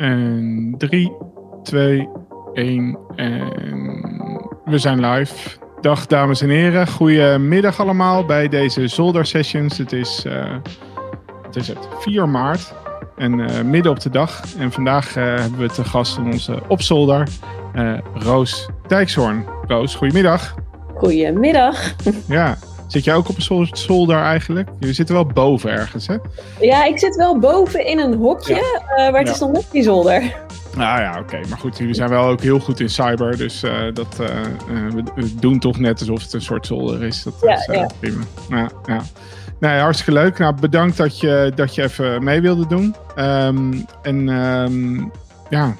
En 0.00 0.74
3, 0.78 1.12
2, 1.62 2.08
1 2.52 2.98
en 3.16 3.60
we 4.64 4.78
zijn 4.78 5.06
live. 5.06 5.58
Dag 5.80 6.06
dames 6.06 6.40
en 6.40 6.48
heren, 6.48 6.88
goedemiddag 6.88 7.80
allemaal 7.80 8.24
bij 8.24 8.48
deze 8.48 8.88
Zolder 8.88 9.26
Sessions. 9.26 9.78
Het 9.78 9.92
is, 9.92 10.24
uh, 10.26 10.56
het, 11.42 11.56
is 11.56 11.68
het 11.68 11.78
4 11.98 12.28
maart 12.28 12.74
en 13.16 13.38
uh, 13.38 13.60
midden 13.62 13.92
op 13.92 14.00
de 14.00 14.10
dag. 14.10 14.42
En 14.58 14.72
vandaag 14.72 15.16
uh, 15.16 15.24
hebben 15.24 15.58
we 15.58 15.68
te 15.68 15.84
gast 15.84 16.18
in 16.18 16.26
onze 16.26 16.58
opzolder 16.68 17.28
Roos 18.14 18.68
Dijkshoorn. 18.86 19.44
Roos, 19.66 19.94
goedemiddag. 19.94 20.54
Goedemiddag. 20.94 21.94
Ja, 22.26 22.58
Zit 22.90 23.04
jij 23.04 23.14
ook 23.14 23.28
op 23.28 23.36
een 23.36 23.68
zolder 23.72 24.22
eigenlijk? 24.22 24.68
Jullie 24.78 24.94
zitten 24.94 25.14
wel 25.14 25.26
boven 25.26 25.70
ergens, 25.70 26.06
hè? 26.06 26.16
Ja, 26.60 26.84
ik 26.84 26.98
zit 26.98 27.16
wel 27.16 27.38
boven 27.38 27.86
in 27.86 27.98
een 27.98 28.14
hokje, 28.14 28.54
ja. 28.54 28.60
uh, 28.60 29.10
maar 29.10 29.18
het 29.18 29.28
ja. 29.28 29.34
is 29.34 29.40
nog 29.40 29.52
net 29.52 29.66
die 29.70 29.82
zolder. 29.82 30.36
Nou 30.76 31.00
ja, 31.00 31.18
oké. 31.18 31.40
Maar 31.48 31.58
goed, 31.58 31.78
jullie 31.78 31.94
zijn 31.94 32.08
wel 32.08 32.24
ook 32.24 32.40
heel 32.40 32.60
goed 32.60 32.80
in 32.80 32.90
cyber. 32.90 33.36
Dus 33.36 33.64
uh, 33.64 33.72
dat, 33.92 34.16
uh, 34.20 34.26
we, 34.94 35.02
we, 35.14 35.34
doen 35.34 35.58
toch 35.58 35.78
net 35.78 36.00
alsof 36.00 36.22
het 36.22 36.32
een 36.32 36.42
soort 36.42 36.66
zolder 36.66 37.02
is. 37.02 37.22
Dat 37.22 37.34
ja, 37.42 37.54
is 37.54 37.66
ja. 37.66 37.90
prima. 38.00 38.22
Ja, 38.48 38.70
ja. 38.84 39.02
Nee, 39.60 39.78
hartstikke 39.78 40.12
leuk. 40.12 40.38
Nou, 40.38 40.54
bedankt 40.60 40.96
dat 40.96 41.20
je, 41.20 41.52
dat 41.54 41.74
je 41.74 41.82
even 41.82 42.24
mee 42.24 42.40
wilde 42.40 42.66
doen. 42.66 42.94
Um, 43.16 43.86
en 44.02 44.28
um, 44.28 45.12
ja, 45.50 45.76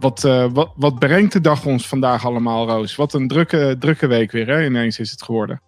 wat, 0.00 0.20
wat, 0.52 0.72
wat 0.76 0.98
brengt 0.98 1.32
de 1.32 1.40
dag 1.40 1.66
ons 1.66 1.88
vandaag 1.88 2.26
allemaal, 2.26 2.66
Roos? 2.66 2.96
Wat 2.96 3.14
een 3.14 3.28
drukke, 3.28 3.76
drukke 3.78 4.06
week 4.06 4.32
weer, 4.32 4.46
hè? 4.46 4.64
Ineens 4.64 4.98
is 4.98 5.10
het 5.10 5.22
geworden. 5.22 5.60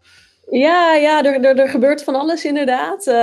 Ja, 0.50 0.94
ja 0.94 1.24
er, 1.24 1.58
er, 1.58 1.68
gebeurt 1.68 2.02
van 2.02 2.14
alles 2.14 2.44
inderdaad. 2.44 3.06
Uh, 3.06 3.14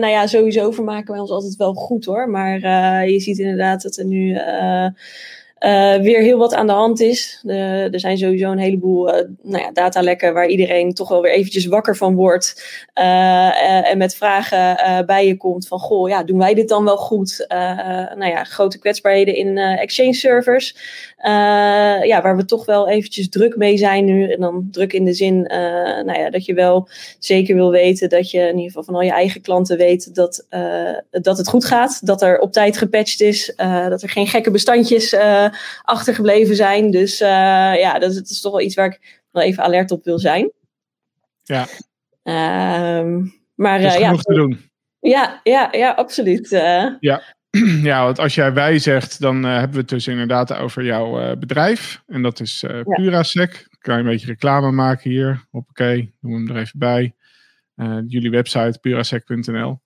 nou 0.00 0.06
ja, 0.06 0.26
sowieso 0.26 0.70
vermaken 0.70 1.12
wij 1.12 1.20
ons 1.20 1.30
altijd 1.30 1.56
wel 1.56 1.74
goed 1.74 2.04
hoor. 2.04 2.30
Maar 2.30 2.58
uh, 2.58 3.10
je 3.10 3.20
ziet 3.20 3.38
inderdaad 3.38 3.82
dat 3.82 3.96
er 3.96 4.04
nu 4.04 4.34
uh, 4.34 4.86
weer 6.02 6.20
heel 6.20 6.38
wat 6.38 6.54
aan 6.54 6.66
de 6.66 6.72
hand 6.72 7.00
is. 7.00 7.42
er 7.46 8.00
zijn 8.00 8.18
sowieso 8.18 8.50
een 8.50 8.58
heleboel 8.58 9.04
nou 9.42 9.62
ja, 9.62 9.70
datalekken 9.72 10.34
waar 10.34 10.48
iedereen 10.48 10.94
toch 10.94 11.08
wel 11.08 11.22
weer 11.22 11.32
eventjes 11.32 11.66
wakker 11.66 11.96
van 11.96 12.14
wordt. 12.14 12.62
en 12.94 13.98
met 13.98 14.14
vragen 14.14 14.76
bij 15.06 15.26
je 15.26 15.36
komt 15.36 15.66
van, 15.66 15.78
goh, 15.78 16.08
ja, 16.08 16.22
doen 16.22 16.38
wij 16.38 16.54
dit 16.54 16.68
dan 16.68 16.84
wel 16.84 16.96
goed? 16.96 17.44
nou 17.48 18.26
ja, 18.26 18.44
grote 18.44 18.78
kwetsbaarheden 18.78 19.34
in 19.34 19.58
Exchange 19.58 20.14
servers. 20.14 20.74
Uh, 21.24 22.04
ja, 22.04 22.22
waar 22.22 22.36
we 22.36 22.44
toch 22.44 22.64
wel 22.64 22.88
eventjes 22.88 23.28
druk 23.28 23.56
mee 23.56 23.76
zijn 23.76 24.04
nu. 24.04 24.30
En 24.30 24.40
dan 24.40 24.68
druk 24.70 24.92
in 24.92 25.04
de 25.04 25.12
zin 25.12 25.34
uh, 25.34 25.58
nou 26.04 26.18
ja, 26.18 26.30
dat 26.30 26.44
je 26.44 26.54
wel 26.54 26.88
zeker 27.18 27.54
wil 27.54 27.70
weten 27.70 28.08
dat 28.08 28.30
je 28.30 28.38
in 28.38 28.48
ieder 28.48 28.64
geval 28.64 28.82
van 28.82 28.94
al 28.94 29.02
je 29.02 29.10
eigen 29.10 29.40
klanten 29.40 29.76
weet 29.76 30.14
dat, 30.14 30.46
uh, 30.50 30.98
dat 31.10 31.38
het 31.38 31.48
goed 31.48 31.64
gaat. 31.64 32.06
Dat 32.06 32.22
er 32.22 32.38
op 32.38 32.52
tijd 32.52 32.76
gepatcht 32.76 33.20
is. 33.20 33.52
dat 33.88 34.02
er 34.02 34.08
geen 34.08 34.26
gekke 34.26 34.50
bestandjes 34.50 35.16
achtergebleven 35.82 36.56
zijn. 36.56 36.90
Dus 36.90 37.18
ja, 37.18 37.98
dat 37.98 38.10
is, 38.10 38.16
dat 38.16 38.30
is, 38.30 38.40
toch 38.40 38.52
wel 38.52 38.60
iets 38.60 38.74
waar 38.74 38.86
ik 38.86 39.22
wel 39.30 39.42
even 39.42 39.62
alert 39.62 39.90
op 39.90 40.04
wil 40.04 40.18
zijn. 40.18 40.52
Ja. 41.42 41.66
Ehm, 42.22 43.26
maar 43.54 43.80
is 43.80 43.96
ja, 43.96 44.12
te 44.12 44.34
doen. 44.34 44.70
Ja, 45.00 45.40
ja, 45.42 45.68
ja 45.72 45.90
absoluut. 45.90 46.48
ja. 47.00 47.22
Ja, 47.82 48.04
want 48.04 48.18
als 48.18 48.34
jij 48.34 48.52
wij 48.52 48.78
zegt, 48.78 49.20
dan 49.20 49.44
uh, 49.44 49.52
hebben 49.52 49.72
we 49.72 49.78
het 49.78 49.88
dus 49.88 50.06
inderdaad 50.06 50.54
over 50.54 50.84
jouw 50.84 51.20
uh, 51.20 51.36
bedrijf. 51.36 52.02
En 52.06 52.22
dat 52.22 52.40
is 52.40 52.62
uh, 52.62 52.70
ja. 52.70 52.82
Purasec. 52.82 53.66
Kan 53.78 53.94
je 53.94 54.00
een 54.00 54.06
beetje 54.06 54.26
reclame 54.26 54.70
maken 54.70 55.10
hier. 55.10 55.46
Hoppakee, 55.50 56.14
doen 56.20 56.32
we 56.32 56.36
hem 56.36 56.56
er 56.56 56.62
even 56.62 56.78
bij. 56.78 57.14
jullie 58.06 58.30
website, 58.30 58.78
purasec.nl. 58.80 59.80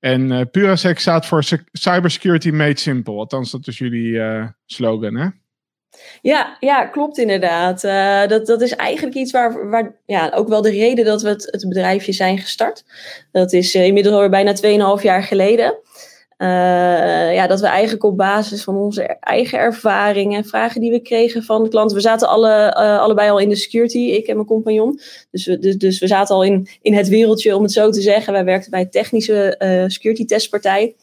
En 0.00 0.50
Purasec 0.50 0.98
staat 0.98 1.26
voor 1.26 1.44
Cybersecurity 1.72 2.50
Made 2.50 2.78
Simple. 2.78 3.14
Althans, 3.14 3.50
dat 3.50 3.66
is 3.66 3.78
jullie 3.78 4.20
slogan, 4.66 5.16
hè? 5.16 5.28
Ja, 6.22 6.56
ja, 6.60 6.86
klopt 6.86 7.18
inderdaad. 7.18 7.84
Uh, 7.84 8.26
dat, 8.26 8.46
dat 8.46 8.60
is 8.60 8.76
eigenlijk 8.76 9.16
iets 9.16 9.32
waar, 9.32 9.70
waar 9.70 9.96
ja, 10.06 10.30
ook 10.34 10.48
wel 10.48 10.62
de 10.62 10.70
reden 10.70 11.04
dat 11.04 11.22
we 11.22 11.28
het, 11.28 11.48
het 11.50 11.68
bedrijfje 11.68 12.12
zijn 12.12 12.38
gestart. 12.38 12.84
Dat 13.32 13.52
is 13.52 13.74
uh, 13.74 13.84
inmiddels 13.84 14.14
alweer 14.14 14.30
bijna 14.30 14.96
2,5 14.98 15.02
jaar 15.02 15.22
geleden. 15.22 15.74
Uh, 16.38 17.34
ja, 17.34 17.46
dat 17.46 17.60
we 17.60 17.66
eigenlijk 17.66 18.04
op 18.04 18.16
basis 18.16 18.64
van 18.64 18.76
onze 18.76 19.02
eigen 19.20 19.58
ervaringen 19.58 20.36
en 20.36 20.44
vragen 20.44 20.80
die 20.80 20.90
we 20.90 21.00
kregen 21.00 21.42
van 21.42 21.62
de 21.62 21.68
klanten. 21.68 21.96
We 21.96 22.02
zaten 22.02 22.28
alle, 22.28 22.76
uh, 22.78 22.98
allebei 22.98 23.30
al 23.30 23.38
in 23.38 23.48
de 23.48 23.56
security, 23.56 23.98
ik 23.98 24.26
en 24.26 24.34
mijn 24.34 24.46
compagnon. 24.46 25.00
Dus 25.30 25.46
we, 25.46 25.58
dus, 25.58 25.76
dus 25.76 25.98
we 25.98 26.06
zaten 26.06 26.34
al 26.34 26.44
in, 26.44 26.68
in 26.82 26.94
het 26.94 27.08
wereldje, 27.08 27.56
om 27.56 27.62
het 27.62 27.72
zo 27.72 27.90
te 27.90 28.00
zeggen. 28.00 28.32
Wij 28.32 28.44
werkten 28.44 28.70
bij 28.70 28.80
een 28.80 28.90
technische 28.90 29.56
uh, 29.58 29.84
security 29.86 30.24
testpartij. 30.24 30.94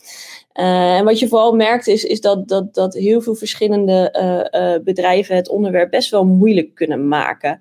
en 0.53 1.05
wat 1.05 1.19
je 1.19 1.27
vooral 1.27 1.55
merkt 1.55 1.87
is, 1.87 2.03
is 2.03 2.21
dat, 2.21 2.47
dat, 2.47 2.73
dat 2.73 2.93
heel 2.93 3.21
veel 3.21 3.35
verschillende 3.35 4.81
bedrijven 4.83 5.35
het 5.35 5.49
onderwerp 5.49 5.89
best 5.89 6.09
wel 6.09 6.25
moeilijk 6.25 6.75
kunnen 6.75 7.07
maken. 7.07 7.59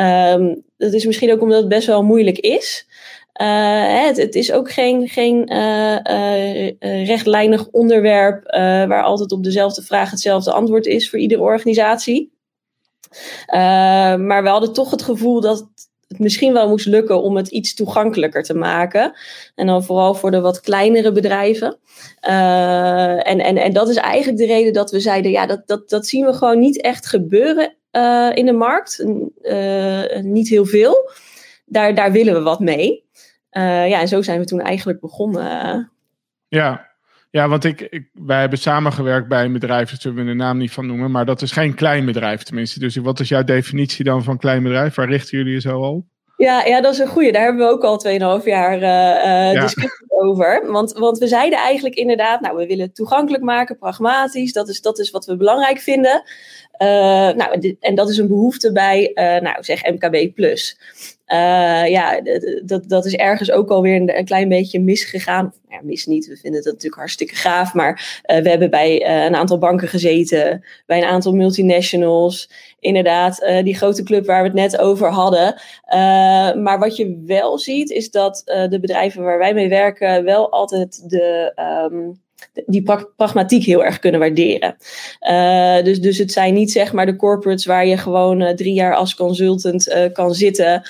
Um, 0.00 0.62
dat 0.76 0.92
is 0.92 1.06
misschien 1.06 1.32
ook 1.32 1.40
omdat 1.42 1.58
het 1.58 1.68
best 1.68 1.86
wel 1.86 2.02
moeilijk 2.02 2.38
is. 2.38 2.86
Uh, 3.40 4.06
het, 4.06 4.34
is 4.34 4.52
ook 4.52 4.70
geen, 4.70 5.08
geen 5.08 5.52
uh, 5.52 5.96
uh, 5.96 7.06
rechtlijnig 7.06 7.68
onderwerp 7.68 8.42
waar 8.88 9.02
altijd 9.02 9.32
op 9.32 9.44
dezelfde 9.44 9.82
vraag 9.82 10.10
hetzelfde 10.10 10.52
antwoord 10.52 10.86
is 10.86 11.10
voor 11.10 11.18
iedere 11.18 11.42
organisatie. 11.42 12.32
maar 14.16 14.42
we 14.42 14.48
hadden 14.48 14.72
toch 14.72 14.90
het 14.90 15.02
gevoel 15.02 15.40
dat 15.40 15.68
het 16.08 16.18
misschien 16.18 16.52
wel 16.52 16.68
moest 16.68 16.86
lukken 16.86 17.22
om 17.22 17.36
het 17.36 17.48
iets 17.48 17.74
toegankelijker 17.74 18.42
te 18.42 18.54
maken. 18.54 19.12
En 19.54 19.66
dan 19.66 19.84
vooral 19.84 20.14
voor 20.14 20.30
de 20.30 20.40
wat 20.40 20.60
kleinere 20.60 21.12
bedrijven. 21.12 21.78
en, 22.20 23.38
en, 23.38 23.56
en 23.56 23.72
dat 23.72 23.88
is 23.88 23.96
eigenlijk 23.96 24.38
de 24.38 24.46
reden 24.46 24.72
dat 24.72 24.90
we 24.90 25.00
zeiden, 25.00 25.30
ja, 25.30 25.46
dat, 25.46 25.62
dat, 25.66 25.88
dat 25.88 26.06
zien 26.06 26.24
we 26.24 26.32
gewoon 26.32 26.58
niet 26.58 26.80
echt 26.80 27.06
gebeuren 27.06 27.76
in 28.34 28.46
de 28.46 28.52
markt. 28.52 29.04
niet 30.22 30.48
heel 30.48 30.66
veel. 30.66 31.10
Daar, 31.64 31.94
daar 31.94 32.12
willen 32.12 32.34
we 32.34 32.40
wat 32.40 32.60
mee. 32.60 33.04
Uh, 33.52 33.88
ja, 33.88 34.00
en 34.00 34.08
zo 34.08 34.22
zijn 34.22 34.38
we 34.38 34.44
toen 34.44 34.60
eigenlijk 34.60 35.00
begonnen. 35.00 35.90
Ja, 36.48 36.88
ja 37.30 37.48
want 37.48 37.64
ik, 37.64 37.80
ik, 37.80 38.08
wij 38.12 38.40
hebben 38.40 38.58
samengewerkt 38.58 39.28
bij 39.28 39.44
een 39.44 39.52
bedrijf, 39.52 39.90
daar 39.90 40.00
zullen 40.00 40.24
we 40.24 40.30
de 40.30 40.34
naam 40.34 40.58
niet 40.58 40.72
van 40.72 40.86
noemen, 40.86 41.10
maar 41.10 41.26
dat 41.26 41.42
is 41.42 41.52
geen 41.52 41.74
klein 41.74 42.04
bedrijf 42.04 42.42
tenminste. 42.42 42.78
Dus 42.78 42.96
wat 42.96 43.20
is 43.20 43.28
jouw 43.28 43.44
definitie 43.44 44.04
dan 44.04 44.22
van 44.22 44.38
klein 44.38 44.62
bedrijf? 44.62 44.94
Waar 44.94 45.08
richten 45.08 45.38
jullie 45.38 45.52
je 45.52 45.60
zo 45.60 45.82
al 45.82 45.94
op? 45.94 46.04
Ja, 46.36 46.64
ja, 46.64 46.80
dat 46.80 46.92
is 46.92 46.98
een 46.98 47.06
goede. 47.06 47.32
Daar 47.32 47.44
hebben 47.44 47.66
we 47.66 47.72
ook 47.72 47.84
al 47.84 48.38
2,5 48.40 48.44
jaar 48.44 48.74
uh, 48.74 49.52
ja. 49.52 49.60
discussie 49.60 50.10
over. 50.10 50.62
Want, 50.66 50.92
want 50.92 51.18
we 51.18 51.26
zeiden 51.26 51.58
eigenlijk 51.58 51.94
inderdaad, 51.94 52.40
nou, 52.40 52.56
we 52.56 52.66
willen 52.66 52.86
het 52.86 52.94
toegankelijk 52.94 53.42
maken, 53.42 53.78
pragmatisch. 53.78 54.52
Dat 54.52 54.68
is, 54.68 54.80
dat 54.80 54.98
is 54.98 55.10
wat 55.10 55.24
we 55.24 55.36
belangrijk 55.36 55.78
vinden. 55.78 56.22
Uh, 56.78 56.88
nou, 57.30 57.76
en 57.80 57.94
dat 57.94 58.08
is 58.08 58.18
een 58.18 58.28
behoefte 58.28 58.72
bij, 58.72 59.10
nou, 59.14 59.62
zeg 59.62 59.82
MKB+. 59.82 60.34
Uh, 61.32 61.88
ja, 61.88 62.20
dat, 62.64 62.88
dat 62.88 63.06
is 63.06 63.14
ergens 63.14 63.50
ook 63.50 63.70
alweer 63.70 63.96
een, 63.96 64.18
een 64.18 64.24
klein 64.24 64.48
beetje 64.48 64.80
misgegaan. 64.80 65.52
Ja, 65.68 65.80
mis 65.82 66.06
niet, 66.06 66.26
we 66.26 66.36
vinden 66.36 66.60
het 66.60 66.68
natuurlijk 66.68 66.94
hartstikke 66.94 67.34
gaaf. 67.34 67.74
Maar 67.74 68.22
uh, 68.26 68.42
we 68.42 68.48
hebben 68.48 68.70
bij 68.70 69.02
uh, 69.02 69.24
een 69.24 69.34
aantal 69.34 69.58
banken 69.58 69.88
gezeten, 69.88 70.64
bij 70.86 70.98
een 70.98 71.08
aantal 71.08 71.32
multinationals. 71.32 72.50
Inderdaad, 72.80 73.46
die 73.62 73.76
grote 73.76 74.02
club 74.02 74.26
waar 74.26 74.42
we 74.42 74.48
het 74.48 74.56
net 74.56 74.78
over 74.78 75.10
hadden. 75.10 75.60
maar 76.62 76.78
wat 76.78 76.96
je 76.96 77.22
wel 77.26 77.58
ziet, 77.58 77.90
is 77.90 78.10
dat 78.10 78.42
de 78.44 78.78
bedrijven 78.80 79.22
waar 79.22 79.38
wij 79.38 79.54
mee 79.54 79.68
werken 79.68 80.24
wel 80.24 80.50
altijd 80.50 81.10
de. 81.10 81.52
Um, 81.92 82.21
die 82.66 82.82
pragmatiek 83.16 83.64
heel 83.64 83.84
erg 83.84 83.98
kunnen 83.98 84.20
waarderen. 84.20 84.76
Uh, 85.20 85.82
dus, 85.84 86.00
dus 86.00 86.18
het 86.18 86.32
zijn 86.32 86.54
niet 86.54 86.72
zeg 86.72 86.92
maar 86.92 87.06
de 87.06 87.16
corporates 87.16 87.66
waar 87.66 87.86
je 87.86 87.96
gewoon 87.96 88.40
uh, 88.40 88.50
drie 88.50 88.74
jaar 88.74 88.94
als 88.94 89.14
consultant 89.14 89.88
uh, 89.88 90.12
kan 90.12 90.34
zitten 90.34 90.82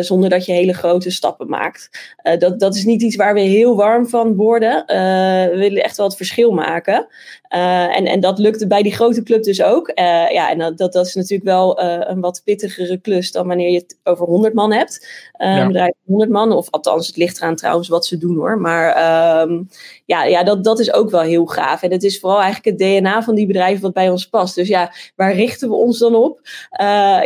zonder 0.00 0.30
dat 0.30 0.44
je 0.46 0.52
hele 0.52 0.72
grote 0.72 1.10
stappen 1.10 1.48
maakt. 1.48 1.90
dat, 2.38 2.60
dat 2.60 2.74
is 2.74 2.84
niet 2.84 3.02
iets 3.02 3.16
waar 3.16 3.34
we 3.34 3.40
heel 3.40 3.76
warm 3.76 4.08
van 4.08 4.34
worden. 4.34 4.84
we 4.86 5.56
willen 5.56 5.82
echt 5.82 5.96
wel 5.96 6.06
het 6.06 6.16
verschil 6.16 6.52
maken. 6.52 7.06
En, 7.52 8.06
en 8.06 8.20
dat 8.20 8.38
lukte 8.38 8.66
bij 8.66 8.82
die 8.82 8.94
grote 8.94 9.22
club 9.22 9.42
dus 9.42 9.62
ook. 9.62 9.90
ja, 9.94 10.50
en 10.50 10.58
dat, 10.58 10.78
dat, 10.78 10.92
dat 10.92 11.06
is 11.06 11.14
natuurlijk 11.14 11.44
wel 11.44 11.80
een 11.82 12.20
wat 12.20 12.42
pittigere 12.44 12.98
klus 13.00 13.32
dan 13.32 13.46
wanneer 13.46 13.70
je 13.70 13.78
het 13.78 13.98
over 14.04 14.26
100 14.26 14.54
man 14.54 14.72
hebt. 14.72 15.06
Ja. 15.38 15.60
Een 15.60 15.66
bedrijf 15.66 15.92
100 16.06 16.30
man, 16.30 16.52
of 16.52 16.70
althans, 16.70 17.06
het 17.06 17.16
ligt 17.16 17.36
eraan 17.36 17.56
trouwens 17.56 17.88
wat 17.88 18.06
ze 18.06 18.18
doen 18.18 18.36
hoor. 18.36 18.60
Maar 18.60 19.40
um, 19.42 19.68
ja, 20.04 20.24
ja 20.24 20.42
dat, 20.42 20.64
dat 20.64 20.78
is 20.78 20.92
ook 20.92 21.10
wel 21.10 21.20
heel 21.20 21.46
gaaf. 21.46 21.82
En 21.82 21.90
het 21.90 22.02
is 22.02 22.20
vooral 22.20 22.40
eigenlijk 22.40 22.78
het 22.78 22.88
DNA 22.88 23.22
van 23.22 23.34
die 23.34 23.46
bedrijven 23.46 23.82
wat 23.82 23.92
bij 23.92 24.10
ons 24.10 24.28
past. 24.28 24.54
Dus 24.54 24.68
ja, 24.68 24.92
waar 25.16 25.34
richten 25.34 25.68
we 25.68 25.74
ons 25.74 25.98
dan 25.98 26.14
op? 26.14 26.40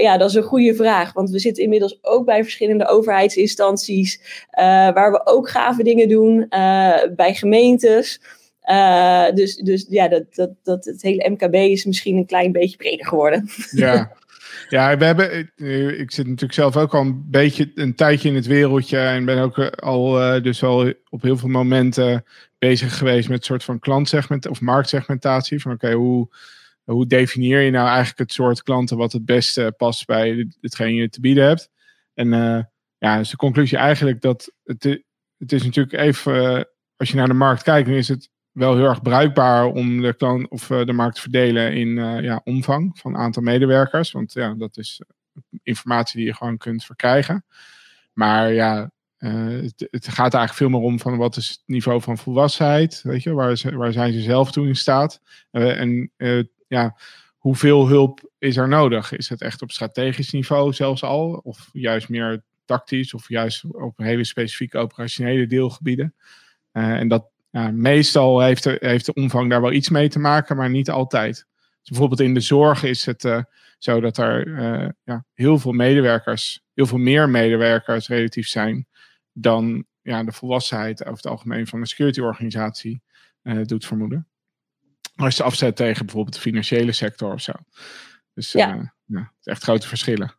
Ja, 0.00 0.16
dat 0.18 0.28
is 0.28 0.34
een 0.34 0.42
goede 0.42 0.74
vraag. 0.74 1.12
Want 1.12 1.30
we 1.30 1.38
zitten 1.38 1.62
inmiddels 1.62 1.98
ook 2.02 2.24
bij 2.24 2.42
verschillende 2.42 2.88
overheidsinstanties. 2.88 4.20
Waar 4.94 5.12
we 5.12 5.26
ook 5.26 5.48
gave 5.48 5.82
dingen 5.82 6.08
doen. 6.08 6.46
Bij 7.16 7.34
gemeentes. 7.34 8.20
Dus, 9.34 9.56
dus 9.56 9.86
ja, 9.88 10.08
dat, 10.08 10.34
dat, 10.34 10.50
dat, 10.62 10.84
het 10.84 11.02
hele 11.02 11.30
MKB 11.30 11.54
is 11.54 11.84
misschien 11.84 12.16
een 12.16 12.26
klein 12.26 12.52
beetje 12.52 12.76
breder 12.76 13.06
geworden. 13.06 13.48
Ja. 13.70 14.12
Ja, 14.68 14.96
we 14.96 15.04
hebben, 15.04 15.50
eh, 15.56 16.00
ik 16.00 16.10
zit 16.10 16.26
natuurlijk 16.26 16.52
zelf 16.52 16.76
ook 16.76 16.94
al 16.94 17.00
een 17.00 17.30
beetje 17.30 17.72
een 17.74 17.94
tijdje 17.94 18.28
in 18.28 18.34
het 18.34 18.46
wereldje 18.46 18.98
en 18.98 19.24
ben 19.24 19.38
ook 19.38 19.58
eh, 19.58 19.66
al 19.66 20.10
dus 20.42 20.62
al 20.62 20.92
op 21.08 21.22
heel 21.22 21.36
veel 21.36 21.48
momenten 21.48 22.24
bezig 22.58 22.98
geweest 22.98 23.28
met 23.28 23.38
een 23.38 23.44
soort 23.44 23.64
van 23.64 23.78
klantsegment 23.78 24.46
of 24.46 24.60
marktsegmentatie. 24.60 25.60
Van 25.60 25.72
oké, 25.72 25.92
hoe, 25.92 26.28
hoe 26.84 27.06
definieer 27.06 27.60
je 27.60 27.70
nou 27.70 27.86
eigenlijk 27.86 28.18
het 28.18 28.32
soort 28.32 28.62
klanten 28.62 28.96
wat 28.96 29.12
het 29.12 29.24
beste 29.24 29.74
past 29.76 30.06
bij 30.06 30.48
hetgeen 30.60 30.94
je 30.94 31.08
te 31.08 31.20
bieden 31.20 31.44
hebt? 31.44 31.70
En 32.14 32.28
ja, 32.98 33.18
is 33.18 33.30
de 33.30 33.36
conclusie 33.36 33.78
eigenlijk 33.78 34.20
dat 34.20 34.52
het, 34.64 34.82
het 35.38 35.52
is 35.52 35.62
natuurlijk 35.62 35.96
even, 35.96 36.68
als 36.96 37.10
je 37.10 37.16
naar 37.16 37.28
de 37.28 37.34
markt 37.34 37.62
kijkt, 37.62 37.88
dan 37.88 37.96
is 37.96 38.08
het 38.08 38.30
wel 38.56 38.76
heel 38.76 38.88
erg 38.88 39.02
bruikbaar 39.02 39.66
om 39.66 40.00
de, 40.00 40.14
klant, 40.14 40.48
of, 40.48 40.66
de 40.66 40.92
markt 40.92 41.14
te 41.14 41.20
verdelen 41.20 41.72
in 41.72 41.88
ja, 42.22 42.40
omvang 42.44 42.98
van 42.98 43.16
aantal 43.16 43.42
medewerkers. 43.42 44.12
Want 44.12 44.32
ja, 44.32 44.54
dat 44.54 44.76
is 44.76 45.00
informatie 45.62 46.16
die 46.16 46.26
je 46.26 46.34
gewoon 46.34 46.56
kunt 46.56 46.84
verkrijgen. 46.84 47.44
Maar 48.12 48.52
ja, 48.52 48.90
het, 49.18 50.08
gaat 50.08 50.34
eigenlijk 50.34 50.52
veel 50.52 50.68
meer 50.68 50.80
om 50.80 51.00
van 51.00 51.16
wat 51.16 51.36
is 51.36 51.48
het 51.48 51.62
niveau 51.66 52.00
van 52.00 52.18
volwassenheid, 52.18 53.02
weet 53.02 53.22
je, 53.22 53.32
waar, 53.32 53.60
waar 53.74 53.92
zijn 53.92 54.12
ze 54.12 54.20
zelf 54.20 54.52
toe 54.52 54.66
in 54.66 54.76
staat? 54.76 55.20
En 55.50 56.10
ja, 56.68 56.96
hoeveel 57.36 57.88
hulp 57.88 58.30
is 58.38 58.56
er 58.56 58.68
nodig? 58.68 59.12
Is 59.12 59.28
het 59.28 59.42
echt 59.42 59.62
op 59.62 59.70
strategisch 59.70 60.32
niveau 60.32 60.72
zelfs 60.72 61.02
al, 61.02 61.40
of 61.44 61.68
juist 61.72 62.08
meer 62.08 62.42
tactisch, 62.64 63.14
of 63.14 63.28
juist 63.28 63.64
op 63.64 63.98
hele 63.98 64.24
specifieke 64.24 64.78
operationele 64.78 65.46
deelgebieden? 65.46 66.14
en 66.72 67.08
dat 67.08 67.30
ja, 67.56 67.70
meestal 67.70 68.40
heeft 68.40 68.62
de, 68.62 68.76
heeft 68.80 69.06
de 69.06 69.14
omvang 69.14 69.50
daar 69.50 69.60
wel 69.60 69.72
iets 69.72 69.88
mee 69.88 70.08
te 70.08 70.18
maken, 70.18 70.56
maar 70.56 70.70
niet 70.70 70.90
altijd. 70.90 71.34
Dus 71.80 71.88
bijvoorbeeld 71.88 72.20
in 72.20 72.34
de 72.34 72.40
zorg 72.40 72.82
is 72.82 73.06
het 73.06 73.44
zo 73.78 74.00
dat 74.00 74.18
er 74.18 74.48
ja, 75.04 75.24
heel 75.32 75.58
veel 75.58 75.72
medewerkers, 75.72 76.62
heel 76.74 76.86
veel 76.86 76.98
meer 76.98 77.28
medewerkers 77.28 78.08
relatief 78.08 78.48
zijn 78.48 78.86
dan 79.32 79.86
ja, 80.02 80.24
de 80.24 80.32
volwassenheid 80.32 81.00
over 81.00 81.16
het 81.16 81.26
algemeen 81.26 81.66
van 81.66 81.80
een 81.80 81.86
security 81.86 82.20
organisatie 82.20 83.02
uh, 83.42 83.64
doet 83.64 83.86
vermoeden. 83.86 84.28
Als 85.14 85.36
je 85.36 85.42
afzet 85.42 85.76
tegen 85.76 86.04
bijvoorbeeld 86.06 86.34
de 86.34 86.40
financiële 86.40 86.92
sector 86.92 87.32
of 87.32 87.40
zo. 87.40 87.52
Dus 88.34 88.52
ja. 88.52 88.94
Ja, 89.04 89.18
het 89.18 89.30
is 89.40 89.46
echt 89.46 89.62
grote 89.62 89.88
verschillen. 89.88 90.34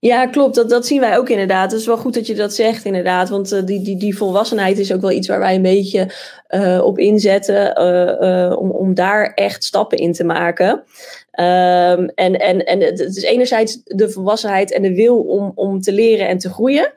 Ja, 0.00 0.26
klopt. 0.26 0.54
Dat, 0.54 0.70
dat 0.70 0.86
zien 0.86 1.00
wij 1.00 1.18
ook 1.18 1.28
inderdaad. 1.28 1.70
Het 1.70 1.80
is 1.80 1.86
wel 1.86 1.96
goed 1.96 2.14
dat 2.14 2.26
je 2.26 2.34
dat 2.34 2.54
zegt, 2.54 2.84
inderdaad. 2.84 3.28
Want 3.28 3.52
uh, 3.52 3.60
die, 3.64 3.82
die, 3.82 3.96
die 3.96 4.16
volwassenheid 4.16 4.78
is 4.78 4.92
ook 4.92 5.00
wel 5.00 5.10
iets 5.10 5.28
waar 5.28 5.38
wij 5.38 5.54
een 5.54 5.62
beetje 5.62 6.10
uh, 6.50 6.84
op 6.84 6.98
inzetten. 6.98 7.82
Uh, 7.82 8.58
om, 8.58 8.70
om 8.70 8.94
daar 8.94 9.32
echt 9.34 9.64
stappen 9.64 9.98
in 9.98 10.12
te 10.12 10.24
maken. 10.24 10.68
Um, 10.70 12.08
en 12.14 12.38
en, 12.38 12.64
en 12.64 12.80
het 12.80 13.16
is 13.16 13.22
enerzijds 13.22 13.80
de 13.84 14.10
volwassenheid 14.10 14.72
en 14.72 14.82
de 14.82 14.94
wil 14.94 15.18
om, 15.18 15.52
om 15.54 15.80
te 15.80 15.92
leren 15.92 16.28
en 16.28 16.38
te 16.38 16.50
groeien. 16.50 16.92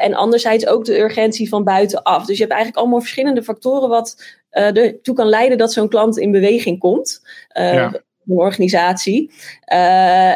En 0.00 0.14
anderzijds 0.14 0.66
ook 0.66 0.84
de 0.84 0.98
urgentie 0.98 1.48
van 1.48 1.64
buitenaf. 1.64 2.26
Dus 2.26 2.36
je 2.36 2.42
hebt 2.42 2.54
eigenlijk 2.54 2.82
allemaal 2.82 3.00
verschillende 3.00 3.42
factoren 3.42 3.88
wat 3.88 4.38
uh, 4.52 4.76
ertoe 4.76 5.14
kan 5.14 5.28
leiden 5.28 5.58
dat 5.58 5.72
zo'n 5.72 5.88
klant 5.88 6.18
in 6.18 6.30
beweging 6.30 6.78
komt. 6.78 7.20
Uh, 7.58 7.74
ja. 7.74 7.92
Een 8.30 8.36
organisatie. 8.36 9.30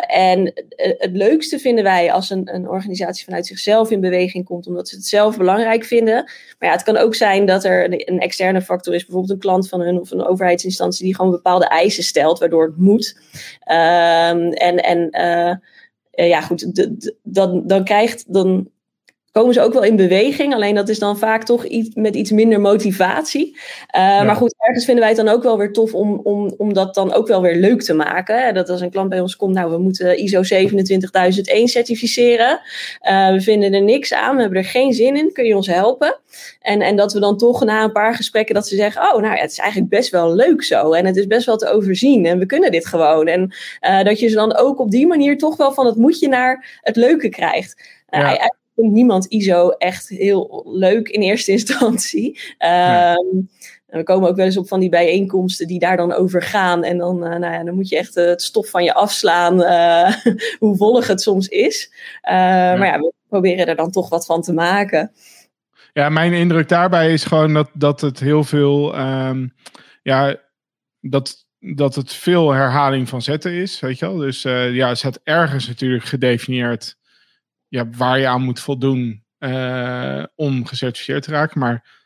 en 0.06 0.52
het 0.76 1.10
leukste 1.12 1.58
vinden 1.58 1.84
wij 1.84 2.12
als 2.12 2.30
een, 2.30 2.54
een, 2.54 2.68
organisatie 2.68 3.24
vanuit 3.24 3.46
zichzelf 3.46 3.90
in 3.90 4.00
beweging 4.00 4.44
komt, 4.44 4.66
omdat 4.66 4.88
ze 4.88 4.96
het 4.96 5.06
zelf 5.06 5.36
belangrijk 5.36 5.84
vinden. 5.84 6.14
Maar 6.58 6.68
ja, 6.68 6.70
het 6.70 6.82
kan 6.82 6.96
ook 6.96 7.14
zijn 7.14 7.46
dat 7.46 7.64
er 7.64 7.84
een, 7.84 8.18
externe 8.18 8.62
factor 8.62 8.94
is, 8.94 9.02
bijvoorbeeld 9.04 9.32
een 9.32 9.38
klant 9.38 9.68
van 9.68 9.80
hun 9.80 10.00
of 10.00 10.10
een 10.10 10.26
overheidsinstantie 10.26 11.04
die 11.04 11.14
gewoon 11.14 11.30
bepaalde 11.30 11.66
eisen 11.66 12.04
stelt, 12.04 12.38
waardoor 12.38 12.66
het 12.66 12.76
moet. 12.76 13.18
Ehm, 13.60 14.48
en 14.48 14.76
en 14.76 15.08
ja, 16.10 16.40
goed, 16.40 16.74
de, 16.74 16.96
de, 16.96 17.16
dan, 17.22 17.66
dan 17.66 17.84
krijgt 17.84 18.32
dan 18.32 18.68
komen 19.34 19.54
ze 19.54 19.60
ook 19.60 19.72
wel 19.72 19.82
in 19.82 19.96
beweging. 19.96 20.54
Alleen 20.54 20.74
dat 20.74 20.88
is 20.88 20.98
dan 20.98 21.18
vaak 21.18 21.44
toch 21.44 21.64
iets, 21.64 21.94
met 21.94 22.14
iets 22.14 22.30
minder 22.30 22.60
motivatie. 22.60 23.52
Uh, 23.54 24.00
ja. 24.00 24.22
Maar 24.22 24.36
goed, 24.36 24.54
ergens 24.58 24.84
vinden 24.84 25.04
wij 25.04 25.12
het 25.12 25.24
dan 25.24 25.34
ook 25.34 25.42
wel 25.42 25.58
weer 25.58 25.72
tof 25.72 25.94
om, 25.94 26.20
om, 26.22 26.54
om 26.56 26.72
dat 26.72 26.94
dan 26.94 27.12
ook 27.12 27.26
wel 27.26 27.42
weer 27.42 27.56
leuk 27.56 27.82
te 27.82 27.94
maken. 27.94 28.54
Dat 28.54 28.68
als 28.68 28.80
een 28.80 28.90
klant 28.90 29.08
bij 29.08 29.20
ons 29.20 29.36
komt, 29.36 29.54
nou 29.54 29.70
we 29.70 29.78
moeten 29.78 30.18
ISO 30.18 30.42
27001 30.42 31.68
certificeren. 31.68 32.60
Uh, 33.02 33.30
we 33.30 33.40
vinden 33.40 33.72
er 33.72 33.82
niks 33.82 34.12
aan, 34.12 34.34
we 34.34 34.40
hebben 34.40 34.58
er 34.58 34.64
geen 34.64 34.92
zin 34.92 35.16
in. 35.16 35.32
Kun 35.32 35.44
je 35.44 35.56
ons 35.56 35.66
helpen? 35.66 36.18
En, 36.60 36.80
en 36.80 36.96
dat 36.96 37.12
we 37.12 37.20
dan 37.20 37.38
toch 37.38 37.64
na 37.64 37.84
een 37.84 37.92
paar 37.92 38.14
gesprekken 38.14 38.54
dat 38.54 38.68
ze 38.68 38.76
zeggen, 38.76 39.02
oh 39.02 39.20
nou 39.20 39.34
ja, 39.34 39.40
het 39.40 39.50
is 39.50 39.58
eigenlijk 39.58 39.90
best 39.90 40.10
wel 40.10 40.34
leuk 40.34 40.62
zo. 40.62 40.92
En 40.92 41.06
het 41.06 41.16
is 41.16 41.26
best 41.26 41.46
wel 41.46 41.56
te 41.56 41.68
overzien 41.68 42.26
en 42.26 42.38
we 42.38 42.46
kunnen 42.46 42.70
dit 42.70 42.86
gewoon. 42.86 43.26
En 43.26 43.54
uh, 43.80 44.02
dat 44.02 44.18
je 44.18 44.28
ze 44.28 44.34
dan 44.34 44.56
ook 44.56 44.78
op 44.78 44.90
die 44.90 45.06
manier 45.06 45.38
toch 45.38 45.56
wel 45.56 45.72
van 45.72 45.86
het 45.86 45.96
moetje 45.96 46.28
naar 46.28 46.80
het 46.80 46.96
leuke 46.96 47.28
krijgt. 47.28 48.02
Ja 48.10 48.62
vindt 48.74 48.94
niemand 48.94 49.26
ISO 49.26 49.68
echt 49.68 50.08
heel 50.08 50.64
leuk 50.66 51.08
in 51.08 51.20
eerste 51.20 51.50
instantie. 51.50 52.40
Um, 52.58 53.48
we 53.96 54.02
komen 54.02 54.28
ook 54.28 54.36
wel 54.36 54.44
eens 54.44 54.56
op 54.56 54.68
van 54.68 54.80
die 54.80 54.88
bijeenkomsten 54.88 55.66
die 55.66 55.78
daar 55.78 55.96
dan 55.96 56.12
over 56.12 56.42
gaan. 56.42 56.84
En 56.84 56.98
dan, 56.98 57.16
uh, 57.16 57.30
nou 57.30 57.52
ja, 57.52 57.64
dan 57.64 57.74
moet 57.74 57.88
je 57.88 57.96
echt 57.96 58.16
uh, 58.16 58.26
het 58.26 58.42
stof 58.42 58.70
van 58.70 58.84
je 58.84 58.94
afslaan, 58.94 59.60
uh, 59.60 60.34
hoe 60.58 60.76
vollig 60.76 61.06
het 61.06 61.20
soms 61.20 61.48
is. 61.48 61.92
Ja. 62.22 62.76
Maar 62.76 62.86
ja, 62.86 62.98
we 62.98 63.12
proberen 63.28 63.66
er 63.66 63.76
dan 63.76 63.90
toch 63.90 64.08
wat 64.08 64.26
van 64.26 64.42
te 64.42 64.52
maken. 64.52 65.12
Ja, 65.92 66.08
mijn 66.08 66.32
indruk 66.32 66.68
daarbij 66.68 67.12
is 67.12 67.24
gewoon 67.24 67.54
dat, 67.54 67.70
dat 67.72 68.00
het 68.00 68.20
heel 68.20 68.44
veel, 68.44 68.98
um, 68.98 69.54
ja, 70.02 70.36
dat, 71.00 71.46
dat 71.58 71.94
het 71.94 72.12
veel 72.12 72.50
herhaling 72.50 73.08
van 73.08 73.22
zetten 73.22 73.52
is, 73.52 73.80
weet 73.80 73.98
je 73.98 74.06
wel. 74.06 74.16
Dus 74.16 74.42
ja, 74.42 74.88
het 74.88 74.98
staat 74.98 75.20
ergens 75.24 75.68
natuurlijk 75.68 76.04
gedefinieerd 76.04 76.96
ja, 77.74 77.88
waar 77.96 78.18
je 78.18 78.26
aan 78.26 78.42
moet 78.42 78.60
voldoen 78.60 79.22
uh, 79.38 80.24
om 80.34 80.66
gecertificeerd 80.66 81.22
te 81.22 81.30
raken. 81.30 81.60
Maar 81.60 82.02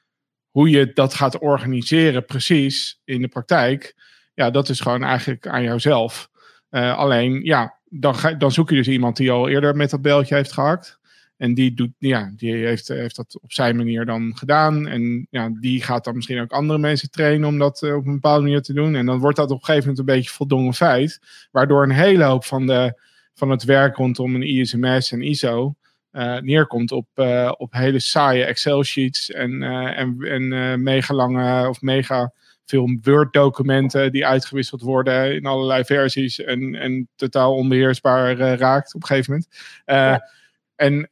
hoe 0.50 0.70
je 0.70 0.92
dat 0.92 1.14
gaat 1.14 1.38
organiseren 1.38 2.24
precies 2.24 3.00
in 3.04 3.20
de 3.20 3.28
praktijk, 3.28 3.94
ja, 4.34 4.50
dat 4.50 4.68
is 4.68 4.80
gewoon 4.80 5.02
eigenlijk 5.02 5.46
aan 5.46 5.62
jouzelf. 5.62 6.28
Uh, 6.70 6.96
alleen, 6.96 7.44
ja, 7.44 7.78
dan, 7.84 8.14
ga, 8.14 8.32
dan 8.32 8.52
zoek 8.52 8.70
je 8.70 8.76
dus 8.76 8.88
iemand 8.88 9.16
die 9.16 9.30
al 9.30 9.48
eerder 9.48 9.76
met 9.76 9.90
dat 9.90 10.02
beltje 10.02 10.34
heeft 10.34 10.52
gehakt. 10.52 10.98
En 11.36 11.54
die, 11.54 11.74
doet, 11.74 11.92
ja, 11.98 12.32
die 12.36 12.54
heeft, 12.54 12.88
heeft 12.88 13.16
dat 13.16 13.38
op 13.40 13.52
zijn 13.52 13.76
manier 13.76 14.04
dan 14.04 14.36
gedaan. 14.36 14.86
En 14.86 15.26
ja, 15.30 15.50
die 15.60 15.82
gaat 15.82 16.04
dan 16.04 16.14
misschien 16.14 16.40
ook 16.40 16.52
andere 16.52 16.78
mensen 16.78 17.10
trainen 17.10 17.48
om 17.48 17.58
dat 17.58 17.82
uh, 17.82 17.96
op 17.96 18.06
een 18.06 18.12
bepaalde 18.12 18.42
manier 18.42 18.62
te 18.62 18.72
doen. 18.72 18.94
En 18.94 19.06
dan 19.06 19.18
wordt 19.18 19.36
dat 19.36 19.50
op 19.50 19.58
een 19.58 19.64
gegeven 19.64 19.88
moment 19.88 20.08
een 20.08 20.14
beetje 20.14 20.30
voldongen 20.30 20.74
feit. 20.74 21.20
Waardoor 21.50 21.82
een 21.82 21.90
hele 21.90 22.24
hoop 22.24 22.44
van 22.44 22.66
de 22.66 23.06
van 23.38 23.50
het 23.50 23.64
werk 23.64 23.96
rondom 23.96 24.34
een 24.34 24.42
ISMS 24.42 25.12
en 25.12 25.22
ISO 25.22 25.74
uh, 26.12 26.38
neerkomt 26.38 26.92
op, 26.92 27.08
uh, 27.14 27.52
op 27.56 27.72
hele 27.72 28.00
saaie 28.00 28.44
Excel-sheets 28.44 29.30
en, 29.30 29.50
uh, 29.50 29.98
en, 29.98 30.16
en 30.20 30.82
mega 30.82 31.14
lange 31.14 31.68
of 31.68 31.80
mega 31.80 32.32
veel 32.64 32.98
Word-documenten 33.02 34.12
die 34.12 34.26
uitgewisseld 34.26 34.80
worden 34.80 35.34
in 35.34 35.46
allerlei 35.46 35.84
versies 35.84 36.40
en, 36.40 36.74
en 36.74 37.08
totaal 37.16 37.54
onbeheersbaar 37.54 38.36
raakt 38.36 38.94
op 38.94 39.02
een 39.02 39.06
gegeven 39.06 39.32
moment. 39.32 39.48
Ja. 39.84 40.30
En 40.76 41.08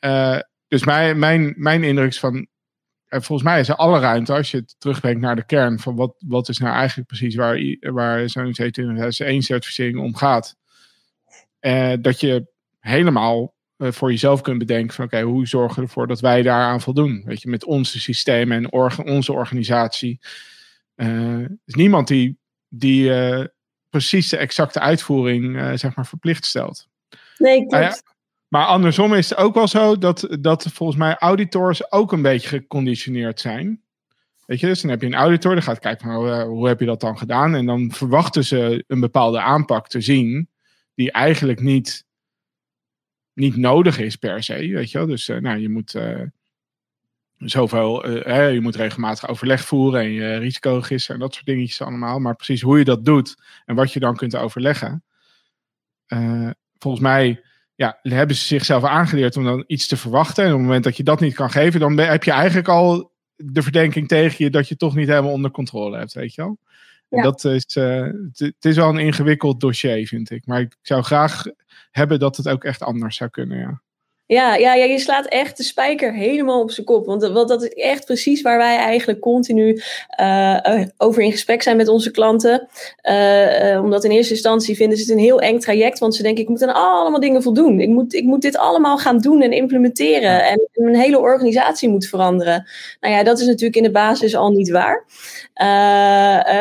dus 0.69 0.85
mijn, 0.85 1.19
mijn, 1.19 1.55
mijn 1.57 1.85
indruk 1.85 2.09
is 2.09 2.19
van, 2.19 2.47
volgens 3.09 3.43
mij 3.43 3.61
is 3.61 3.69
er 3.69 3.75
alle 3.75 4.01
ruimte 4.01 4.33
als 4.33 4.51
je 4.51 4.57
het 4.57 4.75
terugbrengt 4.79 5.21
naar 5.21 5.37
de 5.37 5.47
kern 5.47 5.79
van 5.79 5.97
wat, 5.97 6.15
wat 6.19 6.49
is 6.49 6.59
nou 6.59 6.75
eigenlijk 6.75 7.09
precies 7.09 7.35
waar, 7.35 7.59
waar 7.81 8.29
zo'n 8.29 8.57
C2001-certificering 8.63 9.99
om 9.99 10.15
gaat. 10.15 10.57
Uh, 11.61 11.93
dat 12.01 12.21
je 12.21 12.47
helemaal 12.81 13.55
uh, 13.79 13.93
voor 13.93 14.11
jezelf 14.11 14.41
kunt 14.41 14.59
bedenken 14.59 14.95
van 14.95 15.05
oké, 15.05 15.17
okay, 15.17 15.29
hoe 15.29 15.47
zorgen 15.47 15.77
we 15.77 15.83
ervoor 15.83 16.07
dat 16.07 16.21
wij 16.21 16.43
daaraan 16.43 16.81
voldoen? 16.81 17.23
Weet 17.25 17.43
je, 17.43 17.49
met 17.49 17.65
onze 17.65 18.01
systemen 18.01 18.57
en 18.57 18.73
orga 18.73 19.03
onze 19.03 19.33
organisatie. 19.33 20.21
Uh, 20.97 21.41
er 21.41 21.59
is 21.65 21.75
niemand 21.75 22.09
die, 22.09 22.39
die 22.69 23.13
precies 23.91 24.29
de 24.29 24.37
exacte 24.37 24.81
uitvoering 24.81 25.79
zeg 25.79 25.95
maar 25.97 26.07
verplicht 26.07 26.45
stelt. 26.45 26.89
Nee, 27.39 27.67
klopt. 27.67 28.03
maar 28.49 28.67
andersom 28.67 29.15
is 29.15 29.31
het 29.31 29.39
ook 29.39 29.55
wel 29.55 29.69
zo 29.69 29.99
dat, 29.99 30.37
dat 30.41 30.63
volgens 30.73 30.99
mij 30.99 31.17
auditors 31.17 31.93
ook 31.93 32.13
een 32.13 32.23
beetje 32.23 32.49
geconditioneerd 32.49 33.41
zijn. 33.41 33.81
Weet 34.47 34.61
je, 34.61 34.67
dus 34.67 34.81
dan 34.81 34.91
heb 34.91 35.01
je 35.01 35.07
een 35.07 35.15
auditor, 35.15 35.55
die 35.55 35.63
gaat 35.63 35.79
kijken 35.79 36.07
van 36.07 36.17
hoe, 36.17 36.43
hoe 36.43 36.69
heb 36.69 36.81
je 36.81 36.87
dat 36.87 37.01
dan 37.01 37.19
gedaan? 37.19 37.55
En 37.55 37.67
dan 37.67 37.93
verwachten 37.93 38.45
ze 38.45 38.85
een 38.87 39.01
bepaalde 39.01 39.41
aanpak 39.41 39.89
te 39.89 40.01
zien 40.01 40.49
die 40.97 41.13
eigenlijk 41.13 41.61
niet, 41.61 42.07
niet 43.33 43.57
nodig 43.57 43.99
is 43.99 44.17
per 44.17 44.43
se. 44.43 44.55
Weet 44.55 44.91
je 44.91 44.99
wel? 44.99 45.07
Dus 45.07 45.29
uh, 45.29 45.39
nou, 45.39 45.59
je 45.59 45.69
moet 45.69 45.95
uh, 45.95 46.23
zoveel, 47.37 48.09
uh, 48.29 48.53
je 48.53 48.61
moet 48.61 48.77
regelmatig 48.77 49.29
overleg 49.29 49.65
voeren 49.65 50.01
en 50.01 50.11
je 50.11 50.37
risicoregister 50.37 51.15
en 51.15 51.21
dat 51.21 51.35
soort 51.35 51.47
dingetjes 51.47 51.83
allemaal. 51.83 52.19
Maar 52.19 52.37
precies 52.37 52.61
hoe 52.61 52.79
je 52.79 52.85
dat 52.85 53.05
doet 53.05 53.37
en 53.65 53.75
wat 53.75 53.93
je 53.93 54.01
dan 54.01 54.17
kunt 54.17 54.37
overleggen. 54.37 55.05
volgens 56.79 57.03
mij 57.03 57.43
ja, 57.75 57.99
hebben 58.03 58.37
ze 58.37 58.45
zichzelf 58.45 58.85
aangeleerd 58.85 59.37
om 59.37 59.45
dan 59.45 59.65
iets 59.67 59.87
te 59.87 59.97
verwachten. 59.97 60.45
En 60.45 60.51
op 60.51 60.57
het 60.57 60.67
moment 60.67 60.85
dat 60.85 60.97
je 60.97 61.03
dat 61.03 61.21
niet 61.21 61.35
kan 61.35 61.51
geven, 61.51 61.81
dan 61.81 61.99
heb 61.99 62.25
je 62.25 62.31
eigenlijk 62.31 62.69
al 62.69 63.15
de 63.37 63.63
verdenking 63.63 64.09
tegen 64.09 64.45
je 64.45 64.51
dat 64.51 64.69
je 64.69 64.77
toch 64.77 64.95
niet 64.95 65.09
helemaal 65.09 65.33
onder 65.33 65.51
controle 65.51 65.99
hebt, 65.99 66.13
weet 66.13 66.35
je 66.35 66.43
wel. 66.43 66.59
En 67.09 67.23
dat 67.23 67.45
is, 67.45 67.75
het 68.35 68.65
is 68.65 68.77
wel 68.77 68.89
een 68.89 68.99
ingewikkeld 68.99 69.61
dossier, 69.61 70.07
vind 70.07 70.31
ik. 70.31 70.47
Maar 70.47 70.61
ik 70.61 70.77
zou 70.83 71.03
graag 71.03 71.45
hebben 71.91 72.19
dat 72.19 72.37
het 72.37 72.49
ook 72.49 72.65
echt 72.65 72.83
anders 72.83 73.17
zou 73.17 73.31
kunnen, 73.31 73.59
ja. 73.59 73.83
Ja, 74.29 74.55
ja, 74.55 74.75
ja, 74.75 74.85
je 74.85 74.99
slaat 74.99 75.27
echt 75.27 75.57
de 75.57 75.63
spijker 75.63 76.15
helemaal 76.15 76.61
op 76.61 76.71
zijn 76.71 76.87
kop. 76.87 77.07
Want, 77.07 77.23
want 77.23 77.49
dat 77.49 77.63
is 77.63 77.69
echt 77.69 78.05
precies 78.05 78.43
waar 78.43 78.59
wij 78.59 78.77
eigenlijk 78.77 79.21
continu 79.21 79.83
uh, 80.21 80.85
over 80.97 81.23
in 81.23 81.31
gesprek 81.31 81.63
zijn 81.63 81.77
met 81.77 81.89
onze 81.89 82.11
klanten. 82.11 82.69
Uh, 83.03 83.81
omdat 83.83 84.05
in 84.05 84.11
eerste 84.11 84.33
instantie 84.33 84.77
vinden 84.77 84.99
ze 84.99 85.03
het 85.05 85.13
een 85.13 85.25
heel 85.25 85.41
eng 85.41 85.59
traject. 85.59 85.99
Want 85.99 86.15
ze 86.15 86.23
denken, 86.23 86.43
ik 86.43 86.49
moet 86.49 86.63
aan 86.63 86.75
allemaal 86.75 87.21
dingen 87.21 87.43
voldoen. 87.43 87.81
Ik 87.81 87.89
moet, 87.89 88.15
ik 88.15 88.25
moet 88.25 88.43
dit 88.43 88.57
allemaal 88.57 88.99
gaan 88.99 89.19
doen 89.19 89.43
en 89.43 89.53
implementeren. 89.53 90.45
En 90.45 90.69
mijn 90.75 90.97
hele 90.97 91.19
organisatie 91.19 91.89
moet 91.89 92.07
veranderen. 92.07 92.69
Nou 93.01 93.15
ja, 93.15 93.23
dat 93.23 93.41
is 93.41 93.47
natuurlijk 93.47 93.77
in 93.77 93.83
de 93.83 93.91
basis 93.91 94.37
al 94.37 94.51
niet 94.51 94.71
waar. 94.71 95.05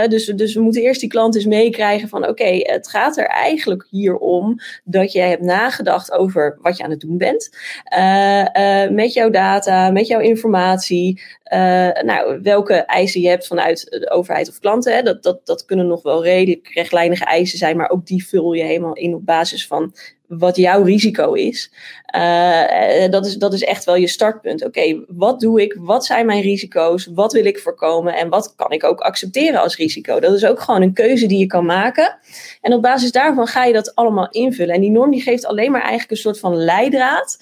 dus, 0.09 0.25
dus 0.25 0.53
we 0.53 0.61
moeten 0.61 0.81
eerst 0.81 0.99
die 0.99 1.09
klant 1.09 1.35
eens 1.35 1.45
meekrijgen 1.45 2.09
van... 2.09 2.27
oké, 2.27 2.59
het 2.61 2.87
gaat 2.87 3.17
er 3.17 3.27
eigenlijk 3.27 3.87
hier 3.89 4.17
om 4.17 4.59
dat 4.83 5.11
jij 5.11 5.29
hebt 5.29 5.43
nagedacht 5.43 6.11
over 6.11 6.57
wat 6.61 6.77
je 6.77 6.83
aan 6.83 6.89
het 6.89 6.99
doen 6.99 7.17
bent. 7.17 7.53
Uh, 7.97 8.45
uh, 8.53 8.89
met 8.89 9.13
jouw 9.13 9.29
data, 9.29 9.91
met 9.91 10.07
jouw 10.07 10.19
informatie. 10.19 11.21
Uh, 11.53 11.91
nou, 12.01 12.39
welke 12.41 12.73
eisen 12.73 13.21
je 13.21 13.27
hebt 13.27 13.47
vanuit 13.47 13.85
de 13.89 14.09
overheid 14.09 14.49
of 14.49 14.59
klanten. 14.59 14.95
Hè, 14.95 15.01
dat, 15.01 15.23
dat, 15.23 15.45
dat 15.45 15.65
kunnen 15.65 15.87
nog 15.87 16.01
wel 16.01 16.23
redelijk 16.23 16.67
rechtlijnige 16.73 17.25
eisen 17.25 17.57
zijn, 17.57 17.77
maar 17.77 17.89
ook 17.89 18.05
die 18.05 18.27
vul 18.27 18.53
je 18.53 18.63
helemaal 18.63 18.93
in 18.93 19.13
op 19.13 19.25
basis 19.25 19.67
van 19.67 19.93
wat 20.27 20.55
jouw 20.55 20.83
risico 20.83 21.33
is. 21.33 21.71
Uh, 22.15 23.09
dat 23.09 23.25
is. 23.25 23.35
Dat 23.35 23.53
is 23.53 23.63
echt 23.63 23.83
wel 23.83 23.95
je 23.95 24.07
startpunt. 24.07 24.65
Oké, 24.65 25.03
wat 25.07 25.39
doe 25.39 25.61
ik? 25.61 25.75
Wat 25.79 26.05
zijn 26.05 26.25
mijn 26.25 26.41
risico's? 26.41 27.05
Wat 27.13 27.33
wil 27.33 27.45
ik 27.45 27.59
voorkomen? 27.59 28.15
En 28.15 28.29
wat 28.29 28.53
kan 28.55 28.71
ik 28.71 28.83
ook 28.83 28.99
accepteren 28.99 29.61
als 29.61 29.75
risico? 29.75 30.19
Dat 30.19 30.33
is 30.33 30.45
ook 30.45 30.59
gewoon 30.59 30.81
een 30.81 30.93
keuze 30.93 31.25
die 31.25 31.39
je 31.39 31.45
kan 31.45 31.65
maken. 31.65 32.17
En 32.61 32.73
op 32.73 32.81
basis 32.81 33.11
daarvan 33.11 33.47
ga 33.47 33.65
je 33.65 33.73
dat 33.73 33.95
allemaal 33.95 34.29
invullen. 34.29 34.75
En 34.75 34.81
die 34.81 34.91
norm 34.91 35.11
die 35.11 35.21
geeft 35.21 35.45
alleen 35.45 35.71
maar 35.71 35.81
eigenlijk 35.81 36.11
een 36.11 36.17
soort 36.17 36.39
van 36.39 36.55
leidraad. 36.55 37.37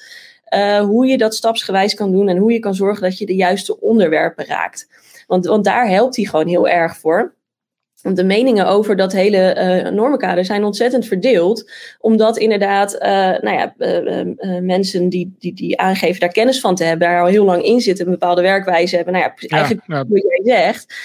Uh, 0.56 0.80
hoe 0.80 1.06
je 1.06 1.18
dat 1.18 1.36
stapsgewijs 1.36 1.94
kan 1.94 2.12
doen 2.12 2.30
en 2.30 2.38
hoe 2.38 2.52
je 2.52 2.60
kan 2.60 2.76
zorgen 2.76 3.04
dat 3.04 3.18
je 3.18 3.26
de 3.26 3.36
juiste 3.36 3.80
onderwerpen 3.80 4.46
raakt. 4.46 4.88
Want, 5.28 5.46
want 5.46 5.64
daar 5.64 5.88
helpt 5.88 6.16
hij 6.16 6.26
gewoon 6.26 6.48
heel 6.48 6.68
erg 6.68 6.98
voor. 6.98 7.34
Want 8.02 8.16
de 8.16 8.24
meningen 8.24 8.68
over 8.68 8.96
dat 8.96 9.12
hele 9.12 9.82
uh, 9.86 9.92
normenkader 9.92 10.46
zijn 10.46 10.64
ontzettend 10.64 11.06
verdeeld. 11.08 11.72
Omdat 12.00 12.38
inderdaad, 12.38 12.94
uh, 12.94 13.00
nou 13.40 13.52
ja, 13.52 13.74
uh, 13.78 14.60
mensen 14.62 15.10
die, 15.10 15.36
die, 15.40 15.54
die 15.54 15.80
aangeven 15.80 16.20
daar 16.20 16.32
kennis 16.32 16.60
van 16.60 16.76
te 16.76 16.84
hebben, 16.84 17.08
daar 17.08 17.22
al 17.22 17.28
heel 17.28 17.46
lang 17.46 17.64
in 17.64 17.82
zitten, 17.82 18.06
een 18.06 18.12
bepaalde 18.12 18.42
werkwijze 18.42 18.96
hebben. 18.96 19.14
Nou 19.14 19.26
ja, 19.26 19.48
eigenlijk 19.48 19.88
ja, 19.88 19.96
ja. 19.98 20.06
wat 20.08 20.44
jij 20.46 20.56
zegt. 20.56 20.96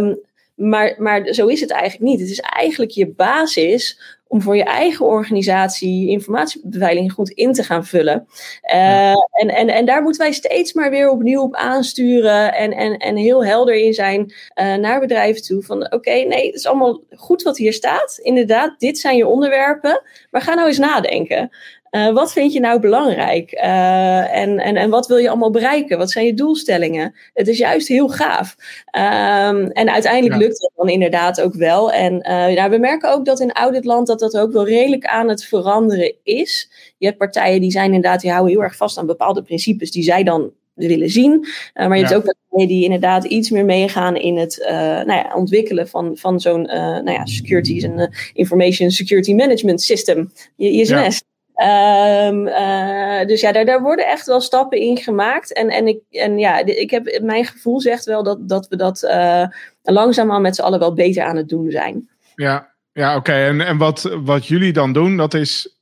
Um, 0.00 0.20
maar, 0.54 0.94
maar 0.98 1.32
zo 1.32 1.46
is 1.46 1.60
het 1.60 1.70
eigenlijk 1.70 2.10
niet. 2.10 2.20
Het 2.20 2.30
is 2.30 2.40
eigenlijk 2.40 2.92
je 2.92 3.08
basis 3.08 4.00
om 4.34 4.42
voor 4.42 4.56
je 4.56 4.64
eigen 4.64 5.06
organisatie 5.06 6.08
informatiebeveiliging 6.08 7.12
goed 7.12 7.30
in 7.30 7.52
te 7.52 7.62
gaan 7.62 7.84
vullen. 7.84 8.26
Uh, 8.74 9.10
en, 9.10 9.48
en, 9.48 9.68
en 9.68 9.86
daar 9.86 10.02
moeten 10.02 10.22
wij 10.22 10.32
steeds 10.32 10.72
maar 10.72 10.90
weer 10.90 11.10
opnieuw 11.10 11.42
op 11.42 11.54
aansturen 11.54 12.54
en, 12.54 12.72
en, 12.72 12.96
en 12.96 13.16
heel 13.16 13.44
helder 13.44 13.74
in 13.74 13.94
zijn 13.94 14.32
uh, 14.54 14.74
naar 14.74 15.00
bedrijven 15.00 15.42
toe. 15.42 15.62
Van 15.62 15.84
oké, 15.84 15.94
okay, 15.94 16.22
nee, 16.22 16.46
het 16.46 16.54
is 16.54 16.66
allemaal 16.66 17.00
goed 17.10 17.42
wat 17.42 17.56
hier 17.56 17.72
staat. 17.72 18.18
Inderdaad, 18.22 18.80
dit 18.80 18.98
zijn 18.98 19.16
je 19.16 19.26
onderwerpen. 19.26 20.02
Maar 20.30 20.42
ga 20.42 20.54
nou 20.54 20.68
eens 20.68 20.78
nadenken. 20.78 21.50
Uh, 21.94 22.12
wat 22.12 22.32
vind 22.32 22.52
je 22.52 22.60
nou 22.60 22.80
belangrijk? 22.80 23.52
Uh, 23.52 24.36
en, 24.36 24.58
en, 24.58 24.76
en 24.76 24.90
wat 24.90 25.06
wil 25.06 25.16
je 25.16 25.28
allemaal 25.28 25.50
bereiken? 25.50 25.98
Wat 25.98 26.10
zijn 26.10 26.26
je 26.26 26.34
doelstellingen? 26.34 27.14
Het 27.34 27.48
is 27.48 27.58
juist 27.58 27.88
heel 27.88 28.08
gaaf. 28.08 28.56
Um, 28.86 29.70
en 29.70 29.90
uiteindelijk 29.90 30.34
ja. 30.34 30.40
lukt 30.40 30.60
dat 30.60 30.70
dan 30.76 30.88
inderdaad 30.88 31.40
ook 31.40 31.54
wel. 31.54 31.92
En 31.92 32.14
uh, 32.14 32.56
nou, 32.56 32.70
we 32.70 32.78
merken 32.78 33.12
ook 33.12 33.24
dat 33.24 33.40
in 33.40 33.52
auditland 33.52 34.06
dat 34.06 34.18
dat 34.18 34.38
ook 34.38 34.52
wel 34.52 34.66
redelijk 34.66 35.04
aan 35.04 35.28
het 35.28 35.44
veranderen 35.44 36.14
is. 36.22 36.70
Je 36.98 37.06
hebt 37.06 37.18
partijen 37.18 37.60
die 37.60 37.70
zijn 37.70 37.92
inderdaad, 37.92 38.20
die 38.20 38.30
houden 38.30 38.52
heel 38.52 38.62
erg 38.62 38.76
vast 38.76 38.98
aan 38.98 39.06
bepaalde 39.06 39.42
principes 39.42 39.90
die 39.90 40.02
zij 40.02 40.22
dan 40.22 40.52
willen 40.74 41.10
zien. 41.10 41.46
Maar 41.74 41.96
je 41.96 42.02
ja. 42.02 42.08
hebt 42.08 42.14
ook 42.14 42.24
partijen 42.24 42.68
die 42.68 42.84
inderdaad 42.84 43.24
iets 43.24 43.50
meer 43.50 43.64
meegaan 43.64 44.16
in 44.16 44.36
het 44.36 44.64
nou 45.06 45.12
ja, 45.12 45.32
ontwikkelen 45.34 45.88
van, 45.88 46.16
van 46.16 46.40
zo'n 46.40 46.62
nou 46.62 47.10
ja, 47.10 47.26
security 47.26 47.84
en 47.84 48.10
information 48.32 48.90
security 48.90 49.34
management 49.34 49.82
system, 49.82 50.32
ISMS. 50.56 51.22
Ja. 51.54 52.26
Um, 52.26 52.46
uh, 52.46 53.26
dus 53.26 53.40
ja, 53.40 53.52
daar, 53.52 53.64
daar 53.64 53.82
worden 53.82 54.06
echt 54.06 54.26
wel 54.26 54.40
stappen 54.40 54.78
in 54.78 54.96
gemaakt. 54.96 55.52
En, 55.52 55.68
en, 55.68 55.86
ik, 55.86 55.98
en 56.10 56.38
ja, 56.38 56.64
ik 56.64 56.90
heb, 56.90 57.18
mijn 57.22 57.44
gevoel 57.44 57.80
zegt 57.80 58.04
wel 58.04 58.22
dat, 58.22 58.48
dat 58.48 58.68
we 58.68 58.76
dat 58.76 59.02
uh, 59.02 59.46
langzaamaan 59.82 60.42
met 60.42 60.56
z'n 60.56 60.62
allen 60.62 60.78
wel 60.78 60.94
beter 60.94 61.24
aan 61.24 61.36
het 61.36 61.48
doen 61.48 61.70
zijn. 61.70 62.08
Ja, 62.34 62.74
ja 62.92 63.08
oké. 63.08 63.18
Okay. 63.18 63.48
En, 63.48 63.60
en 63.60 63.78
wat, 63.78 64.10
wat 64.24 64.46
jullie 64.46 64.72
dan 64.72 64.92
doen, 64.92 65.16
dat 65.16 65.34
is 65.34 65.78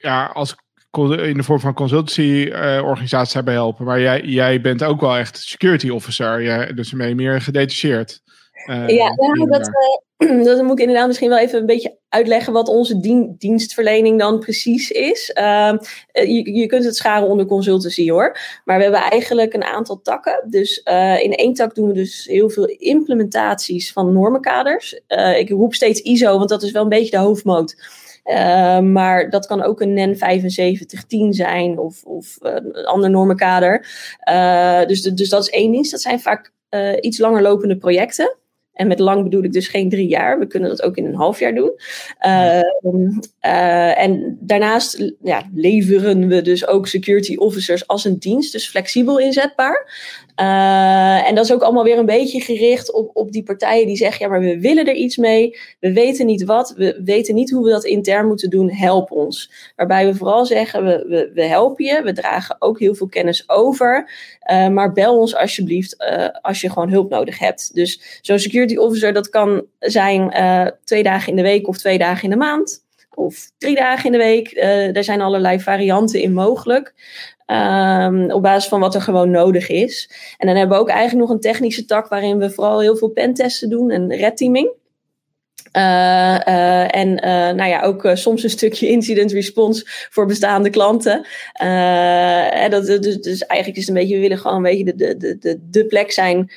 ja, 0.00 0.26
als 0.26 0.54
in 0.98 1.36
de 1.36 1.42
vorm 1.42 1.60
van 1.60 1.74
consultancy-organisaties 1.74 3.28
uh, 3.28 3.34
hebben 3.34 3.54
helpen. 3.54 3.84
Maar 3.84 4.00
jij, 4.00 4.20
jij 4.20 4.60
bent 4.60 4.84
ook 4.84 5.00
wel 5.00 5.16
echt 5.16 5.38
security 5.38 5.88
officer. 5.88 6.42
Jij, 6.42 6.74
dus 6.74 6.92
ben 6.92 7.08
je 7.08 7.14
meer 7.14 7.40
gedetacheerd. 7.40 8.22
Uh, 8.66 8.88
ja, 8.88 9.14
ja 9.36 9.46
dat, 9.46 9.68
uh, 9.68 9.74
dat 10.44 10.62
moet 10.62 10.72
ik 10.72 10.78
inderdaad 10.78 11.06
misschien 11.06 11.28
wel 11.28 11.38
even 11.38 11.58
een 11.58 11.66
beetje 11.66 11.96
uitleggen 12.08 12.52
wat 12.52 12.68
onze 12.68 13.00
dien, 13.00 13.34
dienstverlening 13.38 14.18
dan 14.18 14.38
precies 14.38 14.90
is. 14.90 15.34
Uh, 15.38 15.72
je, 16.12 16.52
je 16.52 16.66
kunt 16.66 16.84
het 16.84 16.96
scharen 16.96 17.28
onder 17.28 17.46
consultancy 17.46 18.10
hoor. 18.10 18.38
Maar 18.64 18.76
we 18.76 18.82
hebben 18.82 19.00
eigenlijk 19.00 19.54
een 19.54 19.64
aantal 19.64 20.00
takken. 20.00 20.44
Dus 20.50 20.82
in 21.22 21.32
één 21.32 21.54
tak 21.54 21.74
doen 21.74 21.86
we 21.86 21.94
dus 21.94 22.26
heel 22.26 22.50
veel 22.50 22.66
implementaties 22.66 23.92
van 23.92 24.12
normenkaders. 24.12 25.00
ik 25.36 25.48
roep 25.48 25.74
steeds 25.74 26.00
ISO, 26.00 26.38
want 26.38 26.48
dat 26.48 26.62
is 26.62 26.70
wel 26.70 26.82
een 26.82 26.88
beetje 26.88 27.10
de 27.10 27.16
hoofdmoot. 27.16 27.76
Uh, 28.24 28.78
maar 28.78 29.30
dat 29.30 29.46
kan 29.46 29.62
ook 29.62 29.80
een 29.80 29.92
NEN 29.92 30.16
7510 30.16 31.32
zijn 31.32 31.78
of, 31.78 32.04
of 32.04 32.36
een 32.40 32.84
ander 32.84 33.10
normenkader. 33.10 33.86
Dus, 34.86 35.02
dus 35.02 35.28
dat 35.28 35.42
is 35.42 35.50
één 35.50 35.72
dienst. 35.72 35.90
Dat 35.90 36.00
zijn 36.00 36.20
vaak 36.20 36.52
iets 37.00 37.18
langer 37.18 37.42
lopende 37.42 37.76
projecten. 37.76 38.36
En 38.72 38.86
met 38.86 38.98
lang 38.98 39.22
bedoel 39.22 39.42
ik 39.42 39.52
dus 39.52 39.68
geen 39.68 39.88
drie 39.88 40.08
jaar. 40.08 40.38
We 40.38 40.46
kunnen 40.46 40.68
dat 40.68 40.82
ook 40.82 40.96
in 40.96 41.04
een 41.04 41.14
half 41.14 41.38
jaar 41.38 41.54
doen. 41.54 41.72
Uh, 42.26 42.60
uh, 43.42 43.98
en 43.98 44.38
daarnaast 44.40 45.12
ja, 45.22 45.50
leveren 45.54 46.28
we 46.28 46.42
dus 46.42 46.66
ook 46.66 46.86
security 46.86 47.36
officers 47.36 47.86
als 47.86 48.04
een 48.04 48.18
dienst, 48.18 48.52
dus 48.52 48.68
flexibel 48.68 49.18
inzetbaar. 49.18 49.90
Uh, 50.36 51.28
en 51.28 51.34
dat 51.34 51.44
is 51.44 51.52
ook 51.52 51.62
allemaal 51.62 51.84
weer 51.84 51.98
een 51.98 52.06
beetje 52.06 52.40
gericht 52.40 52.92
op, 52.92 53.10
op 53.14 53.32
die 53.32 53.42
partijen 53.42 53.86
die 53.86 53.96
zeggen: 53.96 54.24
ja, 54.24 54.30
maar 54.30 54.40
we 54.40 54.60
willen 54.60 54.86
er 54.86 54.94
iets 54.94 55.16
mee. 55.16 55.58
We 55.80 55.92
weten 55.92 56.26
niet 56.26 56.44
wat. 56.44 56.74
We 56.76 57.00
weten 57.04 57.34
niet 57.34 57.50
hoe 57.50 57.64
we 57.64 57.70
dat 57.70 57.84
intern 57.84 58.26
moeten 58.26 58.50
doen. 58.50 58.70
Help 58.70 59.10
ons. 59.10 59.52
Waarbij 59.76 60.06
we 60.06 60.14
vooral 60.14 60.46
zeggen: 60.46 60.84
we, 60.84 61.04
we, 61.08 61.30
we 61.34 61.44
helpen 61.44 61.84
je. 61.84 62.02
We 62.02 62.12
dragen 62.12 62.56
ook 62.58 62.78
heel 62.78 62.94
veel 62.94 63.08
kennis 63.08 63.48
over. 63.48 64.10
Uh, 64.50 64.68
maar 64.68 64.92
bel 64.92 65.18
ons 65.18 65.36
alsjeblieft 65.36 65.96
uh, 65.98 66.28
als 66.40 66.60
je 66.60 66.70
gewoon 66.70 66.90
hulp 66.90 67.10
nodig 67.10 67.38
hebt. 67.38 67.74
Dus 67.74 68.18
zo'n 68.20 68.38
security 68.38 68.76
officer, 68.76 69.12
dat 69.12 69.28
kan 69.28 69.66
zijn 69.78 70.30
twee 70.84 71.02
dagen 71.02 71.28
in 71.28 71.36
de 71.36 71.42
week 71.42 71.68
of 71.68 71.78
twee 71.78 71.98
dagen 71.98 72.24
in 72.24 72.30
de 72.30 72.36
maand 72.36 72.82
of 73.14 73.50
drie 73.58 73.74
dagen 73.74 74.04
in 74.04 74.12
de 74.12 74.18
week. 74.18 74.52
Uh, 74.52 74.96
er 74.96 75.04
zijn 75.04 75.20
allerlei 75.20 75.60
varianten 75.60 76.20
in 76.20 76.32
mogelijk. 76.32 76.94
Um, 77.46 78.30
op 78.30 78.42
basis 78.42 78.68
van 78.68 78.80
wat 78.80 78.94
er 78.94 79.00
gewoon 79.00 79.30
nodig 79.30 79.68
is. 79.68 80.10
En 80.38 80.46
dan 80.46 80.56
hebben 80.56 80.76
we 80.76 80.82
ook 80.82 80.88
eigenlijk 80.88 81.20
nog 81.20 81.30
een 81.36 81.42
technische 81.42 81.84
tak 81.84 82.08
waarin 82.08 82.38
we 82.38 82.50
vooral 82.50 82.80
heel 82.80 82.96
veel 82.96 83.08
pentesten 83.08 83.70
doen 83.70 83.90
en 83.90 84.16
red 84.16 84.36
teaming. 84.36 84.70
Uh, 85.76 86.38
uh, 86.48 86.96
en 86.96 87.08
uh, 87.08 87.56
nou 87.56 87.64
ja, 87.64 87.82
ook 87.82 88.10
soms 88.14 88.42
een 88.42 88.50
stukje 88.50 88.88
incident 88.88 89.32
response 89.32 89.82
voor 89.86 90.26
bestaande 90.26 90.70
klanten. 90.70 91.26
en 91.52 92.70
dat, 92.70 92.86
dus, 92.86 93.20
dus 93.20 93.46
eigenlijk 93.46 93.80
is 93.80 93.86
het 93.86 93.96
een 93.96 94.02
beetje, 94.02 94.14
we 94.14 94.20
willen 94.20 94.38
gewoon 94.38 94.56
een 94.56 94.62
beetje 94.62 94.84
de, 94.84 95.16
de, 95.16 95.38
de, 95.38 95.58
de 95.70 95.86
plek 95.86 96.12
zijn 96.12 96.50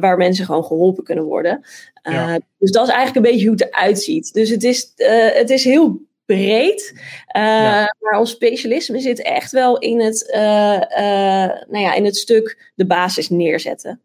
waar 0.00 0.16
mensen 0.16 0.44
gewoon 0.44 0.64
geholpen 0.64 1.04
kunnen 1.04 1.24
worden. 1.24 1.64
Ja. 2.02 2.38
Dus 2.58 2.70
dat 2.70 2.86
is 2.86 2.94
eigenlijk 2.94 3.26
een 3.26 3.32
beetje 3.32 3.48
hoe 3.48 3.56
het 3.56 3.66
eruit 3.66 4.02
ziet. 4.02 4.32
Dus 4.32 4.50
het 4.50 4.64
is, 4.64 4.92
het 5.32 5.50
is 5.50 5.64
heel 5.64 6.00
breed. 6.34 6.92
Uh, 7.36 7.42
ja. 7.42 7.96
Maar 8.00 8.18
ons 8.18 8.30
specialisme 8.30 9.00
zit 9.00 9.22
echt 9.22 9.52
wel 9.52 9.78
in 9.78 10.00
het, 10.00 10.30
uh, 10.34 10.40
uh, 10.40 11.48
nou 11.68 11.78
ja, 11.78 11.94
in 11.94 12.04
het 12.04 12.16
stuk 12.16 12.72
de 12.74 12.86
basis 12.86 13.28
neerzetten. 13.28 14.00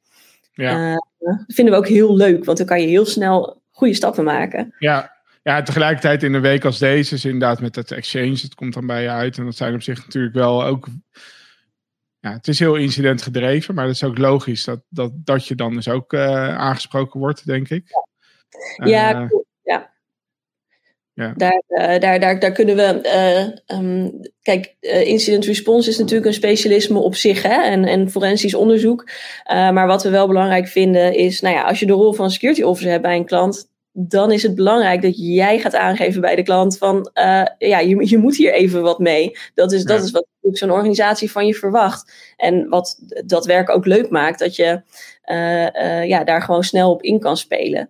Ja. 0.54 0.94
dat 1.20 1.44
vinden 1.48 1.74
we 1.74 1.80
ook 1.80 1.88
heel 1.88 2.16
leuk, 2.16 2.46
want 2.46 2.58
dan 2.58 2.68
kan 2.68 2.82
je 2.82 2.88
heel 2.88 3.06
snel 3.06 3.62
goede 3.72 3.94
stappen 3.94 4.24
maken. 4.24 4.76
Ja. 4.80 5.14
Ja, 5.44 5.62
tegelijkertijd 5.62 6.24
in 6.24 6.34
een 6.34 6.42
week 6.42 6.66
als 6.66 6.80
deze 6.80 7.16
is 7.16 7.26
inderdaad 7.26 7.62
met 7.62 7.76
het 7.76 7.92
exchange, 7.92 8.40
het 8.42 8.56
komt 8.56 8.74
dan 8.74 8.88
bij 8.88 9.02
je 9.02 9.10
uit. 9.10 9.38
En 9.38 9.46
dat 9.46 9.56
zijn 9.56 9.74
op 9.74 9.82
zich 9.82 10.06
natuurlijk 10.06 10.36
wel 10.36 10.64
ook 10.64 10.88
ja, 12.20 12.32
het 12.32 12.48
is 12.48 12.60
heel 12.60 12.76
incident 12.76 13.22
gedreven, 13.22 13.76
maar 13.76 13.86
dat 13.86 13.96
is 13.96 14.04
ook 14.04 14.18
logisch 14.18 14.64
dat, 14.64 14.82
dat, 14.90 15.12
dat 15.16 15.48
je 15.48 15.56
dan 15.56 15.74
dus 15.74 15.88
ook 15.88 16.14
aangesproken 16.16 17.20
wordt, 17.20 17.46
denk 17.46 17.70
ik. 17.70 17.88
Ja, 18.84 19.30
ja. 21.16 21.26
Ja. 21.26 21.34
Daar, 21.36 21.62
daar, 22.00 22.20
daar, 22.20 22.40
daar 22.40 22.52
kunnen 22.52 22.76
we. 22.76 23.62
Um, 23.68 24.20
kijk, 24.42 24.76
incident 24.80 25.46
response 25.46 25.90
is 25.90 25.98
natuurlijk 25.98 26.26
een 26.26 26.34
specialisme 26.34 27.00
op 27.00 27.16
zich 27.16 27.42
hè, 27.42 27.62
en, 27.62 27.86
en 27.86 28.10
forensisch 28.12 28.54
onderzoek. 28.54 29.10
maar 29.48 29.88
wat 29.88 30.04
we 30.04 30.10
wel 30.10 30.28
belangrijk 30.28 30.68
vinden 30.68 31.14
is, 31.14 31.42
nou 31.42 31.56
ja, 31.56 31.64
als 31.64 31.80
je 31.80 31.86
de 31.86 31.94
rol 31.94 32.14
van 32.14 32.32
security 32.32 32.62
officer 32.62 32.92
hebt 32.92 33.04
bij 33.04 33.16
een 33.16 33.26
klant, 33.26 33.68
dan 33.98 34.32
is 34.32 34.44
het 34.44 34.56
belangrijk 34.56 35.02
dat 35.02 35.14
jij 35.18 35.60
gaat 35.60 35.76
aangeven 35.76 36.22
bij 36.22 36.36
de 36.36 36.44
klant 36.44 36.78
van 36.78 37.12
uh, 37.14 37.46
ja, 37.58 37.80
je, 37.80 38.10
je 38.10 38.18
moet 38.18 38.36
hier 38.36 38.54
even 38.54 38.82
wat 38.82 39.00
mee. 39.00 39.38
Dat 39.54 39.72
is, 39.72 39.84
dat 39.84 40.04
is 40.04 40.12
wat 40.12 40.26
zo'n 40.42 40.72
organisatie 40.72 41.32
van 41.32 41.46
je 41.46 41.54
verwacht. 41.54 42.12
En 42.38 42.70
wat 42.70 43.00
dat 43.26 43.46
werk 43.46 43.70
ook 43.70 43.86
leuk 43.86 44.10
maakt, 44.10 44.40
dat 44.40 44.56
je 44.56 44.82
uh, 45.26 45.62
uh, 45.62 46.08
ja, 46.08 46.24
daar 46.24 46.42
gewoon 46.42 46.64
snel 46.64 46.92
op 46.92 47.02
in 47.02 47.20
kan 47.20 47.38
spelen. 47.38 47.90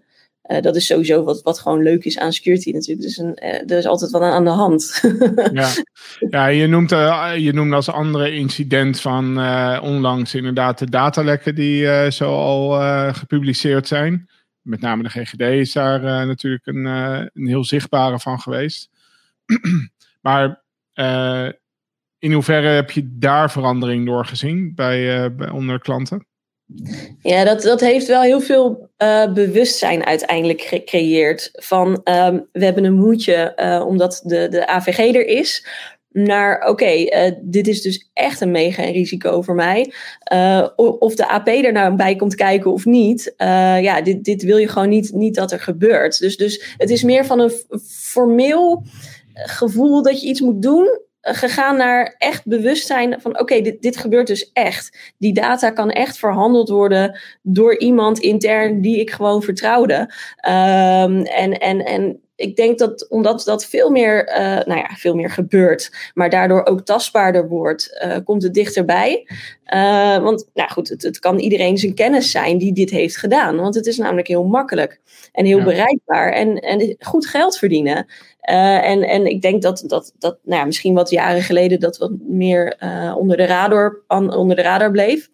Dat 0.61 0.75
is 0.75 0.85
sowieso 0.85 1.23
wat, 1.23 1.41
wat 1.41 1.59
gewoon 1.59 1.83
leuk 1.83 2.05
is 2.05 2.17
aan 2.17 2.33
security 2.33 2.71
natuurlijk. 2.71 3.07
Dus 3.07 3.17
een, 3.17 3.35
er 3.35 3.77
is 3.77 3.85
altijd 3.85 4.11
wat 4.11 4.21
aan 4.21 4.43
de 4.43 4.49
hand. 4.49 5.01
ja. 5.53 5.69
ja, 6.29 6.47
je 6.47 6.67
noemt, 6.67 6.89
je 7.37 7.51
noemt 7.53 7.73
als 7.73 7.89
andere 7.89 8.31
incident 8.31 9.01
van 9.01 9.39
onlangs 9.81 10.35
inderdaad 10.35 10.79
de 10.79 10.89
datalekken 10.89 11.55
die 11.55 12.11
zo 12.11 12.33
al 12.33 12.69
gepubliceerd 13.13 13.87
zijn 13.87 14.29
met 14.61 14.81
name 14.81 15.03
de 15.03 15.09
GGD 15.09 15.41
is 15.41 15.73
daar 15.73 16.01
natuurlijk 16.01 16.65
een, 16.65 16.85
een, 16.85 17.47
heel 17.47 17.63
zichtbare 17.63 18.19
van 18.19 18.39
geweest. 18.39 18.89
maar 20.21 20.63
in 22.19 22.31
hoeverre 22.31 22.67
heb 22.67 22.91
je 22.91 23.17
daar 23.17 23.51
verandering 23.51 24.05
door 24.05 24.25
gezien 24.25 24.75
bij, 24.75 25.35
bij 25.35 25.49
onder 25.49 25.79
klanten? 25.79 26.25
Ja, 27.21 27.43
dat, 27.43 27.61
dat 27.61 27.79
heeft 27.79 28.07
wel 28.07 28.21
heel 28.21 28.41
veel 28.41 28.89
bewustzijn 29.33 30.05
uiteindelijk 30.05 30.61
gecreëerd. 30.61 31.49
Van 31.53 31.89
um, 31.89 32.47
we 32.51 32.65
hebben 32.65 32.83
een 32.83 32.95
moedje 32.95 33.53
omdat 33.87 34.21
de, 34.23 34.47
de 34.47 34.67
AVG 34.67 34.97
er 34.97 35.27
is 35.27 35.65
naar 36.15 36.67
oké, 36.69 36.85
eh, 36.85 37.31
dit 37.41 37.67
is 37.67 37.81
dus 37.81 38.09
echt 38.13 38.41
een 38.41 38.51
mega 38.51 38.83
risico 38.83 39.41
voor 39.41 39.55
mij. 39.55 39.93
Of 40.75 41.15
de 41.15 41.27
AP 41.27 41.47
er 41.47 41.71
nou 41.71 41.95
bij 41.95 42.15
komt 42.15 42.35
kijken 42.35 42.71
of 42.71 42.85
niet. 42.85 43.33
Ja, 43.37 44.01
dit, 44.01 44.23
dit 44.23 44.43
wil 44.43 44.57
je 44.57 44.67
gewoon 44.67 44.89
niet, 44.89 45.13
niet 45.13 45.35
dat 45.35 45.51
er 45.51 45.59
gebeurt. 45.59 46.19
Dus, 46.19 46.37
dus 46.37 46.75
het 46.77 46.89
is 46.89 47.03
meer 47.03 47.25
van 47.25 47.39
een 47.39 47.51
formeel 47.89 48.83
gevoel 49.33 50.01
dat 50.01 50.21
je 50.21 50.27
iets 50.27 50.41
moet 50.41 50.61
doen. 50.61 50.99
Gegaan 51.27 51.77
naar 51.77 52.15
echt 52.17 52.45
bewustzijn 52.45 53.21
van 53.21 53.39
oké, 53.39 53.61
dit, 53.61 53.81
dit 53.81 53.97
gebeurt 53.97 54.27
dus 54.27 54.51
echt. 54.53 55.13
Die 55.17 55.33
data 55.33 55.69
kan 55.69 55.91
echt 55.91 56.17
verhandeld 56.17 56.69
worden 56.69 57.19
door 57.41 57.77
iemand 57.77 58.19
intern 58.19 58.81
die 58.81 58.99
ik 58.99 59.11
gewoon 59.11 59.41
vertrouwde. 59.41 59.99
Um, 60.47 61.21
en, 61.21 61.59
en, 61.59 61.85
en 61.85 62.19
ik 62.35 62.55
denk 62.55 62.79
dat 62.79 63.09
omdat 63.09 63.43
dat 63.45 63.65
veel 63.65 63.89
meer, 63.89 64.29
uh, 64.29 64.35
nou 64.65 64.75
ja, 64.75 64.89
veel 64.95 65.15
meer 65.15 65.29
gebeurt, 65.29 66.11
maar 66.13 66.29
daardoor 66.29 66.65
ook 66.65 66.81
tastbaarder 66.81 67.47
wordt, 67.47 68.01
uh, 68.05 68.17
komt 68.23 68.43
het 68.43 68.53
dichterbij. 68.53 69.27
Uh, 69.73 70.17
want, 70.17 70.49
nou 70.53 70.69
goed, 70.71 70.89
het, 70.89 71.01
het, 71.01 71.19
kan 71.19 71.39
iedereen 71.39 71.77
zijn 71.77 71.93
kennis 71.93 72.31
zijn 72.31 72.57
die 72.57 72.73
dit 72.73 72.89
heeft 72.89 73.17
gedaan. 73.17 73.55
Want 73.55 73.75
het 73.75 73.85
is 73.85 73.97
namelijk 73.97 74.27
heel 74.27 74.43
makkelijk 74.43 74.99
en 75.31 75.45
heel 75.45 75.63
bereikbaar 75.63 76.31
en, 76.31 76.59
en 76.59 76.95
goed 76.99 77.27
geld 77.27 77.57
verdienen. 77.57 78.05
En, 78.45 79.03
en 79.03 79.25
ik 79.25 79.41
denk 79.41 79.61
dat, 79.61 79.83
dat, 79.87 80.13
dat 80.19 80.37
nou 80.43 80.59
ja, 80.59 80.65
misschien 80.65 80.93
wat 80.93 81.09
jaren 81.09 81.41
geleden 81.41 81.79
dat 81.79 81.97
wat 81.97 82.11
meer 82.27 82.77
onder, 83.17 83.37
de 83.37 83.45
radar, 83.45 84.01
onder 84.07 84.55
de 84.55 84.61
radar 84.61 84.91
bleef. 84.91 85.29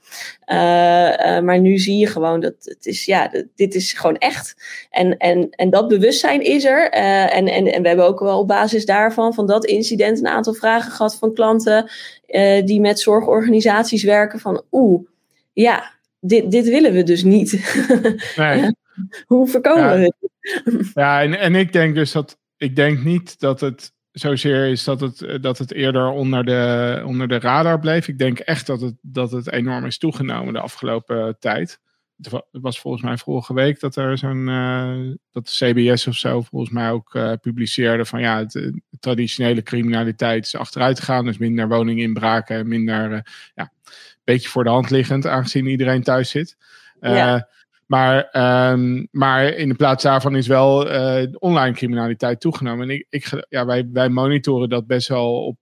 maar 1.43 1.59
nu 1.59 1.77
zie 1.77 1.97
je 1.97 2.07
gewoon 2.07 2.39
dat 2.39 2.53
het 2.59 2.85
is, 2.85 3.05
ja, 3.05 3.31
dit 3.55 3.75
is 3.75 3.93
gewoon 3.93 4.17
echt. 4.17 4.55
En, 4.89 5.17
en, 5.17 5.49
en 5.49 5.69
dat 5.69 5.87
bewustzijn 5.87 6.41
is 6.41 6.65
er. 6.65 6.89
En, 6.89 7.47
en, 7.47 7.73
en 7.73 7.81
we 7.81 7.87
hebben 7.87 8.07
ook 8.07 8.19
wel 8.19 8.39
op 8.39 8.47
basis 8.47 8.85
daarvan, 8.85 9.33
van 9.33 9.47
dat 9.47 9.65
incident, 9.65 10.19
een 10.19 10.27
aantal 10.27 10.53
vragen 10.53 10.91
gehad 10.91 11.15
van 11.15 11.33
klanten 11.33 11.89
die 12.65 12.79
met 12.79 12.99
zorgorganisaties 12.99 14.03
werken. 14.03 14.39
Van 14.39 14.63
oeh, 14.71 15.01
ja, 15.53 15.91
dit, 16.19 16.51
dit 16.51 16.69
willen 16.69 16.93
we 16.93 17.03
dus 17.03 17.23
niet. 17.23 17.51
Nee. 18.35 18.71
Hoe 19.27 19.47
voorkomen 19.47 19.83
ja. 19.83 19.97
we 19.97 20.03
het? 20.03 20.91
Ja, 20.93 21.21
en, 21.21 21.39
en 21.39 21.55
ik 21.55 21.73
denk 21.73 21.95
dus 21.95 22.11
dat, 22.11 22.37
ik 22.61 22.75
denk 22.75 23.03
niet 23.03 23.39
dat 23.39 23.59
het 23.59 23.93
zozeer 24.11 24.67
is 24.67 24.83
dat 24.83 24.99
het, 24.99 25.37
dat 25.41 25.57
het 25.57 25.73
eerder 25.73 26.09
onder 26.09 26.45
de, 26.45 27.03
onder 27.05 27.27
de 27.27 27.39
radar 27.39 27.79
bleef. 27.79 28.07
Ik 28.07 28.17
denk 28.17 28.39
echt 28.39 28.67
dat 28.67 28.81
het, 28.81 28.95
dat 29.01 29.31
het 29.31 29.51
enorm 29.51 29.85
is 29.85 29.97
toegenomen 29.97 30.53
de 30.53 30.59
afgelopen 30.59 31.39
tijd 31.39 31.79
het 32.29 32.43
was 32.51 32.79
volgens 32.79 33.03
mij 33.03 33.17
vorige 33.17 33.53
week 33.53 33.79
dat 33.79 33.95
er 33.95 34.17
zo'n 34.17 34.47
uh, 34.47 35.13
dat 35.31 35.45
de 35.45 35.51
CBS 35.51 36.07
of 36.07 36.15
zo 36.15 36.41
volgens 36.41 36.71
mij 36.71 36.91
ook 36.91 37.13
uh, 37.13 37.33
publiceerde 37.41 38.05
van 38.05 38.21
ja, 38.21 38.37
het, 38.37 38.51
de 38.51 38.97
traditionele 38.99 39.63
criminaliteit 39.63 40.45
is 40.45 40.55
achteruit 40.55 40.99
gegaan, 40.99 41.25
dus 41.25 41.37
minder 41.37 41.67
woninginbraken, 41.67 42.67
minder 42.67 43.11
uh, 43.11 43.19
ja, 43.53 43.71
een 43.83 43.91
beetje 44.23 44.49
voor 44.49 44.63
de 44.63 44.69
hand 44.69 44.89
liggend, 44.89 45.27
aangezien 45.27 45.65
iedereen 45.65 46.03
thuis 46.03 46.29
zit. 46.29 46.57
Ja. 47.01 47.49
Maar, 47.91 48.29
um, 48.71 49.07
maar 49.11 49.47
in 49.47 49.69
de 49.69 49.75
plaats 49.75 50.03
daarvan 50.03 50.35
is 50.35 50.47
wel 50.47 50.85
online 51.39 51.75
criminaliteit 51.75 52.39
toegenomen. 52.39 52.89
En 52.89 52.95
ik, 52.95 53.05
ik, 53.09 53.45
ja, 53.49 53.65
wij, 53.65 53.89
wij 53.91 54.09
monitoren 54.09 54.69
dat 54.69 54.87
best 54.87 55.07
wel 55.07 55.45
op, 55.45 55.57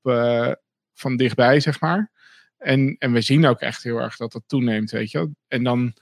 van 0.93 1.17
dichtbij, 1.17 1.59
zeg 1.59 1.79
maar. 1.79 2.11
En, 2.57 2.95
en 2.99 3.11
we 3.11 3.21
zien 3.21 3.45
ook 3.45 3.59
echt 3.59 3.83
heel 3.83 3.97
erg 3.97 4.15
dat 4.15 4.31
dat 4.31 4.43
toeneemt, 4.47 4.91
weet 4.91 5.11
je. 5.11 5.31
En 5.47 5.63
dan 5.63 5.93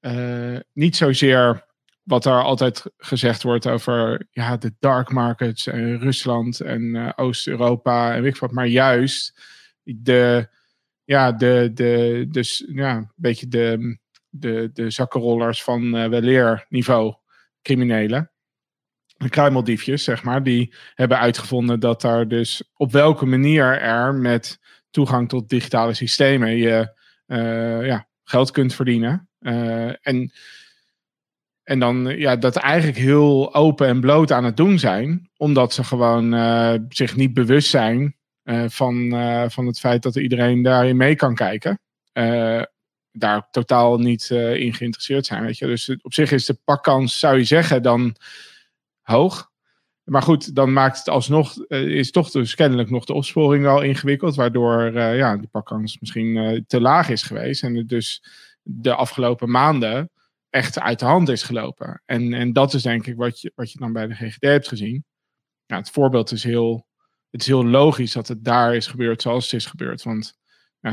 uh, 0.00 0.58
niet 0.72 0.96
zozeer 0.96 1.66
wat 2.02 2.24
er 2.24 2.42
altijd 2.42 2.84
gezegd 2.96 3.42
wordt 3.42 3.66
over 3.66 4.26
ja, 4.30 4.56
de 4.56 4.74
dark 4.78 5.12
markets 5.12 5.66
en 5.66 5.98
Rusland 5.98 6.60
en 6.60 7.12
Oost-Europa 7.16 8.14
en 8.14 8.22
weet 8.22 8.38
wat, 8.38 8.52
maar 8.52 8.66
juist 8.66 9.40
de, 9.82 10.48
ja, 11.04 11.32
de, 11.32 11.70
de, 11.74 12.26
dus, 12.30 12.64
ja, 12.68 12.96
een 12.96 13.12
beetje 13.16 13.48
de, 13.48 13.98
de, 14.38 14.70
de 14.72 14.90
zakkenrollers 14.90 15.62
van 15.62 15.96
uh, 15.96 16.08
weleer 16.08 16.66
niveau 16.68 17.14
criminelen. 17.62 18.30
De 19.16 19.28
kruimeldiefjes, 19.28 20.04
zeg 20.04 20.22
maar, 20.22 20.42
die 20.42 20.74
hebben 20.94 21.18
uitgevonden 21.18 21.80
dat 21.80 22.00
daar 22.00 22.28
dus 22.28 22.70
op 22.74 22.92
welke 22.92 23.26
manier 23.26 23.80
er 23.80 24.14
met 24.14 24.60
toegang 24.90 25.28
tot 25.28 25.48
digitale 25.48 25.94
systemen 25.94 26.56
je 26.56 26.94
uh, 27.26 27.86
ja, 27.86 28.08
geld 28.24 28.50
kunt 28.50 28.74
verdienen. 28.74 29.28
Uh, 29.40 30.06
en, 30.06 30.32
en 31.62 31.78
dan 31.78 32.04
ja, 32.18 32.36
dat 32.36 32.56
eigenlijk 32.56 32.98
heel 32.98 33.54
open 33.54 33.86
en 33.86 34.00
bloot 34.00 34.32
aan 34.32 34.44
het 34.44 34.56
doen 34.56 34.78
zijn, 34.78 35.30
omdat 35.36 35.72
ze 35.72 35.84
gewoon 35.84 36.32
zich 36.88 37.16
niet 37.16 37.34
bewust 37.34 37.68
zijn 37.68 38.16
van, 38.66 39.10
van 39.50 39.66
het 39.66 39.78
feit 39.78 40.02
dat 40.02 40.16
iedereen 40.16 40.62
daarin 40.62 40.96
mee 40.96 41.16
kan 41.16 41.34
kijken. 41.34 41.80
Daar 43.18 43.48
totaal 43.50 43.98
niet 43.98 44.30
in 44.30 44.74
geïnteresseerd 44.74 45.26
zijn. 45.26 45.44
Weet 45.44 45.58
je? 45.58 45.66
Dus 45.66 45.96
op 46.02 46.14
zich 46.14 46.32
is 46.32 46.46
de 46.46 46.58
pakkans, 46.64 47.18
zou 47.18 47.36
je 47.36 47.44
zeggen, 47.44 47.82
dan 47.82 48.16
hoog. 49.02 49.50
Maar 50.04 50.22
goed, 50.22 50.54
dan 50.54 50.72
maakt 50.72 50.98
het 50.98 51.08
alsnog, 51.08 51.66
is 51.68 52.10
toch 52.10 52.30
dus 52.30 52.54
kennelijk 52.54 52.90
nog 52.90 53.04
de 53.04 53.12
opsporing 53.12 53.62
wel 53.62 53.82
ingewikkeld, 53.82 54.34
waardoor 54.34 54.92
ja, 55.00 55.36
de 55.36 55.48
pakkans 55.48 56.00
misschien 56.00 56.64
te 56.66 56.80
laag 56.80 57.08
is 57.08 57.22
geweest. 57.22 57.62
En 57.62 57.74
het 57.74 57.88
dus 57.88 58.22
de 58.62 58.94
afgelopen 58.94 59.50
maanden 59.50 60.10
echt 60.50 60.80
uit 60.80 60.98
de 60.98 61.04
hand 61.04 61.28
is 61.28 61.42
gelopen. 61.42 62.02
En, 62.04 62.32
en 62.32 62.52
dat 62.52 62.74
is 62.74 62.82
denk 62.82 63.06
ik 63.06 63.16
wat 63.16 63.40
je, 63.40 63.52
wat 63.54 63.72
je 63.72 63.78
dan 63.78 63.92
bij 63.92 64.06
de 64.06 64.14
GGD 64.14 64.42
hebt 64.42 64.68
gezien. 64.68 65.04
Ja, 65.66 65.76
het 65.76 65.90
voorbeeld 65.90 66.32
is 66.32 66.44
heel, 66.44 66.86
het 67.30 67.40
is 67.40 67.46
heel 67.46 67.66
logisch 67.66 68.12
dat 68.12 68.28
het 68.28 68.44
daar 68.44 68.74
is 68.74 68.86
gebeurd 68.86 69.22
zoals 69.22 69.44
het 69.44 69.60
is 69.60 69.66
gebeurd. 69.66 70.02
Want 70.02 70.38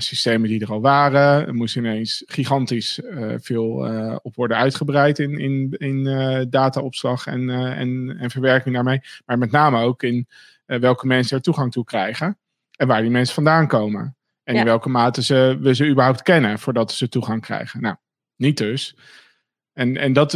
systemen 0.01 0.49
die 0.49 0.61
er 0.61 0.71
al 0.71 0.81
waren, 0.81 1.47
er 1.47 1.53
moest 1.53 1.75
ineens 1.75 2.23
gigantisch 2.25 2.99
uh, 2.99 3.33
veel 3.37 3.93
uh, 3.93 4.15
op 4.21 4.35
worden 4.35 4.57
uitgebreid 4.57 5.19
in, 5.19 5.39
in, 5.39 5.75
in 5.77 6.05
uh, 6.05 6.41
dataopslag 6.49 7.27
en, 7.27 7.49
en, 7.49 8.17
en 8.19 8.29
verwerking 8.29 8.75
daarmee. 8.75 9.01
Maar 9.25 9.37
met 9.37 9.51
name 9.51 9.81
ook 9.81 10.03
in 10.03 10.27
welke 10.65 11.07
mensen 11.07 11.37
er 11.37 11.43
toegang 11.43 11.71
toe 11.71 11.83
krijgen 11.83 12.37
en 12.75 12.87
waar 12.87 13.01
die 13.01 13.11
mensen 13.11 13.35
vandaan 13.35 13.67
komen. 13.67 14.15
En 14.43 14.55
in 14.55 14.65
welke 14.65 14.89
mate 14.89 15.23
ze, 15.23 15.57
we 15.61 15.75
ze 15.75 15.87
überhaupt 15.87 16.21
kennen 16.21 16.59
voordat 16.59 16.91
ze 16.91 17.09
toegang 17.09 17.41
krijgen. 17.41 17.81
Nou, 17.81 17.95
niet 18.35 18.57
dus. 18.57 18.97
En, 19.73 19.97
en 19.97 20.13
dat, 20.13 20.33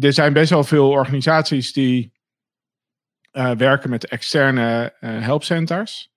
er 0.00 0.12
zijn 0.12 0.32
best 0.32 0.50
wel 0.50 0.64
veel 0.64 0.90
organisaties 0.90 1.72
die 1.72 2.12
werken 3.56 3.90
met 3.90 4.06
externe 4.06 4.94
helpcenters. 5.00 6.11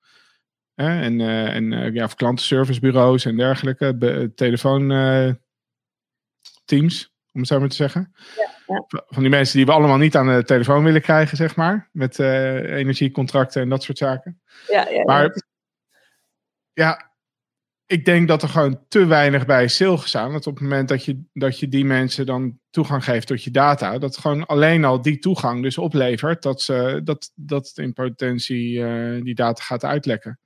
En 0.75 1.21
en 1.21 1.93
ja, 1.93 2.03
of 2.03 2.15
klantenservicebureaus 2.15 3.25
en 3.25 3.38
dergelijke. 3.38 4.31
Telefoonteams, 4.35 5.39
om 7.31 7.39
het 7.39 7.47
zo 7.47 7.59
maar 7.59 7.69
te 7.69 7.75
zeggen. 7.75 8.13
Ja, 8.38 8.53
ja. 8.67 8.85
Van 8.88 9.21
die 9.21 9.31
mensen 9.31 9.57
die 9.57 9.65
we 9.65 9.71
allemaal 9.71 9.97
niet 9.97 10.15
aan 10.15 10.27
de 10.27 10.43
telefoon 10.43 10.83
willen 10.83 11.01
krijgen, 11.01 11.38
zeg 11.38 11.55
maar. 11.55 11.89
Met 11.91 12.19
energiecontracten 12.19 13.61
en 13.61 13.69
dat 13.69 13.83
soort 13.83 13.97
zaken. 13.97 14.41
Ja, 14.67 14.89
ja, 14.89 15.03
maar 15.03 15.43
ja, 16.73 17.15
ik 17.85 18.05
denk 18.05 18.27
dat 18.27 18.43
er 18.43 18.49
gewoon 18.49 18.85
te 18.88 19.05
weinig 19.05 19.45
bij 19.45 19.63
is 19.63 19.73
stilgestaan. 19.73 20.31
Dat 20.31 20.47
op 20.47 20.53
het 20.53 20.63
moment 20.63 20.89
dat 20.89 21.05
je, 21.05 21.23
dat 21.33 21.59
je 21.59 21.67
die 21.67 21.85
mensen 21.85 22.25
dan 22.25 22.59
toegang 22.69 23.03
geeft 23.03 23.27
tot 23.27 23.43
je 23.43 23.51
data, 23.51 23.97
dat 23.97 24.17
gewoon 24.17 24.45
alleen 24.45 24.85
al 24.85 25.01
die 25.01 25.19
toegang 25.19 25.63
dus 25.63 25.77
oplevert 25.77 26.41
dat, 26.41 26.61
ze, 26.61 27.01
dat, 27.03 27.31
dat 27.35 27.71
in 27.75 27.93
potentie 27.93 28.77
uh, 28.77 29.23
die 29.23 29.35
data 29.35 29.63
gaat 29.63 29.83
uitlekken. 29.83 30.39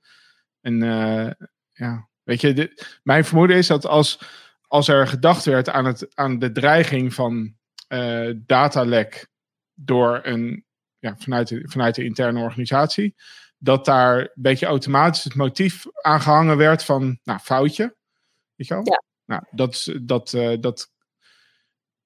En 0.60 0.82
uh, 0.82 1.30
ja, 1.72 2.08
weet 2.22 2.40
je, 2.40 2.82
mijn 3.02 3.24
vermoeden 3.24 3.56
is 3.56 3.66
dat 3.66 3.86
als, 3.86 4.20
als 4.66 4.88
er 4.88 5.06
gedacht 5.06 5.44
werd 5.44 5.68
aan, 5.68 5.84
het, 5.84 6.16
aan 6.16 6.38
de 6.38 6.52
dreiging 6.52 7.14
van 7.14 7.54
uh, 7.88 8.34
datalek 8.36 9.28
door 9.74 10.20
een, 10.22 10.64
ja, 10.98 11.16
vanuit, 11.18 11.48
de, 11.48 11.62
vanuit 11.68 11.94
de 11.94 12.04
interne 12.04 12.40
organisatie, 12.40 13.14
dat 13.58 13.84
daar 13.84 14.18
een 14.18 14.30
beetje 14.34 14.66
automatisch 14.66 15.24
het 15.24 15.34
motief 15.34 15.86
aangehangen 16.02 16.56
werd 16.56 16.84
van, 16.84 17.18
nou, 17.22 17.38
foutje. 17.38 17.96
Weet 18.54 18.66
je 18.66 18.74
wel? 18.74 18.84
Ja. 18.84 19.02
Nou, 19.24 19.42
dat, 19.50 19.94
dat, 20.02 20.32
uh, 20.32 20.56
dat 20.60 20.92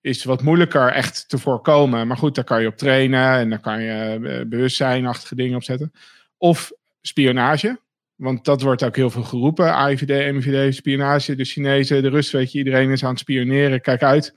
is 0.01 0.25
wat 0.25 0.43
moeilijker 0.43 0.93
echt 0.93 1.29
te 1.29 1.39
voorkomen. 1.39 2.07
Maar 2.07 2.17
goed, 2.17 2.35
daar 2.35 2.45
kan 2.45 2.61
je 2.61 2.67
op 2.67 2.77
trainen 2.77 3.39
en 3.39 3.51
daar 3.51 3.61
kan 3.61 3.83
je 3.83 4.19
bewustzijnachtige 4.49 5.35
dingen 5.35 5.57
op 5.57 5.63
zetten. 5.63 5.93
Of 6.37 6.73
spionage. 7.01 7.81
Want 8.15 8.45
dat 8.45 8.63
wordt 8.63 8.83
ook 8.85 8.97
heel 8.97 9.11
veel 9.11 9.23
geroepen. 9.23 9.75
AIVD, 9.75 10.33
MVD, 10.33 10.75
spionage. 10.75 11.35
De 11.35 11.45
Chinezen, 11.45 12.03
de 12.03 12.09
Russen, 12.09 12.39
weet 12.39 12.53
je, 12.53 12.59
iedereen 12.59 12.91
is 12.91 13.05
aan 13.05 13.11
het 13.11 13.19
spioneren. 13.19 13.81
Kijk 13.81 14.03
uit. 14.03 14.35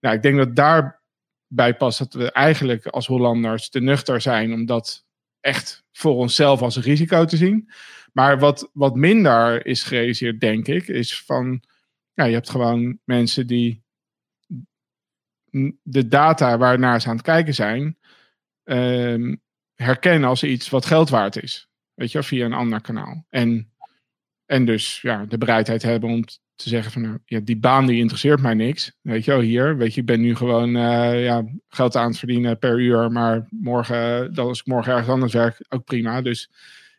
Nou, 0.00 0.14
ik 0.16 0.22
denk 0.22 0.36
dat 0.36 0.56
daarbij 0.56 1.76
past 1.76 1.98
dat 1.98 2.12
we 2.12 2.32
eigenlijk 2.32 2.86
als 2.86 3.06
Hollanders 3.06 3.68
te 3.68 3.80
nuchter 3.80 4.20
zijn 4.20 4.52
om 4.52 4.66
dat 4.66 5.04
echt 5.40 5.84
voor 5.92 6.14
onszelf 6.14 6.62
als 6.62 6.76
een 6.76 6.82
risico 6.82 7.24
te 7.24 7.36
zien. 7.36 7.70
Maar 8.12 8.38
wat, 8.38 8.70
wat 8.72 8.94
minder 8.94 9.66
is 9.66 9.82
gerealiseerd, 9.82 10.40
denk 10.40 10.68
ik, 10.68 10.88
is 10.88 11.22
van, 11.22 11.62
ja, 12.12 12.24
je 12.24 12.34
hebt 12.34 12.50
gewoon 12.50 12.98
mensen 13.04 13.46
die 13.46 13.82
de 15.82 16.08
data 16.08 16.58
waarnaar 16.58 17.00
ze 17.00 17.08
aan 17.08 17.16
het 17.16 17.24
kijken 17.24 17.54
zijn, 17.54 17.98
um, 18.64 19.42
herkennen 19.74 20.28
als 20.28 20.42
iets 20.42 20.70
wat 20.70 20.86
geld 20.86 21.08
waard 21.08 21.42
is. 21.42 21.68
Weet 21.94 22.12
je, 22.12 22.22
via 22.22 22.44
een 22.44 22.52
ander 22.52 22.80
kanaal. 22.80 23.26
En, 23.30 23.72
en 24.46 24.64
dus 24.64 25.00
ja, 25.00 25.24
de 25.24 25.38
bereidheid 25.38 25.82
hebben 25.82 26.10
om 26.10 26.24
te 26.54 26.68
zeggen 26.68 26.92
van 26.92 27.02
nou, 27.02 27.18
ja, 27.24 27.40
die 27.40 27.58
baan 27.58 27.86
die 27.86 27.98
interesseert 27.98 28.40
mij 28.40 28.54
niks. 28.54 28.96
Weet 29.00 29.24
je 29.24 29.30
wel, 29.30 29.40
hier, 29.40 29.76
weet 29.76 29.94
je, 29.94 30.00
ik 30.00 30.06
ben 30.06 30.20
nu 30.20 30.36
gewoon 30.36 30.76
uh, 30.76 31.24
ja, 31.24 31.44
geld 31.68 31.96
aan 31.96 32.08
het 32.08 32.18
verdienen 32.18 32.58
per 32.58 32.80
uur, 32.80 33.12
maar 33.12 33.46
morgen, 33.50 34.34
dat 34.34 34.46
als 34.46 34.60
ik 34.60 34.66
morgen 34.66 34.92
ergens 34.92 35.10
anders 35.10 35.32
werk, 35.32 35.64
ook 35.68 35.84
prima. 35.84 36.22
Dus 36.22 36.50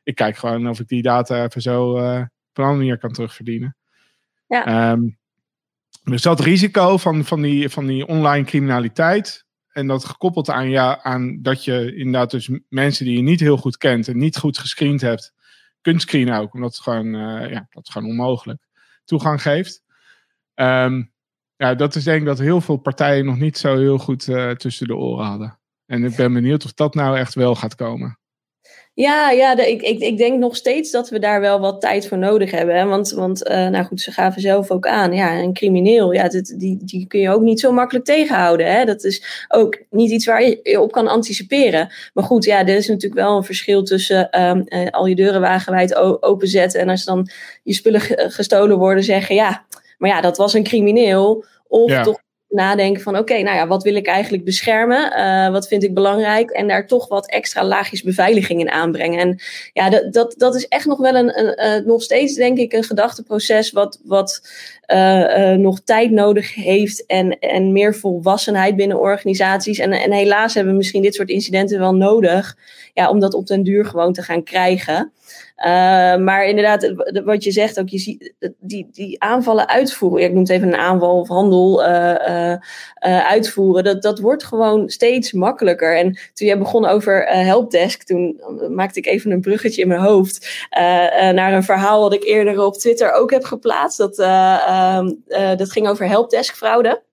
ik 0.04 0.16
kijk 0.16 0.38
gewoon 0.38 0.70
of 0.70 0.80
ik 0.80 0.88
die 0.88 1.02
data 1.02 1.44
even 1.44 1.62
zo 1.62 1.98
uh, 1.98 2.20
op 2.20 2.58
een 2.58 2.64
andere 2.64 2.78
manier 2.78 2.98
kan 2.98 3.12
terugverdienen. 3.12 3.76
Ja. 4.48 4.92
Um, 4.92 5.18
dus 6.04 6.22
dat 6.22 6.40
risico 6.40 6.98
van, 6.98 7.26
van, 7.26 7.42
die, 7.42 7.70
van 7.70 7.86
die 7.86 8.08
online 8.08 8.46
criminaliteit. 8.46 9.45
En 9.76 9.88
dat 9.88 10.06
gekoppeld 10.06 10.50
aan, 10.50 10.70
ja, 10.70 11.04
aan 11.04 11.42
dat 11.42 11.64
je 11.64 11.96
inderdaad 11.96 12.32
dus 12.32 12.50
mensen 12.70 13.06
die 13.06 13.16
je 13.16 13.22
niet 13.22 13.40
heel 13.40 13.58
goed 13.58 13.78
kent 13.78 14.08
en 14.08 14.18
niet 14.18 14.38
goed 14.38 14.58
gescreend 14.58 15.02
hebt, 15.02 15.34
kunt 15.82 16.02
screenen 16.02 16.40
ook. 16.40 16.54
Omdat 16.54 16.74
het 16.74 16.84
gewoon, 16.84 17.06
uh, 17.06 17.50
ja, 17.50 17.68
dat 17.70 17.88
is 17.88 17.94
gewoon 17.94 18.10
onmogelijk 18.10 18.68
toegang 19.06 19.42
geeft. 19.42 19.84
Um, 20.56 21.14
ja, 21.56 21.76
dat 21.76 21.96
is 21.96 22.04
denk 22.04 22.20
ik 22.20 22.26
dat 22.26 22.40
heel 22.40 22.62
veel 22.62 22.78
partijen 22.78 23.26
nog 23.26 23.38
niet 23.38 23.58
zo 23.58 23.78
heel 23.78 23.98
goed 23.98 24.28
uh, 24.28 24.52
tussen 24.52 24.88
de 24.88 24.96
oren 24.96 25.26
hadden. 25.26 25.60
En 25.86 26.04
ik 26.04 26.16
ben 26.16 26.34
benieuwd 26.34 26.66
of 26.66 26.74
dat 26.74 26.96
nou 26.96 27.18
echt 27.18 27.34
wel 27.34 27.56
gaat 27.56 27.76
komen. 27.76 28.20
Ja, 28.96 29.32
ja 29.32 29.56
de, 29.56 29.72
ik, 29.72 29.82
ik, 29.82 30.00
ik 30.00 30.18
denk 30.18 30.40
nog 30.40 30.56
steeds 30.56 30.92
dat 30.92 31.10
we 31.10 31.20
daar 31.20 31.42
wel 31.42 31.60
wat 31.60 31.82
tijd 31.82 32.08
voor 32.08 32.18
nodig 32.18 32.52
hebben. 32.52 32.76
Hè? 32.76 32.86
Want, 32.86 33.12
want 33.12 33.48
uh, 33.48 33.68
nou 33.68 33.86
goed, 33.86 34.02
ze 34.02 34.12
gaven 34.12 34.42
zelf 34.42 34.72
ook 34.72 34.88
aan. 34.88 35.14
Ja, 35.14 35.38
een 35.40 35.54
crimineel, 35.54 36.12
ja, 36.12 36.28
dit, 36.28 36.60
die, 36.60 36.78
die 36.82 37.08
kun 37.08 37.20
je 37.20 37.30
ook 37.30 37.42
niet 37.42 37.60
zo 37.60 37.72
makkelijk 37.72 38.06
tegenhouden. 38.06 38.72
Hè? 38.72 38.86
Dat 38.86 39.04
is 39.04 39.46
ook 39.48 39.80
niet 39.90 40.12
iets 40.12 40.26
waar 40.26 40.44
je 40.44 40.82
op 40.82 40.92
kan 40.92 41.08
anticiperen. 41.08 41.94
Maar 42.14 42.24
goed, 42.24 42.46
ja, 42.46 42.60
er 42.60 42.76
is 42.76 42.88
natuurlijk 42.88 43.22
wel 43.22 43.38
een 43.38 43.44
verschil 43.44 43.84
tussen 43.84 44.42
um, 44.42 44.64
uh, 44.68 44.90
al 44.90 45.06
je 45.06 45.16
deuren 45.16 45.42
wagenwijd 45.42 45.96
openzetten. 46.22 46.80
En 46.80 46.90
als 46.90 47.06
dan 47.06 47.30
je 47.64 47.74
spullen 47.74 48.02
gestolen 48.32 48.78
worden, 48.78 49.04
zeggen 49.04 49.36
ja, 49.36 49.66
maar 49.98 50.10
ja, 50.10 50.22
dat 50.22 50.38
was 50.38 50.54
een 50.54 50.64
crimineel. 50.64 51.46
Of 51.68 51.90
ja. 51.90 52.04
toch 52.04 52.20
nadenken 52.50 53.02
van 53.02 53.18
oké, 53.18 53.42
nou 53.42 53.56
ja, 53.56 53.68
wat 53.68 53.84
wil 53.84 53.96
ik 53.96 54.08
eigenlijk 54.08 54.44
beschermen? 54.44 55.14
Uh, 55.18 55.52
wat 55.52 55.68
vind 55.68 55.84
ik 55.84 55.94
belangrijk? 55.94 56.50
En 56.50 56.68
daar 56.68 56.88
toch 56.88 57.08
wat 57.08 57.30
extra 57.30 57.64
laagjes 57.64 58.02
beveiliging 58.02 58.60
in 58.60 58.72
aanbrengen. 58.72 59.20
En 59.20 59.40
ja, 59.74 59.90
dat, 59.90 60.14
dat, 60.14 60.34
dat 60.38 60.56
is 60.56 60.68
echt 60.68 60.86
nog 60.86 60.98
wel 60.98 61.16
een, 61.16 61.40
een 61.40 61.80
uh, 61.82 61.88
nog 61.88 62.04
steeds 62.04 62.36
denk 62.36 62.58
ik 62.58 62.74
een 62.74 62.84
gedachteproces 62.84 63.72
wat, 63.72 64.00
wat 64.04 64.42
uh, 64.88 65.52
nog 65.52 65.80
tijd 65.84 66.12
nodig 66.12 66.54
heeft 66.54 67.06
en, 67.06 67.40
en 67.40 67.72
meer 67.72 67.96
volwassenheid 67.96 68.76
binnen 68.76 69.00
organisaties. 69.00 69.80
En, 69.80 69.92
en 69.92 70.12
helaas 70.12 70.54
hebben 70.54 70.72
we 70.72 70.78
misschien 70.78 71.02
dit 71.02 71.16
soort 71.16 71.30
incidenten 71.30 71.80
wel 71.80 71.96
nodig 71.96 72.58
ja, 72.94 73.10
om 73.10 73.20
dat 73.20 73.34
op 73.34 73.48
den 73.48 73.64
duur 73.64 73.86
gewoon 73.86 74.14
te 74.14 74.22
gaan 74.22 74.44
krijgen. 74.44 75.12
Uh, 75.58 75.66
maar 76.18 76.46
inderdaad, 76.46 76.94
wat 77.26 77.44
je 77.44 77.52
zegt 77.52 77.80
ook, 77.80 77.90
je 77.90 77.98
ziet 77.98 78.34
die, 78.60 78.88
die 78.92 79.22
aanvallen 79.22 79.70
uitvoeren. 79.70 80.24
Ik 80.24 80.32
noem 80.32 80.42
het 80.42 80.50
even 80.50 80.68
een 80.68 80.80
aanval 80.80 81.20
of 81.20 81.28
handel 81.28 81.84
uitvoeren. 83.00 83.84
Dat, 83.84 84.02
dat 84.02 84.20
wordt 84.20 84.44
gewoon 84.44 84.90
steeds 84.90 85.32
makkelijker. 85.32 85.98
En 85.98 86.18
toen 86.34 86.48
jij 86.48 86.58
begon 86.58 86.86
over 86.86 87.26
helpdesk, 87.28 88.04
toen 88.04 88.42
maakte 88.70 89.00
ik 89.00 89.06
even 89.06 89.32
een 89.32 89.42
bruggetje 89.42 89.82
in 89.82 89.88
mijn 89.88 90.00
hoofd 90.00 90.68
naar 91.34 91.54
een 91.54 91.64
verhaal 91.64 92.02
wat 92.02 92.14
ik 92.14 92.24
eerder 92.24 92.66
op 92.66 92.74
Twitter 92.74 93.12
ook 93.12 93.32
heb 93.32 93.44
geplaatst. 93.44 93.98
Dat, 93.98 94.18
dat 95.58 95.72
ging 95.72 95.88
over 95.88 96.08
helpdesk 96.08 96.56
fraude. 96.56 97.04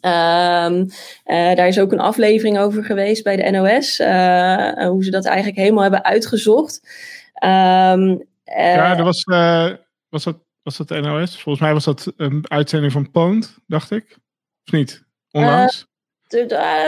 Um, 0.00 0.88
daar 1.24 1.68
is 1.68 1.78
ook 1.78 1.92
een 1.92 2.00
aflevering 2.00 2.58
over 2.58 2.84
geweest 2.84 3.24
bij 3.24 3.36
de 3.36 3.50
NOS. 3.50 4.00
Uh, 4.00 4.88
hoe 4.88 5.04
ze 5.04 5.10
dat 5.10 5.24
eigenlijk 5.24 5.56
helemaal 5.56 5.82
hebben 5.82 6.04
uitgezocht. 6.04 6.80
Um, 7.44 8.10
uh, 8.44 8.74
ja, 8.74 8.94
dat 8.94 9.04
was, 9.04 9.24
was, 10.08 10.24
dat, 10.24 10.38
was 10.62 10.76
dat 10.76 10.88
de 10.88 11.00
NOS? 11.00 11.40
Volgens 11.40 11.64
mij 11.64 11.72
was 11.72 11.84
dat 11.84 12.12
een 12.16 12.44
uitzending 12.48 12.92
van 12.92 13.10
Poont, 13.10 13.58
dacht 13.66 13.90
ik. 13.90 14.16
Of 14.64 14.72
niet? 14.72 15.04
Onlangs? 15.30 15.86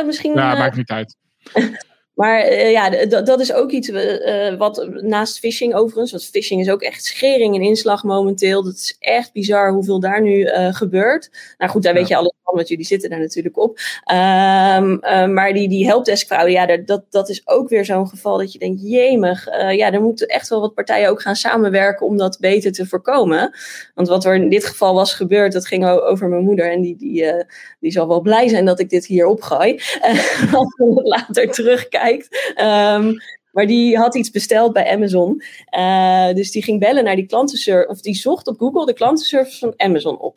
misschien. 0.07 0.35
Ja, 0.35 0.55
maakt 0.55 0.77
niet 0.77 0.91
uit. 0.91 1.17
Maar 2.19 2.53
uh, 2.53 2.71
ja, 2.71 3.07
dat 3.07 3.41
is 3.41 3.53
ook 3.53 3.71
iets 3.71 3.89
uh, 3.89 4.55
wat 4.55 4.89
naast 5.01 5.39
phishing 5.39 5.75
overigens, 5.75 6.11
want 6.11 6.25
phishing 6.25 6.61
is 6.61 6.71
ook 6.71 6.83
echt 6.83 7.05
schering 7.05 7.55
en 7.55 7.63
inslag 7.63 8.05
momenteel. 8.05 8.63
Dat 8.63 8.75
is 8.75 8.97
echt 8.99 9.33
bizar 9.33 9.73
hoeveel 9.73 10.01
daar 10.01 10.23
nu 10.23 10.39
uh, 10.39 10.75
gebeurt. 10.75 11.31
Nou 11.59 11.71
goed, 11.71 11.83
daar 11.83 11.93
ja. 11.93 11.99
weet 11.99 12.09
je 12.09 12.17
alles 12.17 12.35
want 12.55 12.69
jullie 12.69 12.85
zitten 12.85 13.11
daar 13.11 13.19
natuurlijk 13.19 13.59
op. 13.59 13.79
Um, 14.11 14.99
maar 15.35 15.53
die, 15.53 15.69
die 15.69 15.87
helpdesk 15.87 16.27
fraude, 16.27 16.51
ja, 16.51 16.77
dat, 16.77 17.03
dat 17.11 17.29
is 17.29 17.43
ook 17.45 17.69
weer 17.69 17.85
zo'n 17.85 18.09
geval 18.09 18.39
dat 18.39 18.53
je 18.53 18.59
denkt, 18.59 18.81
jemig, 18.83 19.45
ja, 19.73 19.93
er 19.93 20.03
moeten 20.03 20.27
echt 20.27 20.49
wel 20.49 20.61
wat 20.61 20.75
partijen 20.75 21.11
ook 21.11 21.23
gaan 21.23 21.37
samenwerken 21.37 22.07
om 22.07 22.17
dat 22.17 22.39
beter 22.41 22.73
te 22.73 22.87
voorkomen. 22.87 23.55
Want 23.95 24.09
wat 24.09 24.25
er 24.25 24.35
in 24.35 24.49
dit 24.49 24.65
geval 24.65 24.95
was 24.95 25.15
gebeurd, 25.15 25.53
dat 25.53 25.67
ging 25.67 25.87
over 25.87 26.29
mijn 26.29 26.45
moeder 26.45 26.73
en 26.73 26.81
die, 26.81 26.97
die, 26.97 27.45
die 27.81 27.93
zal 27.93 28.09
wel 28.09 28.21
blij 28.21 28.49
zijn 28.49 28.65
dat 28.65 28.81
ik 28.81 28.91
dit 28.91 29.07
hier 29.07 29.27
opgooi. 29.27 29.81
als 30.53 30.75
het 30.77 31.07
later 31.07 31.51
terugkijken. 31.51 32.29
Um, 32.67 33.17
maar 33.59 33.67
die 33.67 33.97
had 33.97 34.15
iets 34.15 34.31
besteld 34.31 34.73
bij 34.73 34.93
Amazon. 34.93 35.43
Uh, 35.79 36.33
dus 36.35 36.51
die 36.51 36.63
ging 36.63 36.81
bellen 36.81 37.05
naar 37.05 37.17
die 37.17 37.27
klantenservice. 37.27 37.89
Of 37.89 38.01
die 38.01 38.15
zocht 38.15 38.47
op 38.47 38.59
Google 38.59 38.87
de 38.87 38.93
klantenservice 38.93 39.59
van 39.59 39.75
Amazon 39.77 40.19
op. 40.19 40.37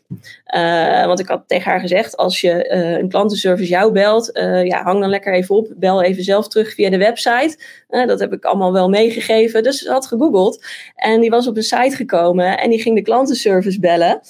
Uh, 0.56 1.06
want 1.06 1.20
ik 1.20 1.28
had 1.28 1.44
tegen 1.48 1.72
haar 1.72 1.80
gezegd: 1.80 2.18
als 2.18 2.42
je 2.42 2.70
uh, 2.72 2.98
een 2.98 3.10
klantenservice 3.10 3.70
jou 3.70 3.92
belt, 3.92 4.30
ja, 4.64 4.84
hang 4.84 5.00
dan 5.00 5.10
lekker 5.10 5.34
even 5.34 5.56
op. 5.56 5.74
Bel 5.76 6.04
even 6.04 6.24
zelf 6.24 6.48
terug 6.48 6.74
via 6.74 6.90
de 6.90 6.98
website. 6.98 7.58
dat 7.90 8.20
heb 8.20 8.34
ik 8.34 8.46
allemaal 8.46 8.74
wel 8.74 8.90
meegegeven. 8.90 9.64
Dus 9.64 9.78
ze 9.78 9.92
had 9.92 10.08
gegoogeld. 10.08 10.66
En 10.96 11.22
die 11.22 11.30
was 11.30 11.48
op 11.48 11.58
een 11.58 11.64
site 11.64 11.96
gekomen 11.96 12.58
en 12.58 12.70
die 12.70 12.82
ging 12.82 12.96
de 12.96 13.02
klantenservice 13.02 13.80
bellen. 13.80 14.22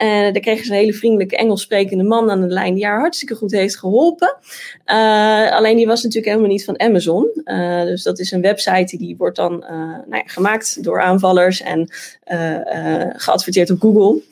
En 0.00 0.32
daar 0.32 0.42
kregen 0.42 0.64
ze 0.64 0.70
een 0.70 0.78
hele 0.78 0.92
vriendelijke 0.92 1.36
Engels 1.36 1.62
sprekende 1.62 2.04
man 2.04 2.30
aan 2.30 2.40
de 2.40 2.46
lijn 2.46 2.74
die 2.74 2.86
haar 2.86 3.00
hartstikke 3.00 3.34
goed 3.34 3.52
heeft 3.52 3.78
geholpen. 3.78 4.36
Uh, 4.86 5.52
alleen 5.52 5.76
die 5.76 5.86
was 5.86 6.02
natuurlijk 6.02 6.32
helemaal 6.32 6.50
niet 6.50 6.64
van 6.64 6.80
Amazon. 6.80 7.30
Uh, 7.44 7.82
dus 7.82 8.02
dat 8.02 8.18
is 8.18 8.30
een 8.30 8.40
website 8.40 8.96
die 8.96 9.16
wordt 9.16 9.36
dan 9.36 9.52
uh, 9.52 9.70
nou 9.70 10.16
ja, 10.16 10.22
gemaakt 10.24 10.82
door 10.84 11.00
aanvallers 11.00 11.62
en 11.62 11.88
geadverteerd 13.16 13.70
op 13.70 13.80
Google. 13.80 14.22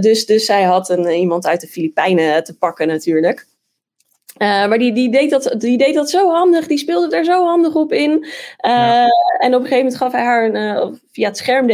dus, 0.00 0.26
dus 0.26 0.44
zij 0.44 0.62
had 0.62 0.88
een, 0.88 1.08
iemand 1.08 1.46
uit 1.46 1.60
de 1.60 1.66
Filipijnen 1.66 2.44
te 2.44 2.56
pakken 2.56 2.86
natuurlijk. 2.86 3.46
Uh, 4.38 4.66
maar 4.66 4.78
die, 4.78 4.92
die, 4.92 5.10
deed 5.10 5.30
dat, 5.30 5.54
die 5.58 5.78
deed 5.78 5.94
dat 5.94 6.10
zo 6.10 6.30
handig, 6.30 6.66
die 6.66 6.78
speelde 6.78 7.16
er 7.16 7.24
zo 7.24 7.44
handig 7.44 7.74
op 7.74 7.92
in. 7.92 8.10
Uh, 8.10 8.26
ja. 8.60 9.08
En 9.38 9.54
op 9.54 9.60
een 9.60 9.66
gegeven 9.66 9.76
moment 9.76 9.96
gaf 9.96 10.12
hij 10.12 10.22
haar 10.22 10.44
een, 10.44 10.56
uh, 10.56 10.86
via 11.12 11.28
het 11.28 11.36
scherm 11.36 11.66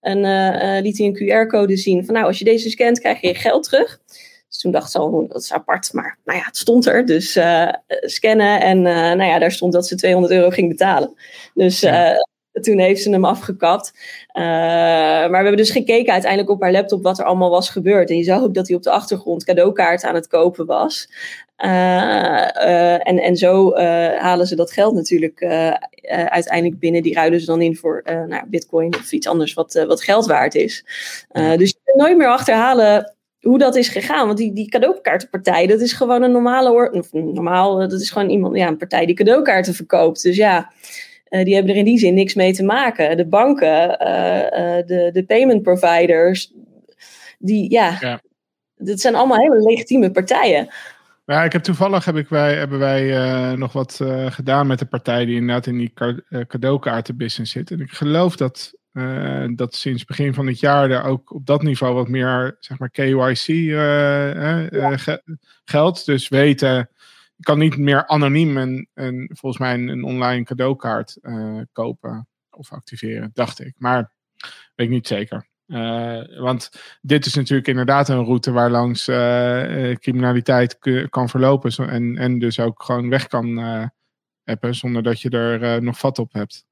delen 0.00 0.24
en 0.24 0.76
uh, 0.76 0.82
liet 0.82 0.98
hij 0.98 1.06
een 1.06 1.46
QR-code 1.46 1.76
zien 1.76 2.04
van 2.04 2.14
nou, 2.14 2.26
als 2.26 2.38
je 2.38 2.44
deze 2.44 2.70
scant, 2.70 3.00
krijg 3.00 3.20
je 3.20 3.26
je 3.26 3.34
geld 3.34 3.62
terug. 3.62 4.00
Dus 4.48 4.58
toen 4.58 4.72
dacht 4.72 4.90
ze 4.90 4.98
al, 4.98 5.26
dat 5.28 5.42
is 5.42 5.52
apart, 5.52 5.92
maar 5.92 6.18
nou 6.24 6.38
ja, 6.38 6.44
het 6.44 6.56
stond 6.56 6.86
er. 6.86 7.06
Dus 7.06 7.36
uh, 7.36 7.72
scannen 7.86 8.60
en 8.60 8.78
uh, 8.78 8.94
nou 8.94 9.22
ja, 9.22 9.38
daar 9.38 9.52
stond 9.52 9.72
dat 9.72 9.86
ze 9.86 9.94
200 9.94 10.32
euro 10.32 10.50
ging 10.50 10.68
betalen. 10.68 11.14
Dus 11.54 11.80
ja. 11.80 12.14
Toen 12.52 12.78
heeft 12.78 13.02
ze 13.02 13.10
hem 13.10 13.24
afgekapt. 13.24 13.92
maar 14.32 15.30
we 15.30 15.36
hebben 15.36 15.56
dus 15.56 15.70
gekeken 15.70 16.12
uiteindelijk 16.12 16.50
op 16.50 16.62
haar 16.62 16.72
laptop 16.72 17.02
wat 17.02 17.18
er 17.18 17.24
allemaal 17.24 17.50
was 17.50 17.70
gebeurd. 17.70 18.10
En 18.10 18.16
je 18.16 18.24
zag 18.24 18.42
ook 18.42 18.54
dat 18.54 18.68
hij 18.68 18.76
op 18.76 18.82
de 18.82 18.90
achtergrond 18.90 19.44
cadeaukaart 19.44 20.04
aan 20.04 20.14
het 20.14 20.26
kopen 20.26 20.66
was. 20.66 21.08
en, 21.56 23.18
en 23.18 23.36
zo 23.36 23.74
halen 24.16 24.46
ze 24.46 24.56
dat 24.56 24.72
geld 24.72 24.94
natuurlijk 24.94 25.44
uiteindelijk 26.08 26.78
binnen. 26.78 27.02
Die 27.02 27.14
ruilen 27.14 27.40
ze 27.40 27.46
dan 27.46 27.62
in 27.62 27.76
voor 27.76 28.02
nou, 28.04 28.42
bitcoin 28.46 28.94
of 28.94 29.12
iets 29.12 29.28
anders 29.28 29.54
wat, 29.54 29.84
wat 29.86 30.02
geld 30.02 30.26
waard 30.26 30.54
is. 30.54 30.84
dus 31.32 31.68
je 31.68 31.76
kunt 31.84 31.96
nooit 31.96 32.16
meer 32.16 32.28
achterhalen 32.28 33.14
hoe 33.40 33.58
dat 33.58 33.76
is 33.76 33.88
gegaan. 33.88 34.26
Want 34.26 34.38
die, 34.38 34.52
die 34.52 34.68
cadeaukaartenpartij, 34.68 35.66
dat 35.66 35.80
is 35.80 35.92
gewoon 35.92 36.22
een 36.22 36.32
normale... 36.32 36.90
Of 36.92 37.12
normaal, 37.12 37.76
dat 37.78 38.00
is 38.00 38.10
gewoon 38.10 38.30
iemand, 38.30 38.56
ja, 38.56 38.68
een 38.68 38.76
partij 38.76 39.06
die 39.06 39.14
cadeaukaarten 39.14 39.74
verkoopt. 39.74 40.22
Dus 40.22 40.36
ja, 40.36 40.72
uh, 41.30 41.44
die 41.44 41.54
hebben 41.54 41.72
er 41.72 41.78
in 41.78 41.84
die 41.84 41.98
zin 41.98 42.14
niks 42.14 42.34
mee 42.34 42.52
te 42.52 42.62
maken. 42.62 43.16
De 43.16 43.26
banken, 43.26 43.98
uh, 44.02 44.36
uh, 44.36 44.86
de, 44.86 45.10
de 45.12 45.24
payment 45.26 45.62
providers, 45.62 46.52
die, 47.38 47.70
ja, 47.70 47.96
ja, 48.00 48.20
dat 48.76 49.00
zijn 49.00 49.14
allemaal 49.14 49.38
hele 49.38 49.62
legitieme 49.62 50.10
partijen. 50.10 50.68
Ja, 51.26 51.44
ik 51.44 51.52
heb 51.52 51.62
toevallig 51.62 52.04
heb 52.04 52.16
ik 52.16 52.28
wij, 52.28 52.54
hebben 52.54 52.78
wij 52.78 53.56
nog 53.56 53.72
wat 53.72 54.00
gedaan 54.28 54.66
met 54.66 54.78
de 54.78 54.84
partij 54.84 55.24
die 55.24 55.36
inderdaad 55.36 55.66
in 55.66 55.78
die 55.78 55.92
cadeaukaartenbusiness 56.46 57.52
zit. 57.52 57.70
En 57.70 57.80
ik 57.80 57.90
geloof 57.90 58.36
dat 58.36 58.72
uh, 58.92 59.44
dat 59.54 59.74
sinds 59.74 60.04
begin 60.04 60.34
van 60.34 60.46
het 60.46 60.60
jaar 60.60 60.90
er 60.90 61.02
ook 61.02 61.34
op 61.34 61.46
dat 61.46 61.62
niveau 61.62 61.94
wat 61.94 62.08
meer 62.08 62.56
zeg 62.60 62.78
maar, 62.78 62.90
KYC 62.90 63.48
uh, 63.48 64.96
geldt. 65.64 66.06
Dus 66.06 66.28
weten, 66.28 66.88
je 67.40 67.46
kan 67.46 67.58
niet 67.58 67.76
meer 67.76 68.06
anoniem 68.06 68.56
een, 68.56 68.88
een 68.94 69.30
volgens 69.32 69.62
mij 69.62 69.74
een, 69.74 69.88
een 69.88 70.04
online 70.04 70.44
cadeaukaart 70.44 71.16
eh, 71.22 71.60
kopen 71.72 72.28
of 72.50 72.72
activeren, 72.72 73.30
dacht 73.32 73.60
ik. 73.60 73.74
Maar 73.78 74.12
weet 74.74 74.86
ik 74.86 74.92
niet 74.92 75.06
zeker. 75.06 75.48
want 76.40 76.70
dit 77.00 77.26
is 77.26 77.34
natuurlijk 77.34 77.68
inderdaad 77.68 78.08
een 78.08 78.24
route 78.24 78.52
waar 78.52 78.70
langs 78.70 79.04
criminaliteit 79.94 80.78
kan 81.08 81.28
verlopen 81.28 81.88
en, 81.88 82.16
en 82.16 82.38
dus 82.38 82.60
ook 82.60 82.82
gewoon 82.82 83.08
weg 83.08 83.26
kan 83.26 83.58
hebben 84.44 84.74
zonder 84.74 85.02
dat 85.02 85.20
je 85.20 85.30
er 85.30 85.82
nog 85.82 85.98
vat 85.98 86.18
op 86.18 86.32
hebt. 86.32 86.66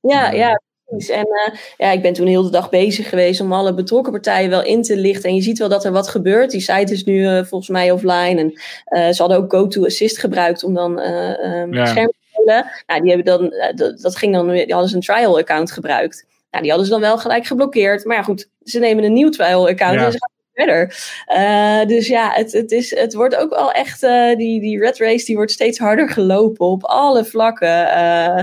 Ja, 0.00 0.30
ja, 0.30 0.60
en 0.92 1.26
uh, 1.26 1.58
ja, 1.76 1.90
ik 1.90 2.02
ben 2.02 2.12
toen 2.12 2.26
heel 2.26 2.42
de 2.42 2.50
dag 2.50 2.70
bezig 2.70 3.08
geweest 3.08 3.40
om 3.40 3.52
alle 3.52 3.74
betrokken 3.74 4.12
partijen 4.12 4.50
wel 4.50 4.64
in 4.64 4.82
te 4.82 4.96
lichten. 4.96 5.28
En 5.28 5.34
je 5.34 5.42
ziet 5.42 5.58
wel 5.58 5.68
dat 5.68 5.84
er 5.84 5.92
wat 5.92 6.08
gebeurt. 6.08 6.50
Die 6.50 6.60
site 6.60 6.92
is 6.92 7.04
nu 7.04 7.18
uh, 7.18 7.44
volgens 7.44 7.70
mij 7.70 7.90
offline. 7.90 8.40
En 8.40 8.50
uh, 8.50 9.12
ze 9.12 9.22
hadden 9.22 9.38
ook 9.38 9.52
GoToAssist 9.52 10.18
gebruikt 10.18 10.64
om 10.64 10.74
dan 10.74 11.00
um, 11.00 11.74
ja. 11.74 11.86
scherm 11.86 12.06
te 12.06 12.26
vullen. 12.32 12.66
Nou, 12.86 13.00
die 13.00 13.12
hebben 13.12 13.38
dan, 13.38 13.52
dat, 13.74 14.00
dat 14.00 14.16
ging 14.16 14.34
dan, 14.34 14.50
die 14.50 14.72
hadden 14.72 14.88
ze 14.88 14.94
een 14.94 15.02
trial 15.02 15.38
account 15.38 15.72
gebruikt. 15.72 16.26
Nou, 16.50 16.62
die 16.62 16.72
hadden 16.72 16.88
ze 16.88 16.92
dan 16.92 17.02
wel 17.02 17.18
gelijk 17.18 17.46
geblokkeerd. 17.46 18.04
Maar 18.04 18.16
ja, 18.16 18.22
goed, 18.22 18.48
ze 18.64 18.78
nemen 18.78 19.04
een 19.04 19.12
nieuw 19.12 19.30
trial 19.30 19.68
account 19.68 20.00
ja. 20.00 20.06
en 20.06 20.12
ze 20.12 20.18
gaan 20.18 20.30
verder. 20.54 20.96
Uh, 21.28 21.86
dus 21.86 22.06
ja, 22.06 22.30
het, 22.32 22.52
het, 22.52 22.72
is, 22.72 22.98
het 22.98 23.14
wordt 23.14 23.36
ook 23.36 23.50
wel 23.50 23.72
echt, 23.72 24.02
uh, 24.02 24.36
die, 24.36 24.60
die 24.60 24.78
red 24.78 24.98
race 24.98 25.24
die 25.24 25.36
wordt 25.36 25.50
steeds 25.50 25.78
harder 25.78 26.08
gelopen 26.08 26.66
op 26.66 26.84
alle 26.84 27.24
vlakken. 27.24 27.68
Uh, 27.68 28.42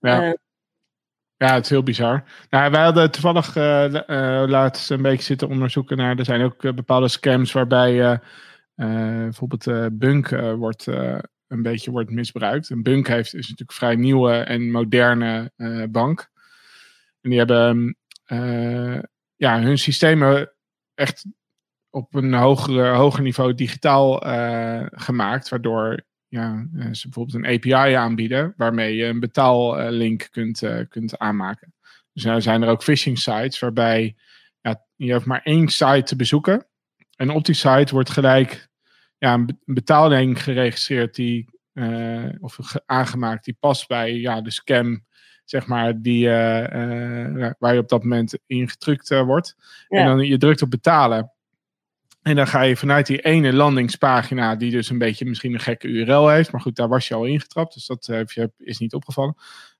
ja. 0.00 0.34
Ja, 1.38 1.54
het 1.54 1.64
is 1.64 1.70
heel 1.70 1.82
bizar. 1.82 2.24
Nou, 2.50 2.70
wij 2.70 2.82
hadden 2.82 3.10
toevallig 3.10 3.56
uh, 3.56 3.92
uh, 4.06 4.70
een 4.88 5.02
beetje 5.02 5.22
zitten 5.22 5.48
onderzoeken 5.48 5.96
naar. 5.96 6.18
Er 6.18 6.24
zijn 6.24 6.42
ook 6.42 6.62
uh, 6.64 6.72
bepaalde 6.72 7.08
scams 7.08 7.52
waarbij 7.52 8.20
bijvoorbeeld 8.74 9.98
Bunk 9.98 10.28
wordt, 10.56 10.86
een 11.46 11.62
beetje 11.62 11.90
wordt 11.90 12.10
misbruikt. 12.10 12.82
Bunk 12.82 13.06
heeft, 13.08 13.26
is 13.26 13.48
natuurlijk 13.48 13.70
een 13.70 13.76
vrij 13.76 13.96
nieuwe 13.96 14.32
en 14.32 14.70
moderne 14.70 15.52
bank. 15.90 16.30
En 17.20 17.30
die 17.30 17.38
hebben 17.38 17.96
ja, 19.36 19.60
hun 19.60 19.78
systemen 19.78 20.52
echt 20.94 21.26
op 21.90 22.14
een 22.14 22.34
hoger, 22.34 22.94
hoger 22.94 23.22
niveau 23.22 23.54
digitaal 23.54 24.22
gemaakt. 24.90 25.48
Waardoor 25.48 26.04
ja, 26.36 26.66
eh, 26.76 26.92
ze 26.92 27.08
bijvoorbeeld 27.08 27.44
een 27.44 27.54
API 27.54 27.94
aanbieden 27.94 28.54
waarmee 28.56 28.96
je 28.96 29.04
een 29.04 29.20
betaallink 29.20 30.28
kunt, 30.30 30.62
uh, 30.62 30.80
kunt 30.88 31.18
aanmaken. 31.18 31.74
Dus 32.12 32.24
nou 32.24 32.40
zijn 32.40 32.62
er 32.62 32.68
ook 32.68 32.82
phishing 32.82 33.18
sites 33.18 33.58
waarbij 33.58 34.16
ja, 34.60 34.84
je 34.96 35.12
hebt 35.12 35.24
maar 35.24 35.40
één 35.42 35.68
site 35.68 36.02
te 36.02 36.16
bezoeken. 36.16 36.66
En 37.16 37.30
op 37.30 37.44
die 37.44 37.54
site 37.54 37.94
wordt 37.94 38.10
gelijk 38.10 38.68
ja, 39.18 39.34
een 39.34 39.60
betaallink 39.64 40.38
geregistreerd 40.38 41.14
die, 41.14 41.48
uh, 41.72 42.28
of 42.40 42.58
aangemaakt 42.86 43.44
die 43.44 43.56
past 43.60 43.88
bij 43.88 44.14
ja, 44.14 44.40
de 44.40 44.50
scam, 44.50 45.04
zeg 45.44 45.66
maar, 45.66 46.00
die, 46.00 46.28
waar 47.58 47.74
je 47.74 47.78
op 47.78 47.88
dat 47.88 48.02
moment 48.02 48.38
in 48.46 48.68
gedrukt 48.68 49.08
wordt. 49.08 49.56
En 49.88 50.04
dan 50.04 50.26
je 50.26 50.38
drukt 50.38 50.62
op 50.62 50.70
betalen. 50.70 51.35
En 52.26 52.36
dan 52.36 52.46
ga 52.46 52.62
je 52.62 52.76
vanuit 52.76 53.06
die 53.06 53.20
ene 53.20 53.52
landingspagina, 53.52 54.56
die 54.56 54.70
dus 54.70 54.90
een 54.90 54.98
beetje 54.98 55.24
misschien 55.24 55.52
een 55.52 55.60
gekke 55.60 55.88
URL 55.88 56.28
heeft. 56.28 56.52
Maar 56.52 56.60
goed, 56.60 56.76
daar 56.76 56.88
was 56.88 57.08
je 57.08 57.14
al 57.14 57.24
ingetrapt. 57.24 57.74
Dus 57.74 57.86
dat 57.86 58.08
uh, 58.08 58.46
is 58.56 58.78
niet 58.78 58.94
opgevallen. 58.94 59.36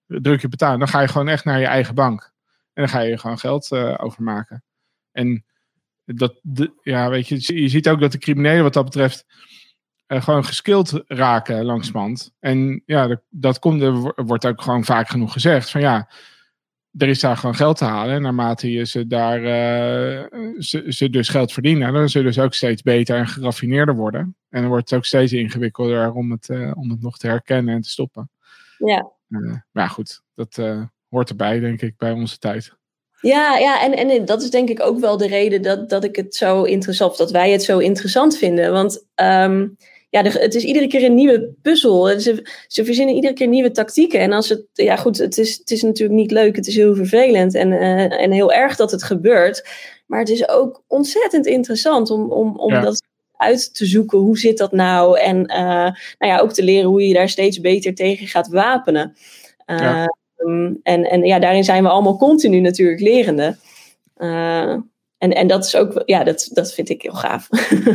Druk 0.07 0.41
je 0.41 0.49
betalen. 0.49 0.79
Dan 0.79 0.89
ga 0.89 1.01
je 1.01 1.09
gewoon 1.09 1.29
echt 1.29 1.45
naar 1.45 1.61
je 1.61 1.67
eigen 1.67 1.95
bank. 1.95 2.33
En 2.73 2.83
dan 2.83 2.89
ga 2.89 3.01
je 3.01 3.19
gewoon 3.19 3.39
geld 3.39 3.71
uh, 3.73 3.95
overmaken. 3.97 4.65
En 5.13 5.45
dat, 6.05 6.41
ja, 6.83 7.09
weet 7.09 7.29
je, 7.29 7.61
je 7.63 7.69
ziet 7.69 7.89
ook 7.89 8.01
dat 8.01 8.13
de 8.13 8.19
criminelen 8.19 8.63
wat 8.63 8.73
dat 8.73 8.85
betreft 8.85 9.27
gewoon 10.07 10.45
geskild 10.45 11.03
raken 11.07 11.65
langzamerhand. 11.65 12.35
En 12.41 12.83
ja, 12.85 13.07
dat, 13.07 13.21
dat 13.31 13.59
komt, 13.59 13.83
er 13.83 14.25
wordt 14.25 14.47
ook 14.47 14.63
gewoon 14.63 14.85
vaak 14.85 15.09
genoeg 15.09 15.33
gezegd. 15.33 15.71
Van 15.71 15.81
ja, 15.81 16.11
er 16.99 17.09
is 17.09 17.21
daar 17.21 17.37
gewoon 17.37 17.55
geld 17.55 17.77
te 17.77 17.85
halen. 17.85 18.15
En 18.15 18.23
naarmate 18.23 18.71
je 18.71 18.85
ze 18.85 19.07
daar 19.07 19.41
uh, 19.41 20.53
ze, 20.59 20.85
ze, 20.89 21.11
dus 21.11 21.29
geld 21.29 21.53
verdienen, 21.53 21.93
dan 21.93 22.09
zullen 22.09 22.33
ze 22.33 22.43
ook 22.43 22.55
steeds 22.55 22.83
beter 22.83 23.17
en 23.17 23.27
geraffineerder 23.27 23.95
worden. 23.95 24.37
En 24.49 24.61
dan 24.61 24.71
wordt 24.71 24.91
het 24.91 24.99
ook 24.99 25.05
steeds 25.05 25.33
ingewikkelder 25.33 26.13
om 26.13 26.31
het, 26.31 26.49
uh, 26.49 26.73
om 26.75 26.91
het 26.91 27.03
nog 27.03 27.19
te 27.19 27.27
herkennen 27.27 27.75
en 27.75 27.81
te 27.81 27.91
stoppen. 27.91 28.31
Ja. 28.79 29.11
Uh, 29.29 29.55
maar 29.73 29.89
goed, 29.89 30.23
dat 30.35 30.61
hoort 31.09 31.29
erbij, 31.29 31.61
denk 31.61 31.83
ik, 31.83 31.97
bij 31.97 32.13
onze 32.13 32.39
tijd. 32.39 32.77
Ja, 33.21 33.57
ja 33.57 33.83
en, 33.83 34.11
en 34.11 34.25
dat 34.25 34.43
is 34.43 34.51
denk 34.51 34.69
ik 34.69 34.81
ook 34.81 34.99
wel 34.99 35.17
de 35.17 35.27
reden 35.27 35.63
dat, 35.63 35.89
dat 35.89 36.05
ik 36.05 36.17
het 36.17 36.35
zo 36.35 36.63
interessant, 36.63 37.11
of 37.11 37.17
dat 37.17 37.31
wij 37.31 37.51
het 37.51 37.63
zo 37.63 37.79
interessant 37.79 38.37
vinden. 38.37 38.73
Want 38.73 39.07
um, 39.15 39.77
ja, 40.22 40.31
het 40.31 40.55
is 40.55 40.64
iedere 40.64 40.87
keer 40.87 41.05
een 41.05 41.14
nieuwe 41.14 41.55
puzzel. 41.62 42.20
Ze, 42.20 42.46
ze 42.66 42.85
verzinnen 42.85 43.14
iedere 43.14 43.33
keer 43.33 43.46
nieuwe 43.46 43.70
tactieken. 43.70 44.20
En 44.20 44.33
als 44.33 44.48
het, 44.48 44.64
ja 44.72 44.96
goed, 44.96 45.18
het 45.18 45.38
is, 45.38 45.59
het 45.59 45.70
is 45.70 45.83
natuurlijk 45.83 46.18
niet 46.18 46.31
leuk, 46.31 46.57
het 46.57 46.66
is 46.66 46.76
heel 46.76 46.94
vervelend 46.94 47.55
en, 47.55 47.72
uh, 47.72 48.20
en 48.22 48.31
heel 48.31 48.52
erg 48.52 48.76
dat 48.76 48.90
het 48.90 49.02
gebeurt. 49.02 49.68
Maar 50.07 50.18
het 50.18 50.29
is 50.29 50.48
ook 50.48 50.83
ontzettend 50.87 51.46
interessant 51.46 52.11
om, 52.11 52.33
om, 52.33 52.57
om 52.57 52.81
dat 52.81 53.02
uit 53.37 53.74
te 53.74 53.87
zoeken. 53.87 54.18
Hoe 54.18 54.38
zit 54.38 54.59
dat 54.59 54.72
nou? 54.72 55.18
En 55.18 55.37
uh, 55.37 55.90
nou 56.18 56.33
ja, 56.33 56.38
ook 56.38 56.52
te 56.52 56.62
leren 56.62 56.88
hoe 56.88 57.07
je 57.07 57.14
daar 57.14 57.29
steeds 57.29 57.61
beter 57.61 57.94
tegen 57.94 58.26
gaat 58.26 58.48
wapenen. 58.48 59.16
Uh, 59.66 59.79
ja. 59.79 60.14
en, 60.83 61.11
en 61.11 61.22
ja, 61.22 61.38
daarin 61.38 61.64
zijn 61.64 61.83
we 61.83 61.88
allemaal 61.88 62.16
continu 62.16 62.61
natuurlijk 62.61 63.00
lerende. 63.00 63.57
en, 64.16 65.33
en 65.35 65.46
dat 65.46 65.64
is 65.64 65.76
ook, 65.76 66.02
ja, 66.05 66.24
dat, 66.24 66.48
dat 66.52 66.72
vind 66.72 66.88
ik 66.88 67.02
heel 67.02 67.12
gaaf. 67.12 67.48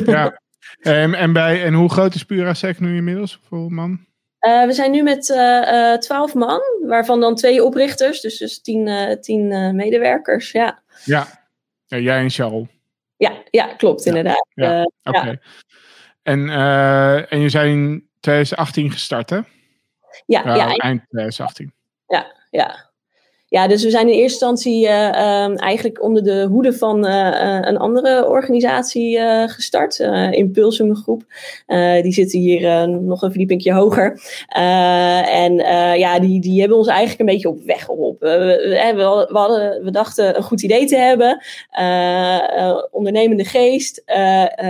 Ja, 0.05 0.39
Um, 0.79 1.13
en, 1.13 1.33
bij, 1.33 1.63
en 1.63 1.73
hoe 1.73 1.89
groot 1.89 2.15
is 2.15 2.23
Purasec 2.23 2.79
nu 2.79 2.95
inmiddels? 2.95 3.39
Hoeveel 3.39 3.69
man? 3.69 4.05
Uh, 4.41 4.65
we 4.65 4.73
zijn 4.73 4.91
nu 4.91 5.03
met 5.03 5.29
uh, 5.29 5.91
uh, 5.91 5.97
12 5.97 6.33
man, 6.33 6.61
waarvan 6.87 7.19
dan 7.19 7.35
twee 7.35 7.63
oprichters, 7.63 8.21
dus, 8.21 8.37
dus 8.37 8.61
tien, 8.61 9.17
tien 9.21 9.75
medewerkers. 9.75 10.51
Ja. 10.51 10.81
ja. 11.05 11.27
Ja. 11.87 11.97
jij 11.97 12.19
en 12.19 12.29
Charles. 12.29 12.67
Ja, 13.17 13.43
ja 13.49 13.65
klopt, 13.65 14.05
inderdaad. 14.05 14.47
Ja. 14.53 14.81
Oké. 15.03 15.17
Okay. 15.17 15.39
En, 16.21 16.49
en 17.29 17.39
je 17.39 17.49
zijn 17.49 17.67
in 17.67 18.09
2018 18.19 18.91
gestart, 18.91 19.29
hè? 19.29 19.39
Ja, 20.25 20.55
ja 20.55 20.75
eind 20.75 21.01
2018. 21.09 21.73
Ja, 22.07 22.35
ja. 22.49 22.90
Ja, 23.51 23.67
dus 23.67 23.83
we 23.83 23.89
zijn 23.89 24.07
in 24.07 24.13
eerste 24.13 24.45
instantie 24.45 24.85
uh, 24.85 25.43
um, 25.43 25.55
eigenlijk 25.55 26.01
onder 26.01 26.23
de 26.23 26.47
hoede 26.49 26.73
van 26.73 27.05
uh, 27.05 27.57
een 27.61 27.77
andere 27.77 28.27
organisatie 28.27 29.19
gestart, 29.47 29.99
Impulsum 30.31 30.95
Groep. 30.95 31.23
die 32.01 32.13
zitten 32.13 32.39
hier 32.39 32.89
nog 32.89 33.21
een 33.21 33.29
verdiepingje 33.29 33.73
hoger. 33.73 34.21
en 34.47 35.55
ja, 35.97 36.19
die, 36.19 36.41
die 36.41 36.59
hebben 36.59 36.77
ons 36.77 36.87
eigenlijk 36.87 37.19
een 37.19 37.25
beetje 37.25 37.49
op 37.49 37.63
weg 37.63 37.85
geholpen. 37.85 38.39
We, 38.39 39.25
we, 39.29 39.37
hadden, 39.37 39.83
we 39.83 39.91
dachten 39.91 40.37
een 40.37 40.43
goed 40.43 40.61
idee 40.61 40.85
te 40.85 40.97
hebben, 40.97 41.43
ondernemende 42.91 43.45
geest, 43.45 44.03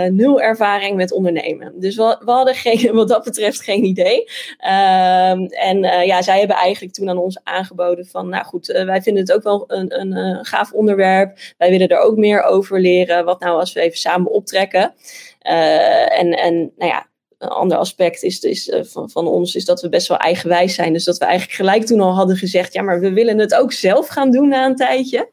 nul 0.09 0.41
ervaring 0.41 0.95
met 0.95 1.11
ondernemen. 1.11 1.73
Dus 1.75 1.95
we, 1.95 2.17
we, 2.25 2.31
hadden 2.31 2.55
geen, 2.55 2.93
wat 2.95 3.07
dat 3.07 3.23
betreft 3.23 3.61
geen 3.61 3.83
idee. 3.83 4.23
Ehm, 4.57 5.43
en 5.45 6.05
ja, 6.05 6.21
zij 6.21 6.39
hebben 6.39 6.57
eigenlijk 6.57 6.93
toen 6.93 7.09
aan 7.09 7.17
ons 7.17 7.39
aangeboden 7.43 8.05
van, 8.05 8.29
nou 8.29 8.45
goed, 8.45 8.69
eh, 8.70 8.70
wij 8.71 9.01
vinden 9.01 9.23
het 9.23 9.31
ook 9.31 9.43
wel 9.43 9.63
een, 9.67 9.99
een, 9.99 10.13
eh, 10.13 10.39
gaaf 10.41 10.71
onderwerp. 10.71 11.37
Wij 11.57 11.69
willen 11.69 11.87
er 11.87 11.99
ook 11.99 12.17
meer 12.17 12.43
over 12.43 12.79
leren. 12.79 13.25
Wat 13.25 13.39
nou 13.39 13.59
als 13.59 13.73
we 13.73 13.81
even 13.81 13.97
samen 13.97 14.31
optrekken. 14.31 14.93
Eh, 15.39 16.19
en, 16.19 16.31
en 16.31 16.71
nou 16.77 16.91
ja, 16.91 17.09
een 17.37 17.49
ander 17.49 17.77
aspect 17.77 18.23
is, 18.23 18.39
is 18.39 18.73
van, 18.81 19.09
van 19.09 19.27
ons 19.27 19.55
is 19.55 19.65
dat 19.65 19.81
we 19.81 19.89
best 19.89 20.07
wel 20.07 20.17
eigenwijs 20.17 20.75
zijn. 20.75 20.93
Dus 20.93 21.03
dat 21.03 21.17
we 21.17 21.25
eigenlijk 21.25 21.55
gelijk 21.57 21.85
toen 21.85 21.99
al 21.99 22.13
hadden 22.13 22.37
gezegd, 22.37 22.73
ja, 22.73 22.81
maar 22.81 22.99
we 22.99 23.13
willen 23.13 23.37
het 23.37 23.55
ook 23.55 23.71
zelf 23.71 24.07
gaan 24.07 24.31
doen 24.31 24.47
na 24.47 24.65
een 24.65 24.75
tijdje. 24.75 25.29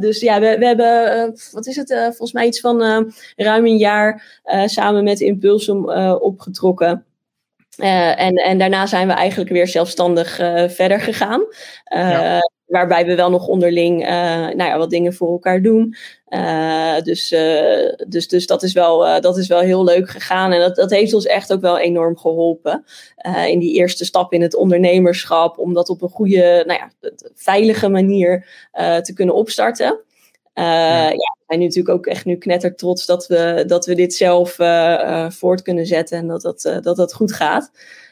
dus 0.00 0.20
ja, 0.20 0.40
we, 0.40 0.56
we 0.58 0.66
hebben, 0.66 1.38
wat 1.52 1.66
is 1.66 1.76
het, 1.76 1.94
volgens 2.02 2.32
mij 2.32 2.46
iets 2.46 2.60
van 2.60 3.12
ruim 3.36 3.66
een 3.66 3.76
jaar 3.76 4.40
samen 4.66 5.04
met 5.04 5.20
Impulsum 5.20 5.90
opgetrokken. 6.14 7.07
Uh, 7.78 8.20
en, 8.20 8.34
en 8.34 8.58
daarna 8.58 8.86
zijn 8.86 9.06
we 9.06 9.12
eigenlijk 9.12 9.50
weer 9.50 9.66
zelfstandig 9.66 10.40
uh, 10.40 10.68
verder 10.68 11.00
gegaan. 11.00 11.44
Uh, 11.94 12.38
Waarbij 12.66 13.06
we 13.06 13.14
wel 13.14 13.30
nog 13.30 13.46
onderling 13.46 14.00
nou 14.00 14.62
ja, 14.62 14.78
wat 14.78 14.90
dingen 14.90 15.14
voor 15.14 15.30
elkaar 15.30 15.62
doen. 15.62 15.94
dus, 17.02 17.28
dus, 18.08 18.28
dus 18.28 18.46
dat, 18.46 18.62
is 18.62 18.72
wel, 18.72 19.20
dat 19.20 19.36
is 19.36 19.46
wel 19.46 19.60
heel 19.60 19.84
leuk 19.84 20.08
gegaan. 20.08 20.52
En 20.52 20.60
dat, 20.60 20.76
dat 20.76 20.90
heeft 20.90 21.14
ons 21.14 21.26
echt 21.26 21.52
ook 21.52 21.60
wel 21.60 21.78
enorm 21.78 22.18
geholpen. 22.18 22.84
in 23.46 23.58
die 23.58 23.74
eerste 23.74 24.04
stap 24.04 24.32
in 24.32 24.42
het 24.42 24.54
ondernemerschap. 24.54 25.58
Om 25.58 25.74
dat 25.74 25.88
op 25.88 26.02
een 26.02 26.08
goede, 26.08 26.64
nou 26.66 26.80
ja, 26.80 27.10
veilige 27.34 27.88
manier 27.88 28.46
te 29.02 29.12
kunnen 29.14 29.34
opstarten. 29.34 30.00
Ja. 30.54 31.08
ja. 31.08 31.37
Zijn 31.48 31.60
natuurlijk 31.60 31.94
ook 31.96 32.06
echt 32.06 32.24
nu 32.24 32.36
knetter 32.36 32.76
trots 32.76 33.06
dat 33.06 33.26
we, 33.26 33.64
dat 33.66 33.86
we 33.86 33.94
dit 33.94 34.14
zelf 34.14 34.58
uh, 34.58 34.66
uh, 34.66 35.30
voort 35.30 35.62
kunnen 35.62 35.86
zetten 35.86 36.18
en 36.18 36.26
dat 36.26 36.42
dat, 36.42 36.78
dat, 36.82 36.96
dat 36.96 37.14
goed 37.14 37.32
gaat. 37.32 37.70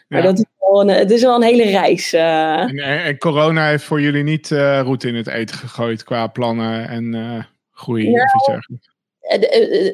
Maar 0.09 0.22
dat 0.22 0.38
is 0.38 0.44
wel 0.59 0.81
een, 0.81 0.88
het 0.88 1.11
is 1.11 1.22
wel 1.22 1.35
een 1.35 1.42
hele 1.42 1.64
reis. 1.70 2.12
En, 2.12 2.79
en, 2.79 3.18
corona 3.18 3.68
heeft 3.68 3.85
voor 3.85 4.01
jullie 4.01 4.22
niet 4.22 4.49
route 4.49 5.09
in 5.09 5.14
het 5.14 5.27
eten 5.27 5.57
gegooid 5.57 6.03
qua 6.03 6.27
plannen 6.27 6.88
en 6.88 7.46
groei 7.72 8.11
ja, 8.11 8.22
of 8.22 8.35
iets 8.35 8.46
dergelijks? 8.46 8.96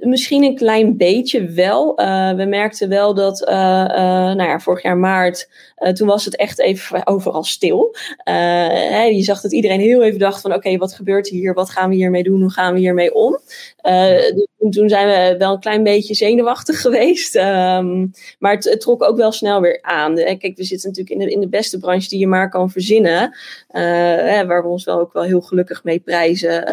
Misschien 0.01 0.42
een 0.42 0.57
klein 0.57 0.97
beetje 0.97 1.45
wel. 1.47 1.95
we 2.37 2.45
merkten 2.49 2.88
wel 2.88 3.14
dat, 3.14 3.45
nou 3.47 4.42
ja, 4.42 4.61
vorig 4.61 4.83
jaar 4.83 4.97
maart 4.97 5.49
toen 5.92 6.07
was 6.07 6.25
het 6.25 6.37
echt 6.37 6.61
even 6.61 7.07
overal 7.07 7.45
stil. 7.45 7.97
Hè, 8.25 9.03
je 9.03 9.23
zag 9.23 9.40
dat 9.40 9.53
iedereen 9.53 9.81
heel 9.81 10.03
even 10.03 10.18
dacht 10.18 10.40
van 10.40 10.55
oké, 10.55 10.77
wat 10.77 10.95
gebeurt 10.95 11.29
hier? 11.29 11.55
Wat 11.55 11.71
gaan 11.71 11.88
we 11.88 11.95
hiermee 11.95 12.23
doen? 12.23 12.40
Hoe 12.40 12.51
gaan 12.51 12.75
we 12.75 12.79
hiermee 12.79 13.14
om? 13.14 13.38
Uh, 13.83 14.18
toen, 14.59 14.71
toen, 14.71 14.88
zijn 14.88 15.07
we 15.07 15.38
wel 15.38 15.53
een 15.53 15.61
klein 15.61 15.83
beetje 15.83 16.14
zenuwachtig 16.14 16.81
geweest. 16.87 17.37
Um, 17.37 18.11
maar 18.38 18.55
het, 18.55 18.64
het, 18.64 18.81
trok 18.81 19.03
ook 19.03 19.16
wel 19.16 19.33
snel 19.33 19.61
weer 19.61 19.79
aan. 19.83 20.14
Kijk, 20.14 20.53
we 20.57 20.64
zitten 20.64 20.88
natuurlijk 20.88 21.21
in 21.21 21.27
de, 21.27 21.33
in 21.33 21.40
de 21.40 21.49
beste 21.49 21.79
branche 21.79 22.09
die 22.09 22.18
je 22.18 22.27
maar 22.27 22.51
kan 22.51 22.71
verzinnen. 22.71 23.37
Hè, 23.68 24.47
waar 24.47 24.62
we 24.62 24.68
ons 24.68 24.85
wel 24.85 25.01
ook 25.01 25.12
wel 25.12 25.23
heel 25.23 25.40
gelukkig 25.40 25.85
mee 25.85 26.01
prijzen 26.01 26.64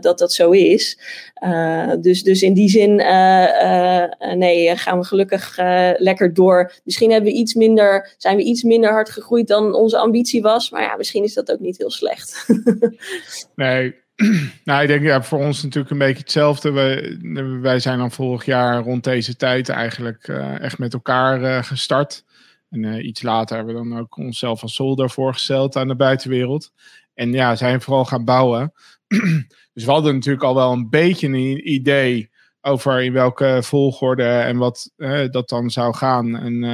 dat 0.00 0.18
dat 0.18 0.32
zo 0.32 0.50
is. 0.50 0.98
Dus, 2.00 2.22
dus 2.22 2.42
in 2.42 2.54
die 2.54 2.68
zin, 2.68 2.96
nee, 4.36 4.76
gaan 4.76 4.98
we 4.98 5.04
gelukkig 5.04 5.56
lekker 5.96 6.34
door. 6.34 6.72
Misschien 6.84 7.10
hebben 7.10 7.32
we 7.32 7.38
iets 7.38 7.54
minder 7.54 8.14
zijn 8.18 8.36
we 8.36 8.42
iets 8.42 8.62
minder 8.62 8.90
hard 8.90 9.10
gegroeid 9.10 9.48
dan 9.48 9.74
onze 9.74 9.98
ambitie 9.98 10.42
was. 10.42 10.70
Maar 10.70 10.82
ja, 10.82 10.96
misschien 10.96 11.24
is 11.24 11.34
dat 11.34 11.52
ook 11.52 11.60
niet 11.60 11.78
heel 11.78 11.90
slecht. 11.90 12.46
nee, 13.54 13.94
nou, 14.64 14.82
ik 14.82 14.88
denk 14.88 15.02
ja, 15.02 15.22
voor 15.22 15.38
ons 15.38 15.62
natuurlijk 15.62 15.92
een 15.92 15.98
beetje 15.98 16.22
hetzelfde. 16.22 16.70
Wij, 16.70 17.18
wij 17.60 17.78
zijn 17.78 17.98
dan 17.98 18.10
vorig 18.10 18.44
jaar 18.44 18.82
rond 18.82 19.04
deze 19.04 19.36
tijd 19.36 19.68
eigenlijk 19.68 20.28
echt 20.60 20.78
met 20.78 20.92
elkaar 20.92 21.64
gestart. 21.64 22.24
En 22.70 23.06
iets 23.06 23.22
later 23.22 23.56
hebben 23.56 23.74
we 23.74 23.88
dan 23.88 23.98
ook 23.98 24.16
onszelf 24.16 24.62
als 24.62 24.74
solder 24.74 25.10
voorgesteld 25.10 25.76
aan 25.76 25.88
de 25.88 25.96
buitenwereld. 25.96 26.72
En 27.14 27.32
ja, 27.32 27.56
zijn 27.56 27.80
vooral 27.80 28.04
gaan 28.04 28.24
bouwen. 28.24 28.72
dus 29.72 29.84
we 29.84 29.90
hadden 29.90 30.14
natuurlijk 30.14 30.44
al 30.44 30.54
wel 30.54 30.72
een 30.72 30.90
beetje 30.90 31.26
een 31.26 31.72
idee 31.72 32.30
over 32.60 33.02
in 33.02 33.12
welke 33.12 33.58
volgorde 33.62 34.28
en 34.28 34.56
wat 34.56 34.92
dat 35.30 35.48
dan 35.48 35.70
zou 35.70 35.94
gaan. 35.94 36.36
En, 36.36 36.64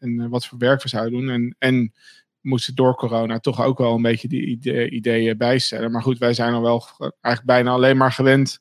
en 0.00 0.20
eh, 0.20 0.26
wat 0.28 0.46
voor 0.46 0.58
werk 0.58 0.82
we 0.82 0.88
zouden 0.88 1.20
doen. 1.20 1.28
En, 1.28 1.56
en 1.58 1.92
moesten 2.40 2.74
door 2.74 2.94
corona 2.94 3.38
toch 3.38 3.62
ook 3.62 3.78
wel 3.78 3.94
een 3.94 4.02
beetje 4.02 4.28
die 4.28 4.90
ideeën 4.90 5.36
bijstellen. 5.36 5.90
Maar 5.90 6.02
goed, 6.02 6.18
wij 6.18 6.34
zijn 6.34 6.52
al 6.52 6.62
wel 6.62 6.84
eigenlijk 6.98 7.44
bijna 7.44 7.70
alleen 7.70 7.96
maar 7.96 8.12
gewend 8.12 8.60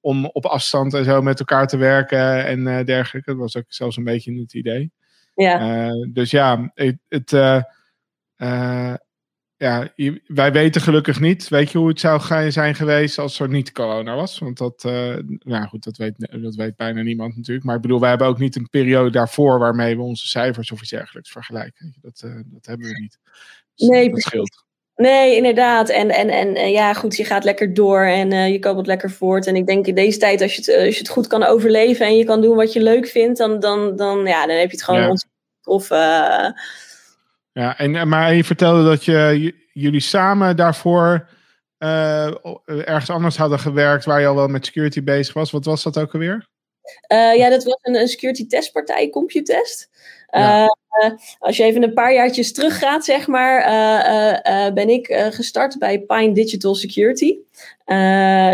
om 0.00 0.24
op 0.24 0.46
afstand 0.46 0.94
en 0.94 1.04
zo 1.04 1.22
met 1.22 1.38
elkaar 1.38 1.66
te 1.66 1.76
werken 1.76 2.46
en 2.46 2.66
uh, 2.66 2.84
dergelijke. 2.84 3.30
Dat 3.30 3.40
was 3.40 3.56
ook 3.56 3.64
zelfs 3.68 3.96
een 3.96 4.04
beetje 4.04 4.40
het 4.40 4.54
idee. 4.54 4.92
Ja. 5.34 5.86
Uh, 5.88 6.12
dus 6.12 6.30
ja, 6.30 6.70
het, 6.74 6.98
het 7.08 7.32
uh, 7.32 8.94
ja, 9.60 9.88
wij 10.26 10.52
weten 10.52 10.80
gelukkig 10.80 11.20
niet. 11.20 11.48
Weet 11.48 11.70
je 11.70 11.78
hoe 11.78 11.88
het 11.88 12.00
zou 12.00 12.50
zijn 12.50 12.74
geweest 12.74 13.18
als 13.18 13.40
er 13.40 13.48
niet 13.48 13.72
corona 13.72 14.14
was? 14.14 14.38
Want 14.38 14.58
dat, 14.58 14.84
uh, 14.86 15.16
nou 15.38 15.66
goed, 15.66 15.84
dat 15.84 15.96
weet, 15.96 16.14
dat 16.42 16.54
weet 16.54 16.76
bijna 16.76 17.02
niemand 17.02 17.36
natuurlijk. 17.36 17.66
Maar 17.66 17.76
ik 17.76 17.82
bedoel, 17.82 18.00
wij 18.00 18.08
hebben 18.08 18.26
ook 18.26 18.38
niet 18.38 18.56
een 18.56 18.68
periode 18.70 19.10
daarvoor 19.10 19.58
waarmee 19.58 19.96
we 19.96 20.02
onze 20.02 20.26
cijfers 20.26 20.70
of 20.70 20.80
iets 20.80 20.90
dergelijks 20.90 21.30
vergelijken. 21.30 21.94
Dat, 22.00 22.22
uh, 22.24 22.40
dat 22.44 22.66
hebben 22.66 22.88
we 22.88 23.00
niet. 23.00 23.18
Dus 23.74 23.88
nee, 23.88 24.10
dat 24.10 24.20
scheelt. 24.20 24.64
Nee, 24.96 25.36
inderdaad. 25.36 25.88
En, 25.88 26.10
en, 26.10 26.28
en 26.28 26.70
ja, 26.70 26.94
goed, 26.94 27.16
je 27.16 27.24
gaat 27.24 27.44
lekker 27.44 27.74
door 27.74 28.02
en 28.02 28.32
uh, 28.32 28.48
je 28.48 28.58
het 28.76 28.86
lekker 28.86 29.10
voort. 29.10 29.46
En 29.46 29.56
ik 29.56 29.66
denk 29.66 29.86
in 29.86 29.94
deze 29.94 30.18
tijd, 30.18 30.42
als 30.42 30.54
je, 30.54 30.72
het, 30.72 30.84
als 30.84 30.94
je 30.94 31.00
het 31.00 31.08
goed 31.08 31.26
kan 31.26 31.42
overleven 31.42 32.06
en 32.06 32.16
je 32.16 32.24
kan 32.24 32.40
doen 32.40 32.56
wat 32.56 32.72
je 32.72 32.82
leuk 32.82 33.06
vindt, 33.06 33.38
dan, 33.38 33.60
dan, 33.60 33.96
dan, 33.96 34.26
ja, 34.26 34.46
dan 34.46 34.56
heb 34.56 34.70
je 34.70 34.76
het 34.76 34.84
gewoon 34.84 35.00
ja. 35.00 35.14
tof. 35.60 35.88
Ja, 37.52 37.78
en, 37.78 37.96
eh, 37.96 38.04
maar 38.04 38.34
je 38.34 38.44
vertelde 38.44 38.84
dat 38.84 39.04
je, 39.04 39.54
jullie 39.72 40.00
samen 40.00 40.56
daarvoor 40.56 41.28
uh, 41.78 42.26
ergens 42.64 43.10
anders 43.10 43.36
hadden 43.36 43.58
gewerkt 43.58 44.04
waar 44.04 44.20
je 44.20 44.26
al 44.26 44.34
wel 44.34 44.48
met 44.48 44.66
security 44.66 45.02
bezig 45.02 45.34
was. 45.34 45.50
Wat 45.50 45.64
was 45.64 45.82
dat 45.82 45.98
ook 45.98 46.12
alweer? 46.12 46.48
Ja, 47.08 47.48
dat 47.48 47.64
was 47.64 47.78
een, 47.82 47.94
een 47.94 48.08
security 48.08 48.46
testpartij, 48.46 49.10
CompuTest. 49.10 49.90
Uh, 50.32 50.66
als 51.38 51.56
je 51.56 51.62
even 51.62 51.82
een 51.82 51.92
paar 51.92 52.14
jaartjes 52.14 52.52
teruggaat, 52.52 53.04
zeg 53.04 53.26
maar, 53.26 53.60
uh, 53.60 54.72
ben 54.72 54.88
ik 54.88 55.28
gestart 55.30 55.78
bij 55.78 56.00
Pine 56.00 56.32
Digital 56.32 56.74
Security. 56.74 57.36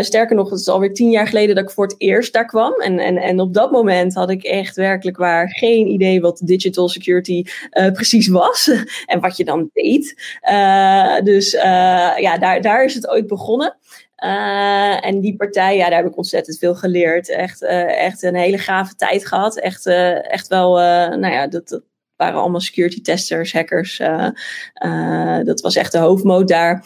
sterker 0.01 0.35
nog, 0.35 0.49
het 0.49 0.59
is 0.59 0.67
alweer 0.67 0.93
tien 0.93 1.09
jaar 1.09 1.27
geleden 1.27 1.55
dat 1.55 1.63
ik 1.63 1.71
voor 1.71 1.85
het 1.85 1.95
eerst 1.97 2.33
daar 2.33 2.45
kwam. 2.45 2.73
En, 2.73 2.99
en, 2.99 3.17
en 3.17 3.39
op 3.39 3.53
dat 3.53 3.71
moment 3.71 4.13
had 4.13 4.29
ik 4.29 4.43
echt 4.43 4.75
werkelijk 4.75 5.17
waar 5.17 5.49
geen 5.49 5.87
idee 5.87 6.21
wat 6.21 6.41
digital 6.43 6.89
security 6.89 7.43
precies 7.69 8.27
was. 8.27 8.71
en 9.05 9.19
wat 9.19 9.37
je 9.37 9.45
dan 9.45 9.69
deed. 9.73 10.15
dus 11.23 11.51
ja, 11.51 12.37
daar, 12.37 12.61
daar 12.61 12.83
is 12.83 12.93
het 12.93 13.07
ooit 13.07 13.27
begonnen. 13.27 13.77
Uh, 14.23 15.05
en 15.05 15.19
die 15.19 15.35
partij, 15.35 15.77
ja, 15.77 15.89
daar 15.89 16.03
heb 16.03 16.11
ik 16.11 16.17
ontzettend 16.17 16.57
veel 16.57 16.75
geleerd. 16.75 17.29
Echt, 17.29 17.61
uh, 17.61 18.03
echt 18.03 18.23
een 18.23 18.35
hele 18.35 18.57
gave 18.57 18.95
tijd 18.95 19.25
gehad. 19.25 19.59
Echt, 19.59 19.85
uh, 19.85 20.31
echt 20.31 20.47
wel, 20.47 20.75
nou 21.17 21.33
ja, 21.33 21.47
dat, 21.47 21.67
dat, 21.67 21.83
waren 22.15 22.39
allemaal 22.39 22.59
security 22.59 23.01
testers, 23.01 23.53
hackers. 23.53 23.97
dat 25.43 25.61
was 25.61 25.75
echt 25.75 25.91
de 25.91 25.97
hoofdmoot 25.97 26.47
daar. 26.47 26.85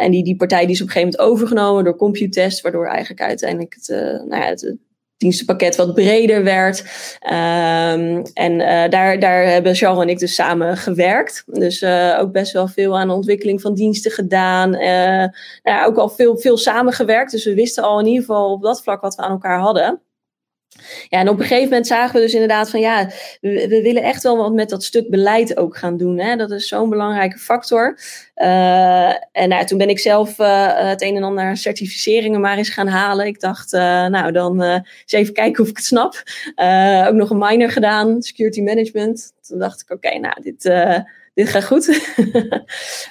en 0.00 0.10
die, 0.10 0.24
die 0.24 0.36
partij 0.36 0.60
die 0.66 0.74
is 0.74 0.80
op 0.80 0.86
een 0.86 0.92
gegeven 0.92 1.16
moment 1.18 1.32
overgenomen 1.32 1.84
door 1.84 1.96
Computest, 1.96 2.60
waardoor 2.60 2.86
eigenlijk 2.86 3.20
uiteindelijk 3.20 3.74
het, 3.74 3.88
nou 4.28 4.36
ja, 4.42 4.48
het, 4.48 4.76
dienstenpakket 5.24 5.76
wat 5.76 5.94
breder 5.94 6.44
werd. 6.44 6.80
Um, 7.22 8.22
en 8.34 8.52
uh, 8.52 8.88
daar, 8.88 9.18
daar 9.18 9.44
hebben 9.44 9.74
Charles 9.74 10.02
en 10.02 10.08
ik 10.08 10.18
dus 10.18 10.34
samen 10.34 10.76
gewerkt. 10.76 11.44
Dus 11.46 11.82
uh, 11.82 12.18
ook 12.20 12.32
best 12.32 12.52
wel 12.52 12.68
veel 12.68 12.98
aan 12.98 13.08
de 13.08 13.14
ontwikkeling 13.14 13.60
van 13.60 13.74
diensten 13.74 14.10
gedaan. 14.10 14.74
Uh, 14.74 15.24
nou, 15.62 15.86
ook 15.86 15.96
al 15.96 16.08
veel, 16.08 16.38
veel 16.38 16.56
samengewerkt. 16.56 17.30
Dus 17.30 17.44
we 17.44 17.54
wisten 17.54 17.82
al 17.82 18.00
in 18.00 18.06
ieder 18.06 18.20
geval 18.20 18.52
op 18.52 18.62
dat 18.62 18.82
vlak 18.82 19.00
wat 19.00 19.14
we 19.14 19.22
aan 19.22 19.30
elkaar 19.30 19.58
hadden. 19.58 20.00
Ja, 21.08 21.18
en 21.18 21.28
op 21.28 21.38
een 21.38 21.46
gegeven 21.46 21.68
moment 21.68 21.86
zagen 21.86 22.14
we 22.14 22.20
dus 22.20 22.32
inderdaad 22.32 22.70
van 22.70 22.80
ja, 22.80 23.10
we, 23.40 23.80
willen 23.82 24.02
echt 24.02 24.22
wel 24.22 24.36
wat 24.36 24.52
met 24.52 24.68
dat 24.68 24.84
stuk 24.84 25.10
beleid 25.10 25.56
ook 25.56 25.76
gaan 25.76 25.96
doen. 25.96 26.18
Hè? 26.18 26.36
Dat 26.36 26.50
is 26.50 26.68
zo'n 26.68 26.90
belangrijke 26.90 27.38
factor. 27.38 27.98
Uh, 28.36 29.08
en 29.08 29.48
nou, 29.48 29.64
toen 29.64 29.78
ben 29.78 29.88
ik 29.88 29.98
zelf 29.98 30.38
uh, 30.38 30.88
het 30.88 31.02
een 31.02 31.16
en 31.16 31.22
ander 31.22 31.56
certificeringen 31.56 32.40
maar 32.40 32.56
eens 32.56 32.68
gaan 32.68 32.88
halen. 32.88 33.26
Ik 33.26 33.40
dacht, 33.40 33.72
uh, 33.72 33.80
nou 34.06 34.32
dan 34.32 34.62
eens 34.62 35.12
even 35.12 35.34
kijken 35.34 35.62
of 35.62 35.68
ik 35.68 35.76
het 35.76 35.86
snap. 35.86 36.22
ook 37.08 37.14
nog 37.14 37.30
een 37.30 37.38
minor 37.38 37.70
gedaan, 37.70 38.22
security 38.22 38.62
management. 38.62 39.32
Toen 39.48 39.58
dacht 39.58 39.80
ik, 39.80 39.90
oké, 39.90 40.18
nou 40.18 40.42
dit 40.42 40.72
dit 41.34 41.48
gaat 41.48 41.64
goed. 41.64 41.88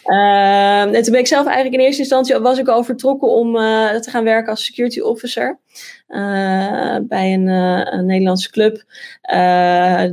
en 0.04 1.04
toen 1.04 1.12
ben 1.12 1.20
ik 1.20 1.28
zelf 1.28 1.46
eigenlijk 1.46 1.76
in 1.76 1.86
eerste 1.86 2.02
instantie 2.02 2.38
was 2.38 2.58
ik 2.58 2.68
al 2.68 2.84
vertrokken 2.84 3.28
om 3.28 3.54
te 4.02 4.08
gaan 4.10 4.24
werken 4.24 4.50
als 4.50 4.66
security 4.66 5.00
officer. 5.00 5.60
Uh, 6.10 6.98
bij 7.02 7.34
een, 7.34 7.48
een, 7.48 8.06
Nederlandse 8.06 8.50
club. 8.50 8.84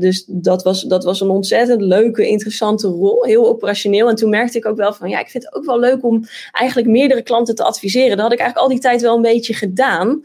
dus 0.00 0.24
dat 0.26 0.62
was, 0.62 0.82
dat 0.82 1.04
was 1.04 1.20
een 1.20 1.30
ontzettend 1.30 1.80
leuke, 1.80 2.28
interessante 2.28 2.88
rol. 2.88 3.24
Heel 3.24 3.48
operationeel. 3.48 4.08
En 4.08 4.14
toen 4.14 4.30
merkte 4.30 4.58
ik 4.58 4.66
ook 4.66 4.76
wel 4.76 4.92
van 4.92 5.08
ja, 5.08 5.20
ik 5.20 5.28
vind 5.28 5.44
het 5.44 5.54
ook 5.54 5.64
wel 5.64 5.78
leuk 5.78 6.04
om 6.04 6.24
eigenlijk 6.52 6.88
meerdere 6.88 7.22
klanten 7.22 7.54
te 7.54 7.64
adviseren. 7.64 8.16
Dat 8.16 8.20
had 8.20 8.32
ik 8.32 8.38
eigenlijk 8.38 8.68
al 8.68 8.74
die 8.74 8.84
tijd 8.84 9.00
wel 9.00 9.16
een 9.16 9.22
beetje 9.22 9.54
gedaan. 9.54 10.22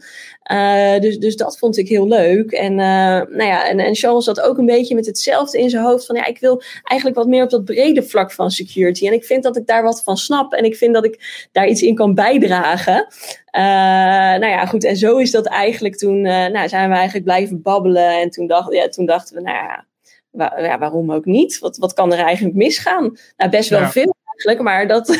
Dus, 1.00 1.18
dus 1.18 1.36
dat 1.36 1.58
vond 1.58 1.76
ik 1.76 1.88
heel 1.88 2.08
leuk. 2.08 2.50
En, 2.50 2.74
nou 2.74 3.44
ja, 3.44 3.68
en, 3.68 3.78
en 3.78 3.94
Charles 3.94 4.24
zat 4.24 4.40
ook 4.40 4.58
een 4.58 4.66
beetje 4.66 4.94
met 4.94 5.06
hetzelfde 5.06 5.58
in 5.58 5.70
zijn 5.70 5.84
hoofd. 5.84 6.06
Van 6.06 6.16
ja, 6.16 6.26
ik 6.26 6.38
wil 6.38 6.62
eigenlijk 6.84 7.18
wat 7.18 7.28
meer 7.28 7.42
op 7.42 7.50
dat 7.50 7.64
brede 7.64 8.02
vlak 8.02 8.32
van 8.32 8.50
security. 8.50 9.06
En 9.06 9.12
ik 9.12 9.24
vind 9.24 9.42
dat 9.42 9.56
ik 9.56 9.66
daar 9.66 9.82
wat 9.82 10.02
van 10.02 10.16
snap. 10.16 10.52
En 10.52 10.64
ik 10.64 10.76
vind 10.76 10.94
dat 10.94 11.04
ik 11.04 11.48
daar 11.52 11.68
iets 11.68 11.82
in 11.82 11.94
kan 11.94 12.14
bijdragen. 12.14 13.06
Nou 13.60 14.46
ja, 14.46 14.66
goed. 14.66 14.84
En 14.84 14.96
zo 14.96 15.16
is 15.16 15.30
dat 15.30 15.46
eigenlijk 15.46 15.96
toen, 15.96 16.20
nou, 16.20 16.68
zijn 16.68 16.88
we 16.88 16.94
eigenlijk 16.94 17.24
blijven 17.24 17.62
babbelen. 17.62 18.20
En 18.20 18.30
toen, 18.30 18.46
dacht, 18.46 18.72
ja, 18.72 18.88
toen 18.88 19.06
dachten 19.06 19.36
we, 19.36 19.42
nou 19.42 19.56
ja, 19.56 19.84
ja, 20.62 20.78
waarom 20.78 21.12
ook 21.12 21.24
niet? 21.24 21.58
Wat, 21.58 21.76
wat 21.76 21.92
kan 21.92 22.12
er 22.12 22.18
eigenlijk 22.18 22.56
misgaan? 22.56 23.16
Nou, 23.36 23.50
best 23.50 23.68
wel 23.68 23.86
veel 23.88 24.16
eigenlijk, 24.24 24.60
maar 24.62 24.86
dat... 24.86 25.06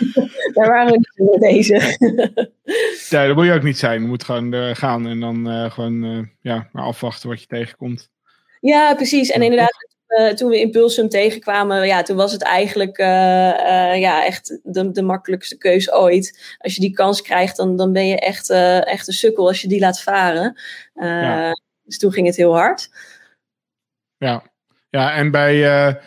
Daar 0.54 0.68
waren 0.68 0.92
we 0.92 0.98
niet 0.98 1.30
mee 1.30 1.52
bezig. 1.52 1.98
ja, 3.10 3.26
dat 3.26 3.36
moet 3.36 3.44
je 3.44 3.52
ook 3.52 3.62
niet 3.62 3.78
zijn. 3.78 4.00
Je 4.00 4.08
moet 4.08 4.24
gewoon 4.24 4.54
uh, 4.54 4.74
gaan 4.74 5.06
en 5.06 5.20
dan 5.20 5.50
uh, 5.50 5.70
gewoon 5.70 6.04
uh, 6.04 6.22
ja, 6.40 6.68
maar 6.72 6.84
afwachten 6.84 7.28
wat 7.28 7.40
je 7.40 7.46
tegenkomt. 7.46 8.10
Ja, 8.60 8.94
precies. 8.94 9.30
En 9.30 9.42
inderdaad, 9.42 9.91
toen 10.34 10.48
we 10.48 10.60
Impulsum 10.60 11.08
tegenkwamen, 11.08 11.86
ja, 11.86 12.02
toen 12.02 12.16
was 12.16 12.32
het 12.32 12.42
eigenlijk 12.42 12.96
ja, 12.96 14.24
echt 14.24 14.60
de, 14.62 14.90
de 14.90 15.02
makkelijkste 15.02 15.56
keus 15.56 15.92
ooit. 15.92 16.56
Als 16.58 16.74
je 16.74 16.80
die 16.80 16.92
kans 16.92 17.22
krijgt, 17.22 17.56
dan, 17.56 17.76
dan 17.76 17.92
ben 17.92 18.06
je 18.06 18.18
echt, 18.18 18.50
echt 18.84 19.06
een 19.06 19.12
sukkel 19.12 19.46
als 19.46 19.60
je 19.60 19.68
die 19.68 19.80
laat 19.80 20.02
varen. 20.02 20.60
Ja. 20.94 21.52
Dus 21.82 21.98
toen 21.98 22.12
ging 22.12 22.26
het 22.26 22.36
heel 22.36 22.54
hard. 22.54 22.90
Ja, 24.16 24.42
ja 24.90 25.14
en 25.14 25.30
bij, 25.30 26.00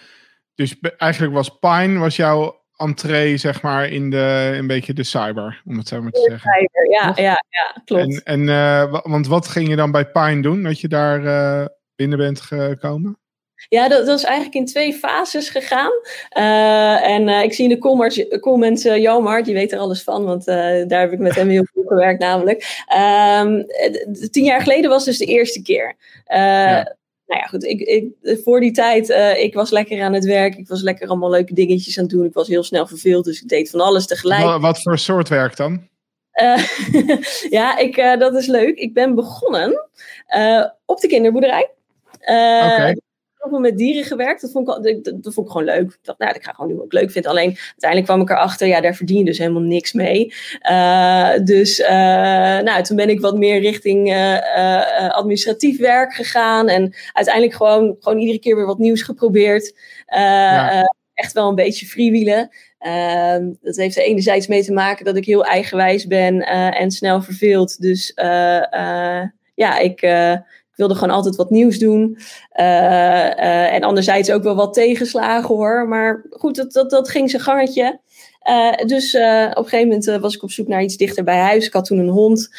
dus 0.56 0.76
eigenlijk 0.98 1.34
was 1.34 1.58
Pine 1.60 2.00
was 2.00 2.16
jouw 2.16 2.64
entree, 2.78 3.38
zeg 3.38 3.62
maar, 3.62 3.90
in 3.90 4.10
de, 4.10 4.54
een 4.58 4.68
beetje 4.68 4.94
de 4.94 5.04
cyber, 5.04 5.62
om 5.66 5.78
het 5.78 5.88
zo 5.88 6.02
maar 6.02 6.12
te 6.12 6.26
zeggen. 6.30 6.52
Cyber, 6.52 6.92
ja, 6.92 7.12
ja, 7.16 7.44
ja, 7.50 7.82
klopt. 7.86 8.24
En, 8.24 8.46
en 8.48 8.90
want 8.90 9.28
wat 9.28 9.48
ging 9.48 9.68
je 9.68 9.76
dan 9.76 9.92
bij 9.92 10.06
Pine 10.06 10.42
doen, 10.42 10.64
dat 10.64 10.80
je 10.80 10.88
daar 10.88 11.70
binnen 11.96 12.18
bent 12.18 12.42
gekomen? 12.42 13.20
Ja, 13.70 13.88
dat, 13.88 14.06
dat 14.06 14.18
is 14.18 14.24
eigenlijk 14.24 14.56
in 14.56 14.66
twee 14.66 14.94
fases 14.94 15.50
gegaan. 15.50 15.92
Uh, 16.38 17.10
en 17.10 17.30
ik 17.30 17.54
zie 17.54 17.64
in 17.64 17.70
de 17.70 17.78
comments, 17.78 18.26
comments 18.40 18.84
Jomar, 18.84 19.44
die 19.44 19.54
weet 19.54 19.72
er 19.72 19.80
alles 19.80 20.04
van, 20.04 20.26
want 20.26 20.46
daar 20.46 21.00
heb 21.00 21.12
ik 21.12 21.20
met 21.20 21.36
hem 21.36 21.50
heel 21.50 21.66
veel 21.74 21.84
gewerkt 21.86 22.20
namelijk. 22.20 22.84
Ehm, 22.88 23.64
tien 24.32 24.44
jaar 24.44 24.62
geleden 24.62 24.90
was 24.90 25.06
dus 25.06 25.18
de 25.18 25.26
eerste 25.26 25.62
keer. 25.62 25.96
Ja 26.26 26.96
nou 27.26 27.40
ja, 27.40 27.46
goed, 27.46 27.64
ik, 27.64 27.80
ik, 27.80 28.40
voor 28.44 28.60
die 28.60 28.72
tijd, 28.72 29.10
uh, 29.10 29.44
ik 29.44 29.54
was 29.54 29.72
lekker 29.72 30.02
aan 30.02 30.14
het 30.14 30.26
werk. 30.26 30.56
Ik 30.56 30.68
was 30.68 30.82
lekker 30.82 31.08
allemaal 31.08 31.30
leuke 31.30 31.54
dingetjes 31.54 31.98
aan 31.98 32.04
het 32.04 32.14
doen. 32.14 32.26
Ik 32.26 32.34
was 32.34 32.48
heel 32.48 32.64
snel 32.64 32.88
verveeld, 32.88 33.26
dus 33.26 33.42
ik 33.42 33.48
deed 33.48 33.70
van 33.70 33.82
alles 33.82 34.08
tegelijk. 34.08 34.44
Wat, 34.44 34.62
wat 34.62 34.82
voor 34.82 34.98
soort 34.98 35.30
werk 35.30 35.58
dan? 35.58 35.88
Uh, 36.42 36.68
ja, 37.58 37.78
ik, 37.78 37.98
uh, 37.98 38.18
dat 38.18 38.36
is 38.36 38.48
leuk. 38.48 38.78
Ik 38.78 38.94
ben 38.94 39.16
begonnen 39.16 39.90
op 40.86 41.00
de 41.00 41.08
kinderboerderij. 41.08 41.70
Oké 42.20 42.94
veel 43.50 43.60
met 43.60 43.78
dieren 43.78 44.04
gewerkt. 44.04 44.42
Dat 44.42 44.52
vond, 44.52 44.86
ik, 44.86 45.04
dat, 45.04 45.24
dat, 45.24 45.34
vond 45.34 45.48
ik 45.48 45.52
gewoon 45.52 45.68
leuk. 45.68 45.92
Ik 45.92 45.98
dacht, 46.02 46.20
nou, 46.20 46.34
dat 46.34 46.44
ga 46.44 46.50
ik 46.50 46.56
gewoon 46.56 46.70
doen 46.70 46.78
wat 46.80 46.86
ik 46.86 47.00
leuk 47.00 47.12
vind. 47.12 47.28
Alleen 47.28 47.58
uiteindelijk 47.68 48.12
kwam 48.12 48.22
ik 48.22 48.30
erachter, 48.30 48.68
ja, 48.68 48.82
daar 48.82 48.96
verdien 48.96 49.18
je 49.18 49.26
dus 49.26 49.38
helemaal 49.38 49.62
niks 49.62 49.94
mee. 49.94 50.34
Uh, 50.70 51.34
dus 51.44 51.80
uh, 51.80 51.88
nou, 52.60 52.84
toen 52.84 52.96
ben 52.96 53.10
ik 53.10 53.20
wat 53.20 53.38
meer 53.38 53.60
richting 53.60 54.14
uh, 54.14 55.10
administratief 55.10 55.80
werk 55.80 56.14
gegaan. 56.14 56.68
En 56.68 56.94
uiteindelijk 57.14 57.56
gewoon, 57.56 57.96
gewoon 58.00 58.20
iedere 58.20 58.40
keer 58.40 58.56
weer 58.56 58.66
wat 58.66 58.78
nieuws 58.78 59.02
geprobeerd. 59.02 59.74
Ja. 60.06 60.94
echt 61.14 61.34
wel 61.34 61.50
een 61.50 61.56
beetje 61.56 61.86
freewheelen. 61.86 62.50
Uh, 62.80 63.38
dat 63.62 63.76
heeft 63.76 63.98
er 63.98 64.04
enerzijds 64.04 64.48
mee 64.48 64.64
te 64.64 64.74
maken 64.74 65.06
dat 65.06 65.18
ik 65.18 65.26
heel 65.26 65.46
eigenwijs 65.46 66.08
ben 66.08 66.42
en 66.72 66.92
snel 66.92 67.22
verveeld. 67.22 67.82
Dus 67.82 68.12
ja, 69.56 69.78
ik, 69.80 70.02
ik 70.76 70.82
wilde 70.82 70.96
gewoon 70.96 71.16
altijd 71.16 71.36
wat 71.36 71.50
nieuws 71.50 71.80
doen. 71.80 72.18
Uh, 72.60 72.66
uh, 72.66 73.74
en 73.74 73.84
anderzijds 73.84 74.32
ook 74.32 74.44
wel 74.44 74.56
wat 74.56 74.74
tegenslagen 74.74 75.56
hoor. 75.56 75.88
Maar 75.88 76.26
goed, 76.30 76.56
dat, 76.56 76.72
dat, 76.72 76.90
dat 76.90 77.10
ging 77.10 77.30
zijn 77.30 77.42
gangetje. 77.42 78.00
Uh, 78.50 78.74
dus 78.86 79.16
op 79.16 79.22
een 79.58 79.64
gegeven 79.64 79.88
moment 79.88 80.06
was 80.06 80.36
ik 80.36 80.44
op 80.44 80.52
zoek 80.52 80.68
naar 80.68 80.84
iets 80.84 80.98
dichter 80.98 81.24
bij 81.24 81.40
huis. 81.40 81.66
Ik 81.66 81.74
had 81.74 81.86
toen 81.86 81.98
een 81.98 82.08
hond. 82.10 82.50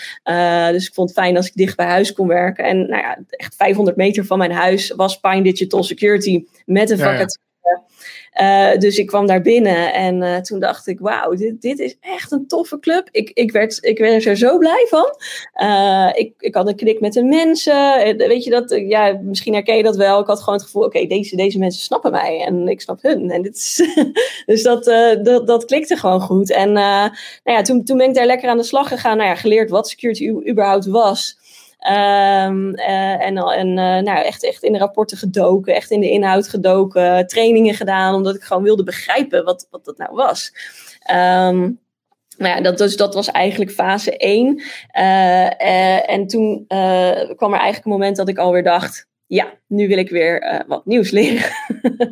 dus 0.71 0.87
ik 0.87 0.95
vond 0.95 1.09
het 1.09 1.19
fijn 1.19 1.37
als 1.37 1.47
ik 1.47 1.55
dicht 1.55 1.77
bij 1.77 1.87
huis 1.87 2.13
kon 2.13 2.29
werken. 2.29 2.65
En 2.65 2.89
nou 2.89 3.03
ja, 3.03 3.19
echt 3.31 3.55
500 3.55 3.97
meter 3.97 4.25
van 4.25 4.39
mijn 4.39 4.53
huis 4.53 4.91
was 4.91 5.21
Pine 5.21 5.43
Digital 5.43 5.83
Security 5.83 6.45
met 6.65 6.91
een 6.91 6.99
vacature. 6.99 7.39
Uh, 8.41 8.77
dus 8.79 8.99
ik 8.99 9.07
kwam 9.07 9.27
daar 9.27 9.43
binnen 9.43 9.93
en 9.93 10.23
uh, 10.23 10.37
toen 10.37 10.61
dacht 10.61 10.87
ik, 10.87 10.99
wauw, 10.99 11.35
dit, 11.35 11.63
dit 11.63 11.79
is 11.79 11.97
echt 12.01 12.33
een 12.33 12.47
toffe 12.47 12.79
club. 12.79 13.09
Ik, 13.11 13.31
ik, 13.35 13.53
werd, 13.53 13.79
ik 13.81 13.99
werd 13.99 14.25
er 14.25 14.37
zo 14.37 14.59
blij 14.59 14.87
van. 14.89 15.17
Uh, 15.63 16.11
ik, 16.15 16.33
ik 16.39 16.55
had 16.55 16.69
een 16.69 16.77
klik 16.77 17.01
met 17.01 17.13
de 17.13 17.25
mensen. 17.25 18.17
Weet 18.17 18.45
je 18.45 18.51
dat, 18.51 18.83
ja, 18.89 19.19
misschien 19.23 19.53
herken 19.53 19.77
je 19.77 19.83
dat 19.83 19.97
wel. 19.97 20.21
Ik 20.21 20.27
had 20.27 20.39
gewoon 20.39 20.55
het 20.55 20.65
gevoel, 20.65 20.85
oké, 20.85 21.07
deze, 21.07 21.37
deze 21.37 21.59
mensen 21.59 21.83
snappen 21.83 22.11
mij 22.11 22.45
en 22.47 22.69
ik 22.69 22.81
snap 22.81 23.03
hun. 23.03 23.31
En 23.31 23.43
dit 23.43 23.57
is, 23.57 23.83
dus 24.47 24.63
dat, 24.63 24.85
dat, 25.23 25.47
dat 25.47 25.65
klikte 25.65 25.97
gewoon 25.97 26.21
goed. 26.21 26.53
En 26.53 26.73
nou 26.73 27.11
ja, 27.45 27.63
toen, 27.63 27.85
toen 27.85 27.97
ben 27.97 28.09
ik 28.09 28.15
daar 28.15 28.27
lekker 28.27 28.49
aan 28.49 28.57
de 28.57 28.63
slag 28.63 28.89
gegaan. 28.89 29.17
Nou 29.17 29.29
ja, 29.29 29.35
geleerd 29.35 29.71
wat 29.71 29.89
security 29.89 30.29
überhaupt 30.29 30.87
was. 30.87 31.39
Um, 31.89 32.79
uh, 32.79 33.27
en 33.27 33.37
en 33.39 33.69
uh, 33.69 33.75
nou, 33.75 34.25
echt, 34.25 34.45
echt 34.45 34.63
in 34.63 34.73
de 34.73 34.79
rapporten 34.79 35.17
gedoken, 35.17 35.75
echt 35.75 35.91
in 35.91 36.01
de 36.01 36.11
inhoud 36.11 36.49
gedoken, 36.49 37.27
trainingen 37.27 37.75
gedaan, 37.75 38.15
omdat 38.15 38.35
ik 38.35 38.43
gewoon 38.43 38.63
wilde 38.63 38.83
begrijpen 38.83 39.45
wat, 39.45 39.67
wat 39.71 39.85
dat 39.85 39.99
nou 39.99 40.15
was. 40.15 40.53
Um, 41.11 41.81
nou 42.39 42.57
ja, 42.57 42.61
dat, 42.61 42.79
dus, 42.79 42.97
dat 42.97 43.15
was 43.15 43.31
eigenlijk 43.31 43.71
fase 43.71 44.17
1. 44.17 44.63
Uh, 44.99 46.11
en 46.11 46.27
toen 46.27 46.65
kwam 47.37 47.53
er 47.53 47.59
eigenlijk 47.59 47.85
een 47.85 47.93
moment 47.93 48.17
dat 48.17 48.29
ik 48.29 48.39
alweer 48.39 48.63
dacht: 48.63 49.07
ja, 49.27 49.53
nu 49.67 49.89
wil 49.89 49.99
ik 49.99 50.11
weer 50.11 50.65
wat 50.67 50.87
nieuws 50.87 51.11
leren. 51.11 51.51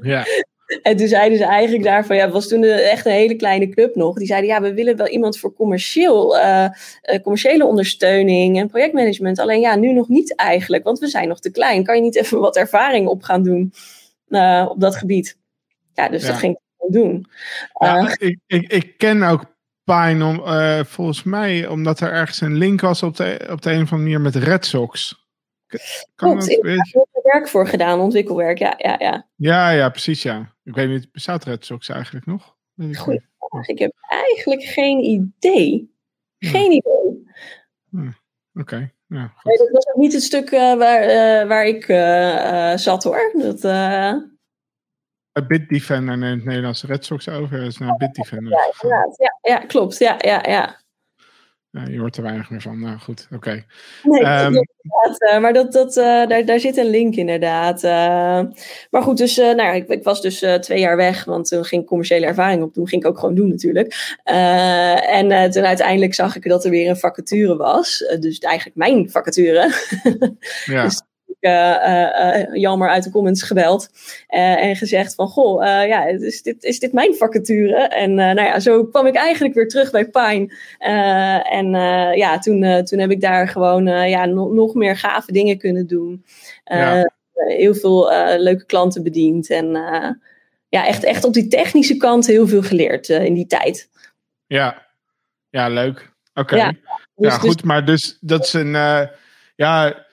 ja. 0.02 0.24
En 0.82 0.96
toen 0.96 1.08
zeiden 1.08 1.38
ze 1.38 1.44
eigenlijk 1.44 1.84
daarvan, 1.84 2.16
ja, 2.16 2.24
het 2.24 2.32
was 2.32 2.48
toen 2.48 2.62
echt 2.64 3.06
een 3.06 3.12
hele 3.12 3.34
kleine 3.34 3.68
club 3.68 3.94
nog. 3.94 4.16
Die 4.16 4.26
zeiden, 4.26 4.50
ja, 4.50 4.60
we 4.60 4.74
willen 4.74 4.96
wel 4.96 5.08
iemand 5.08 5.38
voor 5.38 5.54
commercieel, 5.54 6.36
uh, 6.36 6.68
commerciële 7.22 7.64
ondersteuning 7.64 8.58
en 8.58 8.68
projectmanagement. 8.68 9.38
Alleen 9.38 9.60
ja, 9.60 9.76
nu 9.76 9.92
nog 9.92 10.08
niet 10.08 10.36
eigenlijk, 10.36 10.84
want 10.84 10.98
we 10.98 11.08
zijn 11.08 11.28
nog 11.28 11.40
te 11.40 11.50
klein. 11.50 11.84
Kan 11.84 11.96
je 11.96 12.02
niet 12.02 12.16
even 12.16 12.40
wat 12.40 12.56
ervaring 12.56 13.08
op 13.08 13.22
gaan 13.22 13.42
doen 13.42 13.72
uh, 14.28 14.66
op 14.68 14.80
dat 14.80 14.96
gebied? 14.96 15.38
Ja, 15.92 16.08
dus 16.08 16.26
dat 16.26 16.36
ging 16.36 16.58
ik 16.78 16.92
doen. 16.92 17.26
Ja, 17.78 18.14
ik, 18.18 18.38
ik, 18.46 18.72
ik 18.72 18.98
ken 18.98 19.22
ook 19.22 19.44
Pine 19.84 20.24
om, 20.24 20.42
volgens 20.86 21.22
mij 21.22 21.66
omdat 21.66 22.00
er 22.00 22.12
ergens 22.12 22.40
een 22.40 22.56
link 22.56 22.80
was 22.80 23.02
op 23.02 23.16
de, 23.16 23.48
op 23.50 23.62
de 23.62 23.70
een 23.70 23.82
of 23.82 23.92
andere 23.92 23.96
manier 23.96 24.20
met 24.20 24.34
Red 24.36 24.66
Sox. 24.66 25.22
Kan 26.14 26.30
Klopt, 26.30 26.48
ik 26.48 26.64
heb 26.64 27.06
er 27.12 27.22
werk 27.22 27.48
voor 27.48 27.68
gedaan, 27.68 28.00
ontwikkelwerk, 28.00 28.58
ja, 28.58 28.74
ja, 28.76 28.96
ja. 28.98 29.26
Ja, 29.36 29.70
ja, 29.70 29.88
precies, 29.88 30.22
ja. 30.22 30.53
Ik 30.64 30.74
weet 30.74 30.88
niet, 30.88 31.12
bestaat 31.12 31.44
Red 31.44 31.64
Sox 31.64 31.88
eigenlijk 31.88 32.26
nog? 32.26 32.56
Goed, 32.92 33.20
ik 33.66 33.78
heb 33.78 33.92
eigenlijk 34.08 34.62
geen 34.62 35.04
idee. 35.04 35.94
Geen 36.38 36.72
idee. 36.72 37.26
Oké. 37.92 38.14
Okay. 38.54 38.94
Ja, 39.06 39.32
nee, 39.42 39.58
dat 39.58 39.70
was 39.70 39.88
ook 39.88 39.96
niet 39.96 40.12
het 40.12 40.22
stuk 40.22 40.50
uh, 40.50 40.74
waar, 40.74 41.02
uh, 41.02 41.48
waar 41.48 41.66
ik 41.66 41.88
uh, 41.88 42.76
zat 42.76 43.04
hoor. 43.04 43.32
Dat, 43.36 43.60
Bitdefender 45.46 46.18
neemt 46.18 46.44
Nederlandse 46.44 46.86
Red 46.86 47.04
Sox 47.04 47.28
over. 47.28 47.58
Dat 47.58 47.66
is 47.66 47.78
naar 47.78 47.96
Bitdefender. 47.96 48.52
Ja. 48.52 49.06
Ja, 49.16 49.38
ja, 49.42 49.66
klopt. 49.66 49.98
Ja, 49.98 50.14
ja, 50.18 50.42
ja. 50.48 50.82
Ja, 51.74 51.86
je 51.88 51.98
hoort 51.98 52.16
er 52.16 52.22
weinig 52.22 52.50
meer 52.50 52.60
van. 52.60 52.80
Nou 52.80 52.98
goed, 52.98 53.28
oké. 53.32 53.64
Nee, 54.02 54.24
um, 54.24 54.60
maar 55.40 55.52
dat, 55.52 55.72
dat, 55.72 55.96
uh, 55.96 56.26
daar, 56.26 56.44
daar 56.44 56.60
zit 56.60 56.76
een 56.76 56.90
link 56.90 57.14
inderdaad. 57.14 57.84
Uh, 57.84 57.90
maar 58.90 59.02
goed, 59.02 59.16
dus 59.16 59.38
uh, 59.38 59.54
nou, 59.54 59.76
ik, 59.76 59.88
ik 59.88 60.04
was 60.04 60.20
dus 60.20 60.44
twee 60.60 60.80
jaar 60.80 60.96
weg, 60.96 61.24
want 61.24 61.48
toen 61.48 61.64
ging 61.64 61.82
ik 61.82 61.88
commerciële 61.88 62.26
ervaring 62.26 62.62
op 62.62 62.74
doen. 62.74 62.88
Ging 62.88 63.02
ik 63.02 63.08
ook 63.08 63.18
gewoon 63.18 63.34
doen 63.34 63.48
natuurlijk. 63.48 64.16
en 64.24 65.50
toen 65.50 65.64
uiteindelijk 65.64 66.14
zag 66.14 66.36
ik 66.36 66.48
dat 66.48 66.64
er 66.64 66.70
weer 66.70 66.88
een 66.88 66.96
vacature 66.96 67.56
was. 67.56 68.16
dus 68.20 68.38
eigenlijk 68.38 68.76
mijn 68.76 69.10
vacature. 69.10 69.72
ja. 70.64 70.82
Dus 70.82 71.02
jammer 72.52 72.88
uit 72.88 73.04
de 73.04 73.10
comments 73.10 73.42
gebeld. 73.42 73.88
en 74.28 74.76
gezegd 74.76 75.14
van, 75.14 75.28
goh, 75.28 75.64
ja, 75.64 76.04
is 76.04 76.42
dit, 76.42 76.64
is 76.64 76.78
dit 76.78 76.92
mijn 76.92 77.14
vacature? 77.14 77.76
En 77.76 78.14
nou 78.14 78.42
ja, 78.42 78.60
zo 78.60 78.84
kwam 78.84 79.06
ik 79.06 79.14
eigenlijk 79.14 79.54
weer 79.54 79.68
terug 79.68 79.90
bij 79.90 80.08
Pine. 80.08 80.58
en 81.48 81.70
ja, 82.16 82.38
toen, 82.38 82.84
toen 82.84 82.98
heb 82.98 83.10
ik 83.10 83.20
daar 83.20 83.48
gewoon 83.48 83.86
ja, 84.08 84.24
nog, 84.24 84.52
nog 84.52 84.74
meer 84.74 84.96
gave 84.96 85.32
dingen 85.32 85.58
kunnen 85.58 85.86
doen. 85.86 86.24
Heel 87.34 87.74
veel 87.74 88.10
leuke 88.38 88.66
klanten 88.66 89.02
bediend. 89.02 89.50
En 89.50 89.66
ja, 90.68 90.86
echt, 90.86 91.04
echt 91.04 91.24
op 91.24 91.32
die 91.32 91.48
technische 91.48 91.96
kant 91.96 92.26
heel 92.26 92.48
veel 92.48 92.62
geleerd 92.62 93.08
in 93.08 93.34
die 93.34 93.46
tijd. 93.46 93.88
Ja, 94.46 94.86
ja 95.50 95.68
leuk. 95.68 96.12
Oké. 96.34 96.56
Ja, 96.56 96.72
dus, 97.16 97.32
ja, 97.32 97.38
goed, 97.38 97.52
dus, 97.52 97.62
maar 97.62 97.84
dus 97.84 98.18
dat 98.20 98.44
is 98.44 98.52
een... 98.52 98.72
ja, 99.56 100.04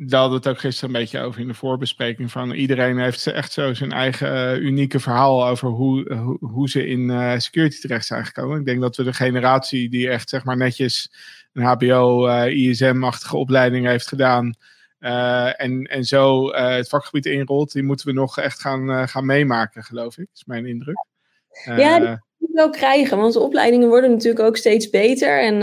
daar 0.00 0.20
hadden 0.20 0.40
we 0.40 0.48
het 0.48 0.56
ook 0.56 0.62
gisteren 0.62 0.94
een 0.94 1.00
beetje 1.00 1.20
over 1.20 1.40
in 1.40 1.48
de 1.48 1.54
voorbespreking. 1.54 2.30
Van 2.30 2.52
iedereen 2.52 2.98
heeft 2.98 3.26
echt 3.26 3.52
zo 3.52 3.74
zijn 3.74 3.92
eigen 3.92 4.56
uh, 4.56 4.62
unieke 4.64 5.00
verhaal 5.00 5.46
over 5.46 5.68
hoe, 5.68 6.14
hoe, 6.14 6.38
hoe 6.40 6.68
ze 6.68 6.86
in 6.86 7.00
uh, 7.00 7.38
security 7.38 7.80
terecht 7.80 8.06
zijn 8.06 8.24
gekomen. 8.24 8.58
Ik 8.58 8.64
denk 8.64 8.80
dat 8.80 8.96
we 8.96 9.02
de 9.02 9.12
generatie 9.12 9.88
die 9.88 10.08
echt 10.08 10.28
zeg 10.28 10.44
maar 10.44 10.56
netjes 10.56 11.12
een 11.52 11.62
HBO, 11.62 12.26
uh, 12.26 12.44
eh, 12.44 12.56
ISM-achtige 12.56 13.36
opleiding 13.36 13.86
heeft 13.86 14.08
gedaan. 14.08 14.54
en, 14.98 15.84
en 15.84 16.04
zo 16.04 16.52
het 16.52 16.88
vakgebied 16.88 17.26
inrolt, 17.26 17.72
die 17.72 17.82
moeten 17.82 18.06
we 18.06 18.12
nog 18.12 18.38
echt 18.38 18.60
gaan, 18.60 19.08
gaan 19.08 19.26
meemaken, 19.26 19.82
geloof 19.82 20.18
ik. 20.18 20.28
is 20.34 20.44
mijn 20.44 20.66
indruk. 20.66 21.06
ja, 21.64 22.22
wel 22.38 22.70
krijgen, 22.70 23.18
want 23.18 23.32
de 23.32 23.40
opleidingen 23.40 23.88
worden 23.88 24.10
natuurlijk 24.10 24.44
ook 24.44 24.56
steeds 24.56 24.90
beter. 24.90 25.40
En 25.42 25.62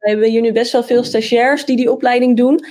we 0.00 0.08
hebben 0.08 0.30
hier 0.30 0.40
nu 0.40 0.52
best 0.52 0.72
wel 0.72 0.82
veel 0.82 1.04
stagiairs 1.04 1.64
die 1.64 1.76
die 1.76 1.90
opleiding 1.92 2.36
doen. 2.36 2.64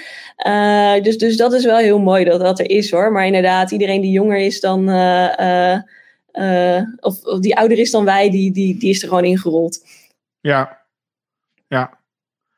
dus, 1.04 1.18
dus 1.18 1.38
dat 1.38 1.54
is 1.54 1.66
wel 1.66 1.78
heel 1.78 2.00
mooi 2.00 2.24
dat 2.24 2.40
dat 2.40 2.60
er 2.60 2.70
is 2.70 2.92
hoor. 2.92 3.12
Maar 3.12 3.26
inderdaad, 3.26 3.72
iedereen 3.72 4.02
die 4.02 4.12
jonger 4.12 4.38
is 4.38 4.60
dan. 4.60 4.90
of, 7.00 7.24
of 7.24 7.40
die 7.40 7.58
ouder 7.58 7.78
is 7.78 7.92
dan 7.92 8.06
wij, 8.06 8.30
die, 8.30 8.52
die, 8.52 8.80
die 8.80 8.90
is 8.90 9.02
er 9.02 9.08
gewoon 9.08 9.26
ingerold. 9.26 9.86
Ja, 10.40 10.78
ja. 11.68 11.98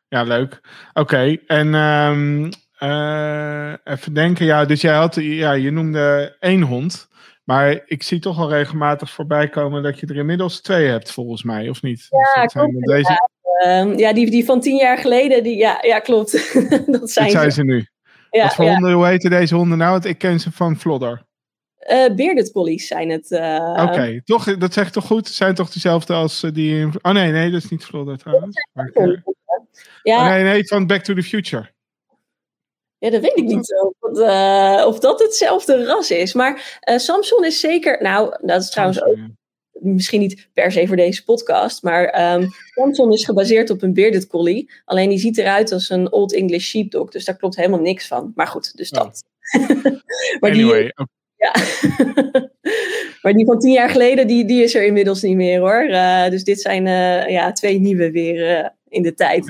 Ja, 0.07 0.24
leuk. 0.24 0.61
Oké, 0.93 1.38
en 1.47 1.74
um, 1.74 2.49
uh, 2.80 3.74
even 3.84 4.13
denken. 4.13 4.45
Ja, 4.45 4.65
dus 4.65 4.82
jij 4.82 4.93
had, 4.93 5.15
ja, 5.15 5.51
je 5.51 5.72
noemde 5.72 6.36
één 6.39 6.61
hond. 6.61 7.09
Maar 7.43 7.82
ik 7.86 8.03
zie 8.03 8.19
toch 8.19 8.39
al 8.39 8.49
regelmatig 8.49 9.09
voorbij 9.09 9.49
komen 9.49 9.84
dat 9.84 9.99
je 9.99 10.07
er 10.07 10.15
inmiddels 10.15 10.61
twee 10.61 10.88
hebt, 10.88 11.11
volgens 11.11 11.43
mij, 11.43 11.69
of 11.69 11.82
niet? 11.82 12.07
Ja, 12.09 12.41
dus 12.43 12.53
klopt. 12.53 12.88
Deze... 12.88 13.30
Ja, 13.60 13.86
uh, 13.86 13.97
ja, 13.97 14.14
die, 14.14 14.30
die 14.30 14.45
van 14.45 14.62
tien 14.62 14.76
jaar 14.76 14.97
geleden, 14.97 15.43
die, 15.43 15.58
ja, 15.58 15.78
ja 15.82 15.99
klopt. 15.99 16.32
dat 16.32 17.12
zijn, 17.12 17.26
dat 17.26 17.32
zijn 17.32 17.52
ze. 17.52 17.64
nu. 17.64 17.86
Ja, 18.30 18.43
Wat 18.43 18.56
voor 18.56 18.66
ja. 18.66 18.72
honden, 18.72 18.91
hoe 18.91 19.06
heten 19.06 19.30
deze 19.30 19.56
honden 19.56 19.78
nou? 19.78 20.08
Ik 20.08 20.18
ken 20.18 20.39
ze 20.39 20.52
van 20.52 20.78
Flodder. 20.78 21.26
Uh, 21.89 22.16
bearded 22.16 22.52
collies 22.52 22.88
zijn 22.88 23.10
het. 23.10 23.32
Uh... 23.32 23.70
Oké, 23.72 23.82
okay. 23.82 24.22
toch, 24.26 24.58
dat 24.58 24.74
zegt 24.74 24.93
toch 24.93 25.06
goed? 25.06 25.28
Zijn 25.28 25.56
toch 25.56 25.70
dezelfde 25.70 26.14
als 26.14 26.43
uh, 26.43 26.52
die. 26.54 26.86
Oh 27.02 27.12
nee, 27.12 27.32
nee, 27.32 27.52
dat 27.52 27.64
is 27.64 27.70
niet 27.70 27.86
Flodder 27.86 28.18
trouwens. 28.18 28.68
Maar, 28.74 28.91
ja. 30.04 30.18
Oh, 30.18 30.30
nee, 30.30 30.43
nee, 30.43 30.68
van 30.68 30.88
Back 30.88 31.04
to 31.04 31.14
the 31.14 31.24
Future. 31.24 31.70
Ja, 32.97 33.10
dat 33.10 33.22
weet 33.22 33.38
ik 33.38 33.43
niet 33.43 33.74
of, 33.99 34.18
uh, 34.18 34.84
of 34.88 34.99
dat 34.99 35.20
hetzelfde 35.20 35.86
ras 35.86 36.12
is. 36.12 36.34
Maar 36.34 36.80
uh, 36.89 36.97
Samson 36.97 37.45
is 37.45 37.60
zeker. 37.60 38.02
Nou, 38.02 38.38
dat 38.41 38.62
is 38.62 38.70
trouwens 38.70 39.04
ook. 39.04 39.18
Misschien 39.84 40.20
niet 40.20 40.50
per 40.54 40.72
se 40.72 40.88
voor 40.88 40.96
deze 40.96 41.24
podcast. 41.24 41.84
Maar 41.84 42.34
um, 42.34 42.48
Samson 42.74 43.12
is 43.12 43.26
gebaseerd 43.26 43.70
op 43.70 43.82
een 43.82 43.94
bearded 43.94 44.28
collie. 44.28 44.72
Alleen 44.86 45.10
die 45.10 45.18
ziet 45.18 45.38
eruit 45.38 45.72
als 45.72 45.90
een 45.90 46.12
Old 46.12 46.34
English 46.34 46.68
sheepdog. 46.68 47.12
Dus 47.12 47.26
daar 47.26 47.38
klopt 47.38 47.56
helemaal 47.56 47.80
niks 47.80 48.08
van. 48.08 48.32
Maar 48.36 48.48
goed, 48.48 48.78
dus 48.78 48.90
dat. 48.90 49.24
Oh. 49.58 49.68
maar 50.40 50.52
anyway, 50.52 50.82
die, 50.82 51.08
ja. 51.36 51.54
maar 53.22 53.34
die 53.34 53.46
van 53.46 53.60
tien 53.60 53.72
jaar 53.72 53.90
geleden, 53.90 54.28
die, 54.28 54.46
die 54.46 54.64
is 54.64 54.76
er 54.76 54.86
inmiddels 54.86 55.22
niet 55.22 55.36
meer 55.36 55.60
hoor. 55.60 55.84
Uh, 55.84 56.30
dus 56.30 56.44
dit 56.44 56.62
zijn 56.62 56.86
ja, 57.32 57.52
twee 57.52 57.80
nieuwe 57.80 58.12
weer 58.12 58.72
in 58.88 59.02
de 59.02 59.14
tijd. 59.14 59.46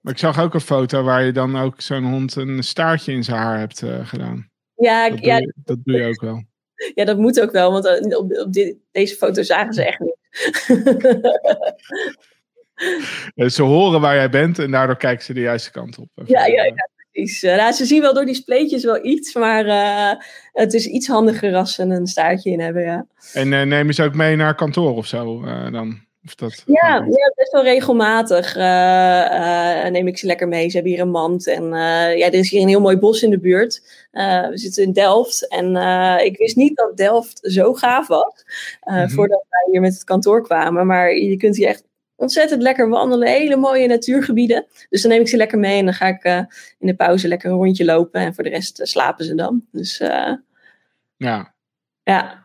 Maar 0.00 0.12
ik 0.12 0.18
zag 0.18 0.40
ook 0.40 0.54
een 0.54 0.60
foto 0.60 1.02
waar 1.02 1.24
je 1.24 1.32
dan 1.32 1.56
ook 1.56 1.80
zo'n 1.80 2.04
hond 2.04 2.36
een 2.36 2.62
staartje 2.62 3.12
in 3.12 3.24
zijn 3.24 3.38
haar 3.38 3.58
hebt 3.58 3.82
gedaan. 4.02 4.50
Ja, 4.74 5.10
dat 5.10 5.24
ja. 5.24 5.38
Doe 5.38 5.46
je, 5.46 5.52
dat 5.64 5.78
doe 5.84 5.96
je 5.96 6.06
ook 6.06 6.20
wel. 6.20 6.44
Ja, 6.94 7.04
dat 7.04 7.18
moet 7.18 7.40
ook 7.40 7.52
wel, 7.52 7.72
want 7.72 7.86
eh, 7.86 8.18
op, 8.18 8.36
op 8.36 8.52
dit, 8.52 8.76
deze 8.92 9.16
foto 9.16 9.42
zagen 9.42 9.74
ze 9.74 9.84
echt 9.84 10.00
niet. 10.00 10.16
ze 13.54 13.62
horen 13.62 14.00
waar 14.00 14.14
jij 14.14 14.30
bent 14.30 14.58
en 14.58 14.70
daardoor 14.70 14.96
kijken 14.96 15.24
ze 15.24 15.32
de 15.32 15.40
juiste 15.40 15.70
kant 15.70 15.98
op. 15.98 16.08
Ja, 16.14 16.46
ja, 16.46 16.64
ja, 16.64 16.88
precies. 17.10 17.42
Uh, 17.42 17.56
nou, 17.56 17.72
ze 17.72 17.84
zien 17.84 18.00
wel 18.00 18.14
door 18.14 18.24
die 18.24 18.34
spleetjes 18.34 18.84
wel 18.84 19.04
iets, 19.04 19.34
maar 19.34 19.66
uh, 19.66 20.22
het 20.52 20.74
is 20.74 20.86
iets 20.86 21.06
handiger 21.06 21.54
als 21.54 21.74
ze 21.74 21.82
een 21.82 22.06
staartje 22.06 22.50
in 22.50 22.60
hebben, 22.60 22.82
ja. 22.82 23.06
En 23.32 23.52
uh, 23.52 23.62
nemen 23.62 23.94
ze 23.94 24.02
ook 24.02 24.14
mee 24.14 24.36
naar 24.36 24.54
kantoor 24.54 24.96
of 24.96 25.06
zo 25.06 25.40
dan? 25.70 26.03
Of 26.26 26.34
dat 26.34 26.62
ja, 26.66 26.94
ja, 26.94 27.32
best 27.34 27.52
wel 27.52 27.62
regelmatig 27.62 28.56
uh, 28.56 28.62
uh, 28.62 29.86
neem 29.86 30.06
ik 30.06 30.18
ze 30.18 30.26
lekker 30.26 30.48
mee. 30.48 30.68
Ze 30.68 30.74
hebben 30.74 30.92
hier 30.92 31.00
een 31.02 31.10
mand. 31.10 31.46
En 31.46 31.64
uh, 31.64 32.16
ja, 32.16 32.26
er 32.26 32.34
is 32.34 32.50
hier 32.50 32.62
een 32.62 32.68
heel 32.68 32.80
mooi 32.80 32.96
bos 32.96 33.22
in 33.22 33.30
de 33.30 33.38
buurt. 33.38 33.82
we 34.12 34.52
zitten 34.54 34.82
in 34.82 34.92
Delft. 34.92 35.48
En 35.48 35.76
ik 36.24 36.36
wist 36.36 36.56
niet 36.56 36.76
dat 36.76 36.96
Delft 36.96 37.38
zo 37.42 37.74
gaaf 37.74 38.06
was. 38.06 38.44
Mm-hmm. 38.84 39.10
Voordat 39.10 39.44
wij 39.48 39.72
hier 39.72 39.80
met 39.80 39.94
het 39.94 40.04
kantoor 40.04 40.42
kwamen. 40.42 40.86
Maar 40.86 41.14
je 41.14 41.36
kunt 41.36 41.56
hier 41.56 41.68
echt 41.68 41.84
ontzettend 42.16 42.62
lekker 42.62 42.88
wandelen. 42.88 43.28
Hele 43.28 43.56
mooie 43.56 43.86
natuurgebieden. 43.86 44.66
Dus 44.90 45.02
dan 45.02 45.10
neem 45.10 45.20
ik 45.20 45.28
ze 45.28 45.36
lekker 45.36 45.58
mee. 45.58 45.78
En 45.78 45.84
dan 45.84 45.94
ga 45.94 46.06
ik 46.06 46.24
in 46.78 46.86
de 46.86 46.94
pauze 46.94 47.28
lekker 47.28 47.50
een 47.50 47.56
rondje 47.56 47.84
lopen. 47.84 48.20
En 48.20 48.34
voor 48.34 48.44
de 48.44 48.50
rest 48.50 48.80
slapen 48.82 49.24
ze 49.24 49.34
dan. 49.34 49.64
Dus 49.72 49.98
ja. 51.16 51.54
Ja, 52.02 52.43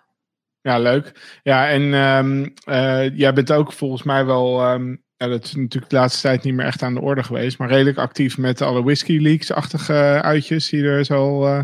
ja, 0.69 0.79
leuk. 0.79 1.39
Ja, 1.43 1.69
en 1.69 1.81
um, 1.93 2.53
uh, 2.65 3.17
jij 3.17 3.33
bent 3.33 3.51
ook 3.51 3.73
volgens 3.73 4.03
mij 4.03 4.25
wel, 4.25 4.71
um, 4.71 5.03
ja, 5.17 5.27
dat 5.27 5.43
is 5.43 5.55
natuurlijk 5.55 5.91
de 5.91 5.97
laatste 5.97 6.21
tijd 6.21 6.43
niet 6.43 6.53
meer 6.53 6.65
echt 6.65 6.81
aan 6.81 6.93
de 6.93 7.01
orde 7.01 7.23
geweest, 7.23 7.57
maar 7.57 7.69
redelijk 7.69 7.97
actief 7.97 8.37
met 8.37 8.61
alle 8.61 8.83
whisky 8.83 9.17
leaks-achtige 9.17 10.19
uitjes 10.21 10.69
die 10.69 10.83
er 10.83 11.05
zo 11.05 11.45
uh, 11.45 11.63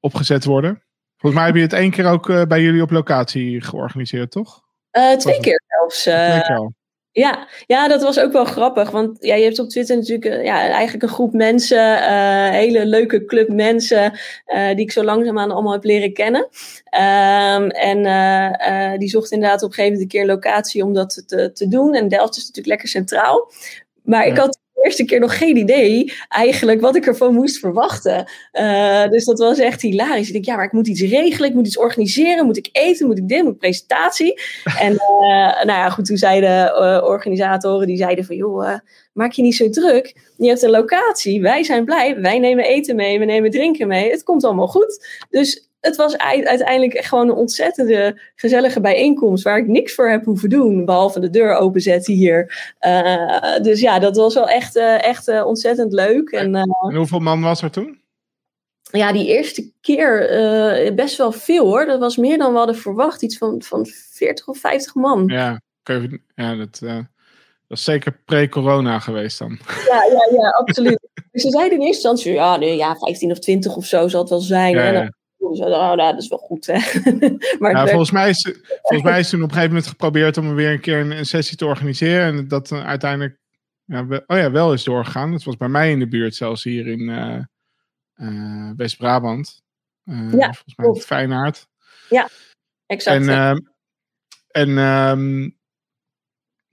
opgezet 0.00 0.44
worden. 0.44 0.82
Volgens 1.16 1.42
mij 1.42 1.50
heb 1.50 1.56
je 1.56 1.62
het 1.66 1.80
één 1.80 1.90
keer 1.90 2.06
ook 2.06 2.28
uh, 2.28 2.42
bij 2.42 2.62
jullie 2.62 2.82
op 2.82 2.90
locatie 2.90 3.60
georganiseerd, 3.60 4.30
toch? 4.30 4.60
twee 5.18 5.40
keer 5.40 5.62
zelfs. 5.66 6.02
twee 6.02 6.42
keer 6.42 6.56
al. 6.56 6.74
Ja, 7.14 7.48
ja, 7.66 7.88
dat 7.88 8.02
was 8.02 8.20
ook 8.20 8.32
wel 8.32 8.44
grappig. 8.44 8.90
Want 8.90 9.16
ja, 9.20 9.34
je 9.34 9.44
hebt 9.44 9.58
op 9.58 9.68
Twitter 9.68 9.96
natuurlijk 9.96 10.24
uh, 10.24 10.44
ja, 10.44 10.58
eigenlijk 10.58 11.02
een 11.02 11.08
groep 11.08 11.32
mensen, 11.32 11.98
uh, 11.98 12.50
hele 12.50 12.86
leuke 12.86 13.24
club 13.24 13.48
mensen, 13.48 14.12
uh, 14.46 14.68
die 14.68 14.80
ik 14.80 14.92
zo 14.92 15.04
langzaamaan 15.04 15.50
allemaal 15.50 15.72
heb 15.72 15.84
leren 15.84 16.12
kennen. 16.12 16.40
Um, 16.40 17.70
en 17.70 18.98
die 18.98 19.08
zochten 19.08 19.32
inderdaad 19.32 19.62
op 19.62 19.68
een 19.68 19.74
gegeven 19.74 19.92
moment 19.92 20.12
een 20.12 20.20
keer 20.20 20.26
locatie 20.26 20.84
om 20.84 20.92
dat 20.92 21.22
te, 21.26 21.52
te 21.52 21.68
doen. 21.68 21.94
En 21.94 22.08
Delft 22.08 22.36
is 22.36 22.40
natuurlijk 22.42 22.66
lekker 22.66 22.88
centraal. 22.88 23.50
Maar 24.02 24.26
ik 24.26 24.36
had 24.36 24.58
eerste 24.82 25.04
keer 25.04 25.20
nog 25.20 25.38
geen 25.38 25.56
idee 25.56 26.12
eigenlijk 26.28 26.80
wat 26.80 26.96
ik 26.96 27.06
ervan 27.06 27.34
moest 27.34 27.58
verwachten. 27.58 28.30
Uh, 28.52 29.08
dus 29.08 29.24
dat 29.24 29.38
was 29.38 29.58
echt 29.58 29.82
hilarisch. 29.82 30.26
Ik 30.26 30.32
denk, 30.32 30.44
ja, 30.44 30.56
maar 30.56 30.64
ik 30.64 30.72
moet 30.72 30.88
iets 30.88 31.00
regelen, 31.00 31.48
ik 31.48 31.54
moet 31.54 31.66
iets 31.66 31.78
organiseren, 31.78 32.46
moet 32.46 32.56
ik 32.56 32.68
eten, 32.72 33.06
moet 33.06 33.18
ik 33.18 33.28
dit, 33.28 33.42
moet 33.42 33.52
ik 33.52 33.58
presentatie. 33.58 34.40
En 34.80 34.92
uh, 34.92 35.64
nou 35.64 35.66
ja, 35.66 35.90
goed, 35.90 36.04
toen 36.04 36.16
zeiden 36.16 36.50
uh, 36.50 37.02
organisatoren, 37.04 37.86
die 37.86 37.96
zeiden 37.96 38.24
van, 38.24 38.36
joh, 38.36 38.78
maak 39.12 39.32
je 39.32 39.42
niet 39.42 39.56
zo 39.56 39.68
druk. 39.68 40.16
Je 40.36 40.48
hebt 40.48 40.62
een 40.62 40.70
locatie, 40.70 41.40
wij 41.40 41.62
zijn 41.64 41.84
blij, 41.84 42.20
wij 42.20 42.38
nemen 42.38 42.64
eten 42.64 42.96
mee, 42.96 43.18
we 43.18 43.24
nemen 43.24 43.50
drinken 43.50 43.88
mee, 43.88 44.10
het 44.10 44.22
komt 44.22 44.44
allemaal 44.44 44.68
goed. 44.68 45.06
Dus 45.30 45.70
het 45.82 45.96
was 45.96 46.16
uiteindelijk 46.18 47.04
gewoon 47.04 47.28
een 47.28 47.34
ontzettende 47.34 48.20
gezellige 48.34 48.80
bijeenkomst 48.80 49.44
waar 49.44 49.58
ik 49.58 49.66
niks 49.66 49.94
voor 49.94 50.08
heb 50.08 50.24
hoeven 50.24 50.48
doen, 50.48 50.84
behalve 50.84 51.20
de 51.20 51.30
deur 51.30 51.54
openzetten 51.54 52.14
hier. 52.14 52.74
Uh, 52.80 53.56
dus 53.62 53.80
ja, 53.80 53.98
dat 53.98 54.16
was 54.16 54.34
wel 54.34 54.48
echt, 54.48 54.76
uh, 54.76 55.04
echt 55.04 55.28
uh, 55.28 55.46
ontzettend 55.46 55.92
leuk. 55.92 56.30
En, 56.30 56.54
en, 56.54 56.94
hoeveel 56.94 57.18
man 57.18 57.42
was 57.42 57.62
er 57.62 57.70
toen? 57.70 58.00
Ja, 58.82 59.12
die 59.12 59.26
eerste 59.26 59.70
keer 59.80 60.92
best 60.94 61.16
wel 61.16 61.32
veel 61.32 61.66
hoor. 61.66 61.84
Dat 61.84 62.00
was 62.00 62.16
meer 62.16 62.38
dan 62.38 62.52
we 62.52 62.58
hadden 62.58 62.76
verwacht. 62.76 63.22
Iets 63.22 63.38
van, 63.38 63.62
van 63.62 63.86
40 63.86 64.48
of 64.48 64.58
50 64.58 64.94
man. 64.94 65.26
Ja, 65.26 65.60
ja 66.34 66.54
dat, 66.54 66.78
dat 66.80 67.78
is 67.78 67.84
zeker 67.84 68.18
pre-corona 68.24 68.98
geweest 68.98 69.38
dan. 69.38 69.58
Ja, 69.88 70.04
ja, 70.04 70.36
ja 70.40 70.48
absoluut. 70.48 71.08
dus 71.32 71.42
ze 71.42 71.50
zeiden 71.50 71.78
in 71.78 71.86
eerste 71.86 72.08
instantie, 72.08 72.32
ja, 72.32 72.56
nee, 72.56 72.76
ja, 72.76 72.96
15 72.96 73.30
of 73.30 73.38
20 73.38 73.76
of 73.76 73.84
zo 73.84 74.08
zal 74.08 74.20
het 74.20 74.30
wel 74.30 74.40
zijn. 74.40 74.74
Ja, 74.74 74.90
ja. 74.90 75.12
Dus, 75.48 75.60
oh, 75.60 75.68
nou, 75.68 75.96
dat 75.96 76.18
is 76.18 76.28
wel 76.28 76.38
goed. 76.38 76.66
Hè? 76.66 76.78
maar 77.58 77.70
ja, 77.70 77.86
volgens, 77.86 78.10
mij 78.10 78.28
is, 78.28 78.54
volgens 78.82 79.10
mij 79.10 79.20
is 79.20 79.28
toen 79.28 79.42
op 79.42 79.48
een 79.48 79.54
gegeven 79.54 79.74
moment 79.74 79.90
geprobeerd 79.90 80.36
om 80.36 80.54
weer 80.54 80.72
een 80.72 80.80
keer 80.80 81.00
een, 81.00 81.10
een 81.10 81.26
sessie 81.26 81.56
te 81.56 81.66
organiseren. 81.66 82.38
En 82.38 82.48
dat 82.48 82.70
uh, 82.70 82.86
uiteindelijk 82.86 83.38
ja, 83.84 84.06
we, 84.06 84.24
oh 84.26 84.36
ja, 84.36 84.50
wel 84.50 84.72
is 84.72 84.84
doorgegaan. 84.84 85.30
Dat 85.32 85.42
was 85.42 85.56
bij 85.56 85.68
mij 85.68 85.90
in 85.90 85.98
de 85.98 86.08
buurt, 86.08 86.34
zelfs 86.34 86.62
hier 86.62 86.86
in 86.86 87.00
uh, 87.00 87.38
uh, 88.16 88.70
West-Brabant. 88.76 89.62
ja, 90.04 90.52
volgens 90.52 90.76
mij 90.76 90.86
in 90.86 91.00
Feyenaard. 91.00 91.66
Ja, 92.08 92.28
exact. 92.86 93.26
En, 93.26 93.64
en 94.50 94.78
um, 94.78 95.56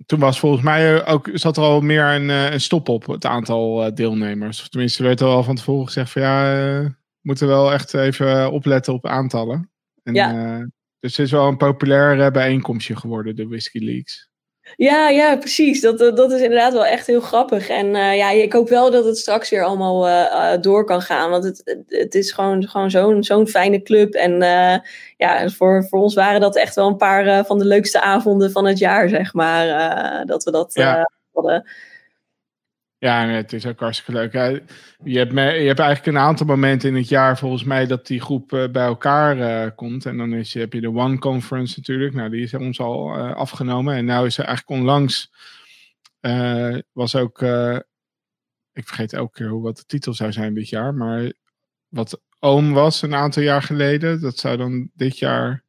toen 0.05 0.19
was 0.19 0.39
volgens 0.39 0.63
mij 0.63 1.05
ook, 1.05 1.29
zat 1.33 1.57
er 1.57 1.63
al 1.63 1.81
meer 1.81 2.03
een, 2.03 2.29
een 2.29 2.61
stop 2.61 2.89
op 2.89 3.05
het 3.05 3.25
aantal 3.25 3.93
deelnemers. 3.93 4.61
Of 4.61 4.67
tenminste, 4.67 5.03
werd 5.03 5.19
er 5.19 5.27
al 5.27 5.43
van 5.43 5.55
tevoren 5.55 5.85
gezegd 5.85 6.11
van 6.11 6.21
ja 6.21 6.97
moeten 7.21 7.47
wel 7.47 7.71
echt 7.73 7.93
even 7.93 8.51
opletten 8.51 8.93
op 8.93 9.05
aantallen. 9.05 9.71
En, 10.03 10.13
ja. 10.13 10.33
Uh, 10.33 10.65
dus 10.99 11.17
het 11.17 11.25
is 11.25 11.31
wel 11.31 11.47
een 11.47 11.57
populair 11.57 12.31
bijeenkomstje 12.31 12.95
geworden, 12.95 13.35
de 13.35 13.47
Whisky 13.47 13.79
Leaks. 13.79 14.29
Ja, 14.75 15.09
ja, 15.09 15.37
precies. 15.37 15.81
Dat, 15.81 15.97
dat 15.97 16.31
is 16.31 16.41
inderdaad 16.41 16.73
wel 16.73 16.85
echt 16.85 17.07
heel 17.07 17.21
grappig. 17.21 17.69
En 17.69 17.85
uh, 17.85 18.17
ja, 18.17 18.29
ik 18.29 18.53
hoop 18.53 18.69
wel 18.69 18.91
dat 18.91 19.05
het 19.05 19.17
straks 19.17 19.49
weer 19.49 19.63
allemaal 19.63 20.07
uh, 20.07 20.61
door 20.61 20.85
kan 20.85 21.01
gaan. 21.01 21.29
Want 21.29 21.43
het, 21.43 21.83
het 21.87 22.15
is 22.15 22.31
gewoon, 22.31 22.67
gewoon 22.67 22.91
zo'n 22.91 23.23
zo'n 23.23 23.47
fijne 23.47 23.81
club. 23.81 24.13
En 24.13 24.31
ja, 25.17 25.49
voor, 25.49 25.85
voor 25.87 25.99
ons 25.99 26.13
waren 26.13 26.41
dat 26.41 26.55
echt 26.55 26.75
wel 26.75 26.87
een 26.87 26.97
paar 26.97 27.45
van 27.45 27.57
de 27.57 27.65
leukste 27.65 28.01
avonden 28.01 28.51
van 28.51 28.65
het 28.65 28.77
jaar, 28.77 29.09
zeg 29.09 29.33
maar. 29.33 30.25
dat 30.25 30.43
we 30.43 30.51
dat 30.51 30.73
ja. 30.73 31.11
hadden. 31.31 31.69
Ja, 32.99 33.27
het 33.27 33.53
is 33.53 33.65
ook 33.65 33.79
hartstikke 33.79 34.11
leuk. 34.11 34.33
Je 35.03 35.17
hebt, 35.17 35.31
me, 35.31 35.41
je 35.41 35.67
hebt 35.67 35.79
eigenlijk 35.79 36.17
een 36.17 36.23
aantal 36.23 36.45
momenten 36.45 36.89
in 36.89 36.95
het 36.95 37.07
jaar 37.07 37.37
volgens 37.37 37.63
mij 37.63 37.85
dat 37.85 38.07
die 38.07 38.21
groep 38.21 38.51
uh, 38.51 38.69
bij 38.71 38.85
elkaar 38.85 39.37
uh, 39.37 39.71
komt. 39.75 40.05
En 40.05 40.17
dan 40.17 40.33
is, 40.33 40.53
heb 40.53 40.73
je 40.73 40.81
de 40.81 40.93
One 40.93 41.17
Conference 41.17 41.73
natuurlijk. 41.77 42.13
Nou, 42.13 42.29
die 42.29 42.41
is 42.41 42.53
ons 42.53 42.79
al 42.79 43.17
uh, 43.17 43.35
afgenomen. 43.35 43.95
En 43.95 44.05
nou 44.05 44.25
is 44.25 44.37
er 44.37 44.45
eigenlijk 44.45 44.79
onlangs, 44.79 45.31
was 46.91 47.15
ook, 47.15 47.41
ik 48.73 48.87
vergeet 48.87 49.13
elke 49.13 49.31
keer 49.31 49.47
hoe 49.47 49.61
wat 49.61 49.77
de 49.77 49.85
titel 49.85 50.13
zou 50.13 50.31
zijn 50.31 50.53
dit 50.53 50.69
jaar. 50.69 50.93
Maar 50.93 51.33
wat 51.87 52.21
Oom 52.39 52.73
was 52.73 53.01
een 53.01 53.15
aantal 53.15 53.43
jaar 53.43 53.61
geleden, 53.61 54.21
dat 54.21 54.37
zou 54.37 54.57
dan 54.57 54.89
dit 54.93 55.17
jaar, 55.17 55.63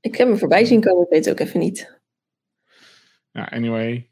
Ik 0.00 0.16
heb 0.16 0.28
hem 0.28 0.38
voorbij 0.38 0.64
zien 0.64 0.80
komen, 0.80 1.04
ik 1.04 1.10
weet 1.10 1.24
het 1.24 1.40
ook 1.40 1.46
even 1.46 1.60
niet. 1.60 2.00
Ja, 3.30 3.44
anyway. 3.44 4.08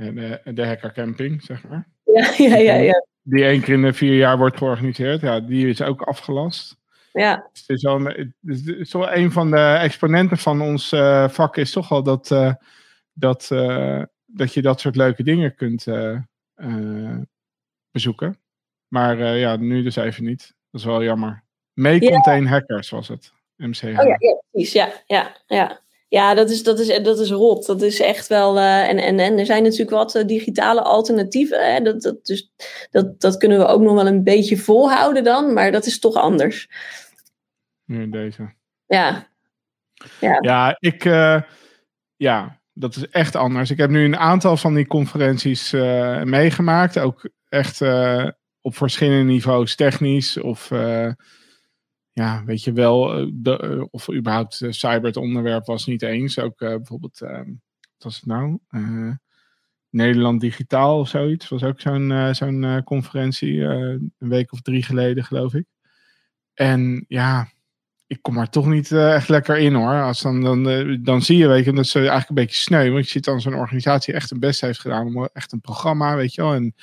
De, 0.00 0.40
de 0.54 0.66
hacker 0.66 0.92
camping, 0.92 1.42
zeg 1.42 1.68
maar. 1.68 1.88
Ja, 2.04 2.34
ja, 2.48 2.56
ja, 2.56 2.74
ja. 2.74 3.06
Die 3.22 3.44
één 3.44 3.60
keer 3.60 3.74
in 3.74 3.82
de 3.82 3.92
vier 3.92 4.16
jaar 4.16 4.38
wordt 4.38 4.56
georganiseerd. 4.56 5.20
Ja, 5.20 5.40
die 5.40 5.68
is 5.68 5.82
ook 5.82 6.02
afgelast. 6.02 6.78
Ja. 7.12 7.48
Dus 7.52 7.60
het 7.60 7.76
is 7.76 7.82
wel, 7.82 7.94
een, 7.94 8.34
het 8.44 8.66
is 8.66 8.92
wel 8.92 9.12
een 9.12 9.32
van 9.32 9.50
de 9.50 9.56
exponenten 9.56 10.38
van 10.38 10.62
ons 10.62 10.92
uh, 10.92 11.28
vak 11.28 11.56
is 11.56 11.72
toch 11.72 11.88
wel 11.88 12.02
dat, 12.02 12.30
uh, 12.30 12.52
dat, 13.12 13.50
uh, 13.52 14.02
dat 14.26 14.54
je 14.54 14.62
dat 14.62 14.80
soort 14.80 14.96
leuke 14.96 15.22
dingen 15.22 15.54
kunt 15.54 15.86
bezoeken. 17.90 18.38
Maar 18.88 19.18
ja, 19.18 19.56
nu 19.56 19.82
dus 19.82 19.96
even 19.96 20.24
niet. 20.24 20.54
Dat 20.70 20.80
is 20.80 20.86
wel 20.86 21.02
jammer. 21.02 21.44
Mee-contain 21.72 22.42
ja. 22.42 22.48
hackers 22.48 22.90
was 22.90 23.08
het. 23.08 23.32
MCH. 23.56 23.84
Oh 23.84 23.90
ja, 23.90 24.16
ja, 24.18 24.42
precies. 24.50 24.72
Ja, 24.72 24.92
ja, 25.06 25.36
ja. 25.46 25.80
Ja, 26.10 26.34
dat 26.34 26.50
is, 26.50 26.62
dat, 26.62 26.78
is, 26.78 27.02
dat 27.02 27.18
is 27.18 27.30
rot. 27.30 27.66
Dat 27.66 27.82
is 27.82 28.00
echt 28.00 28.26
wel. 28.26 28.56
Uh, 28.56 28.88
en, 28.88 28.98
en, 28.98 29.18
en 29.18 29.38
er 29.38 29.46
zijn 29.46 29.62
natuurlijk 29.62 29.90
wat 29.90 30.14
uh, 30.14 30.24
digitale 30.24 30.82
alternatieven. 30.82 31.72
Hè? 31.72 31.80
Dat, 31.80 32.02
dat, 32.02 32.26
dus, 32.26 32.50
dat, 32.90 33.20
dat 33.20 33.36
kunnen 33.36 33.58
we 33.58 33.66
ook 33.66 33.80
nog 33.80 33.94
wel 33.94 34.06
een 34.06 34.24
beetje 34.24 34.56
volhouden 34.56 35.24
dan, 35.24 35.52
maar 35.52 35.72
dat 35.72 35.86
is 35.86 35.98
toch 35.98 36.14
anders. 36.14 36.68
Nu 37.84 38.08
deze. 38.08 38.54
Ja. 38.86 39.28
Ja, 40.20 40.38
ja 40.40 40.76
ik. 40.78 41.04
Uh, 41.04 41.42
ja, 42.16 42.60
dat 42.72 42.96
is 42.96 43.08
echt 43.08 43.36
anders. 43.36 43.70
Ik 43.70 43.78
heb 43.78 43.90
nu 43.90 44.04
een 44.04 44.18
aantal 44.18 44.56
van 44.56 44.74
die 44.74 44.86
conferenties 44.86 45.70
meegemaakt. 46.24 46.98
Ook 46.98 47.30
echt 47.48 47.80
op 48.60 48.76
verschillende 48.76 49.32
niveaus, 49.32 49.74
technisch 49.74 50.40
of 50.40 50.70
ja, 52.20 52.44
weet 52.44 52.64
je 52.64 52.72
wel, 52.72 53.30
de, 53.32 53.88
of 53.90 54.12
überhaupt 54.12 54.60
uh, 54.60 54.70
cyber 54.72 55.06
het 55.06 55.16
onderwerp 55.16 55.66
was 55.66 55.86
niet 55.86 56.02
eens. 56.02 56.38
Ook 56.38 56.58
bijvoorbeeld, 56.58 57.20
uh, 57.22 57.36
wat 57.38 58.02
was 58.02 58.16
het 58.16 58.26
nou? 58.26 58.58
Nederland 59.90 60.40
Digitaal 60.40 60.98
of 60.98 61.08
zoiets. 61.08 61.48
Was 61.48 61.62
ook 61.62 61.80
zo'n 61.80 62.28
zo'n 62.32 62.82
conferentie, 62.84 63.60
een 63.62 64.12
week 64.18 64.52
of 64.52 64.60
drie 64.60 64.82
geleden 64.82 65.24
geloof 65.24 65.54
ik. 65.54 65.64
En 66.54 67.04
ja, 67.08 67.52
ik 68.06 68.22
kom 68.22 68.38
er 68.38 68.48
toch 68.48 68.66
niet 68.66 68.92
echt 68.92 69.28
lekker 69.28 69.58
in 69.58 69.74
hoor. 69.74 70.02
Als 70.02 70.22
dan, 70.22 70.40
dan, 70.40 70.98
dan 71.02 71.22
zie 71.22 71.36
je, 71.36 71.46
weet 71.46 71.64
je, 71.64 71.72
dat 71.72 71.86
ze 71.86 71.98
eigenlijk 71.98 72.28
een 72.28 72.34
beetje 72.34 72.56
sneu. 72.56 72.90
Want 72.90 73.04
je 73.04 73.10
ziet 73.10 73.24
dan 73.24 73.40
zo'n 73.40 73.54
organisatie 73.54 74.14
echt 74.14 74.30
een 74.30 74.40
best 74.40 74.60
heeft 74.60 74.80
gedaan 74.80 75.06
om 75.06 75.28
echt 75.32 75.52
een 75.52 75.60
programma, 75.60 76.16
weet 76.16 76.34
je 76.34 76.42
wel. 76.42 76.54
En 76.54 76.74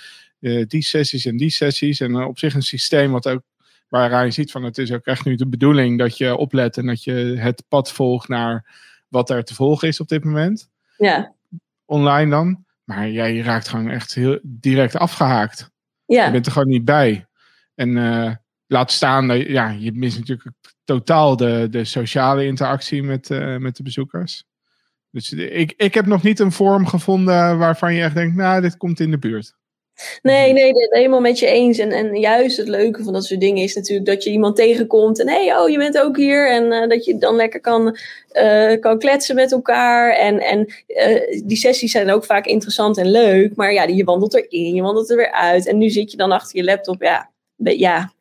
die 0.67 0.83
sessies 0.83 1.25
en 1.25 1.37
die 1.37 1.49
sessies. 1.49 1.99
En 1.99 2.15
op 2.15 2.39
zich 2.39 2.53
een 2.53 2.61
systeem 2.61 3.11
wat 3.11 3.27
ook 3.27 3.43
Waaraan 3.87 4.25
je 4.25 4.31
ziet 4.31 4.51
van 4.51 4.63
het 4.63 4.77
is 4.77 4.91
ook 4.91 5.05
echt 5.05 5.25
nu 5.25 5.35
de 5.35 5.47
bedoeling 5.47 5.97
dat 5.97 6.17
je 6.17 6.37
oplet 6.37 6.77
en 6.77 6.85
dat 6.85 7.03
je 7.03 7.13
het 7.37 7.63
pad 7.67 7.91
volgt 7.91 8.27
naar 8.27 8.65
wat 9.07 9.29
er 9.29 9.43
te 9.43 9.55
volgen 9.55 9.87
is 9.87 9.99
op 9.99 10.07
dit 10.07 10.23
moment. 10.23 10.69
Ja. 10.97 11.33
Online 11.85 12.29
dan. 12.29 12.65
Maar 12.83 13.07
ja, 13.07 13.25
je 13.25 13.43
raakt 13.43 13.67
gewoon 13.67 13.89
echt 13.89 14.13
heel 14.13 14.39
direct 14.43 14.95
afgehaakt. 14.95 15.71
Ja. 16.05 16.25
Je 16.25 16.31
bent 16.31 16.45
er 16.45 16.51
gewoon 16.51 16.67
niet 16.67 16.85
bij. 16.85 17.25
En 17.75 17.89
uh, 17.89 18.31
laat 18.67 18.91
staan, 18.91 19.27
dat, 19.27 19.41
ja, 19.41 19.69
je 19.69 19.91
mist 19.91 20.17
natuurlijk 20.17 20.49
totaal 20.83 21.35
de, 21.35 21.67
de 21.69 21.83
sociale 21.83 22.45
interactie 22.45 23.03
met, 23.03 23.29
uh, 23.29 23.57
met 23.57 23.75
de 23.75 23.83
bezoekers. 23.83 24.43
Dus 25.09 25.33
ik, 25.33 25.73
ik 25.77 25.93
heb 25.93 26.05
nog 26.05 26.23
niet 26.23 26.39
een 26.39 26.51
vorm 26.51 26.85
gevonden 26.85 27.57
waarvan 27.57 27.93
je 27.93 28.01
echt 28.01 28.15
denkt, 28.15 28.35
nou, 28.35 28.61
dit 28.61 28.77
komt 28.77 28.99
in 28.99 29.11
de 29.11 29.17
buurt. 29.17 29.55
Nee, 30.21 30.53
nee, 30.53 30.73
dat, 30.73 30.87
helemaal 30.89 31.21
met 31.21 31.39
je 31.39 31.45
eens. 31.45 31.77
En, 31.77 31.91
en 31.91 32.19
juist 32.19 32.57
het 32.57 32.67
leuke 32.67 33.03
van 33.03 33.13
dat 33.13 33.25
soort 33.25 33.39
dingen 33.39 33.63
is 33.63 33.75
natuurlijk 33.75 34.07
dat 34.07 34.23
je 34.23 34.29
iemand 34.29 34.55
tegenkomt. 34.55 35.19
En 35.19 35.29
hé, 35.29 35.45
hey, 35.45 35.57
oh, 35.57 35.69
je 35.69 35.77
bent 35.77 35.99
ook 35.99 36.17
hier. 36.17 36.51
En 36.51 36.63
uh, 36.63 36.87
dat 36.87 37.05
je 37.05 37.17
dan 37.17 37.35
lekker 37.35 37.61
kan, 37.61 37.97
uh, 38.33 38.79
kan 38.79 38.99
kletsen 38.99 39.35
met 39.35 39.51
elkaar. 39.51 40.13
En, 40.13 40.39
en 40.39 40.73
uh, 40.87 41.43
die 41.45 41.57
sessies 41.57 41.91
zijn 41.91 42.11
ook 42.11 42.25
vaak 42.25 42.45
interessant 42.45 42.97
en 42.97 43.11
leuk. 43.11 43.55
Maar 43.55 43.73
ja, 43.73 43.83
je 43.83 44.03
wandelt 44.03 44.33
erin, 44.33 44.75
je 44.75 44.81
wandelt 44.81 45.09
er 45.09 45.17
weer 45.17 45.31
uit. 45.31 45.67
En 45.67 45.77
nu 45.77 45.89
zit 45.89 46.11
je 46.11 46.17
dan 46.17 46.31
achter 46.31 46.57
je 46.57 46.63
laptop. 46.63 47.01
Ja, 47.01 47.29
ja 47.57 48.15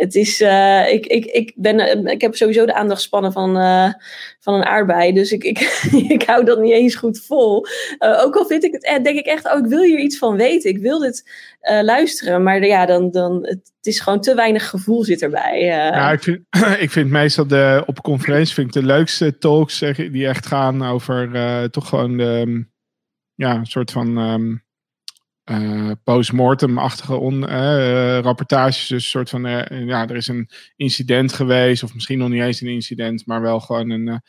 het 0.00 0.14
is, 0.14 0.40
uh, 0.40 0.92
ik, 0.92 1.06
ik, 1.06 1.24
ik, 1.24 1.52
ben, 1.56 2.06
ik 2.06 2.20
heb 2.20 2.36
sowieso 2.36 2.66
de 2.66 2.74
aandachtspannen 2.74 3.32
van, 3.32 3.56
uh, 3.56 3.92
van 4.40 4.54
een 4.54 4.64
aardbei. 4.64 5.12
Dus 5.12 5.32
ik, 5.32 5.44
ik, 5.50 5.58
ik 6.08 6.22
hou 6.22 6.44
dat 6.44 6.60
niet 6.60 6.72
eens 6.72 6.94
goed 6.94 7.20
vol. 7.20 7.66
Ook 7.98 8.36
al 8.36 8.46
vind 8.46 8.64
ik 8.64 8.72
het, 8.72 9.04
denk 9.04 9.18
ik 9.18 9.26
echt, 9.26 9.52
oh, 9.52 9.58
ik 9.58 9.66
wil 9.66 9.82
hier 9.82 9.98
iets 9.98 10.18
van 10.18 10.36
weten. 10.36 10.70
Ik 10.70 10.78
wil 10.78 10.98
dit 10.98 11.30
luisteren. 11.82 12.42
Maar 12.42 12.66
ja, 12.66 12.86
dan, 12.86 13.10
dan, 13.10 13.46
het, 13.46 13.70
is 13.82 14.00
gewoon 14.00 14.20
te 14.20 14.34
weinig 14.34 14.68
gevoel 14.68 15.04
zit 15.04 15.22
erbij. 15.22 15.60
Ja, 15.64 16.12
ik 16.12 16.22
vind, 16.22 16.40
ik 16.78 16.90
vind 16.90 17.10
meestal 17.10 17.46
de, 17.46 17.82
op 17.86 18.02
conferenties 18.02 18.54
vind 18.54 18.66
ik 18.66 18.82
de 18.82 18.86
leukste 18.86 19.38
talks 19.38 19.78
die 19.96 20.26
echt 20.26 20.46
gaan 20.46 20.82
over 20.84 21.30
toch 21.70 21.88
gewoon 21.88 22.16
de, 22.16 22.64
ja, 23.34 23.54
een 23.54 23.66
soort 23.66 23.90
van... 23.90 24.18
Um, 24.18 24.68
uh, 25.44 25.90
postmortem-achtige 26.04 27.20
uh, 27.20 28.18
rapportages. 28.18 28.86
Dus 28.86 29.04
een 29.04 29.10
soort 29.10 29.30
van, 29.30 29.46
uh, 29.46 29.86
ja, 29.86 30.08
er 30.08 30.16
is 30.16 30.28
een 30.28 30.48
incident 30.76 31.32
geweest, 31.32 31.82
of 31.82 31.94
misschien 31.94 32.18
nog 32.18 32.28
niet 32.28 32.42
eens 32.42 32.60
een 32.60 32.68
incident, 32.68 33.26
maar 33.26 33.40
wel 33.40 33.60
gewoon 33.60 33.90
een, 33.90 34.22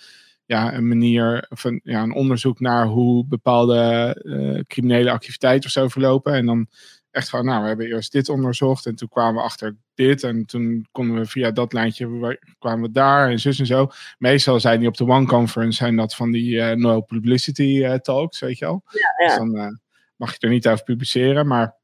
ja, 0.45 0.74
een 0.74 0.88
manier, 0.88 1.45
of 1.49 1.64
een, 1.64 1.80
ja, 1.84 2.01
een 2.01 2.14
onderzoek 2.14 2.59
naar 2.59 2.86
hoe 2.86 3.26
bepaalde 3.26 4.66
criminele 4.68 5.12
activiteiten 5.12 5.66
of 5.66 5.72
zo 5.72 5.88
verlopen. 5.88 6.34
En 6.34 6.45
dan 6.45 6.68
echt 7.12 7.30
gewoon, 7.30 7.45
nou, 7.45 7.62
we 7.62 7.68
hebben 7.68 7.88
eerst 7.88 8.12
dit 8.12 8.30
onderzocht 8.30 8.86
en 8.86 8.95
toen 8.95 9.09
kwamen 9.09 9.36
we 9.36 9.41
achter 9.41 9.78
dit. 9.93 10.24
En 10.24 10.45
toen 10.45 10.88
konden 10.91 11.16
we 11.16 11.26
via 11.26 11.51
dat 11.51 11.74
lijntje, 11.74 12.38
kwamen 12.59 12.82
we 12.82 12.91
daar 12.91 13.30
en 13.30 13.39
zus 13.39 13.59
en 13.59 13.66
zo. 13.66 13.89
Meestal 14.18 14.59
zijn 14.59 14.80
die 14.80 14.88
op 14.88 14.97
de 14.97 15.07
One 15.07 15.26
Conference, 15.26 15.78
zijn 15.78 15.95
dat 15.95 16.16
van 16.16 16.32
die 16.32 16.62
no 16.62 17.01
publicity 17.01 17.97
talks, 18.01 18.39
weet 18.39 18.57
je 18.57 18.66
wel. 18.66 18.84
Ja, 18.86 19.26
ja. 19.26 19.39
Dus 19.39 19.51
dan, 19.53 19.80
mag 20.22 20.32
je 20.32 20.39
er 20.39 20.49
niet 20.49 20.67
over 20.67 20.84
publiceren. 20.84 21.47
Maar 21.47 21.76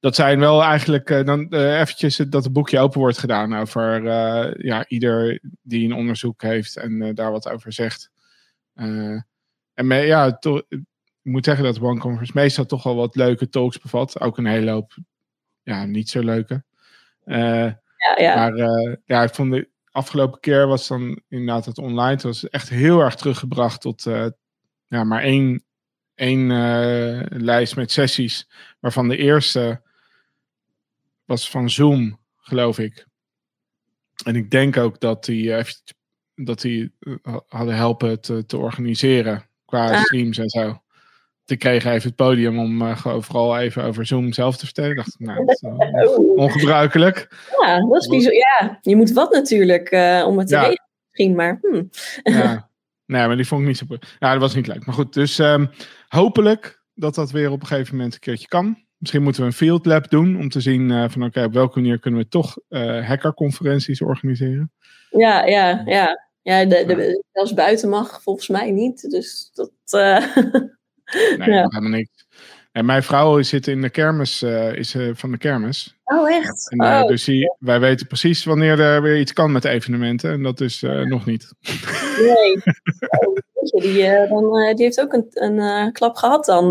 dat 0.00 0.14
zijn 0.14 0.38
wel 0.38 0.62
eigenlijk 0.62 1.10
uh, 1.10 1.24
dan 1.24 1.46
uh, 1.50 1.80
eventjes 1.80 2.16
dat 2.16 2.44
het 2.44 2.52
boekje 2.52 2.78
open 2.78 3.00
wordt 3.00 3.18
gedaan 3.18 3.56
over 3.56 4.02
uh, 4.02 4.64
ja, 4.64 4.84
ieder 4.88 5.40
die 5.62 5.84
een 5.84 5.94
onderzoek 5.94 6.42
heeft 6.42 6.76
en 6.76 7.14
daar 7.14 7.30
wat 7.30 7.48
over 7.48 7.72
zegt. 7.72 8.10
en 8.74 9.86
me, 9.86 9.96
ja, 9.96 10.38
to, 10.38 10.62
ik 10.68 10.82
moet 11.22 11.44
zeggen 11.44 11.64
dat 11.64 11.80
One 11.80 12.00
Conference 12.00 12.32
meestal 12.34 12.66
toch 12.66 12.82
wel 12.82 12.94
wat 12.96 13.16
leuke 13.16 13.48
talks 13.48 13.78
bevat. 13.78 14.20
Ook 14.20 14.38
een 14.38 14.46
hele 14.46 14.70
hoop 14.70 14.96
ja, 15.62 15.84
niet 15.84 16.08
zo 16.08 16.20
leuke. 16.20 16.64
ja, 17.24 17.80
ja. 18.16 18.34
Maar 18.34 18.56
ja, 19.04 19.22
ik 19.22 19.34
vond 19.34 19.52
de 19.52 19.68
afgelopen 19.90 20.40
keer 20.40 20.66
was 20.66 20.88
dan 20.88 21.20
inderdaad 21.28 21.64
het 21.64 21.78
online. 21.78 22.10
Het 22.10 22.22
was 22.22 22.48
echt 22.48 22.68
heel 22.68 23.00
erg 23.00 23.14
teruggebracht 23.14 23.80
tot 23.80 24.02
ja, 24.86 25.04
maar 25.04 25.22
één 25.22 25.65
één 26.16 26.50
uh, 26.50 27.20
lijst 27.28 27.76
met 27.76 27.90
sessies, 27.90 28.48
waarvan 28.80 29.08
de 29.08 29.16
eerste 29.16 29.82
was 31.24 31.50
van 31.50 31.70
Zoom, 31.70 32.18
geloof 32.36 32.78
ik. 32.78 33.06
En 34.24 34.36
ik 34.36 34.50
denk 34.50 34.76
ook 34.76 35.00
dat 35.00 35.24
die, 35.24 35.44
uh, 35.44 35.64
dat 36.34 36.60
die 36.60 36.92
uh, 37.00 37.36
hadden 37.48 37.74
helpen 37.74 38.20
te, 38.20 38.46
te 38.46 38.56
organiseren 38.56 39.48
qua 39.64 39.92
ah. 39.92 40.02
streams 40.02 40.38
en 40.38 40.48
zo. 40.48 40.80
Te 41.44 41.56
kregen 41.56 41.90
even 41.92 42.06
het 42.08 42.16
podium 42.16 42.58
om 42.58 42.96
vooral 42.96 43.58
even 43.58 43.84
over 43.84 44.06
Zoom 44.06 44.32
zelf 44.32 44.56
te 44.56 44.64
vertellen. 44.64 44.90
Ik 44.90 44.96
dacht, 44.96 45.18
nou, 45.18 45.44
dat 45.44 45.54
is 45.54 46.16
ongebruikelijk. 46.36 47.28
Ja, 47.60 47.80
dat 47.80 48.02
is 48.02 48.08
bijzonder. 48.08 48.34
Ja, 48.34 48.78
je 48.82 48.96
moet 48.96 49.12
wat 49.12 49.32
natuurlijk 49.32 49.92
om 50.26 50.38
het 50.38 50.48
te 50.48 50.54
ja. 50.54 50.60
regelen 50.60 50.90
misschien, 51.06 51.34
maar... 51.34 51.58
Hmm. 51.60 51.90
Ja. 52.22 52.70
Nee, 53.06 53.26
maar 53.26 53.36
die 53.36 53.46
vond 53.46 53.60
ik 53.60 53.66
niet 53.66 53.76
zo. 53.76 53.84
Ja, 54.18 54.32
dat 54.32 54.40
was 54.40 54.54
niet 54.54 54.66
leuk. 54.66 54.86
Maar 54.86 54.94
goed, 54.94 55.12
dus 55.12 55.38
um, 55.38 55.70
hopelijk 56.08 56.82
dat 56.94 57.14
dat 57.14 57.30
weer 57.30 57.50
op 57.50 57.60
een 57.60 57.66
gegeven 57.66 57.96
moment 57.96 58.14
een 58.14 58.20
keertje 58.20 58.48
kan. 58.48 58.84
Misschien 58.98 59.22
moeten 59.22 59.40
we 59.42 59.46
een 59.46 59.54
field 59.54 59.86
lab 59.86 60.10
doen 60.10 60.38
om 60.38 60.48
te 60.48 60.60
zien 60.60 60.90
uh, 60.90 61.08
van 61.08 61.24
oké, 61.24 61.44
op 61.44 61.52
welke 61.52 61.80
manier 61.80 61.98
kunnen 61.98 62.20
we 62.20 62.28
toch 62.28 62.58
uh, 62.68 63.06
hackerconferenties 63.06 64.02
organiseren. 64.02 64.72
Ja, 65.10 65.44
ja, 65.46 65.82
ja. 65.84 66.24
Ja, 66.42 66.64
de, 66.64 66.84
de, 66.86 67.24
zelfs 67.32 67.54
buiten 67.54 67.88
mag 67.88 68.22
volgens 68.22 68.48
mij 68.48 68.70
niet. 68.70 69.10
Dus 69.10 69.50
dat. 69.54 69.70
Uh, 69.90 70.36
nee, 71.38 71.50
ja. 71.50 71.66
helemaal 71.68 71.90
niks. 71.90 72.26
En 72.72 72.84
mijn 72.84 73.02
vrouw 73.02 73.42
zit 73.42 73.66
in 73.66 73.80
de 73.80 73.90
kermis, 73.90 74.42
is 74.72 74.96
van 75.12 75.30
de 75.30 75.38
kermis. 75.38 75.96
Oh, 76.04 76.30
echt? 76.30 76.70
En, 76.70 76.80
oh. 76.80 77.06
Dus 77.06 77.24
die, 77.24 77.54
wij 77.58 77.80
weten 77.80 78.06
precies 78.06 78.44
wanneer 78.44 78.80
er 78.80 79.02
weer 79.02 79.18
iets 79.18 79.32
kan 79.32 79.52
met 79.52 79.64
evenementen. 79.64 80.32
En 80.32 80.42
dat 80.42 80.60
is 80.60 80.80
nog 81.04 81.26
niet. 81.26 81.52
Nee. 82.18 82.62
die, 83.70 84.28
dan, 84.28 84.74
die 84.74 84.84
heeft 84.84 85.00
ook 85.00 85.12
een, 85.12 85.28
een 85.34 85.92
klap 85.92 86.16
gehad 86.16 86.44
dan. 86.44 86.70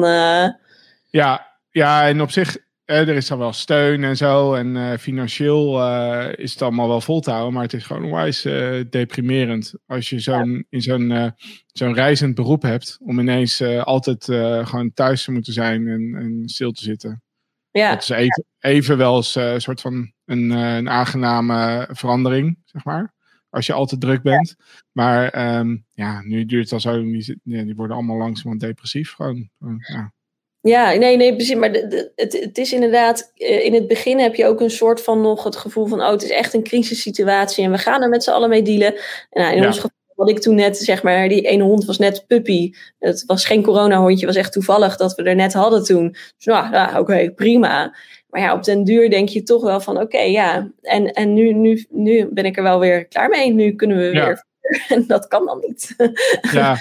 Ja, 1.09 1.47
ja, 1.69 2.07
en 2.07 2.21
op 2.21 2.31
zich 2.31 2.57
er 2.85 3.07
is 3.07 3.27
dan 3.27 3.37
wel 3.37 3.53
steun 3.53 4.03
en 4.03 4.17
zo. 4.17 4.53
En 4.53 4.75
uh, 4.75 4.93
financieel 4.97 5.79
uh, 5.79 6.27
is 6.35 6.51
het 6.51 6.61
allemaal 6.61 6.87
wel 6.87 7.01
vol 7.01 7.19
te 7.19 7.31
houden. 7.31 7.53
Maar 7.53 7.63
het 7.63 7.73
is 7.73 7.85
gewoon 7.85 8.03
onwijs 8.03 8.45
uh, 8.45 8.83
deprimerend. 8.89 9.73
Als 9.87 10.09
je 10.09 10.19
zo'n, 10.19 10.65
in 10.69 10.81
zo'n, 10.81 11.33
zo'n 11.67 11.93
reizend 11.93 12.35
beroep 12.35 12.61
hebt. 12.61 12.97
Om 13.01 13.19
ineens 13.19 13.61
altijd 13.61 14.23
gewoon 14.67 14.93
thuis 14.93 15.23
te 15.23 15.31
moeten 15.31 15.53
zijn 15.53 15.87
en, 15.87 16.15
en, 16.15 16.41
stil 16.45 16.71
te 16.71 16.83
zitten. 16.83 17.23
Ja. 17.71 17.89
Dat 17.89 18.01
is 18.01 18.09
even, 18.09 18.45
even 18.59 18.97
wel 18.97 19.15
eens 19.15 19.35
een 19.35 19.61
soort 19.61 19.81
van 19.81 20.11
een, 20.25 20.49
een 20.49 20.89
aangename 20.89 21.87
verandering, 21.91 22.57
zeg 22.65 22.83
maar. 22.83 23.14
Als 23.55 23.65
je 23.65 23.73
al 23.73 23.85
te 23.85 23.97
druk 23.97 24.21
bent. 24.21 24.55
Maar 24.91 25.29
ehm, 25.29 25.77
ja, 25.93 26.21
nu 26.21 26.45
duurt 26.45 26.63
het 26.63 26.73
al 26.73 26.79
zo. 26.79 27.03
Die, 27.03 27.39
die 27.43 27.75
worden 27.75 27.95
allemaal 27.95 28.17
langzaam 28.17 28.57
depressief. 28.57 29.13
Gewoon, 29.13 29.49
ja. 29.77 30.13
Ja, 30.61 30.93
nee, 30.93 31.17
nee, 31.17 31.35
precies. 31.35 31.55
Maar 31.55 31.71
de, 31.71 32.11
het, 32.15 32.39
het 32.39 32.57
is 32.57 32.73
inderdaad, 32.73 33.31
in 33.35 33.73
het 33.73 33.87
begin 33.87 34.19
heb 34.19 34.35
je 34.35 34.45
ook 34.45 34.61
een 34.61 34.71
soort 34.71 35.01
van 35.01 35.21
nog 35.21 35.43
het 35.43 35.55
gevoel 35.55 35.85
van, 35.85 36.01
oh, 36.01 36.09
het 36.09 36.23
is 36.23 36.29
echt 36.29 36.53
een 36.53 36.63
crisissituatie 36.63 37.63
en 37.63 37.71
we 37.71 37.77
gaan 37.77 38.01
er 38.01 38.09
met 38.09 38.23
z'n 38.23 38.31
allen 38.31 38.49
mee 38.49 38.61
dealen. 38.61 38.95
En 39.29 39.41
nou, 39.41 39.55
in 39.55 39.65
ons 39.65 39.75
geval 39.75 39.91
wat 40.15 40.29
ik 40.29 40.39
toen 40.39 40.55
net, 40.55 40.77
zeg 40.77 41.03
maar, 41.03 41.29
die 41.29 41.41
ene 41.41 41.63
hond 41.63 41.85
was 41.85 41.97
net 41.97 42.27
puppy. 42.27 42.73
Het 42.99 43.23
was 43.25 43.45
geen 43.45 43.63
corona-hondje, 43.63 44.25
was 44.25 44.35
echt 44.35 44.51
toevallig 44.51 44.97
dat 44.97 45.15
we 45.15 45.23
er 45.23 45.35
net 45.35 45.53
hadden 45.53 45.83
toen. 45.83 46.09
Dus 46.11 46.45
nou, 46.45 46.71
ja, 46.71 46.99
oké, 46.99 47.31
prima. 47.31 47.95
Maar 48.35 48.43
ja, 48.43 48.53
op 48.53 48.63
den 48.63 48.83
duur 48.83 49.09
denk 49.09 49.29
je 49.29 49.43
toch 49.43 49.61
wel 49.61 49.81
van, 49.81 49.97
oké, 49.97 50.19
ja. 50.19 50.71
En, 50.81 51.13
en 51.13 51.33
nu, 51.33 51.53
nu, 51.53 51.85
nu 51.89 52.27
ben 52.31 52.45
ik 52.45 52.57
er 52.57 52.63
wel 52.63 52.79
weer 52.79 53.07
klaar 53.07 53.29
mee. 53.29 53.53
Nu 53.53 53.71
kunnen 53.71 53.97
we 53.97 54.09
weer. 54.11 54.45
En 54.89 55.07
dat 55.07 55.27
kan 55.27 55.45
dan 55.45 55.63
niet. 55.67 55.95
Ja, 56.51 56.77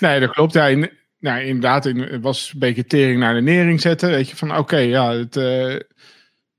nee, 0.00 0.20
dat 0.20 0.30
klopt. 0.30 0.52
Ja, 0.52 0.66
in, 0.66 0.90
nou, 1.18 1.42
inderdaad, 1.42 1.84
het 1.84 2.22
was 2.22 2.50
een 2.52 2.58
beetje 2.58 2.84
tering 2.84 3.20
naar 3.20 3.34
de 3.34 3.40
nering 3.40 3.80
zetten. 3.80 4.10
Weet 4.10 4.28
je, 4.28 4.36
van 4.36 4.56
oké, 4.56 4.76
ja, 4.76 5.12
het, 5.12 5.36
uh, 5.36 5.72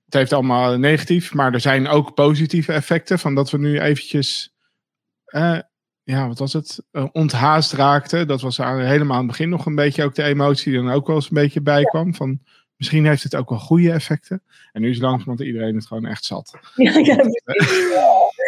het 0.06 0.14
heeft 0.14 0.34
allemaal 0.34 0.78
negatief. 0.78 1.34
Maar 1.34 1.54
er 1.54 1.60
zijn 1.60 1.88
ook 1.88 2.14
positieve 2.14 2.74
effecten 2.74 3.20
van 3.20 3.36
dat 3.36 3.52
we 3.52 3.58
nu 3.58 3.80
eventjes... 3.80 4.54
Uh, 5.36 5.60
ja, 6.04 6.28
wat 6.28 6.40
was 6.40 6.54
het? 6.54 6.86
Uh, 6.92 7.06
onthaast 7.12 7.74
raakte. 7.74 8.26
Dat 8.26 8.42
was 8.42 8.58
helemaal 8.58 9.18
aan 9.18 9.28
het 9.28 9.28
begin 9.28 9.50
nog 9.50 9.66
een 9.66 9.76
beetje 9.76 10.04
ook 10.04 10.16
de 10.16 10.24
emotie 10.24 10.72
die 10.72 10.82
dan 10.82 10.92
ook 10.92 11.08
wel 11.08 11.16
eens 11.16 11.30
een 11.30 11.42
beetje 11.42 11.62
bij 11.62 11.84
kwam. 11.84 12.16
Van, 12.16 12.40
misschien 12.78 13.06
heeft 13.06 13.24
het 13.24 13.36
ook 13.36 13.50
wel 13.50 13.60
goede 13.60 13.92
effecten. 13.92 14.42
En 14.72 14.82
nu 14.82 14.90
is 14.90 15.00
langzamerhand 15.00 15.48
iedereen 15.48 15.76
het 15.76 15.88
gewoon 15.88 16.06
echt 16.06 16.26
zat. 16.26 16.54
Ja, 16.76 16.98
ja, 16.98 17.24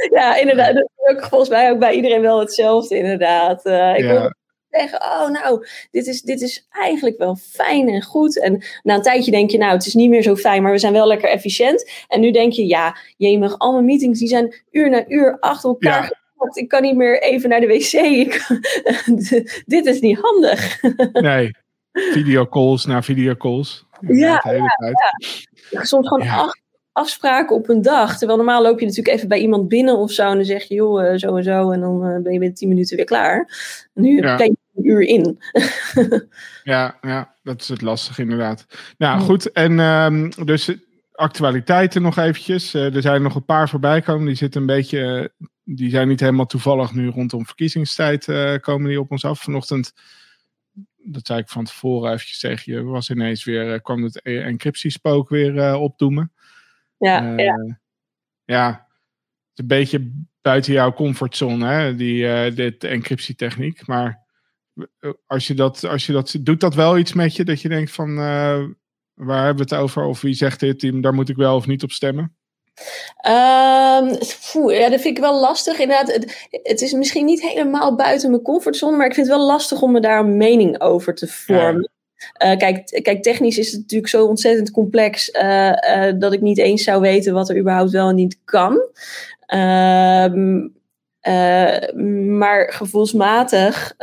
ja 0.10 0.38
inderdaad. 0.38 0.74
Dat 0.74 0.90
is 0.98 1.16
ook 1.16 1.26
volgens 1.26 1.50
mij 1.50 1.72
ook 1.72 1.80
bij 1.80 1.94
iedereen 1.94 2.22
wel 2.22 2.40
hetzelfde, 2.40 2.98
inderdaad. 2.98 3.66
Uh, 3.66 3.94
ik 3.96 4.04
ja. 4.04 4.12
wil 4.12 4.34
zeggen, 4.70 5.02
oh 5.02 5.30
nou, 5.30 5.66
dit 5.92 6.08
is, 6.08 6.22
dit 6.22 6.42
is 6.42 6.68
eigenlijk 6.70 7.18
wel 7.18 7.36
fijn 7.36 7.90
en 7.90 8.04
goed. 8.04 8.40
En 8.40 8.64
na 8.84 8.96
een 8.96 9.02
tijdje 9.02 9.32
denk 9.32 9.52
je, 9.52 9.58
nou, 9.58 9.74
het 9.74 9.86
is 9.86 9.94
niet 9.94 10.10
meer 10.10 10.24
zo 10.24 10.36
fijn, 10.36 10.64
maar 10.64 10.72
we 10.72 10.78
zijn 10.78 10.94
wel 10.94 11.08
lekker 11.08 11.30
efficiënt. 11.30 11.90
En 12.08 12.20
nu 12.20 12.32
denk 12.32 12.54
je, 12.54 12.68
ja, 12.68 12.98
jemig, 13.18 13.58
al 13.58 13.74
mijn 13.74 13.86
meetings 13.86 14.20
die 14.20 14.28
zijn 14.28 14.56
uur 14.72 14.90
na 14.90 15.08
uur 15.08 15.40
achter 15.40 15.70
elkaar 15.70 16.04
ja 16.04 16.18
ik 16.54 16.68
kan 16.68 16.82
niet 16.82 16.96
meer 16.96 17.22
even 17.22 17.50
naar 17.50 17.60
de 17.60 17.68
wc. 17.68 17.92
dit 19.66 19.86
is 19.86 20.00
niet 20.00 20.20
handig. 20.22 20.82
nee, 21.14 21.56
videocalls 21.92 22.86
na 22.86 23.04
videocalls. 23.04 23.88
Ja, 24.08 25.84
soms 25.84 26.08
gewoon 26.08 26.28
acht 26.28 26.62
afspraken 27.00 27.56
op 27.56 27.70
een 27.70 27.82
dag. 27.82 28.18
Terwijl 28.18 28.38
normaal 28.38 28.62
loop 28.62 28.80
je 28.80 28.86
natuurlijk 28.86 29.16
even 29.16 29.28
bij 29.28 29.40
iemand 29.40 29.68
binnen 29.68 29.98
of 29.98 30.12
zo. 30.12 30.30
En 30.30 30.36
dan 30.36 30.46
zeg 30.46 30.64
je, 30.64 30.76
joh, 30.76 31.06
eh, 31.06 31.18
zo 31.18 31.36
en 31.36 31.44
zo. 31.44 31.72
En 31.72 31.80
dan 31.80 32.04
eh, 32.04 32.22
ben 32.22 32.34
je 32.34 32.40
binnen 32.40 32.54
tien 32.54 32.68
minuten 32.68 32.96
weer 32.96 33.06
klaar. 33.06 33.50
Nu 33.94 34.22
ja. 34.22 34.38
je 34.38 34.44
een 34.76 34.86
uur 34.86 35.02
in. 35.02 35.40
ja, 36.64 36.98
ja, 37.02 37.34
dat 37.44 37.62
is 37.62 37.68
het 37.68 37.82
lastig 37.82 38.20
inderdaad. 38.20 38.66
Nou 38.98 39.22
goed, 39.22 39.52
en 39.52 39.80
um, 39.80 40.32
dus 40.46 40.74
actualiteiten 41.12 42.02
nog 42.02 42.18
eventjes. 42.18 42.76
Uh, 42.76 42.96
er 42.96 43.02
zijn 43.02 43.22
nog 43.22 43.36
een 43.36 43.46
paar 43.46 43.70
voorbij 43.70 44.02
komen. 44.02 44.26
Die 44.26 44.36
zitten 44.36 44.62
een 44.62 44.68
beetje 44.68 45.32
die 45.64 45.90
zijn 45.90 46.08
niet 46.08 46.20
helemaal 46.20 46.46
toevallig 46.46 46.94
nu 46.94 47.10
rondom 47.10 47.46
verkiezingstijd 47.46 48.28
uh, 48.28 48.54
komen 48.62 48.90
die 48.90 49.00
op 49.00 49.12
ons 49.12 49.26
af. 49.26 49.42
Vanochtend, 49.42 49.94
dat 51.04 51.28
zei 51.28 51.40
ik 51.40 51.50
van 51.50 51.64
tevoren 51.66 52.12
eventjes 52.12 52.40
tegen 52.40 52.74
je, 52.74 52.84
was 52.84 53.10
ineens 53.10 53.44
weer, 53.44 53.74
uh, 53.74 53.80
kwam 53.82 54.04
het 54.04 54.20
e- 54.24 54.42
encryptiespook 54.42 55.30
weer 55.30 55.56
uh, 55.56 55.82
opdoemen. 55.82 56.32
Ja, 56.98 57.38
ja. 57.38 57.80
ja, 58.46 58.88
een 59.56 59.68
beetje 59.68 60.12
buiten 60.42 60.74
jouw 60.74 60.94
comfortzone, 60.94 61.68
hè, 61.68 61.96
die, 61.96 62.54
dit 62.54 62.84
encryptietechniek. 62.84 63.88
Maar 63.88 64.26
als 65.26 65.48
je, 65.48 65.54
dat, 65.54 65.84
als 65.84 66.06
je 66.06 66.14
dat, 66.14 66.36
doet 66.42 66.60
dat 66.60 66.76
wel 66.76 66.98
iets 66.98 67.14
met 67.14 67.36
je, 67.36 67.46
dat 67.46 67.62
je 67.62 67.70
denkt 67.70 67.92
van, 67.92 68.16
waar 68.16 69.46
hebben 69.46 69.68
we 69.68 69.76
het 69.76 69.84
over? 69.84 70.04
Of 70.04 70.22
wie 70.22 70.34
zegt 70.34 70.60
dit, 70.60 71.02
daar 71.04 71.14
moet 71.14 71.30
ik 71.30 71.36
wel 71.36 71.56
of 71.56 71.68
niet 71.68 71.84
op 71.84 71.92
stemmen? 71.92 72.36
Um, 73.28 74.10
ja, 74.70 74.90
dat 74.90 75.02
vind 75.02 75.18
ik 75.18 75.20
wel 75.20 75.40
lastig. 75.40 75.80
Inderdaad, 75.80 76.14
het, 76.14 76.48
het, 76.50 76.82
is 76.82 76.94
misschien 76.94 77.26
niet 77.26 77.42
helemaal 77.42 77.96
buiten 77.96 78.30
mijn 78.30 78.42
comfortzone, 78.42 78.98
maar 78.98 79.08
ik 79.08 79.14
vind 79.14 79.28
het 79.28 79.36
wel 79.36 79.46
lastig 79.46 79.82
om 79.82 79.92
me 79.92 80.00
daar 80.00 80.20
een 80.20 80.38
mening 80.38 80.82
over 80.82 81.16
te 81.16 81.28
vormen. 81.28 81.90
Uh, 82.44 82.58
kijk, 82.58 83.00
kijk, 83.02 83.24
technisch 83.24 83.58
is 83.58 83.72
het 83.72 83.82
natuurlijk 83.82 84.10
zo 84.10 84.26
ontzettend 84.26 84.72
complex 84.72 85.30
uh, 85.30 85.68
uh, 85.68 86.14
dat 86.20 86.34
ik 86.34 86.42
niet 86.42 86.58
eens 86.58 86.84
zou 86.84 87.02
weten 87.02 87.34
wat 87.34 87.50
er 87.50 87.58
überhaupt 87.58 87.92
wel 87.92 88.10
en 88.10 88.16
niet 88.16 88.40
kan. 88.46 88.88
Ehm, 89.46 90.68
maar 92.38 92.74
gevoelsmatig 92.74 93.96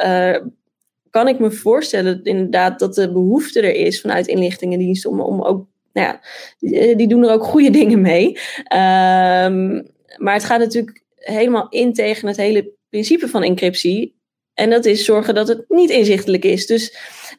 kan 1.11 1.29
ik 1.29 1.39
me 1.39 1.51
voorstellen 1.51 2.21
inderdaad 2.23 2.79
dat 2.79 2.95
de 2.95 3.13
behoefte 3.13 3.61
er 3.61 3.75
is 3.75 4.01
vanuit 4.01 4.27
inlichtingendiensten 4.27 5.11
om, 5.11 5.21
om 5.21 5.43
ook 5.43 5.67
nou 5.97 6.09
ja, 6.09 6.21
die, 6.59 6.97
die, 6.97 7.09
doen 7.09 7.25
er 7.25 7.33
ook 7.33 7.45
goede 7.45 7.71
dingen 7.71 8.01
mee. 8.01 8.27
Um, 8.27 9.95
maar 10.17 10.35
het 10.35 10.45
gaat 10.45 10.59
natuurlijk 10.59 11.03
helemaal 11.15 11.67
in 11.69 11.93
tegen 11.93 12.29
het 12.29 12.37
hele 12.37 12.73
principe 12.89 13.29
van 13.29 13.43
encryptie. 13.43 14.15
En 14.55 14.71
dat 14.71 14.85
is 14.85 15.05
zorgen 15.05 15.35
dat 15.35 15.49
het 15.49 15.65
niet 15.69 15.91
inzichtelijk 15.91 16.45
is. 16.45 16.67
Dus 16.67 16.97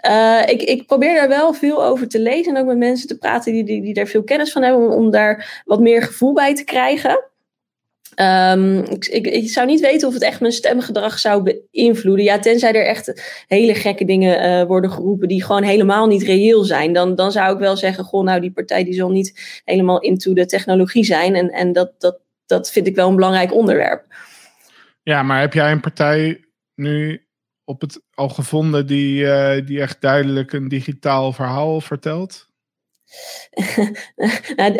uh, 0.09 0.41
ik, 0.45 0.61
ik, 0.61 0.85
probeer 0.85 1.15
daar 1.15 1.27
wel 1.27 1.53
veel 1.53 1.85
over 1.85 2.07
te 2.07 2.19
lezen 2.19 2.55
en 2.55 2.61
ook 2.61 2.67
met 2.67 2.77
mensen 2.77 3.07
te 3.07 3.17
praten 3.17 3.53
die, 3.53 3.63
die, 3.63 3.81
die 3.81 3.93
daar 3.93 4.07
veel 4.07 4.23
kennis 4.23 4.51
van 4.51 4.61
hebben, 4.61 4.85
om, 4.85 4.91
om 4.91 5.11
daar 5.11 5.61
wat 5.65 5.79
meer 5.79 6.01
gevoel 6.01 6.33
bij 6.33 6.55
te 6.55 6.63
krijgen. 6.63 7.29
Um, 8.21 8.83
ik, 8.89 9.27
ik, 9.27 9.49
zou 9.49 9.67
niet 9.67 9.79
weten 9.79 10.07
of 10.07 10.13
het 10.13 10.23
echt 10.23 10.39
mijn 10.39 10.51
stemgedrag 10.51 11.19
zou 11.19 11.57
beïnvloeden. 11.71 12.25
Ja, 12.25 12.39
tenzij 12.39 12.73
er 12.73 12.85
echt 12.85 13.21
hele 13.47 13.73
gekke 13.73 14.05
dingen 14.05 14.45
uh, 14.45 14.67
worden 14.67 14.91
geroepen 14.91 15.27
die 15.27 15.43
gewoon 15.43 15.63
helemaal 15.63 16.07
niet 16.07 16.23
reëel 16.23 16.63
zijn. 16.63 16.93
Dan, 16.93 17.15
dan 17.15 17.31
zou 17.31 17.53
ik 17.53 17.59
wel 17.59 17.77
zeggen, 17.77 18.03
goh, 18.03 18.23
nou 18.23 18.39
die 18.41 18.51
partij 18.51 18.83
die 18.83 18.93
zal 18.93 19.09
niet 19.09 19.61
helemaal 19.65 19.99
into 19.99 20.33
de 20.33 20.45
technologie 20.45 21.03
zijn. 21.03 21.35
En, 21.35 21.49
en 21.49 21.73
dat, 21.73 21.91
dat, 21.97 22.19
dat 22.45 22.71
vind 22.71 22.87
ik 22.87 22.95
wel 22.95 23.09
een 23.09 23.15
belangrijk 23.15 23.53
onderwerp. 23.53 24.05
Ja, 25.03 25.23
maar 25.23 25.39
heb 25.39 25.53
jij 25.53 25.71
een 25.71 25.79
partij 25.79 26.45
nu 26.75 27.27
op 27.65 27.81
het 27.81 28.01
al 28.13 28.29
gevonden 28.29 28.87
die, 28.87 29.23
uh, 29.23 29.65
die 29.65 29.81
echt 29.81 30.01
duidelijk 30.01 30.53
een 30.53 30.67
digitaal 30.67 31.33
verhaal 31.33 31.81
vertelt? 31.81 32.46
Nou, 34.55 34.71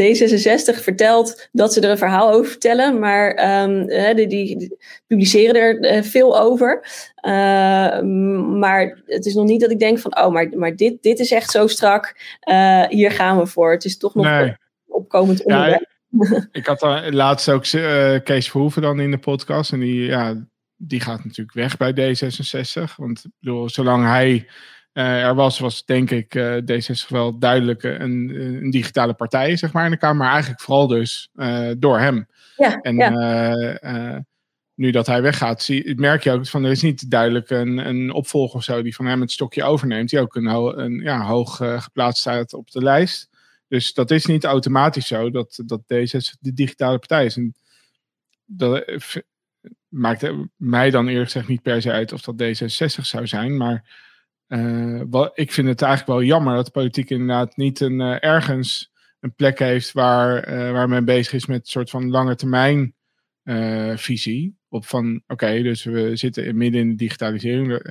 D66 0.00 0.82
vertelt 0.82 1.48
dat 1.52 1.72
ze 1.72 1.80
er 1.80 1.90
een 1.90 1.98
verhaal 1.98 2.32
over 2.32 2.50
vertellen, 2.50 2.98
maar 2.98 3.62
um, 3.62 3.86
die, 4.16 4.26
die, 4.26 4.76
publiceren 5.06 5.54
er 5.54 5.80
eh, 5.80 6.02
veel 6.02 6.40
over. 6.40 6.86
Uh, 7.22 8.00
maar 8.58 9.02
het 9.06 9.26
is 9.26 9.34
nog 9.34 9.44
niet 9.44 9.60
dat 9.60 9.70
ik 9.70 9.78
denk 9.78 9.98
van, 9.98 10.18
oh, 10.18 10.32
maar, 10.32 10.48
maar 10.56 10.76
dit, 10.76 11.02
dit 11.02 11.18
is 11.18 11.30
echt 11.30 11.50
zo 11.50 11.66
strak, 11.66 12.16
uh, 12.50 12.84
hier 12.86 13.10
gaan 13.10 13.38
we 13.38 13.46
voor. 13.46 13.70
Het 13.70 13.84
is 13.84 13.98
toch 13.98 14.14
nog 14.14 14.24
nee. 14.24 14.42
een 14.42 14.56
opkomend 14.86 15.44
onderwerp. 15.44 15.86
Ja, 16.08 16.48
ik 16.52 16.66
had 16.66 16.80
dan 16.80 17.14
laatst 17.14 17.50
ook 17.50 17.62
Kees 18.24 18.50
Verhoeven 18.50 18.82
dan 18.82 19.00
in 19.00 19.10
de 19.10 19.18
podcast 19.18 19.72
en 19.72 19.80
die, 19.80 20.02
ja, 20.02 20.46
die 20.76 21.00
gaat 21.00 21.24
natuurlijk 21.24 21.52
weg 21.52 21.76
bij 21.76 21.92
D66. 21.92 22.94
Want 22.96 23.24
bedoel, 23.40 23.68
zolang 23.68 24.04
hij 24.04 24.34
uh, 24.34 24.44
er 24.92 25.34
was, 25.34 25.58
was 25.58 25.84
denk 25.84 26.10
ik 26.10 26.34
uh, 26.34 26.56
D66 26.56 27.08
wel 27.08 27.38
duidelijk 27.38 27.82
een, 27.82 28.30
een, 28.34 28.70
digitale 28.70 29.14
partij, 29.14 29.56
zeg 29.56 29.72
maar, 29.72 29.84
in 29.84 29.90
de 29.90 29.96
Kamer. 29.96 30.16
Maar 30.16 30.30
eigenlijk 30.32 30.60
vooral 30.60 30.86
dus 30.86 31.28
uh, 31.34 31.70
door 31.78 31.98
hem. 31.98 32.26
Ja, 32.56 32.80
en 32.80 32.96
ja. 32.96 34.24
nu 34.74 34.90
dat 34.90 35.06
hij 35.06 35.22
weggaat, 35.22 35.62
zie, 35.62 35.94
merk 35.96 36.22
je 36.22 36.32
ook 36.32 36.46
van 36.46 36.64
er 36.64 36.70
is 36.70 36.82
niet 36.82 37.10
duidelijk 37.10 37.50
een, 37.50 37.78
een 37.88 38.12
opvolger 38.12 38.56
of 38.56 38.64
zo 38.64 38.82
die 38.82 38.94
van 38.94 39.06
hem 39.06 39.20
het 39.20 39.32
stokje 39.32 39.64
overneemt. 39.64 40.10
Die 40.10 40.20
ook 40.20 40.34
een, 40.34 40.46
een 40.78 41.00
ja, 41.00 41.24
hoog 41.24 41.56
geplaatst 41.56 42.20
staat 42.20 42.52
op 42.52 42.70
de 42.70 42.82
lijst. 42.82 43.28
Dus 43.68 43.92
dat 43.92 44.10
is 44.10 44.26
niet 44.26 44.44
automatisch 44.44 45.06
zo 45.06 45.30
dat, 45.30 45.62
dat 45.66 45.80
D66 45.82 46.38
de 46.40 46.52
digitale 46.52 46.98
partij 46.98 47.24
is. 47.24 47.36
En 47.36 47.54
dat 48.44 48.84
maakt 49.88 50.32
mij 50.56 50.90
dan 50.90 51.08
eerlijk 51.08 51.30
gezegd 51.30 51.48
niet 51.48 51.62
per 51.62 51.82
se 51.82 51.92
uit 51.92 52.12
of 52.12 52.20
dat 52.20 52.42
D66 52.42 53.00
zou 53.02 53.26
zijn. 53.26 53.56
Maar 53.56 54.07
uh, 54.48 55.02
wat, 55.10 55.30
ik 55.34 55.52
vind 55.52 55.68
het 55.68 55.82
eigenlijk 55.82 56.18
wel 56.18 56.28
jammer 56.28 56.54
dat 56.54 56.72
politiek 56.72 57.10
inderdaad 57.10 57.56
niet 57.56 57.80
een, 57.80 58.00
uh, 58.00 58.24
ergens 58.24 58.92
een 59.20 59.34
plek 59.34 59.58
heeft 59.58 59.92
waar, 59.92 60.48
uh, 60.48 60.72
waar 60.72 60.88
men 60.88 61.04
bezig 61.04 61.32
is 61.32 61.46
met 61.46 61.58
een 61.58 61.66
soort 61.66 61.90
van 61.90 62.10
lange 62.10 62.34
termijn 62.34 62.92
visie. 63.94 64.56
Op 64.68 64.86
van 64.86 65.22
oké, 65.26 65.62
dus 65.62 65.84
we 65.84 66.16
zitten 66.16 66.56
midden 66.56 66.80
in 66.80 66.88
de 66.88 66.94
digitalisering, 66.94 67.82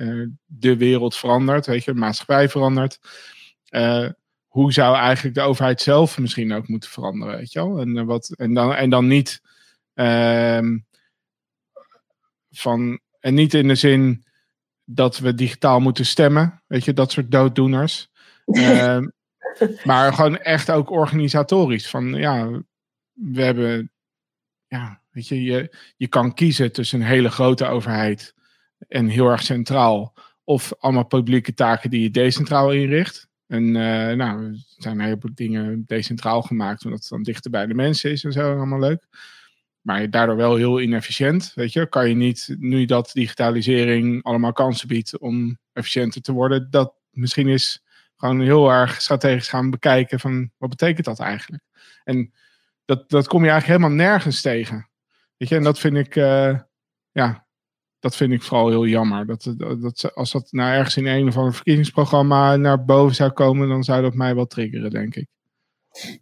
de 0.44 0.76
wereld 0.76 1.16
verandert, 1.16 1.66
weet 1.66 1.84
je, 1.84 1.92
de 1.92 1.98
maatschappij 1.98 2.48
verandert. 2.48 2.98
hoe 4.46 4.72
zou 4.72 4.96
eigenlijk 4.96 5.34
de 5.34 5.42
overheid 5.42 5.80
zelf 5.80 6.18
misschien 6.18 6.52
ook 6.52 6.68
moeten 6.68 6.90
veranderen, 6.90 7.36
weet 7.36 7.52
je 7.52 7.58
wel? 7.58 7.80
En, 7.80 8.06
wat, 8.06 8.34
en, 8.36 8.54
dan, 8.54 8.74
en 8.74 8.90
dan 8.90 9.06
niet 9.06 9.42
ehm, 9.94 10.78
van, 12.50 13.00
en 13.20 13.34
niet 13.34 13.54
in 13.54 13.68
de 13.68 13.74
zin 13.74 14.24
dat 14.90 15.18
we 15.18 15.34
digitaal 15.34 15.80
moeten 15.80 16.06
stemmen. 16.06 16.62
Weet 16.66 16.84
je, 16.84 16.92
dat 16.92 17.12
soort 17.12 17.30
dooddoeners. 17.30 18.10
uh, 18.46 18.98
maar 19.84 20.12
gewoon 20.12 20.38
echt 20.38 20.70
ook 20.70 20.90
organisatorisch. 20.90 21.90
Van 21.90 22.14
ja, 22.14 22.50
we 23.12 23.42
hebben 23.42 23.90
ja, 24.68 25.02
weet 25.10 25.28
je, 25.28 25.42
je, 25.42 25.76
je 25.96 26.08
kan 26.08 26.34
kiezen 26.34 26.72
tussen 26.72 27.00
een 27.00 27.06
hele 27.06 27.30
grote 27.30 27.66
overheid 27.66 28.34
en 28.88 29.08
heel 29.08 29.30
erg 29.30 29.42
centraal. 29.42 30.14
Of 30.44 30.72
allemaal 30.78 31.06
publieke 31.06 31.54
taken 31.54 31.90
die 31.90 32.02
je 32.02 32.10
decentraal 32.10 32.72
inricht. 32.72 33.28
En 33.46 33.64
uh, 33.64 34.12
nou, 34.12 34.44
er 34.44 34.64
zijn 34.76 34.98
een 34.98 35.04
heleboel 35.04 35.30
dingen 35.34 35.84
decentraal 35.86 36.42
gemaakt, 36.42 36.84
omdat 36.84 37.00
het 37.00 37.08
dan 37.08 37.22
dichter 37.22 37.50
bij 37.50 37.66
de 37.66 37.74
mensen 37.74 38.10
is 38.10 38.24
en 38.24 38.32
zo, 38.32 38.56
allemaal 38.56 38.80
leuk. 38.80 39.06
Maar 39.88 40.10
daardoor 40.10 40.36
wel 40.36 40.56
heel 40.56 40.80
inefficiënt, 40.80 41.52
weet 41.54 41.72
je. 41.72 41.88
Kan 41.88 42.08
je 42.08 42.14
niet, 42.14 42.54
nu 42.58 42.84
dat 42.84 43.10
digitalisering 43.12 44.22
allemaal 44.22 44.52
kansen 44.52 44.88
biedt 44.88 45.18
om 45.18 45.58
efficiënter 45.72 46.22
te 46.22 46.32
worden, 46.32 46.70
dat 46.70 46.94
misschien 47.10 47.48
is 47.48 47.82
gewoon 48.16 48.40
heel 48.40 48.70
erg 48.70 49.00
strategisch 49.00 49.48
gaan 49.48 49.70
bekijken 49.70 50.20
van, 50.20 50.50
wat 50.56 50.68
betekent 50.68 51.04
dat 51.04 51.20
eigenlijk? 51.20 51.62
En 52.04 52.32
dat, 52.84 53.10
dat 53.10 53.26
kom 53.26 53.44
je 53.44 53.50
eigenlijk 53.50 53.80
helemaal 53.80 54.06
nergens 54.06 54.40
tegen. 54.40 54.88
Weet 55.36 55.48
je, 55.48 55.56
en 55.56 55.62
dat 55.62 55.78
vind 55.78 55.96
ik, 55.96 56.16
uh, 56.16 56.58
ja, 57.12 57.46
dat 57.98 58.16
vind 58.16 58.32
ik 58.32 58.42
vooral 58.42 58.68
heel 58.68 58.86
jammer. 58.86 59.26
Dat, 59.26 59.54
dat, 59.56 60.14
als 60.14 60.32
dat 60.32 60.52
nou 60.52 60.72
ergens 60.72 60.96
in 60.96 61.06
een 61.06 61.28
of 61.28 61.36
ander 61.36 61.54
verkiezingsprogramma 61.54 62.56
naar 62.56 62.84
boven 62.84 63.14
zou 63.14 63.30
komen, 63.30 63.68
dan 63.68 63.84
zou 63.84 64.02
dat 64.02 64.14
mij 64.14 64.34
wel 64.34 64.46
triggeren, 64.46 64.90
denk 64.90 65.14
ik. 65.14 65.28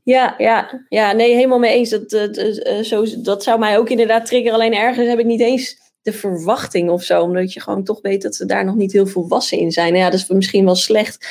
Ja, 0.03 0.35
ja, 0.39 0.85
ja, 0.89 1.13
nee, 1.13 1.35
helemaal 1.35 1.59
mee 1.59 1.75
eens. 1.75 1.91
Dat, 1.91 2.11
dat, 2.11 2.37
eh, 2.37 2.83
zo, 2.83 3.05
dat 3.23 3.43
zou 3.43 3.59
mij 3.59 3.79
ook 3.79 3.89
inderdaad 3.89 4.27
triggeren. 4.27 4.55
Alleen 4.55 4.75
ergens 4.75 5.09
heb 5.09 5.19
ik 5.19 5.27
niet 5.27 5.41
eens 5.41 5.85
de 6.03 6.13
verwachting 6.13 6.91
of 6.91 7.03
zo. 7.03 7.23
Omdat 7.23 7.53
je 7.53 7.61
gewoon 7.61 7.85
toch 7.85 8.01
weet 8.01 8.23
dat 8.23 8.35
ze 8.35 8.47
daar 8.47 8.65
nog 8.65 8.75
niet 8.75 8.93
heel 8.93 9.07
volwassen 9.07 9.59
in 9.59 9.73
zijn. 9.73 9.95
Ja, 9.95 10.11
dat 10.11 10.21
is 10.21 10.29
misschien 10.29 10.65
wel 10.65 10.75
slecht. 10.75 11.27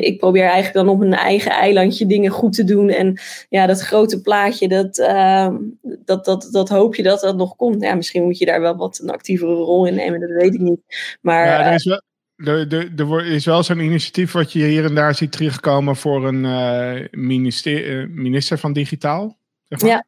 ik 0.00 0.18
probeer 0.18 0.42
eigenlijk 0.42 0.74
dan 0.74 0.88
op 0.88 1.00
een 1.00 1.14
eigen 1.14 1.50
eilandje 1.50 2.06
dingen 2.06 2.30
goed 2.30 2.52
te 2.52 2.64
doen. 2.64 2.88
En 2.88 3.20
ja, 3.48 3.66
dat 3.66 3.80
grote 3.80 4.20
plaatje, 4.20 4.68
dat, 4.68 4.98
uh, 4.98 5.48
dat, 5.82 6.24
dat, 6.24 6.48
dat 6.50 6.68
hoop 6.68 6.94
je 6.94 7.02
dat 7.02 7.20
dat 7.20 7.36
nog 7.36 7.56
komt. 7.56 7.82
Ja, 7.82 7.94
misschien 7.94 8.24
moet 8.24 8.38
je 8.38 8.46
daar 8.46 8.60
wel 8.60 8.76
wat 8.76 8.98
een 9.02 9.10
actievere 9.10 9.54
rol 9.54 9.86
in 9.86 9.94
nemen. 9.94 10.20
Dat 10.20 10.30
weet 10.30 10.54
ik 10.54 10.60
niet. 10.60 10.80
Maar, 11.20 11.46
ja, 11.46 11.66
er 11.66 11.74
is 11.74 11.84
wel... 11.84 12.02
Er, 12.36 13.26
is 13.26 13.44
wel 13.44 13.62
zo'n 13.62 13.80
initiatief 13.80 14.32
wat 14.32 14.52
je 14.52 14.64
hier 14.64 14.84
en 14.84 14.94
daar 14.94 15.14
ziet 15.14 15.32
terugkomen 15.32 15.96
voor 15.96 16.26
een 16.26 16.44
uh, 16.44 17.08
minister, 17.10 18.02
uh, 18.02 18.08
minister 18.08 18.58
van 18.58 18.72
Digitaal. 18.72 19.38
Zeg 19.68 19.80
maar. 19.80 19.90
Ja. 19.90 20.06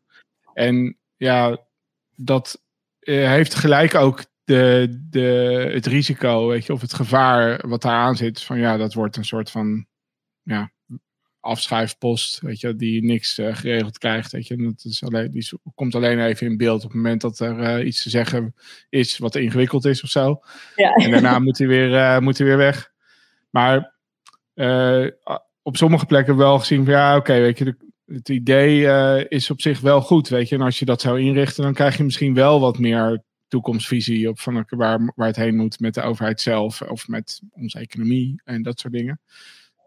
En 0.52 0.98
ja, 1.16 1.58
dat 2.16 2.62
uh, 3.00 3.28
heeft 3.28 3.54
gelijk 3.54 3.94
ook 3.94 4.24
de, 4.44 4.98
de, 5.10 5.70
het 5.72 5.86
risico, 5.86 6.48
weet 6.48 6.66
je, 6.66 6.72
of 6.72 6.80
het 6.80 6.94
gevaar 6.94 7.68
wat 7.68 7.82
daar 7.82 8.00
aan 8.00 8.16
zit. 8.16 8.42
Van 8.42 8.58
ja, 8.58 8.76
dat 8.76 8.94
wordt 8.94 9.16
een 9.16 9.24
soort 9.24 9.50
van 9.50 9.86
ja, 10.42 10.72
afschuifpost, 11.48 12.40
weet 12.40 12.60
je, 12.60 12.76
die 12.76 13.04
niks 13.04 13.38
uh, 13.38 13.56
geregeld 13.56 13.98
krijgt. 13.98 14.32
Weet 14.32 14.46
je. 14.46 14.56
Dat 14.56 14.84
is 14.84 15.04
alleen, 15.04 15.30
die 15.30 15.48
komt 15.74 15.94
alleen 15.94 16.20
even 16.20 16.46
in 16.46 16.56
beeld 16.56 16.84
op 16.84 16.90
het 16.90 16.96
moment 16.96 17.20
dat 17.20 17.40
er 17.40 17.78
uh, 17.78 17.86
iets 17.86 18.02
te 18.02 18.10
zeggen 18.10 18.54
is 18.88 19.18
wat 19.18 19.34
ingewikkeld 19.34 19.84
is 19.84 20.02
of 20.02 20.08
zo. 20.08 20.40
Ja. 20.76 20.92
En 20.92 21.10
daarna 21.10 21.38
moet 21.48 21.58
hij 21.58 21.66
weer, 21.66 21.90
uh, 21.90 22.18
moet 22.18 22.38
hij 22.38 22.46
weer 22.46 22.56
weg. 22.56 22.90
Maar 23.50 23.96
op 25.62 25.76
sommige 25.76 26.06
plekken 26.06 26.36
wel 26.36 26.58
gezien 26.58 26.84
van 26.84 26.94
ja, 26.94 27.10
oké, 27.10 27.18
okay, 27.18 27.40
weet 27.40 27.58
je, 27.58 27.64
de, 27.64 27.76
het 28.06 28.28
idee 28.28 29.28
is 29.28 29.50
op 29.50 29.60
zich 29.60 29.80
wel 29.80 30.00
goed, 30.00 30.28
weet 30.28 30.48
je. 30.48 30.54
En 30.54 30.62
als 30.62 30.78
je 30.78 30.84
dat 30.84 31.00
zou 31.00 31.20
inrichten, 31.20 31.62
dan 31.62 31.74
krijg 31.74 31.96
je 31.96 32.04
misschien 32.04 32.34
wel 32.34 32.60
wat 32.60 32.78
meer 32.78 33.22
toekomstvisie 33.48 34.28
op 34.28 34.40
van 34.40 34.66
waar, 34.68 35.12
waar 35.14 35.26
het 35.26 35.36
heen 35.36 35.56
moet 35.56 35.80
met 35.80 35.94
de 35.94 36.02
overheid 36.02 36.40
zelf 36.40 36.82
of 36.82 37.08
met 37.08 37.40
onze 37.50 37.78
economie 37.78 38.40
en 38.44 38.62
dat 38.62 38.80
soort 38.80 38.92
dingen. 38.92 39.20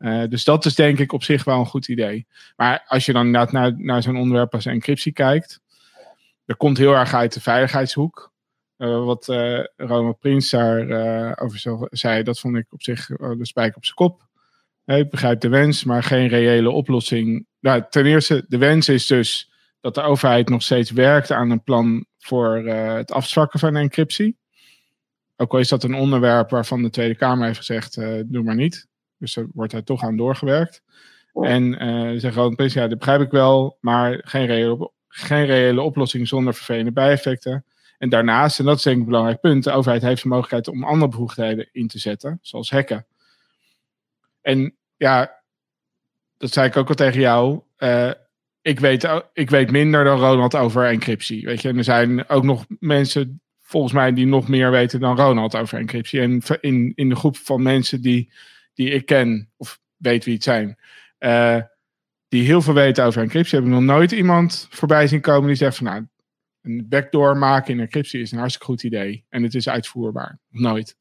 Uh, 0.02 0.24
dus 0.30 0.43
dat 0.43 0.66
is 0.66 0.76
denk 0.76 0.99
ik 0.99 1.14
op 1.14 1.24
zich 1.24 1.43
wel 1.43 1.60
een 1.60 1.66
goed 1.66 1.88
idee. 1.88 2.28
Maar 2.56 2.84
als 2.88 3.06
je 3.06 3.14
dan 3.14 3.26
inderdaad 3.26 3.52
naar, 3.52 3.74
naar 3.78 4.02
zo'n 4.02 4.18
onderwerp 4.18 4.54
als 4.54 4.66
encryptie 4.66 5.12
kijkt, 5.12 5.62
dat 6.45 6.58
komt 6.58 6.78
heel 6.78 6.93
erg 6.93 7.14
uit 7.14 7.34
de 7.34 7.41
veiligheidshoek. 7.41 8.32
Uh, 8.78 9.06
wat 9.06 9.28
uh, 9.28 9.64
Roma 9.76 10.12
Prins 10.12 10.49
daar 10.49 11.39
over 11.39 11.88
zei, 11.89 12.24
dat 12.24 12.39
vond 12.39 12.56
ik 12.56 12.66
op 12.70 12.84
zich 12.84 13.06
de 13.06 13.38
spijker 13.41 13.76
op 13.76 13.86
zijn 13.86 13.95
kop. 13.95 14.30
Ik 14.86 15.10
begrijp 15.10 15.39
de 15.39 15.49
wens, 15.49 15.84
maar 15.84 16.04
geen 16.04 16.28
reële 16.28 16.70
oplossing. 16.70 17.45
Nou, 17.60 17.84
ten 17.89 18.06
eerste, 18.06 18.45
de 18.47 18.58
wens 18.58 18.89
is 18.89 19.08
dus 19.08 19.52
dat 19.82 19.95
de 19.95 20.02
overheid 20.02 20.49
nog 20.49 20.62
steeds 20.62 20.91
werkt 20.91 21.32
aan 21.32 21.49
een 21.49 21.64
plan 21.64 22.06
voor 22.18 22.58
het 22.58 23.12
afzwakken 23.12 23.60
van 23.60 23.76
encryptie. 23.76 24.38
Ook 25.36 25.54
al 25.54 25.60
is 25.60 25.70
dat 25.70 25.84
een 25.84 25.95
onderwerp 25.95 26.49
waarvan 26.49 26.84
de 26.84 26.89
Tweede 26.89 27.16
Kamer 27.16 27.45
heeft 27.45 27.58
gezegd, 27.58 27.95
doe 28.26 28.43
maar 28.43 28.56
niet. 28.56 28.89
Dus 29.22 29.36
er 29.36 29.47
wordt 29.53 29.72
daar 29.72 29.84
toch 29.84 30.03
aan 30.03 30.17
doorgewerkt. 30.17 30.84
En 31.34 31.63
uh, 31.63 32.09
zeggen 32.09 32.34
gewoon, 32.34 32.53
ja, 32.57 32.88
dat 32.88 32.97
begrijp 32.97 33.22
ik 33.22 33.32
wel, 33.32 33.78
maar 33.82 34.22
geen 34.24 34.45
reële, 34.45 34.91
geen 35.07 35.45
reële 35.45 35.82
oplossing 35.82 36.28
zonder 36.28 36.53
vervelende 36.53 36.91
bijeffecten. 36.91 37.65
En 37.97 38.09
daarnaast, 38.09 38.59
en 38.59 38.65
dat 38.65 38.78
is 38.78 38.84
denk 38.84 38.95
ik 38.95 39.01
een 39.01 39.09
belangrijk 39.09 39.39
punt, 39.39 39.63
de 39.63 39.72
overheid 39.72 40.01
heeft 40.01 40.22
de 40.22 40.28
mogelijkheid 40.28 40.67
om 40.67 40.84
andere 40.84 41.11
bevoegdheden 41.11 41.69
in 41.72 41.88
te 41.88 41.99
zetten, 41.99 42.39
zoals 42.41 42.72
hacken. 42.72 43.05
En 44.41 44.76
ja, 44.97 45.41
dat 46.38 46.51
zei 46.51 46.67
ik 46.67 46.78
ook 46.78 46.89
al 46.89 46.95
tegen 46.95 47.19
jou. 47.19 47.61
Uh, 47.78 48.11
ik, 48.61 48.80
weet, 48.80 49.22
ik 49.34 49.49
weet 49.49 49.72
minder 49.72 50.03
dan 50.03 50.19
Ronald 50.19 50.55
over 50.55 50.86
encryptie. 50.86 51.45
Weet 51.45 51.61
je, 51.61 51.69
en 51.69 51.78
er 51.78 51.84
zijn 51.84 52.30
ook 52.30 52.43
nog 52.43 52.65
mensen, 52.80 53.41
volgens 53.59 53.93
mij, 53.93 54.13
die 54.13 54.26
nog 54.26 54.47
meer 54.47 54.72
weten 54.72 54.99
dan 54.99 55.15
Ronald 55.15 55.55
over 55.55 55.80
encryptie. 55.80 56.22
En 56.22 56.41
in, 56.59 56.91
in 56.95 57.09
de 57.09 57.15
groep 57.15 57.38
van 57.38 57.61
mensen 57.61 58.01
die, 58.01 58.32
die 58.82 58.93
ik 58.93 59.05
ken, 59.05 59.51
of 59.57 59.79
weet 59.95 60.25
wie 60.25 60.34
het 60.34 60.43
zijn, 60.43 60.77
uh, 61.19 61.61
die 62.27 62.43
heel 62.43 62.61
veel 62.61 62.73
weten 62.73 63.05
over 63.05 63.21
encryptie, 63.21 63.57
heb 63.57 63.67
ik 63.67 63.73
nog 63.73 63.82
nooit 63.82 64.11
iemand 64.11 64.67
voorbij 64.69 65.07
zien 65.07 65.21
komen 65.21 65.47
die 65.47 65.55
zegt 65.55 65.77
van 65.77 65.86
nou, 65.86 66.07
een 66.61 66.86
backdoor 66.89 67.38
maken 67.38 67.73
in 67.73 67.79
encryptie 67.79 68.21
is 68.21 68.32
een 68.32 68.38
hartstikke 68.38 68.67
goed 68.67 68.84
idee. 68.84 69.25
En 69.29 69.43
het 69.43 69.55
is 69.55 69.69
uitvoerbaar. 69.69 70.39
Nooit. 70.49 70.95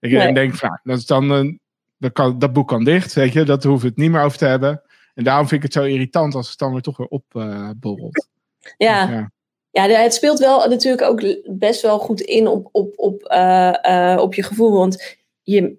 Ik 0.00 0.10
nee. 0.10 0.34
denk 0.34 0.54
van, 0.54 0.68
nou, 0.68 0.80
dat 0.82 0.98
is 0.98 1.06
dan 1.06 1.30
een 1.30 1.60
dat, 1.98 2.12
kan, 2.12 2.38
dat 2.38 2.52
boek 2.52 2.68
kan 2.68 2.84
dicht, 2.84 3.12
weet 3.12 3.32
je, 3.32 3.44
dat 3.44 3.64
hoeven 3.64 3.82
we 3.82 3.88
het 3.88 3.96
niet 3.96 4.10
meer 4.10 4.22
over 4.22 4.38
te 4.38 4.44
hebben. 4.44 4.82
En 5.14 5.24
daarom 5.24 5.48
vind 5.48 5.64
ik 5.64 5.72
het 5.72 5.82
zo 5.82 5.88
irritant 5.88 6.34
als 6.34 6.48
het 6.48 6.58
dan 6.58 6.72
weer 6.72 6.80
toch 6.80 6.96
weer 6.96 7.06
opborrelt. 7.06 8.28
Uh, 8.62 8.72
ja. 8.76 9.10
ja. 9.10 9.30
Ja, 9.70 10.00
het 10.02 10.14
speelt 10.14 10.38
wel 10.38 10.68
natuurlijk 10.68 11.02
ook 11.02 11.22
best 11.58 11.82
wel 11.82 11.98
goed 11.98 12.20
in 12.20 12.46
op, 12.46 12.68
op, 12.72 12.92
op, 12.96 13.32
uh, 13.32 13.74
uh, 13.82 14.16
op 14.20 14.34
je 14.34 14.42
gevoel. 14.42 14.72
Want 14.72 15.18
je, 15.42 15.76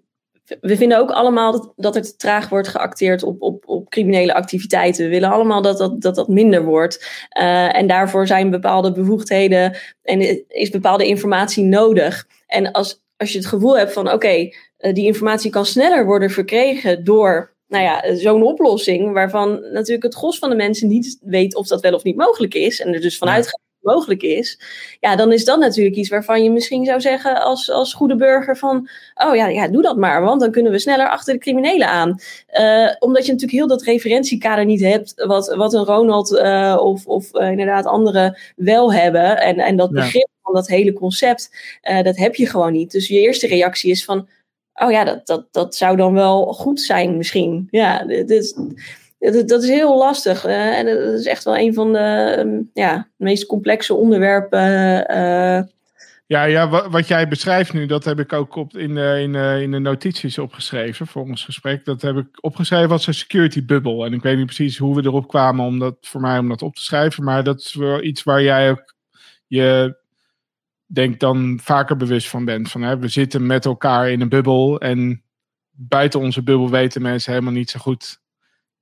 we 0.62 0.78
vinden 0.78 0.98
ook 0.98 1.12
allemaal 1.12 1.52
dat, 1.52 1.74
dat 1.76 1.96
het 1.96 2.20
traag 2.20 2.50
wordt 2.50 2.68
geacteerd 2.68 3.24
op, 3.24 3.42
op, 3.42 3.64
op 3.68 3.90
criminele 3.90 4.34
activiteiten. 4.34 5.04
We 5.04 5.10
willen 5.10 5.32
allemaal 5.32 5.62
dat 5.62 5.78
dat, 5.78 6.02
dat, 6.02 6.16
dat 6.16 6.28
minder 6.28 6.64
wordt. 6.64 7.26
Uh, 7.40 7.76
en 7.76 7.88
daarvoor 7.88 8.28
zijn 8.28 8.50
bepaalde 8.50 8.92
bevoegdheden 8.92 9.78
en 10.02 10.48
is 10.48 10.70
bepaalde 10.70 11.08
informatie 11.08 11.64
nodig. 11.64 12.28
En 12.48 12.72
als, 12.72 13.02
als 13.18 13.32
je 13.32 13.38
het 13.38 13.48
gevoel 13.48 13.78
hebt 13.78 13.94
van 13.94 14.06
oké, 14.06 14.16
okay, 14.16 14.56
uh, 14.80 14.94
die 14.94 15.06
informatie 15.06 15.52
kan 15.52 15.66
sneller 15.66 16.06
worden 16.06 16.30
verkregen 16.30 17.04
door 17.04 17.52
nou 17.68 17.84
ja, 17.84 18.16
zo'n 18.16 18.44
oplossing, 18.44 19.14
waarvan 19.14 19.62
natuurlijk 19.72 20.04
het 20.04 20.16
gros 20.16 20.40
van 20.40 20.50
de 20.50 20.56
mensen 20.56 20.88
niet 20.88 21.18
weet 21.22 21.56
of 21.56 21.68
dat 21.68 21.82
wel 21.82 21.94
of 21.94 22.04
niet 22.04 22.16
mogelijk 22.16 22.54
is. 22.54 22.82
En 22.82 22.94
er 22.94 23.02
dus 23.02 23.18
vanuit 23.18 23.48
gaat 23.48 23.62
mogelijk 23.84 24.22
is, 24.22 24.60
ja, 25.00 25.16
dan 25.16 25.32
is 25.32 25.46
dat 25.46 25.60
natuurlijk 25.60 25.96
iets 25.96 26.10
waarvan 26.10 26.44
je 26.44 26.52
misschien 26.52 26.86
zou 26.86 27.02
zeggen 27.02 27.42
als, 27.42 27.72
als 27.72 27.94
goede 27.94 28.16
burger 28.16 28.58
van, 28.58 28.90
oh 29.16 29.36
ja, 29.36 29.48
ja, 29.48 29.68
doe 29.68 29.82
dat 29.82 29.98
maar, 29.98 30.22
want 30.22 30.42
dan 30.42 30.52
kunnen 30.52 30.72
we 30.72 30.80
sneller 30.80 31.10
achter 31.10 31.34
de 31.34 31.40
criminelen 31.40 31.88
aan. 31.88 32.20
Uh, 32.60 32.92
omdat 33.00 33.26
je 33.26 33.32
natuurlijk 33.32 33.60
heel 33.60 33.68
dat 33.68 33.82
referentiekader 33.82 34.66
niet 34.66 34.82
hebt, 34.82 35.14
wat, 35.26 35.56
wat 35.56 35.74
een 35.74 35.86
Ronald 35.86 36.32
uh, 36.32 36.78
of, 36.80 37.06
of 37.06 37.36
uh, 37.36 37.50
inderdaad 37.50 37.86
anderen 37.86 38.38
wel 38.56 38.94
hebben. 38.94 39.42
En, 39.42 39.58
en 39.58 39.76
dat 39.76 39.92
begrip 39.92 40.28
van 40.42 40.54
dat 40.54 40.68
hele 40.68 40.94
concept, 40.94 41.50
dat 42.04 42.18
heb 42.18 42.36
je 42.36 42.48
gewoon 42.48 42.72
niet. 42.72 42.92
Dus 42.92 43.08
je 43.08 43.20
eerste 43.20 43.48
reactie 43.48 43.92
is 43.92 44.06
van, 44.06 44.28
oh 44.74 44.92
ja, 44.92 45.04
dat, 45.04 45.28
dat, 45.28 45.48
dat 45.52 45.76
zou 45.76 45.98
dan 45.98 46.14
wel 46.14 46.54
goed 46.54 46.82
zijn 46.82 47.18
misschien. 47.18 47.68
Ja, 47.72 48.04
dus, 48.26 48.56
dat 49.32 49.64
is 49.64 49.70
heel 49.70 49.98
lastig. 49.98 50.46
En 50.46 50.86
dat 50.86 51.20
is 51.20 51.26
echt 51.26 51.44
wel 51.44 51.58
een 51.58 51.74
van 51.74 51.94
de 51.94 52.36
um, 52.40 52.70
ja, 52.74 53.08
meest 53.18 53.46
complexe 53.46 53.94
onderwerpen. 53.94 54.60
Uh, 55.12 55.62
ja, 56.26 56.44
ja 56.44 56.70
wat, 56.70 56.88
wat, 56.88 57.08
jij 57.08 57.28
beschrijft 57.28 57.74
nu, 57.74 57.86
dat 57.86 58.04
heb 58.04 58.20
ik 58.20 58.34
ook 58.34 58.56
op, 58.56 58.78
in, 58.78 58.96
de, 58.96 59.20
in, 59.22 59.32
de, 59.34 59.60
in 59.62 59.72
de 59.72 59.80
notities 59.80 60.38
opgeschreven 60.38 61.08
voor 61.08 61.22
ons 61.22 61.44
gesprek. 61.46 61.86
Dat 61.86 62.02
heb 62.02 62.18
ik 62.18 62.28
opgeschreven 62.42 62.92
als 62.92 63.08
een 63.08 63.14
security 63.14 63.66
bubble. 63.66 64.06
En 64.06 64.14
ik 64.14 64.22
weet 64.22 64.38
niet 64.38 64.46
precies 64.46 64.78
hoe 64.78 64.96
we 64.96 65.04
erop 65.04 65.28
kwamen 65.28 65.66
om 65.66 65.80
dat, 65.80 65.98
voor 66.02 66.22
mij 66.22 66.38
om 66.38 66.50
dat 66.50 66.62
op 66.62 66.76
te 66.76 66.82
schrijven. 66.82 67.24
Maar 67.24 67.44
dat 67.44 67.60
is 67.60 67.74
wel 67.74 68.04
iets 68.04 68.24
waar 68.24 68.42
jij 68.42 68.72
ook 68.72 68.96
je 69.48 70.02
denk 70.86 71.20
dan 71.20 71.60
vaker 71.62 71.98
bewust 71.98 72.30
van 72.30 72.46
bent. 72.46 72.72
Van, 72.72 72.82
hè, 72.82 72.98
we 72.98 73.08
zitten 73.08 73.46
met 73.46 73.66
elkaar 73.66 74.10
in 74.10 74.22
een 74.22 74.30
bubbel 74.30 74.80
en 74.80 75.24
buiten 75.72 76.20
onze 76.20 76.44
bubbel 76.44 76.70
weten 76.70 77.02
mensen 77.02 77.32
helemaal 77.32 77.54
niet 77.54 77.70
zo 77.70 77.80
goed 77.80 78.22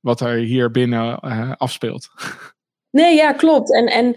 wat 0.02 0.22
er 0.22 0.36
hier 0.36 0.72
binnen 0.72 1.20
uh, 1.26 1.52
afspeelt. 1.58 2.10
Nee, 2.92 3.16
ja, 3.16 3.34
klopt. 3.34 3.74
En, 3.74 3.86
en 3.86 4.16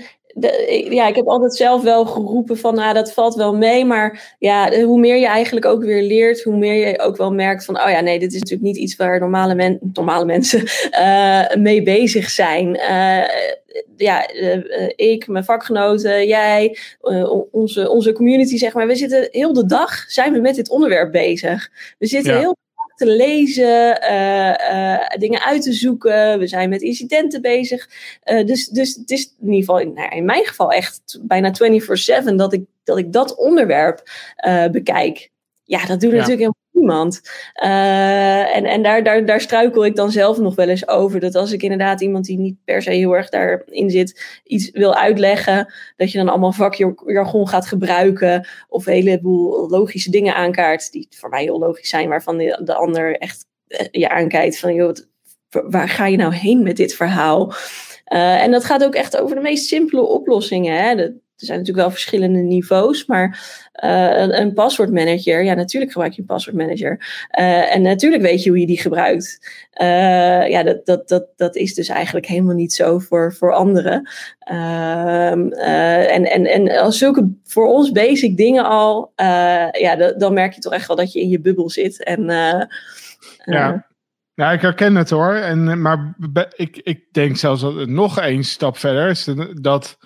ja, 0.90 1.06
ik 1.06 1.16
heb 1.16 1.26
altijd 1.26 1.56
zelf 1.56 1.82
wel 1.82 2.04
geroepen 2.04 2.58
van, 2.58 2.78
ah, 2.78 2.94
dat 2.94 3.12
valt 3.12 3.34
wel 3.34 3.56
mee. 3.56 3.84
Maar 3.84 4.36
ja, 4.38 4.82
hoe 4.82 5.00
meer 5.00 5.16
je 5.16 5.26
eigenlijk 5.26 5.66
ook 5.66 5.82
weer 5.82 6.02
leert, 6.02 6.42
hoe 6.42 6.56
meer 6.56 6.88
je 6.88 7.00
ook 7.00 7.16
wel 7.16 7.32
merkt 7.32 7.64
van, 7.64 7.80
oh 7.80 7.90
ja, 7.90 8.00
nee, 8.00 8.18
dit 8.18 8.32
is 8.32 8.40
natuurlijk 8.40 8.68
niet 8.68 8.76
iets 8.76 8.96
waar 8.96 9.20
normale, 9.20 9.54
men 9.54 9.78
normale 9.92 10.24
mensen 10.24 10.62
uh, 10.90 11.54
mee 11.54 11.82
bezig 11.82 12.30
zijn. 12.30 12.68
Uh, 12.68 13.24
ja, 13.96 14.34
uh, 14.34 14.88
ik, 14.96 15.26
mijn 15.26 15.44
vakgenoten, 15.44 16.26
jij, 16.26 16.78
onze, 17.50 17.90
onze 17.90 18.12
community, 18.12 18.56
zeg 18.56 18.74
maar. 18.74 18.86
We 18.86 18.94
zitten 18.94 19.28
heel 19.30 19.52
de 19.52 19.66
dag, 19.66 20.04
zijn 20.06 20.32
we 20.32 20.40
met 20.40 20.54
dit 20.54 20.70
onderwerp 20.70 21.12
bezig. 21.12 21.70
We 21.98 22.06
zitten 22.06 22.32
ja. 22.32 22.38
heel 22.38 22.56
te 23.04 23.16
lezen, 23.16 24.02
uh, 24.02 24.48
uh, 24.48 25.06
dingen 25.18 25.40
uit 25.40 25.62
te 25.62 25.72
zoeken. 25.72 26.38
We 26.38 26.46
zijn 26.46 26.68
met 26.68 26.82
incidenten 26.82 27.42
bezig. 27.42 27.88
Uh, 28.24 28.46
dus, 28.46 28.68
dus 28.68 28.94
het 28.94 29.10
is 29.10 29.34
in 29.40 29.52
ieder 29.52 29.58
geval, 29.58 29.78
in, 29.78 29.92
nou, 29.92 30.16
in 30.16 30.24
mijn 30.24 30.44
geval 30.44 30.70
echt 30.70 31.18
bijna 31.22 31.52
24-7 32.30 32.34
dat 32.34 32.52
ik, 32.52 32.64
dat 32.84 32.98
ik 32.98 33.12
dat 33.12 33.36
onderwerp 33.36 34.02
bekijk. 34.70 35.30
Ja, 35.64 35.86
dat 35.86 36.00
doet 36.00 36.10
ja. 36.10 36.16
natuurlijk 36.16 36.38
helemaal 36.38 36.63
niemand. 36.74 37.20
Uh, 37.64 38.56
en 38.56 38.64
en 38.64 38.82
daar, 38.82 39.02
daar, 39.02 39.24
daar 39.24 39.40
struikel 39.40 39.84
ik 39.84 39.96
dan 39.96 40.10
zelf 40.10 40.38
nog 40.38 40.54
wel 40.54 40.68
eens 40.68 40.88
over. 40.88 41.20
Dat 41.20 41.34
als 41.34 41.52
ik 41.52 41.62
inderdaad 41.62 42.00
iemand 42.00 42.24
die 42.24 42.38
niet 42.38 42.56
per 42.64 42.82
se 42.82 42.90
heel 42.90 43.16
erg 43.16 43.28
daarin 43.28 43.90
zit, 43.90 44.40
iets 44.44 44.70
wil 44.70 44.94
uitleggen, 44.94 45.72
dat 45.96 46.12
je 46.12 46.18
dan 46.18 46.28
allemaal 46.28 46.52
vakjargon 46.52 47.48
gaat 47.48 47.66
gebruiken. 47.66 48.46
Of 48.68 48.86
een 48.86 48.92
heleboel 48.92 49.68
logische 49.68 50.10
dingen 50.10 50.34
aankaart, 50.34 50.92
die 50.92 51.06
voor 51.10 51.28
mij 51.28 51.42
heel 51.42 51.58
logisch 51.58 51.88
zijn, 51.88 52.08
waarvan 52.08 52.36
de, 52.36 52.60
de 52.64 52.74
ander 52.74 53.16
echt 53.16 53.46
uh, 53.68 53.78
je 53.90 54.08
aankijkt 54.08 54.58
van, 54.58 54.74
joh, 54.74 54.94
waar 55.50 55.88
ga 55.88 56.06
je 56.06 56.16
nou 56.16 56.34
heen 56.34 56.62
met 56.62 56.76
dit 56.76 56.94
verhaal? 56.94 57.52
Uh, 58.08 58.42
en 58.42 58.50
dat 58.50 58.64
gaat 58.64 58.84
ook 58.84 58.94
echt 58.94 59.16
over 59.20 59.36
de 59.36 59.42
meest 59.42 59.66
simpele 59.66 60.02
oplossingen. 60.02 60.82
Hè? 60.82 61.08
Er 61.44 61.52
zijn 61.52 61.58
natuurlijk 61.58 61.86
wel 61.86 61.96
verschillende 61.96 62.38
niveaus, 62.38 63.06
maar 63.06 63.40
uh, 63.84 64.18
een, 64.18 64.40
een 64.40 64.52
paswoordmanager, 64.52 65.44
ja, 65.44 65.54
natuurlijk 65.54 65.92
gebruik 65.92 66.12
je 66.12 66.20
een 66.20 66.26
paswoordmanager. 66.26 67.26
Uh, 67.38 67.74
en 67.74 67.82
natuurlijk 67.82 68.22
weet 68.22 68.42
je 68.42 68.50
hoe 68.50 68.60
je 68.60 68.66
die 68.66 68.80
gebruikt. 68.80 69.38
Uh, 69.82 70.48
ja, 70.48 70.62
dat, 70.62 70.86
dat, 70.86 71.08
dat, 71.08 71.26
dat 71.36 71.56
is 71.56 71.74
dus 71.74 71.88
eigenlijk 71.88 72.26
helemaal 72.26 72.54
niet 72.54 72.72
zo 72.72 72.98
voor, 72.98 73.34
voor 73.34 73.52
anderen. 73.52 74.08
Ehm, 74.38 75.48
en, 75.48 76.24
en, 76.24 76.46
en 76.46 76.78
als 76.78 76.98
zulke 76.98 77.30
voor 77.44 77.66
ons 77.66 77.92
basic 77.92 78.36
dingen 78.36 78.64
al, 78.64 79.12
ja, 79.72 80.12
dan 80.16 80.34
merk 80.34 80.52
je 80.52 80.60
toch 80.60 80.72
echt 80.72 80.86
wel 80.86 80.96
dat 80.96 81.12
je 81.12 81.20
in 81.20 81.28
je 81.28 81.40
bubbel 81.40 81.70
zit. 81.70 82.04
En, 82.04 82.24
ja. 83.44 83.86
Ja, 84.34 84.52
ik 84.52 84.60
herken 84.60 84.94
het 84.94 85.10
hoor. 85.10 85.34
En, 85.34 85.80
maar 85.80 86.14
ik, 86.56 86.80
ik 86.82 87.04
denk 87.12 87.36
zelfs 87.36 87.60
dat 87.60 87.86
nog 87.86 88.18
één 88.18 88.44
stap 88.44 88.76
verder 88.76 89.08
is. 89.08 89.28
Dat 89.60 89.98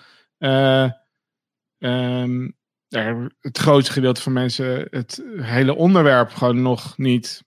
um, 1.79 2.57
ja, 2.87 3.29
het 3.39 3.57
grootste 3.57 3.91
gedeelte 3.91 4.21
van 4.21 4.33
mensen 4.33 4.87
het 4.89 5.23
hele 5.35 5.75
onderwerp 5.75 6.29
gewoon 6.29 6.61
nog 6.61 6.97
niet 6.97 7.43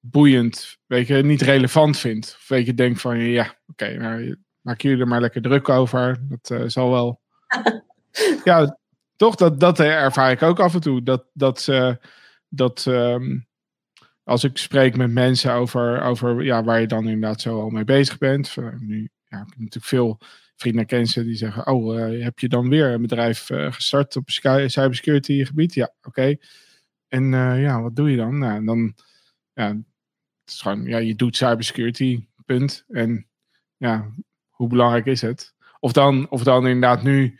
boeiend, 0.00 0.78
weet 0.86 1.06
je, 1.06 1.14
niet 1.14 1.42
relevant 1.42 1.98
vindt. 1.98 2.36
Of 2.38 2.48
weet 2.48 2.66
je, 2.66 2.74
denkt 2.74 3.00
van 3.00 3.18
ja, 3.18 3.42
oké, 3.42 3.60
okay, 3.66 3.96
nou, 3.96 4.36
maak 4.60 4.80
jullie 4.80 5.00
er 5.00 5.08
maar 5.08 5.20
lekker 5.20 5.42
druk 5.42 5.68
over. 5.68 6.18
Dat 6.28 6.50
uh, 6.50 6.68
zal 6.68 6.90
wel. 6.90 7.20
ja, 8.44 8.78
toch, 9.16 9.34
dat, 9.34 9.60
dat 9.60 9.80
ervaar 9.80 10.30
ik 10.30 10.42
ook 10.42 10.60
af 10.60 10.74
en 10.74 10.80
toe. 10.80 11.02
Dat, 11.02 11.24
dat, 11.32 11.66
uh, 11.70 11.94
dat 12.48 12.84
um, 12.88 13.46
als 14.24 14.44
ik 14.44 14.58
spreek 14.58 14.96
met 14.96 15.10
mensen 15.10 15.52
over, 15.52 16.02
over 16.02 16.42
ja, 16.42 16.64
waar 16.64 16.80
je 16.80 16.86
dan 16.86 17.08
inderdaad 17.08 17.40
zo 17.40 17.60
al 17.60 17.70
mee 17.70 17.84
bezig 17.84 18.18
bent. 18.18 18.56
nu 18.78 19.10
ja, 19.28 19.38
ik 19.38 19.46
heb 19.48 19.58
natuurlijk 19.58 19.84
veel 19.84 20.18
vrienden 20.62 20.86
kennissen 20.86 21.24
die 21.24 21.34
zeggen: 21.34 21.66
Oh, 21.66 21.98
uh, 21.98 22.24
heb 22.24 22.38
je 22.38 22.48
dan 22.48 22.68
weer 22.68 22.92
een 22.92 23.02
bedrijf 23.02 23.50
uh, 23.50 23.72
gestart 23.72 24.16
op 24.16 24.30
cybersecurity 24.30 25.44
gebied? 25.44 25.74
Ja, 25.74 25.92
oké. 26.02 26.36
En 27.08 27.32
uh, 27.32 27.62
ja, 27.62 27.82
wat 27.82 27.96
doe 27.96 28.10
je 28.10 28.16
dan? 28.16 28.38
Nou, 28.38 28.64
dan, 28.64 28.94
ja, 29.52 29.68
het 29.68 30.54
is 30.54 30.60
gewoon, 30.60 30.84
ja, 30.84 30.98
je 30.98 31.14
doet 31.14 31.36
cybersecurity, 31.36 32.26
punt. 32.44 32.84
En 32.88 33.26
ja, 33.76 34.12
hoe 34.50 34.68
belangrijk 34.68 35.06
is 35.06 35.20
het? 35.20 35.54
Of 35.80 35.92
dan, 35.92 36.30
of 36.30 36.42
dan 36.42 36.66
inderdaad 36.66 37.02
nu 37.02 37.38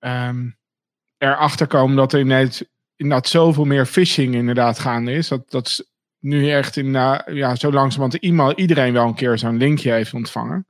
um, 0.00 0.56
erachter 1.18 1.66
komen 1.66 1.96
dat 1.96 2.12
er 2.12 2.20
ineens, 2.20 2.64
inderdaad 2.96 3.28
zoveel 3.28 3.64
meer 3.64 3.86
phishing 3.86 4.34
inderdaad 4.34 4.78
gaande 4.78 5.12
is. 5.12 5.28
Dat, 5.28 5.50
dat 5.50 5.90
nu 6.18 6.50
echt 6.50 6.76
in, 6.76 6.92
ja, 6.92 7.54
zo 7.54 7.72
langzamerhand 7.72 8.54
iedereen 8.58 8.92
wel 8.92 9.06
een 9.06 9.14
keer 9.14 9.38
zo'n 9.38 9.56
linkje 9.56 9.92
heeft 9.92 10.14
ontvangen. 10.14 10.66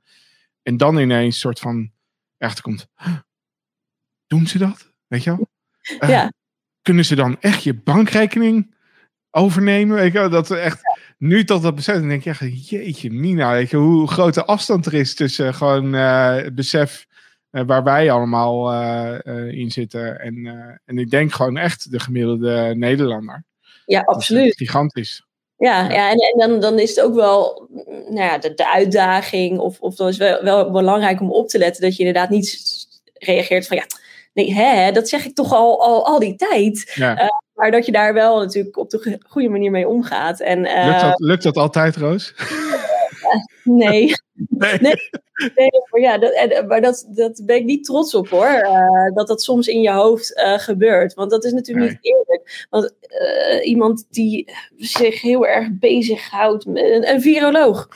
En 0.63 0.77
dan 0.77 0.97
ineens 0.97 1.39
soort 1.39 1.59
van 1.59 1.91
echt 2.37 2.61
komt. 2.61 2.87
Doen 4.27 4.47
ze 4.47 4.57
dat? 4.57 4.93
Weet 5.07 5.23
je 5.23 5.29
wel? 5.29 5.49
Uh, 5.99 6.09
ja. 6.09 6.33
Kunnen 6.81 7.05
ze 7.05 7.15
dan 7.15 7.41
echt 7.41 7.63
je 7.63 7.73
bankrekening 7.73 8.75
overnemen? 9.31 9.95
Weet 9.95 10.11
je 10.11 10.19
wel? 10.19 10.29
Dat 10.29 10.51
echt 10.51 10.79
ja. 10.81 10.97
nu 11.17 11.43
tot 11.43 11.61
dat 11.61 11.75
besef. 11.75 11.95
Dan 11.95 12.07
denk 12.07 12.23
je 12.23 12.29
echt, 12.29 12.69
jeetje, 12.69 13.11
Mina, 13.11 13.51
weet 13.51 13.69
je 13.69 13.77
hoe 13.77 14.07
grote 14.07 14.45
afstand 14.45 14.85
er 14.85 14.93
is 14.93 15.15
tussen 15.15 15.53
gewoon 15.53 15.95
uh, 15.95 16.35
het 16.35 16.55
besef 16.55 17.07
uh, 17.51 17.63
waar 17.65 17.83
wij 17.83 18.11
allemaal 18.11 18.73
in 19.49 19.71
zitten. 19.71 20.19
En, 20.19 20.45
en 20.85 20.97
ik 20.97 21.09
denk 21.09 21.33
gewoon 21.33 21.57
echt 21.57 21.91
de 21.91 21.99
gemiddelde 21.99 22.73
Nederlander. 22.75 23.45
Ja, 23.85 24.01
absoluut. 24.01 24.55
gigantisch. 24.55 25.25
Ja, 25.57 25.89
ja 25.89 26.11
en, 26.11 26.17
en 26.17 26.33
dan, 26.37 26.59
dan 26.59 26.79
is 26.79 26.89
het 26.89 27.05
ook 27.05 27.15
wel 27.15 27.67
nou 27.87 28.15
ja, 28.15 28.37
de, 28.37 28.53
de 28.53 28.71
uitdaging, 28.71 29.59
of, 29.59 29.79
of 29.79 29.95
dan 29.95 30.07
is 30.07 30.17
wel, 30.17 30.43
wel 30.43 30.71
belangrijk 30.71 31.21
om 31.21 31.31
op 31.31 31.47
te 31.47 31.57
letten 31.57 31.81
dat 31.81 31.95
je 31.95 32.03
inderdaad 32.03 32.29
niet 32.29 32.85
reageert 33.13 33.67
van 33.67 33.77
ja, 33.77 33.85
nee, 34.33 34.53
hè, 34.53 34.91
dat 34.91 35.09
zeg 35.09 35.25
ik 35.25 35.35
toch 35.35 35.53
al, 35.53 35.83
al, 35.83 36.05
al 36.05 36.19
die 36.19 36.35
tijd. 36.35 36.91
Ja. 36.95 37.21
Uh, 37.21 37.27
maar 37.53 37.71
dat 37.71 37.85
je 37.85 37.91
daar 37.91 38.13
wel 38.13 38.39
natuurlijk 38.39 38.77
op 38.77 38.89
de 38.89 39.19
goede 39.27 39.49
manier 39.49 39.71
mee 39.71 39.87
omgaat. 39.87 40.39
En, 40.39 40.59
uh, 40.59 40.85
lukt, 40.85 41.01
dat, 41.01 41.19
lukt 41.19 41.43
dat 41.43 41.57
altijd, 41.57 41.95
Roos? 41.95 42.33
nee. 43.63 44.11
Nee. 44.49 44.77
nee. 44.79 44.95
nee, 45.55 45.69
maar 45.89 46.01
ja, 46.01 46.17
dat, 46.17 46.63
maar 46.67 46.81
dat, 46.81 47.07
dat 47.09 47.41
ben 47.45 47.55
ik 47.55 47.63
niet 47.63 47.83
trots 47.83 48.15
op 48.15 48.29
hoor. 48.29 48.61
Uh, 48.63 49.15
dat 49.15 49.27
dat 49.27 49.41
soms 49.41 49.67
in 49.67 49.81
je 49.81 49.91
hoofd 49.91 50.37
uh, 50.37 50.59
gebeurt. 50.59 51.13
Want 51.13 51.31
dat 51.31 51.43
is 51.43 51.51
natuurlijk 51.51 51.85
nee. 51.85 51.97
niet 52.01 52.13
eerlijk. 52.13 52.67
Want 52.69 52.93
uh, 53.07 53.67
iemand 53.67 54.05
die 54.09 54.51
zich 54.77 55.21
heel 55.21 55.47
erg 55.47 55.67
bezighoudt, 55.71 56.65
een, 56.65 57.09
een 57.09 57.21
viroloog. 57.21 57.87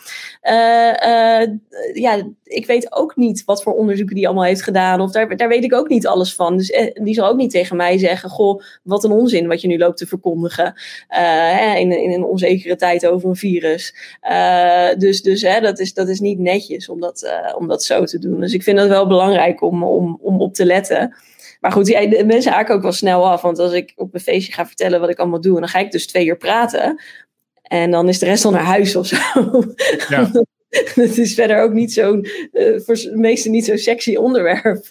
ja, 1.94 2.32
ik 2.44 2.66
weet 2.66 2.94
ook 2.94 3.16
niet 3.16 3.44
wat 3.46 3.64
voor 3.64 3.74
onderzoeken 3.74 4.16
die 4.16 4.26
allemaal 4.26 4.44
heeft 4.44 4.64
gedaan. 4.64 5.02
Of 5.02 5.12
daar, 5.12 5.38
daar 5.38 5.48
weet 5.48 5.64
ik 5.64 5.74
ook 5.74 5.90
niet 5.90 6.08
alles 6.08 6.36
van. 6.36 6.58
Dus 6.58 6.92
die 6.94 7.14
zal 7.14 7.28
ook 7.28 7.38
niet 7.38 7.52
tegen 7.52 7.78
mij 7.78 7.98
zeggen: 7.98 8.30
Goh, 8.30 8.62
wat 8.84 9.04
een 9.04 9.12
onzin 9.12 9.48
wat 9.48 9.62
je 9.62 9.68
nu 9.68 9.78
loopt 9.78 9.98
te 9.98 10.08
verkondigen. 10.08 10.74
in, 11.78 11.92
in 11.92 12.12
een 12.12 12.24
onzekere 12.24 12.76
tijd 12.76 13.08
over 13.08 13.30
een 13.30 13.36
virus. 13.36 13.94
dus 14.98 15.22
dus 15.22 15.42
hè, 15.42 15.62
dat, 15.62 15.80
is, 15.80 15.94
dat 15.94 16.10
is 16.10 16.20
niet 16.20 16.37
netjes 16.40 16.90
om 16.90 17.00
dat, 17.00 17.24
uh, 17.24 17.56
om 17.56 17.68
dat 17.68 17.84
zo 17.84 18.04
te 18.04 18.20
doen. 18.20 18.40
Dus 18.40 18.54
ik 18.54 18.64
vind 18.64 18.78
dat 18.78 18.88
wel 18.88 19.08
belangrijk 19.08 19.62
om, 19.62 19.84
om, 19.84 20.20
om 20.22 20.42
op 20.42 20.54
te 20.54 20.66
letten. 20.66 21.16
Maar 21.60 21.72
goed, 21.72 21.88
ja, 21.88 22.06
de 22.06 22.26
mensen 22.26 22.52
haken 22.52 22.76
ook 22.76 22.82
wel 22.82 22.92
snel 22.92 23.30
af. 23.30 23.42
Want 23.42 23.60
als 23.60 23.74
ik 23.74 23.94
op 23.96 24.14
een 24.14 24.20
feestje 24.20 24.54
ga 24.54 24.66
vertellen 24.66 25.00
wat 25.00 25.10
ik 25.10 25.20
allemaal 25.20 25.42
doe, 25.42 25.60
dan 25.60 25.70
ga 25.70 25.80
ik 25.80 25.92
dus 25.92 26.08
twee 26.08 26.26
uur 26.26 26.38
praten. 26.38 27.02
En 27.62 27.92
dan 27.92 28.10
is 28.10 28.20
de 28.20 28.26
rest 28.26 28.46
al 28.46 28.52
naar 28.52 28.64
huis 28.64 28.96
of 28.96 29.08
zo. 29.08 29.18
Ja. 30.10 30.32
Het 30.96 31.18
is 31.18 31.34
verder 31.34 31.62
ook 31.62 31.74
niet 31.74 31.94
zo'n, 31.94 32.28
uh, 32.52 32.80
voor 32.80 32.96
de 32.96 33.12
meesten 33.16 33.52
niet 33.52 33.66
zo'n 33.66 33.78
sexy 33.78 34.16
onderwerp. 34.16 34.86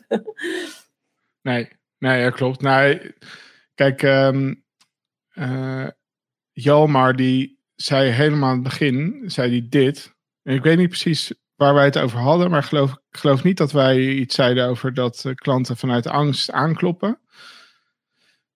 nee, 1.43 1.69
nee, 1.99 2.25
dat 2.25 2.35
klopt. 2.35 2.61
Nee, 2.61 3.15
kijk, 3.75 4.03
um, 4.03 4.65
uh, 5.35 5.89
Jalmar 6.53 7.17
die 7.17 7.61
zei 7.75 8.11
helemaal 8.11 8.49
aan 8.49 8.55
het 8.55 8.65
begin, 8.65 9.23
zei 9.27 9.51
die 9.51 9.69
dit. 9.69 10.15
Ik 10.47 10.63
weet 10.63 10.79
niet 10.79 10.89
precies 10.89 11.33
waar 11.55 11.75
wij 11.75 11.85
het 11.85 11.99
over 11.99 12.19
hadden, 12.19 12.51
maar 12.51 12.63
geloof, 12.63 12.93
ik 12.93 13.17
geloof 13.17 13.43
niet 13.43 13.57
dat 13.57 13.73
wij 13.73 14.09
iets 14.09 14.35
zeiden 14.35 14.67
over 14.67 14.95
dat 14.95 15.25
uh, 15.27 15.35
klanten 15.35 15.77
vanuit 15.77 16.07
angst 16.07 16.51
aankloppen. 16.51 17.21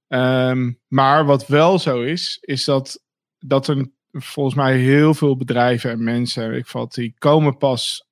Um, 0.08 0.80
maar 0.86 1.24
wat 1.24 1.46
wel 1.46 1.78
zo 1.78 2.02
is, 2.02 2.38
is 2.40 2.64
dat, 2.64 3.04
dat 3.38 3.68
er 3.68 3.90
volgens 4.10 4.54
mij 4.54 4.78
heel 4.78 5.14
veel 5.14 5.36
bedrijven 5.36 5.90
en 5.90 6.04
mensen, 6.04 6.54
ik 6.54 6.66
vat, 6.66 6.94
die 6.94 7.14
komen 7.18 7.56
pas 7.56 8.08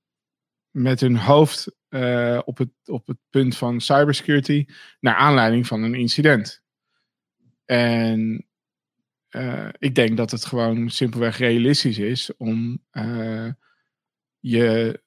met 0.70 1.00
hun 1.00 1.16
hoofd 1.16 1.76
uh, 1.88 2.40
op, 2.44 2.58
het, 2.58 2.70
op 2.84 3.06
het 3.06 3.18
punt 3.30 3.56
van 3.56 3.80
cybersecurity 3.80 4.66
naar 5.00 5.14
aanleiding 5.14 5.66
van 5.66 5.82
een 5.82 5.94
incident. 5.94 6.62
En 7.64 8.46
uh, 9.30 9.68
ik 9.78 9.94
denk 9.94 10.16
dat 10.16 10.30
het 10.30 10.44
gewoon 10.44 10.90
simpelweg 10.90 11.38
realistisch 11.38 11.98
is 11.98 12.36
om 12.36 12.84
je. 14.40 15.00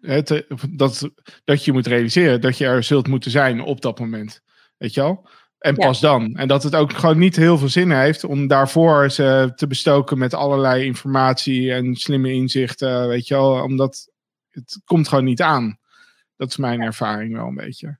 Het, 0.00 0.46
dat, 0.70 1.10
dat 1.44 1.64
je 1.64 1.72
moet 1.72 1.86
realiseren 1.86 2.40
dat 2.40 2.58
je 2.58 2.66
er 2.66 2.82
zult 2.82 3.08
moeten 3.08 3.30
zijn 3.30 3.60
op 3.60 3.80
dat 3.80 3.98
moment. 3.98 4.42
Weet 4.76 4.94
je 4.94 5.00
wel? 5.00 5.28
En 5.58 5.74
pas 5.74 6.00
ja. 6.00 6.08
dan. 6.08 6.34
En 6.34 6.48
dat 6.48 6.62
het 6.62 6.74
ook 6.74 6.92
gewoon 6.92 7.18
niet 7.18 7.36
heel 7.36 7.58
veel 7.58 7.68
zin 7.68 7.90
heeft 7.90 8.24
om 8.24 8.46
daarvoor 8.46 9.10
ze 9.10 9.52
te 9.54 9.66
bestoken 9.66 10.18
met 10.18 10.34
allerlei 10.34 10.84
informatie 10.84 11.72
en 11.72 11.94
slimme 11.94 12.32
inzichten. 12.32 13.08
Weet 13.08 13.26
je 13.26 13.34
wel? 13.34 13.62
Omdat 13.62 14.10
het 14.50 14.80
komt 14.84 15.08
gewoon 15.08 15.24
niet 15.24 15.42
aan. 15.42 15.78
Dat 16.36 16.48
is 16.48 16.56
mijn 16.56 16.80
ervaring 16.80 17.34
wel 17.36 17.46
een 17.46 17.54
beetje. 17.54 17.98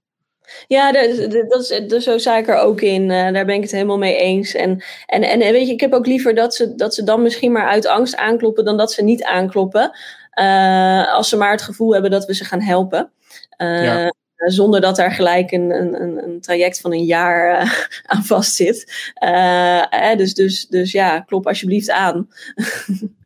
Ja, 0.67 0.93
dat, 0.93 1.31
dat 1.49 1.93
is, 1.93 2.05
zo 2.05 2.19
sta 2.19 2.37
ik 2.37 2.49
er 2.49 2.57
ook 2.57 2.81
in. 2.81 3.03
Uh, 3.03 3.33
daar 3.33 3.45
ben 3.45 3.55
ik 3.55 3.63
het 3.63 3.71
helemaal 3.71 3.99
mee 3.99 4.17
eens. 4.17 4.55
En, 4.55 4.83
en, 5.07 5.23
en 5.23 5.39
weet 5.39 5.67
je, 5.67 5.73
ik 5.73 5.81
heb 5.81 5.93
ook 5.93 6.07
liever 6.07 6.35
dat 6.35 6.55
ze, 6.55 6.75
dat 6.75 6.95
ze 6.95 7.05
dan 7.05 7.23
misschien 7.23 7.53
maar 7.53 7.69
uit 7.69 7.87
angst 7.87 8.17
aankloppen 8.17 8.65
dan 8.65 8.77
dat 8.77 8.93
ze 8.93 9.03
niet 9.03 9.25
aankloppen. 9.25 9.91
Uh, 10.41 11.15
als 11.15 11.29
ze 11.29 11.37
maar 11.37 11.51
het 11.51 11.63
gevoel 11.63 11.93
hebben 11.93 12.11
dat 12.11 12.25
we 12.25 12.35
ze 12.35 12.45
gaan 12.45 12.61
helpen. 12.61 13.11
Uh, 13.59 13.85
ja. 13.85 14.13
Zonder 14.37 14.81
dat 14.81 14.99
er 14.99 15.11
gelijk 15.11 15.53
een, 15.53 15.71
een, 15.71 16.25
een 16.25 16.41
traject 16.41 16.81
van 16.81 16.93
een 16.93 17.05
jaar 17.05 17.59
aan 18.07 18.25
vast 18.25 18.55
zit. 18.55 19.13
dus, 20.17 20.35
dus, 20.35 20.67
dus 20.67 20.93
ja, 20.93 21.21
klop 21.21 21.47
alsjeblieft 21.47 21.91
aan. 21.91 22.29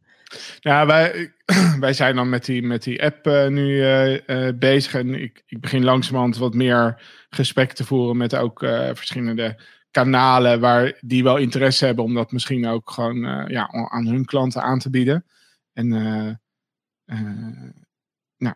Ja, 0.61 0.87
wij, 0.87 1.33
wij 1.81 1.93
zijn 1.93 2.17
dan 2.17 2.29
met 2.29 2.45
die, 2.45 2.63
met 2.63 2.83
die 2.83 3.03
app 3.03 3.27
uh, 3.27 3.47
nu 3.47 3.77
uh, 4.27 4.49
bezig. 4.55 4.95
En 4.95 5.15
ik, 5.15 5.43
ik 5.47 5.61
begin 5.61 5.85
langzamerhand 5.85 6.37
wat 6.37 6.55
meer 6.55 7.03
gesprekken 7.31 7.77
te 7.77 7.85
voeren 7.85 8.17
met 8.17 8.35
ook 8.35 8.59
verschillende 8.95 9.61
kanalen 9.91 10.61
waar 10.61 10.99
die 11.01 11.23
wel 11.23 11.37
interesse 11.37 11.85
hebben 11.85 12.05
om 12.05 12.15
dat 12.15 12.33
misschien 12.33 12.67
ook 12.67 12.91
gewoon 12.91 13.47
ja, 13.49 13.69
aan 13.69 14.07
hun 14.07 14.25
klanten 14.25 14.63
aan 14.63 14.79
te 14.79 14.91
bieden. 14.91 15.27
En 15.73 15.89
nou, 18.37 18.55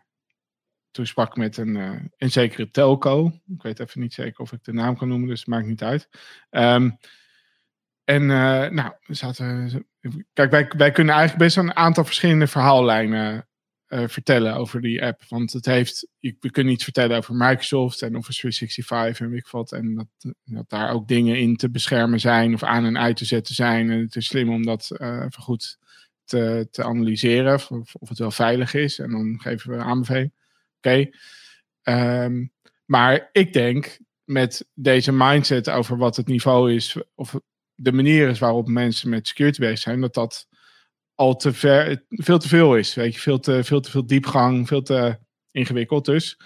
toen 0.91 1.05
sprak 1.05 1.27
ik 1.27 1.35
met 1.35 1.57
een, 1.57 1.75
een 2.17 2.31
zekere 2.31 2.71
telco. 2.71 3.31
Ik 3.47 3.61
weet 3.61 3.79
even 3.79 4.01
niet 4.01 4.13
zeker 4.13 4.39
of 4.39 4.51
ik 4.51 4.63
de 4.63 4.73
naam 4.73 4.97
kan 4.97 5.07
noemen, 5.07 5.29
dus 5.29 5.39
het 5.39 5.47
maakt 5.47 5.67
niet 5.67 5.83
uit. 5.83 6.09
Um, 6.49 6.97
en 8.03 8.25
nou, 8.25 8.91
we 9.05 9.13
zaten. 9.13 9.85
Kijk, 10.33 10.51
wij, 10.51 10.71
wij 10.77 10.91
kunnen 10.91 11.15
eigenlijk 11.15 11.45
best 11.45 11.57
een 11.57 11.75
aantal 11.75 12.05
verschillende 12.05 12.47
verhaallijnen 12.47 13.47
uh, 13.87 14.07
vertellen 14.07 14.55
over 14.55 14.81
die 14.81 15.03
app. 15.03 15.23
Want 15.29 15.53
het 15.53 15.65
heeft. 15.65 16.07
We 16.19 16.51
kunnen 16.51 16.73
iets 16.73 16.83
vertellen 16.83 17.17
over 17.17 17.35
Microsoft 17.35 18.01
en 18.01 18.15
Office 18.15 18.39
365 18.39 19.27
en 19.27 19.33
ik 19.33 19.47
wat. 19.47 19.71
En 19.71 20.09
dat, 20.43 20.69
daar 20.69 20.91
ook 20.91 21.07
dingen 21.07 21.39
in 21.39 21.55
te 21.55 21.69
beschermen 21.69 22.19
zijn 22.19 22.53
of 22.53 22.63
aan 22.63 22.85
en 22.85 22.97
uit 22.97 23.17
te 23.17 23.25
zetten 23.25 23.55
zijn. 23.55 23.91
En 23.91 23.99
het 23.99 24.15
is 24.15 24.25
slim 24.25 24.49
om 24.49 24.65
dat 24.65 24.89
uh, 24.93 25.23
even 25.25 25.43
goed 25.43 25.77
te, 26.23 26.67
te 26.71 26.83
analyseren. 26.83 27.53
Of, 27.53 27.95
of 27.95 28.09
het 28.09 28.17
wel 28.17 28.31
veilig 28.31 28.73
is. 28.73 28.99
En 28.99 29.11
dan 29.11 29.39
geven 29.41 29.71
we 29.71 29.77
aanbeveling. 29.77 30.33
Oké. 30.77 31.09
Um, 31.83 32.53
maar 32.85 33.29
ik 33.31 33.53
denk 33.53 33.99
met 34.23 34.67
deze 34.73 35.11
mindset 35.11 35.69
over 35.69 35.97
wat 35.97 36.15
het 36.15 36.27
niveau 36.27 36.73
is. 36.73 36.97
Of 37.15 37.39
de 37.75 37.91
manier 37.91 38.29
is 38.29 38.39
waarop 38.39 38.67
mensen 38.67 39.09
met 39.09 39.27
security 39.27 39.59
bezig 39.59 39.79
zijn, 39.79 40.01
dat 40.01 40.13
dat 40.13 40.47
al 41.15 41.35
te 41.35 41.53
ver, 41.53 42.05
veel 42.09 42.39
te 42.39 42.47
veel 42.47 42.77
is. 42.77 42.93
Weet 42.93 43.13
je, 43.13 43.19
veel 43.19 43.39
te, 43.39 43.63
veel 43.63 43.79
te 43.79 43.91
veel 43.91 44.05
diepgang, 44.05 44.67
veel 44.67 44.81
te 44.81 45.19
ingewikkeld 45.51 46.05
dus. 46.05 46.39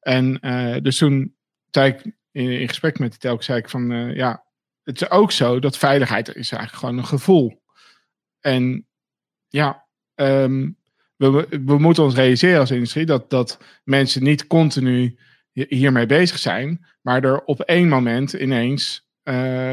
En 0.00 0.38
uh, 0.40 0.76
dus 0.82 0.98
toen 0.98 1.36
zei 1.70 1.92
ik 1.92 2.04
in, 2.32 2.50
in, 2.50 2.68
gesprek 2.68 2.98
met 2.98 3.10
die 3.10 3.20
telk, 3.20 3.42
zei 3.42 3.58
ik 3.58 3.68
van 3.68 3.90
uh, 3.92 4.16
ja, 4.16 4.44
het 4.82 5.00
is 5.00 5.10
ook 5.10 5.32
zo 5.32 5.58
dat 5.58 5.78
veiligheid 5.78 6.28
is 6.28 6.50
eigenlijk 6.50 6.72
gewoon 6.74 6.98
een 6.98 7.06
gevoel. 7.06 7.62
En 8.40 8.86
ja, 9.48 9.86
um, 10.14 10.76
we, 11.16 11.46
we 11.64 11.78
moeten 11.78 12.02
ons 12.02 12.14
realiseren 12.14 12.60
als 12.60 12.70
industrie 12.70 13.06
dat, 13.06 13.30
dat 13.30 13.58
mensen 13.84 14.22
niet 14.22 14.46
continu 14.46 15.18
hiermee 15.52 16.06
bezig 16.06 16.38
zijn, 16.38 16.86
maar 17.00 17.24
er 17.24 17.44
op 17.44 17.60
één 17.60 17.88
moment 17.88 18.32
ineens 18.32 19.03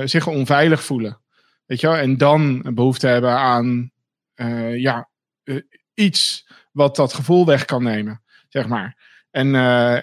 zich 0.05 0.27
onveilig 0.27 0.83
voelen. 0.83 1.21
Weet 1.65 1.79
je 1.79 1.87
wel? 1.87 1.95
En 1.95 2.17
dan 2.17 2.59
een 2.63 2.75
behoefte 2.75 3.07
hebben 3.07 3.31
aan 3.31 3.91
uh, 4.35 4.77
ja, 4.77 5.09
uh, 5.43 5.61
iets 5.93 6.49
wat 6.71 6.95
dat 6.95 7.13
gevoel 7.13 7.45
weg 7.45 7.65
kan 7.65 7.83
nemen, 7.83 8.21
zeg 8.49 8.67
maar. 8.67 9.09
En, 9.31 9.55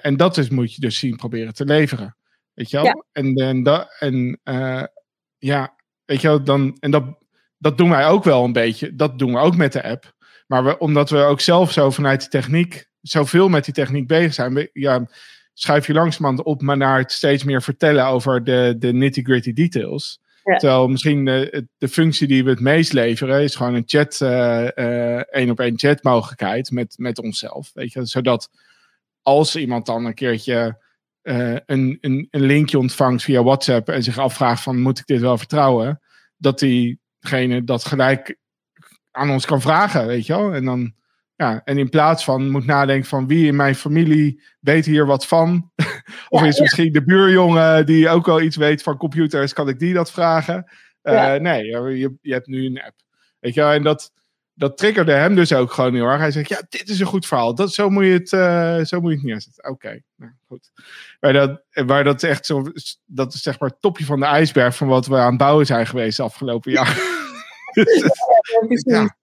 en 0.03 0.16
dat 0.16 0.36
is, 0.36 0.49
moet 0.49 0.74
je 0.74 0.80
dus 0.80 0.99
zien 0.99 1.16
proberen 1.16 1.55
te 1.55 1.64
leveren. 1.64 2.16
Weet 2.55 2.70
je 2.70 2.76
wel? 2.76 2.86
Ja. 2.86 3.05
En, 3.12 3.34
en, 3.34 3.62
dat, 3.62 3.96
en 3.99 4.40
ja, 5.38 5.74
weet 6.05 6.20
je 6.20 6.28
wel, 6.28 6.44
dan, 6.44 6.76
en 6.80 6.90
dat, 6.90 7.05
dat 7.59 7.78
doen 7.78 7.90
wij 7.90 8.07
ook 8.07 8.24
wel 8.24 8.44
een 8.44 8.53
beetje. 8.53 8.94
Dat 8.94 9.18
doen 9.18 9.32
we 9.32 9.38
ook 9.38 9.57
met 9.57 9.72
de 9.72 9.82
app. 9.82 10.16
Maar 10.46 10.64
we, 10.64 10.78
omdat 10.78 11.11
we 11.11 11.18
ook 11.18 11.40
zelf 11.40 11.72
zo 11.72 11.90
vanuit 11.90 12.22
de 12.22 12.28
techniek, 12.28 12.88
zoveel 13.01 13.49
met 13.49 13.64
die 13.64 13.74
techniek 13.74 14.07
bezig 14.07 14.34
zijn, 14.34 14.55
we, 14.55 14.70
ja, 14.72 15.09
schuif 15.59 15.86
je 15.86 15.92
langzamerhand 15.92 16.42
op 16.42 16.62
maar 16.62 16.76
naar 16.76 16.98
het 16.98 17.12
steeds 17.12 17.44
meer 17.44 17.62
vertellen 17.62 18.06
over 18.06 18.44
de, 18.44 18.74
de 18.78 18.92
nitty-gritty 18.92 19.52
details. 19.52 20.20
Terwijl 20.42 20.88
misschien 20.88 21.24
de, 21.24 21.66
de, 21.78 21.88
functie 21.88 22.26
die 22.26 22.44
we 22.44 22.50
het 22.50 22.61
meest 22.61 22.92
leveren 22.92 23.42
is 23.42 23.54
gewoon 23.54 23.74
een 23.74 23.82
chat, 23.86 24.20
uh, 24.22 25.34
één 25.34 25.50
op 25.50 25.61
één 25.61 25.78
chat 25.78 26.02
mogelijkheid 26.02 26.70
met, 26.70 26.94
met 26.96 27.18
onszelf. 27.18 27.70
Weet 27.74 27.92
je, 27.92 28.06
zodat 28.06 28.50
als 29.22 29.56
iemand 29.56 29.86
dan 29.86 30.04
een 30.04 30.14
keertje 30.14 30.82
uh, 31.22 31.56
een, 31.66 31.98
een, 32.00 32.28
een 32.30 32.40
linkje 32.40 32.78
ontvangt 32.78 33.22
via 33.22 33.42
WhatsApp 33.42 33.88
en 33.88 34.02
zich 34.02 34.18
afvraagt 34.18 34.62
van 34.62 34.80
moet 34.80 34.98
ik 34.98 35.06
dit 35.06 35.20
wel 35.20 35.38
vertrouwen, 35.38 36.00
dat 36.36 36.59
diegene 36.59 37.64
dat 37.64 37.84
gelijk 37.84 38.38
aan 39.11 39.30
ons 39.30 39.46
kan 39.46 39.61
vragen, 39.61 40.06
weet 40.06 40.26
je 40.26 40.32
wel. 40.32 40.54
En 40.54 40.64
dan 40.64 40.92
ja, 41.39 41.61
en 41.64 41.78
in 41.78 41.89
plaats 41.89 42.24
van 42.24 42.51
moet 42.51 42.66
nadenken 42.66 43.09
van 43.09 43.26
wie 43.26 43.47
in 43.47 43.57
mijn 43.57 43.74
familie 43.74 44.43
weet 44.61 44.84
hier 44.84 45.07
wat 45.07 45.26
van. 45.26 45.70
of 46.28 46.43
is 46.43 46.61
misschien 46.61 46.93
de 46.93 47.05
buurjongen 47.05 47.86
die 47.86 48.09
ook 48.09 48.26
wel 48.26 48.41
iets 48.41 48.57
weet 48.57 48.82
van 48.82 48.97
computers, 48.97 49.53
kan 49.53 49.68
ik 49.68 49.78
die 49.78 49.95
dat 49.95 50.12
vragen? 50.12 50.72
Uh, 51.03 51.34
nee, 51.34 51.64
je, 51.64 52.14
je 52.20 52.32
hebt 52.32 52.47
nu 52.47 52.66
een 52.66 52.82
app. 52.82 52.95
Weet 53.41 53.55
je, 53.55 53.62
en 53.62 53.82
dat, 53.82 54.12
dat 54.55 54.76
triggerde 54.76 55.12
hem 55.12 55.34
dus 55.34 55.53
ook 55.53 55.72
gewoon 55.72 55.95
heel 55.95 56.05
erg. 56.05 56.18
Hij 56.18 56.30
zegt, 56.30 56.49
ja, 56.49 56.62
dit 56.68 56.89
is 56.89 57.01
een 57.01 57.07
goed 57.07 57.26
verhaal. 57.26 57.55
Dat, 57.55 57.72
zo, 57.72 57.89
moet 57.89 58.05
je 58.05 58.12
het, 58.12 58.32
uh, 58.32 58.84
zo 58.84 59.01
moet 59.01 59.11
je 59.11 59.16
het 59.16 59.26
neerzetten. 59.26 59.70
Oké, 59.70 60.01
nou 60.16 60.32
goed. 60.47 60.70
Maar 61.20 61.32
dat, 61.32 61.62
waar 61.70 62.05
dat 62.05 62.22
echt 62.22 62.47
zo, 62.47 62.62
dat 63.07 63.34
is 63.34 63.43
zeg 63.43 63.59
maar 63.59 63.68
het 63.68 63.80
topje 63.80 64.05
van 64.05 64.20
de 64.20 64.26
ijsberg 64.26 64.76
van 64.76 64.89
wat 64.89 65.07
we 65.07 65.16
aan 65.16 65.28
het 65.28 65.39
bouwen 65.39 65.66
zijn 65.66 65.86
geweest 65.86 66.20
afgelopen 66.20 66.72
jaar. 66.72 66.99
ja. 68.86 69.16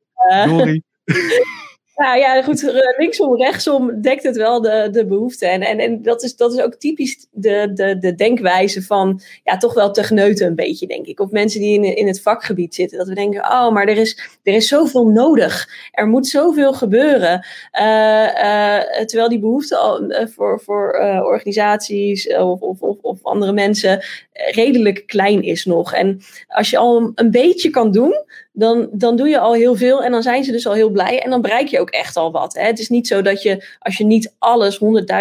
Nou 1.95 2.17
ja, 2.17 2.41
goed, 2.41 2.61
linksom, 2.97 3.37
rechtsom 3.37 4.01
dekt 4.01 4.23
het 4.23 4.35
wel 4.35 4.61
de, 4.61 4.87
de 4.91 5.05
behoefte. 5.05 5.45
En, 5.47 5.61
en, 5.61 5.79
en 5.79 6.01
dat, 6.01 6.23
is, 6.23 6.35
dat 6.35 6.53
is 6.53 6.61
ook 6.61 6.75
typisch 6.75 7.27
de, 7.31 7.71
de, 7.73 7.97
de 7.99 8.15
denkwijze 8.15 8.81
van, 8.83 9.21
ja, 9.43 9.57
toch 9.57 9.73
wel 9.73 9.91
techneuten 9.91 10.47
een 10.47 10.55
beetje, 10.55 10.87
denk 10.87 11.05
ik. 11.05 11.19
Of 11.19 11.29
mensen 11.29 11.59
die 11.59 11.73
in, 11.73 11.95
in 11.95 12.07
het 12.07 12.21
vakgebied 12.21 12.75
zitten. 12.75 12.97
Dat 12.97 13.07
we 13.07 13.13
denken, 13.13 13.41
oh, 13.41 13.71
maar 13.71 13.87
er 13.87 13.97
is, 13.97 14.39
er 14.43 14.53
is 14.53 14.67
zoveel 14.67 15.07
nodig. 15.07 15.67
Er 15.91 16.07
moet 16.07 16.27
zoveel 16.27 16.73
gebeuren. 16.73 17.45
Uh, 17.79 17.83
uh, 17.83 19.05
terwijl 19.05 19.29
die 19.29 19.39
behoefte 19.39 19.77
al, 19.77 20.13
voor, 20.33 20.61
voor 20.61 20.99
organisaties 21.23 22.27
of, 22.27 22.59
of, 22.59 22.79
of 23.01 23.23
andere 23.23 23.53
mensen 23.53 24.03
redelijk 24.35 25.03
klein 25.07 25.43
is 25.43 25.65
nog. 25.65 25.93
En 25.93 26.21
als 26.47 26.69
je 26.69 26.77
al 26.77 27.11
een 27.15 27.31
beetje 27.31 27.69
kan 27.69 27.91
doen, 27.91 28.23
dan, 28.51 28.89
dan 28.91 29.15
doe 29.15 29.27
je 29.27 29.39
al 29.39 29.53
heel 29.53 29.75
veel 29.75 30.03
en 30.03 30.11
dan 30.11 30.23
zijn 30.23 30.43
ze 30.43 30.51
dus 30.51 30.67
al 30.67 30.73
heel 30.73 30.89
blij 30.89 31.21
en 31.21 31.29
dan 31.29 31.41
bereik 31.41 31.67
je 31.67 31.79
ook 31.79 31.89
echt 31.89 32.15
al 32.15 32.31
wat. 32.31 32.53
Hè? 32.53 32.65
Het 32.65 32.79
is 32.79 32.89
niet 32.89 33.07
zo 33.07 33.21
dat 33.21 33.41
je, 33.41 33.67
als 33.79 33.97
je 33.97 34.05
niet 34.05 34.35
alles 34.39 34.79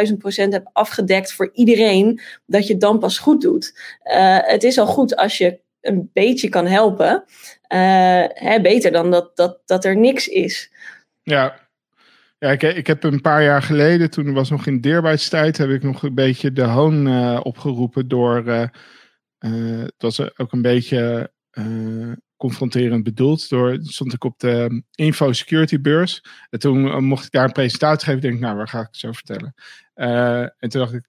100.000 0.08 0.16
procent 0.18 0.52
hebt 0.52 0.68
afgedekt 0.72 1.32
voor 1.32 1.50
iedereen, 1.52 2.20
dat 2.46 2.66
je 2.66 2.72
het 2.72 2.82
dan 2.82 2.98
pas 2.98 3.18
goed 3.18 3.40
doet. 3.40 3.78
Uh, 4.04 4.38
het 4.40 4.62
is 4.62 4.78
al 4.78 4.86
goed 4.86 5.16
als 5.16 5.38
je 5.38 5.58
een 5.80 6.10
beetje 6.12 6.48
kan 6.48 6.66
helpen. 6.66 7.24
Uh, 7.74 8.24
hè, 8.28 8.60
beter 8.60 8.92
dan 8.92 9.10
dat, 9.10 9.36
dat, 9.36 9.58
dat 9.64 9.84
er 9.84 9.96
niks 9.96 10.28
is. 10.28 10.72
Ja, 11.22 11.62
ja, 12.38 12.50
ik, 12.50 12.62
ik 12.62 12.86
heb 12.86 13.04
een 13.04 13.20
paar 13.20 13.42
jaar 13.42 13.62
geleden, 13.62 14.10
toen 14.10 14.32
was 14.32 14.50
nog 14.50 14.66
in 14.66 14.80
deerbaarheidstijd, 14.80 15.56
heb 15.56 15.70
ik 15.70 15.82
nog 15.82 16.02
een 16.02 16.14
beetje 16.14 16.52
de 16.52 16.62
hoon 16.62 17.06
uh, 17.06 17.40
opgeroepen 17.42 18.08
door. 18.08 18.70
Het 19.50 19.94
was 19.98 20.38
ook 20.38 20.52
een 20.52 20.62
beetje 20.62 21.30
confronterend 22.36 23.04
bedoeld. 23.04 23.48
Door, 23.48 23.78
stond 23.80 24.12
ik 24.12 24.24
op 24.24 24.38
de 24.38 24.82
Info 24.94 25.32
Security 25.32 25.80
beurs. 25.80 26.24
En 26.50 26.58
toen 26.58 26.88
eh, 26.88 26.98
mocht 26.98 27.24
ik 27.24 27.30
daar 27.30 27.44
een 27.44 27.52
presentatie 27.52 28.06
geven. 28.06 28.20
Denk 28.20 28.34
ik, 28.34 28.40
nou, 28.40 28.56
waar 28.56 28.68
ga 28.68 28.80
ik 28.80 28.86
het 28.86 28.96
zo 28.96 29.12
vertellen? 29.12 29.54
Uh, 29.94 30.40
en 30.40 30.68
toen 30.68 30.80
dacht 30.80 30.92
ik, 30.92 31.08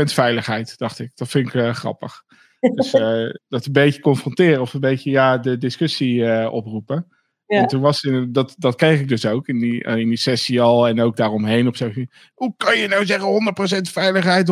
100% 0.00 0.12
veiligheid, 0.12 0.78
dacht 0.78 0.98
ik. 0.98 1.10
Dat 1.14 1.28
vind 1.28 1.48
ik 1.48 1.54
uh, 1.54 1.74
grappig. 1.74 2.22
Dus 2.60 2.94
uh, 2.94 3.30
dat 3.48 3.66
een 3.66 3.72
beetje 3.72 4.00
confronteren 4.00 4.60
of 4.60 4.74
een 4.74 4.80
beetje 4.80 5.10
ja, 5.10 5.38
de 5.38 5.58
discussie 5.58 6.50
oproepen. 6.50 7.06
Ja. 7.46 7.60
En 7.60 7.66
toen 7.66 7.80
was 7.80 8.08
dat, 8.28 8.54
dat 8.58 8.74
kreeg 8.74 9.00
ik 9.00 9.08
dus 9.08 9.26
ook 9.26 9.48
in 9.48 9.58
die, 9.58 9.84
in 9.84 10.08
die 10.08 10.16
sessie 10.16 10.60
al 10.60 10.88
en 10.88 11.00
ook 11.00 11.16
daaromheen 11.16 11.66
op 11.66 11.76
zo. 11.76 11.90
Hoe 12.34 12.54
kan 12.56 12.78
je 12.78 12.88
nou 12.88 13.06
zeggen 13.06 13.54
100% 13.78 13.80
veiligheid? 13.90 14.50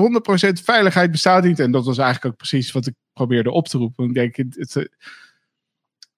100% 0.60 0.62
veiligheid 0.64 1.10
bestaat 1.10 1.44
niet. 1.44 1.60
En 1.60 1.70
dat 1.70 1.84
was 1.84 1.98
eigenlijk 1.98 2.32
ook 2.32 2.36
precies 2.36 2.72
wat 2.72 2.86
ik 2.86 2.94
probeerde 3.12 3.50
op 3.50 3.68
te 3.68 3.78
roepen. 3.78 4.04
Ik 4.04 4.14
denk, 4.14 4.36
het, 4.36 4.56
het, 4.56 4.88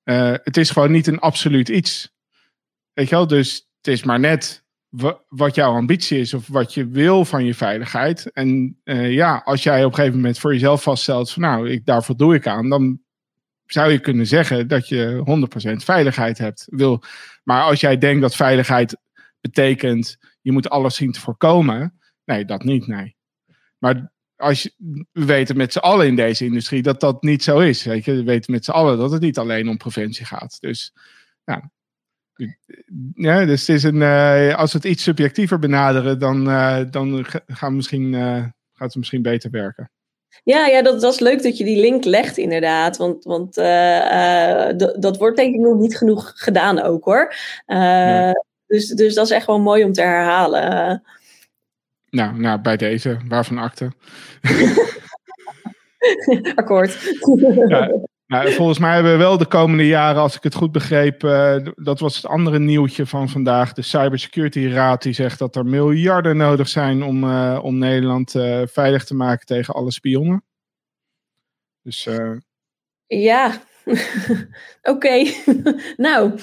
uh, 0.04 0.34
het 0.42 0.56
is 0.56 0.70
gewoon 0.70 0.90
niet 0.90 1.06
een 1.06 1.18
absoluut 1.18 1.68
iets. 1.68 2.12
Weet 2.92 3.08
je 3.08 3.14
wel, 3.14 3.26
dus 3.26 3.68
het 3.76 3.88
is 3.88 4.02
maar 4.02 4.20
net 4.20 4.64
wat 5.28 5.54
jouw 5.54 5.72
ambitie 5.72 6.18
is 6.18 6.34
of 6.34 6.48
wat 6.48 6.74
je 6.74 6.88
wil 6.88 7.24
van 7.24 7.44
je 7.44 7.54
veiligheid. 7.54 8.32
En 8.32 8.80
ja, 8.84 9.42
als 9.44 9.62
jij 9.62 9.84
op 9.84 9.90
een 9.90 9.96
gegeven 9.96 10.16
moment 10.16 10.38
voor 10.38 10.52
jezelf 10.52 10.82
vaststelt 10.82 11.30
van 11.30 11.42
nou, 11.42 11.70
ik, 11.70 11.86
daar 11.86 12.04
voldoe 12.04 12.34
ik 12.34 12.46
aan, 12.46 12.68
dan 12.68 13.03
zou 13.74 13.92
je 13.92 13.98
kunnen 13.98 14.26
zeggen 14.26 14.68
dat 14.68 14.88
je 14.88 15.22
100% 15.72 15.84
veiligheid 15.84 16.38
hebt. 16.38 16.66
Wil. 16.70 17.02
Maar 17.42 17.62
als 17.62 17.80
jij 17.80 17.98
denkt 17.98 18.20
dat 18.20 18.36
veiligheid 18.36 18.96
betekent 19.40 20.16
je 20.40 20.52
moet 20.52 20.70
alles 20.70 20.94
zien 20.94 21.12
te 21.12 21.20
voorkomen, 21.20 21.98
Nee, 22.24 22.44
dat 22.44 22.64
niet, 22.64 22.86
nee. 22.86 23.16
Maar 23.78 24.12
als 24.36 24.74
we 25.12 25.24
weten 25.24 25.56
met 25.56 25.72
z'n 25.72 25.78
allen 25.78 26.06
in 26.06 26.16
deze 26.16 26.44
industrie 26.44 26.82
dat 26.82 27.00
dat 27.00 27.22
niet 27.22 27.42
zo 27.42 27.58
is. 27.58 27.84
Weet 27.84 28.04
je? 28.04 28.12
We 28.12 28.22
weten 28.22 28.52
met 28.52 28.64
z'n 28.64 28.70
allen 28.70 28.98
dat 28.98 29.10
het 29.10 29.22
niet 29.22 29.38
alleen 29.38 29.68
om 29.68 29.76
preventie 29.76 30.24
gaat. 30.24 30.60
Dus, 30.60 30.92
ja, 31.44 31.70
ja, 33.14 33.44
dus 33.44 33.66
het 33.66 33.76
is 33.76 33.82
een, 33.82 34.00
uh, 34.00 34.54
als 34.54 34.72
we 34.72 34.78
het 34.78 34.86
iets 34.86 35.02
subjectiever 35.02 35.58
benaderen, 35.58 36.18
dan, 36.18 36.48
uh, 36.48 36.80
dan 36.90 37.26
gaan 37.46 37.76
misschien, 37.76 38.12
uh, 38.12 38.36
gaat 38.72 38.86
het 38.86 38.94
misschien 38.94 39.22
beter 39.22 39.50
werken. 39.50 39.90
Ja, 40.42 40.66
ja 40.66 40.82
dat, 40.82 41.00
dat 41.00 41.12
is 41.12 41.20
leuk 41.20 41.42
dat 41.42 41.58
je 41.58 41.64
die 41.64 41.80
link 41.80 42.04
legt, 42.04 42.38
inderdaad. 42.38 42.96
Want, 42.96 43.24
want 43.24 43.54
dat 45.02 45.16
wordt 45.16 45.36
denk 45.36 45.54
ik 45.54 45.60
nog 45.60 45.78
niet 45.78 45.96
genoeg 45.96 46.32
gedaan 46.34 46.82
ook 46.82 47.04
hoor. 47.04 47.34
Ja. 47.66 48.32
dus, 48.66 48.88
dus 48.88 49.14
dat 49.14 49.24
is 49.24 49.32
echt 49.32 49.46
wel 49.46 49.60
mooi 49.60 49.84
om 49.84 49.92
te 49.92 50.02
herhalen. 50.02 51.02
Nou, 52.10 52.40
nou 52.40 52.60
bij 52.60 52.76
deze, 52.76 53.18
waarvan 53.28 53.58
akte? 53.58 53.92
Akkoord. 56.54 56.98
Ja, 57.68 57.90
nou, 58.34 58.52
volgens 58.52 58.78
mij 58.78 58.94
hebben 58.94 59.12
we 59.12 59.18
wel 59.18 59.38
de 59.38 59.46
komende 59.46 59.86
jaren, 59.86 60.22
als 60.22 60.36
ik 60.36 60.42
het 60.42 60.54
goed 60.54 60.72
begreep, 60.72 61.22
uh, 61.22 61.56
dat 61.74 62.00
was 62.00 62.16
het 62.16 62.26
andere 62.26 62.58
nieuwtje 62.58 63.06
van 63.06 63.28
vandaag. 63.28 63.72
De 63.72 63.82
Cybersecurity 63.82 64.66
Raad 64.66 65.02
die 65.02 65.12
zegt 65.12 65.38
dat 65.38 65.56
er 65.56 65.66
miljarden 65.66 66.36
nodig 66.36 66.68
zijn 66.68 67.02
om, 67.02 67.24
uh, 67.24 67.60
om 67.62 67.78
Nederland 67.78 68.34
uh, 68.34 68.62
veilig 68.66 69.04
te 69.04 69.14
maken 69.14 69.46
tegen 69.46 69.74
alle 69.74 69.92
spionnen. 69.92 70.44
Dus. 71.82 72.08
Ja, 73.06 73.62
oké. 74.82 75.24
Nou. 75.96 76.38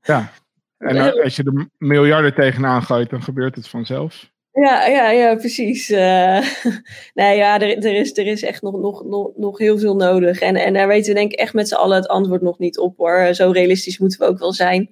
ja, 0.00 0.32
en 0.78 1.22
als 1.24 1.36
je 1.36 1.42
er 1.42 1.68
miljarden 1.78 2.34
tegenaan 2.34 2.82
gooit, 2.82 3.10
dan 3.10 3.22
gebeurt 3.22 3.54
het 3.54 3.68
vanzelf. 3.68 4.30
Ja, 4.52 4.86
ja, 4.86 5.10
ja, 5.10 5.34
precies. 5.34 5.90
Uh, 5.90 6.46
nee, 7.14 7.36
ja, 7.36 7.60
er, 7.60 7.84
er, 7.84 7.94
is, 7.94 8.18
er 8.18 8.26
is 8.26 8.42
echt 8.42 8.62
nog, 8.62 8.78
nog, 8.78 9.04
nog, 9.04 9.30
nog 9.36 9.58
heel 9.58 9.78
veel 9.78 9.96
nodig. 9.96 10.40
En, 10.40 10.56
en 10.56 10.72
daar 10.72 10.88
weten 10.88 11.12
we 11.14 11.18
denk 11.18 11.32
ik 11.32 11.38
echt 11.38 11.54
met 11.54 11.68
z'n 11.68 11.74
allen 11.74 11.96
het 11.96 12.08
antwoord 12.08 12.42
nog 12.42 12.58
niet 12.58 12.78
op 12.78 12.96
hoor. 12.96 13.34
Zo 13.34 13.50
realistisch 13.50 13.98
moeten 13.98 14.18
we 14.18 14.26
ook 14.26 14.38
wel 14.38 14.52
zijn. 14.52 14.90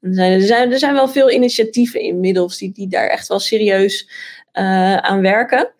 Er 0.00 0.14
zijn, 0.14 0.32
er 0.32 0.40
zijn, 0.40 0.72
er 0.72 0.78
zijn 0.78 0.94
wel 0.94 1.08
veel 1.08 1.30
initiatieven 1.30 2.00
inmiddels 2.00 2.58
die, 2.58 2.72
die 2.72 2.88
daar 2.88 3.08
echt 3.08 3.28
wel 3.28 3.38
serieus 3.38 4.10
uh, 4.52 4.96
aan 4.96 5.20
werken. 5.20 5.72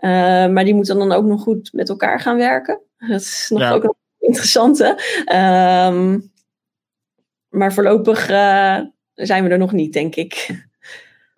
Uh, 0.00 0.10
maar 0.48 0.64
die 0.64 0.74
moeten 0.74 0.98
dan 0.98 1.12
ook 1.12 1.24
nog 1.24 1.42
goed 1.42 1.72
met 1.72 1.88
elkaar 1.88 2.20
gaan 2.20 2.36
werken. 2.36 2.80
Dat 2.98 3.20
is 3.20 3.46
nog 3.50 3.60
ja. 3.60 3.72
ook 3.72 3.84
een 3.84 3.94
interessante. 4.18 4.86
Um, 5.32 6.32
maar 7.48 7.72
voorlopig 7.72 8.26
zijn 9.14 9.44
we 9.44 9.48
er 9.48 9.58
nog 9.58 9.72
niet, 9.72 9.92
denk 9.92 10.14
ik. 10.14 10.66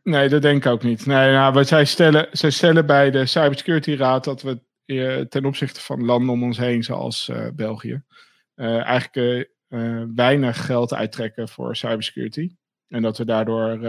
Nee, 0.03 0.29
dat 0.29 0.43
denk 0.43 0.65
ik 0.65 0.73
ook 0.73 0.83
niet. 0.83 1.07
Nee, 1.07 1.33
nou, 1.33 1.53
wat 1.53 1.69
zij 1.69 1.85
stellen, 1.85 2.29
zij 2.33 2.51
stellen 2.51 2.87
bij 2.87 3.11
de 3.11 3.27
Cybersecurity 3.27 3.95
Raad 3.95 4.25
dat 4.25 4.43
we 4.43 4.61
eh, 4.85 5.21
ten 5.21 5.45
opzichte 5.45 5.81
van 5.81 6.05
landen 6.05 6.31
om 6.31 6.43
ons 6.43 6.59
heen, 6.59 6.83
zoals 6.83 7.29
uh, 7.29 7.47
België, 7.55 8.03
uh, 8.57 8.85
eigenlijk 8.85 9.49
weinig 10.15 10.67
geld 10.67 10.95
uittrekken 10.95 11.49
voor 11.49 11.77
cybersecurity. 11.77 12.51
En 12.89 13.03
dat 13.03 13.19
we 13.19 13.25
daardoor 13.25 13.85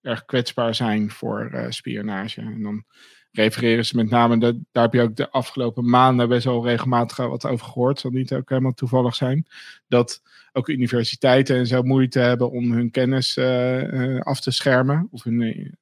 erg 0.00 0.24
kwetsbaar 0.24 0.74
zijn 0.74 1.10
voor 1.10 1.66
spionage. 1.68 2.40
En 2.40 2.62
dan 2.62 2.84
refereren 3.32 3.86
ze 3.86 3.96
met 3.96 4.10
name, 4.10 4.38
dat, 4.38 4.56
daar 4.72 4.82
heb 4.82 4.92
je 4.92 5.00
ook 5.00 5.16
de 5.16 5.30
afgelopen 5.30 5.88
maanden 5.88 6.28
best 6.28 6.44
wel 6.44 6.64
regelmatig 6.64 7.16
wat 7.16 7.46
over 7.46 7.66
gehoord, 7.66 8.00
zal 8.00 8.10
niet 8.10 8.32
ook 8.32 8.48
helemaal 8.48 8.74
toevallig 8.74 9.14
zijn, 9.14 9.46
dat 9.88 10.22
ook 10.56 10.68
universiteiten 10.68 11.56
en 11.56 11.66
zo 11.66 11.82
moeite 11.82 12.18
hebben 12.18 12.50
om 12.50 12.72
hun 12.72 12.90
kennis 12.90 13.36
uh, 13.36 14.20
af 14.20 14.40
te 14.40 14.50
schermen, 14.50 15.08
of 15.10 15.22
hun 15.22 15.40
uh, 15.40 15.72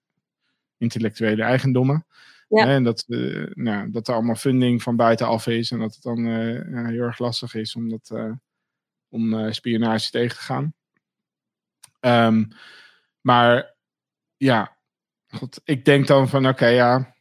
intellectuele 0.78 1.42
eigendommen. 1.42 2.06
Ja. 2.48 2.66
En 2.66 2.84
dat, 2.84 3.04
uh, 3.08 3.46
nou, 3.50 3.90
dat 3.90 4.08
er 4.08 4.14
allemaal 4.14 4.34
funding 4.34 4.82
van 4.82 4.96
buitenaf 4.96 5.46
is 5.46 5.70
en 5.70 5.78
dat 5.78 5.94
het 5.94 6.02
dan 6.02 6.26
heel 6.86 7.02
erg 7.02 7.18
lastig 7.18 7.54
is 7.54 7.76
om, 7.76 7.88
dat, 7.88 8.12
om 9.08 9.52
spionage 9.52 10.10
tegen 10.10 10.36
te 10.36 10.42
gaan. 10.42 10.74
Um, 12.00 12.48
maar 13.20 13.74
ja, 14.36 14.76
God, 15.26 15.60
ik 15.64 15.84
denk 15.84 16.06
dan 16.06 16.28
van 16.28 16.46
oké, 16.46 16.52
okay, 16.54 16.74
ja, 16.74 17.14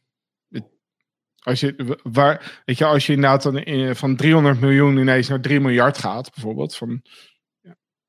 als 1.42 1.60
je, 1.60 1.98
waar, 2.02 2.62
weet 2.64 2.78
je, 2.78 2.84
als 2.84 3.06
je 3.06 3.12
inderdaad 3.12 3.42
dan 3.42 3.58
in, 3.58 3.96
van 3.96 4.16
300 4.16 4.60
miljoen 4.60 4.96
ineens 4.96 5.28
naar 5.28 5.40
3 5.40 5.60
miljard 5.60 5.98
gaat, 5.98 6.30
bijvoorbeeld. 6.34 6.76
Van, 6.76 7.02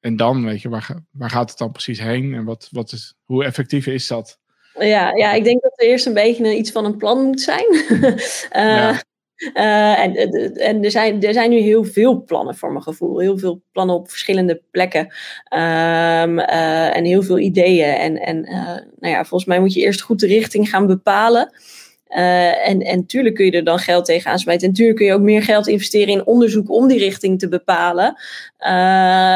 en 0.04 0.16
dan, 0.16 0.46
weet 0.46 0.62
je, 0.62 0.70
waar, 0.70 1.04
waar 1.12 1.30
gaat 1.30 1.50
het 1.50 1.60
dan 1.60 1.72
precies 1.72 2.00
heen? 2.00 2.34
En 2.34 2.44
wat, 2.44 2.68
wat 2.72 2.92
is, 2.92 3.14
hoe 3.24 3.46
effectief 3.46 3.88
is 3.88 4.08
dat? 4.08 4.40
Ja, 4.80 5.16
ja, 5.16 5.34
ik 5.34 5.44
denk 5.44 5.62
dat 5.62 5.74
er 5.76 5.88
eerst 5.88 6.06
een 6.06 6.14
beetje 6.14 6.56
iets 6.56 6.72
van 6.72 6.86
een 6.86 6.98
plan 6.98 7.24
moet 7.24 7.42
zijn. 7.42 7.74
uh, 7.74 8.18
ja. 8.52 9.02
Uh, 9.54 10.00
en 10.00 10.16
en 10.56 10.84
er, 10.84 10.92
zijn, 10.92 11.22
er 11.22 11.34
zijn 11.34 11.50
nu 11.50 11.58
heel 11.58 11.84
veel 11.84 12.24
plannen 12.24 12.56
voor 12.56 12.72
mijn 12.72 12.84
gevoel. 12.84 13.20
Heel 13.20 13.38
veel 13.38 13.62
plannen 13.72 13.96
op 13.96 14.10
verschillende 14.10 14.62
plekken. 14.72 15.02
Um, 15.02 16.40
uh, 16.40 16.96
en 16.96 17.06
heel 17.06 17.24
veel 17.24 17.40
ideeën. 17.40 17.94
En, 17.96 18.18
en 18.18 18.42
nou 19.00 19.14
ja, 19.14 19.26
volgens 19.26 19.46
mij 19.46 19.60
moet 19.60 19.74
je 19.74 19.82
eerst 19.82 20.02
goed 20.02 20.20
de 20.20 20.28
richting 20.28 20.70
gaan 20.70 20.88
bepalen. 20.88 21.54
Uh, 22.18 22.68
en, 22.68 22.82
en 22.82 23.06
tuurlijk 23.06 23.36
kun 23.36 23.46
je 23.46 23.52
er 23.52 23.64
dan 23.64 23.80
geld 23.80 24.06
tegen 24.06 24.32
aansmijten. 24.32 24.68
En 24.68 24.74
tuurlijk 24.74 24.98
kun 24.98 25.06
je 25.06 25.14
ook 25.14 25.22
meer 25.22 25.44
geld 25.44 25.68
investeren 25.68 26.14
in 26.14 26.26
onderzoek 26.26 26.72
om 26.72 26.88
die 26.88 27.00
richting 27.00 27.40
te 27.40 27.48
bepalen. 27.48 28.16
Uh, 28.60 28.70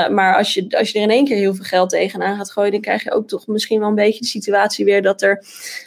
maar 0.09 0.35
als 0.37 0.53
je, 0.53 0.77
als 0.77 0.91
je 0.91 0.97
er 0.97 1.03
in 1.03 1.09
één 1.09 1.25
keer 1.25 1.37
heel 1.37 1.55
veel 1.55 1.63
geld 1.63 1.89
tegenaan 1.89 2.37
gaat 2.37 2.51
gooien, 2.51 2.71
dan 2.71 2.81
krijg 2.81 3.03
je 3.03 3.11
ook 3.11 3.27
toch 3.27 3.47
misschien 3.47 3.79
wel 3.79 3.89
een 3.89 3.95
beetje 3.95 4.19
de 4.19 4.25
situatie 4.25 4.85
weer 4.85 5.01
dat 5.01 5.21
er 5.21 5.43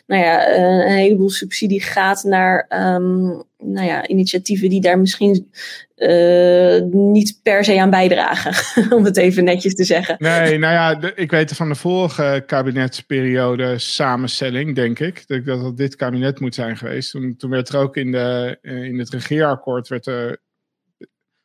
nou 0.07 0.23
ja, 0.23 0.49
uh, 0.49 0.57
een 0.57 0.97
heleboel 0.97 1.31
subsidie 1.31 1.83
gaat 1.83 2.25
naar 2.25 2.67
um, 2.69 3.43
nou 3.61 3.87
ja, 3.87 4.09
initiatieven 4.09 4.69
die 4.69 4.81
daar 4.81 4.99
misschien 4.99 5.51
uh, 5.97 6.83
niet 6.91 7.41
per 7.43 7.65
se 7.65 7.81
aan 7.81 7.91
bijdragen, 7.91 8.55
om 8.97 9.05
het 9.05 9.17
even 9.17 9.45
netjes 9.45 9.75
te 9.75 9.85
zeggen. 9.85 10.17
Nee, 10.19 10.59
nou 10.59 10.73
ja, 10.73 11.15
ik 11.15 11.31
weet 11.31 11.53
van 11.53 11.69
de 11.69 11.75
vorige 11.75 12.43
kabinetsperiode 12.47 13.79
samenstelling, 13.79 14.75
denk 14.75 14.99
ik, 14.99 15.25
dat 15.27 15.45
dat 15.45 15.77
dit 15.77 15.97
kabinet 15.97 16.41
moet 16.41 16.55
zijn 16.55 16.77
geweest. 16.77 17.11
Toen, 17.11 17.51
werd 17.51 17.69
er 17.69 17.81
ook 17.81 17.97
in, 17.97 18.13
de, 18.13 18.59
eh, 18.63 18.85
in 18.85 18.99
het 18.99 19.11
regeerakkoord, 19.11 19.89
werd 19.89 20.07
er 20.07 20.43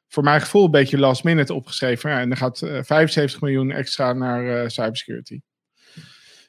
voor 0.08 0.24
mijn 0.24 0.42
gevoel 0.42 0.66
een 0.66 0.72
beetje 0.72 0.98
last 0.98 1.24
minute 1.24 1.54
opgeschreven. 1.54 2.10
Ja, 2.10 2.20
en 2.20 2.32
er 2.32 2.38
gaat 2.38 2.58
75 2.60 3.42
miljoen 3.42 3.72
extra 3.72 4.14
naar 4.14 4.72
cybersecurity. 4.72 5.40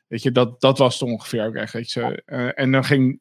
Weet 0.09 0.23
je, 0.23 0.33
dat, 0.33 0.61
dat 0.61 0.79
was 0.79 1.01
het 1.01 1.09
ongeveer 1.09 1.47
ook 1.47 1.55
echt. 1.55 1.97
En 2.55 2.73
dan 2.73 2.85
ging, 2.85 3.21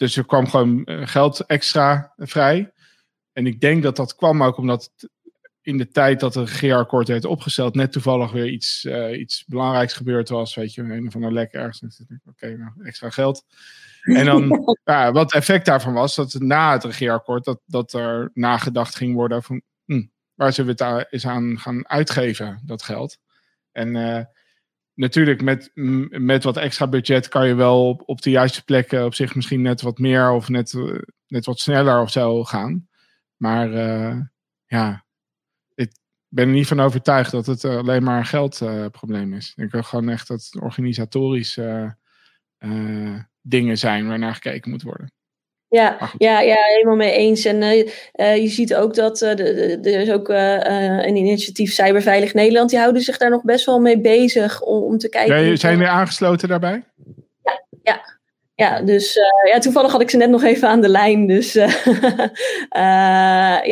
dus 0.00 0.16
er 0.16 0.26
kwam 0.26 0.46
gewoon 0.48 0.82
geld 0.86 1.40
extra 1.40 2.12
vrij. 2.16 2.72
En 3.32 3.46
ik 3.46 3.60
denk 3.60 3.82
dat 3.82 3.96
dat 3.96 4.14
kwam 4.14 4.42
ook 4.42 4.56
omdat 4.56 4.90
in 5.62 5.78
de 5.78 5.88
tijd 5.88 6.20
dat 6.20 6.34
het 6.34 6.48
regeerakkoord 6.48 7.08
werd 7.08 7.24
opgesteld, 7.24 7.74
net 7.74 7.92
toevallig 7.92 8.32
weer 8.32 8.48
iets, 8.48 8.84
uh, 8.84 9.18
iets 9.18 9.44
belangrijks 9.46 9.92
gebeurd 9.92 10.28
was. 10.28 10.54
Weet 10.54 10.74
je, 10.74 10.82
een 10.82 11.10
van 11.10 11.20
de 11.20 11.32
lek 11.32 11.52
ergens. 11.52 11.82
Oké, 11.82 12.20
okay, 12.24 12.52
nou, 12.52 12.70
extra 12.82 13.10
geld. 13.10 13.44
En 14.02 14.24
dan, 14.24 14.62
ja, 14.84 15.12
wat 15.12 15.22
het 15.22 15.34
effect 15.34 15.66
daarvan 15.66 15.92
was, 15.92 16.14
dat 16.14 16.34
na 16.34 16.72
het 16.72 16.84
regeerakkoord, 16.84 17.44
dat, 17.44 17.60
dat 17.66 17.92
er 17.92 18.30
nagedacht 18.34 18.96
ging 18.96 19.14
worden 19.14 19.42
van 19.42 19.62
hm, 19.84 20.06
waar 20.34 20.52
zullen 20.52 20.76
we 20.76 20.84
het 20.84 21.06
eens 21.10 21.26
aan 21.26 21.58
gaan 21.58 21.88
uitgeven, 21.88 22.62
dat 22.64 22.82
geld. 22.82 23.18
En 23.72 23.94
uh, 23.94 24.24
natuurlijk, 25.00 25.42
met, 25.42 25.70
met 26.10 26.44
wat 26.44 26.56
extra 26.56 26.86
budget 26.86 27.28
kan 27.28 27.48
je 27.48 27.54
wel 27.54 27.88
op, 27.88 28.02
op 28.06 28.22
de 28.22 28.30
juiste 28.30 28.64
plekken 28.64 29.04
op 29.04 29.14
zich 29.14 29.34
misschien 29.34 29.62
net 29.62 29.80
wat 29.80 29.98
meer 29.98 30.30
of 30.30 30.48
net, 30.48 30.74
net 31.26 31.46
wat 31.46 31.58
sneller 31.58 32.00
of 32.00 32.10
zo 32.10 32.44
gaan. 32.44 32.88
Maar 33.36 33.70
uh, 33.72 34.20
ja, 34.66 35.04
ik 35.74 35.92
ben 36.28 36.48
er 36.48 36.54
niet 36.54 36.66
van 36.66 36.80
overtuigd 36.80 37.30
dat 37.30 37.46
het 37.46 37.64
alleen 37.64 38.02
maar 38.02 38.18
een 38.18 38.26
geldprobleem 38.26 39.32
is. 39.34 39.52
Ik 39.56 39.70
wil 39.70 39.82
gewoon 39.82 40.08
echt 40.08 40.28
dat 40.28 40.44
het 40.50 40.62
organisatorische 40.62 41.96
uh, 42.58 43.18
dingen 43.40 43.78
zijn 43.78 44.06
waarnaar 44.06 44.34
gekeken 44.34 44.70
moet 44.70 44.82
worden. 44.82 45.12
Ja, 45.70 45.96
ja, 46.18 46.40
ja, 46.40 46.56
helemaal 46.56 46.96
mee 46.96 47.12
eens. 47.12 47.44
En 47.44 47.62
uh, 47.62 48.36
je 48.36 48.48
ziet 48.48 48.74
ook 48.74 48.94
dat 48.94 49.22
uh, 49.22 49.38
er 49.86 50.00
is 50.00 50.10
ook 50.10 50.28
een 50.28 51.16
initiatief 51.16 51.72
Cyberveilig 51.72 52.34
Nederland. 52.34 52.70
Die 52.70 52.78
houden 52.78 53.02
zich 53.02 53.16
daar 53.16 53.30
nog 53.30 53.42
best 53.42 53.66
wel 53.66 53.80
mee 53.80 54.00
bezig 54.00 54.62
om, 54.62 54.82
om 54.82 54.98
te 54.98 55.08
kijken. 55.08 55.44
Ja, 55.44 55.56
zijn 55.56 55.76
jullie 55.76 55.88
aangesloten 55.88 56.48
daarbij? 56.48 56.84
Ja, 57.42 57.62
ja. 57.82 58.18
Ja, 58.54 58.82
dus 58.82 59.18
ja, 59.52 59.58
toevallig 59.58 59.92
had 59.92 60.00
ik 60.00 60.10
ze 60.10 60.16
net 60.16 60.30
nog 60.30 60.42
even 60.42 60.68
aan 60.68 60.80
de 60.80 60.88
lijn. 60.88 61.26
Dus 61.26 61.52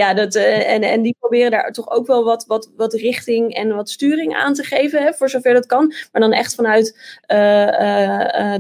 ja, 0.01 0.15
dat, 0.15 0.35
en, 0.35 0.83
en 0.83 1.03
die 1.03 1.17
proberen 1.21 1.51
daar 1.51 1.73
toch 1.73 1.91
ook 1.91 2.07
wel 2.07 2.25
wat, 2.25 2.45
wat, 2.47 2.71
wat 2.77 2.93
richting 2.93 3.55
en 3.55 3.75
wat 3.75 3.91
sturing 3.91 4.35
aan 4.35 4.55
te 4.55 4.63
geven, 4.63 5.03
hè, 5.03 5.13
voor 5.13 5.31
zover 5.31 5.55
dat 5.55 5.67
kan. 5.67 5.95
Maar 6.13 6.21
dan 6.21 6.33
echt 6.33 6.55
vanuit 6.55 6.99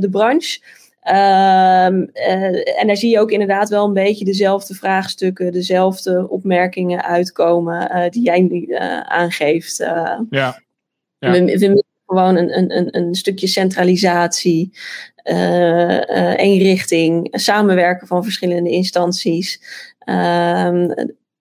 de 0.00 0.08
branche. 0.10 0.58
Ehm, 1.00 2.02
en 2.76 2.86
daar 2.86 2.96
zie 2.96 3.10
je 3.10 3.20
ook 3.20 3.30
inderdaad 3.30 3.68
wel 3.68 3.86
een 3.86 3.92
beetje 3.92 4.24
dezelfde 4.24 4.74
vraagstukken, 4.74 5.52
dezelfde 5.52 6.28
opmerkingen 6.28 7.04
uitkomen 7.04 8.10
die 8.10 8.22
jij 8.22 8.40
nu 8.40 8.74
aangeeft. 9.04 9.76
ja. 9.76 10.26
ja. 10.30 10.62
We, 11.18 11.44
we 11.44 11.84
gewoon 12.06 12.36
een, 12.36 12.58
een, 12.58 12.96
een, 12.96 13.14
stukje 13.14 13.46
centralisatie, 13.46 14.72
eenrichting, 16.36 17.28
samenwerken 17.30 18.06
van 18.06 18.22
verschillende 18.22 18.70
instanties. 18.70 19.62
Ehm, 19.98 20.94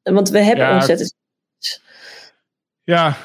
want 0.04 0.30
we 0.30 0.40
hebben 0.40 0.74
ontzettend. 0.74 1.16
Ja, 2.84 3.18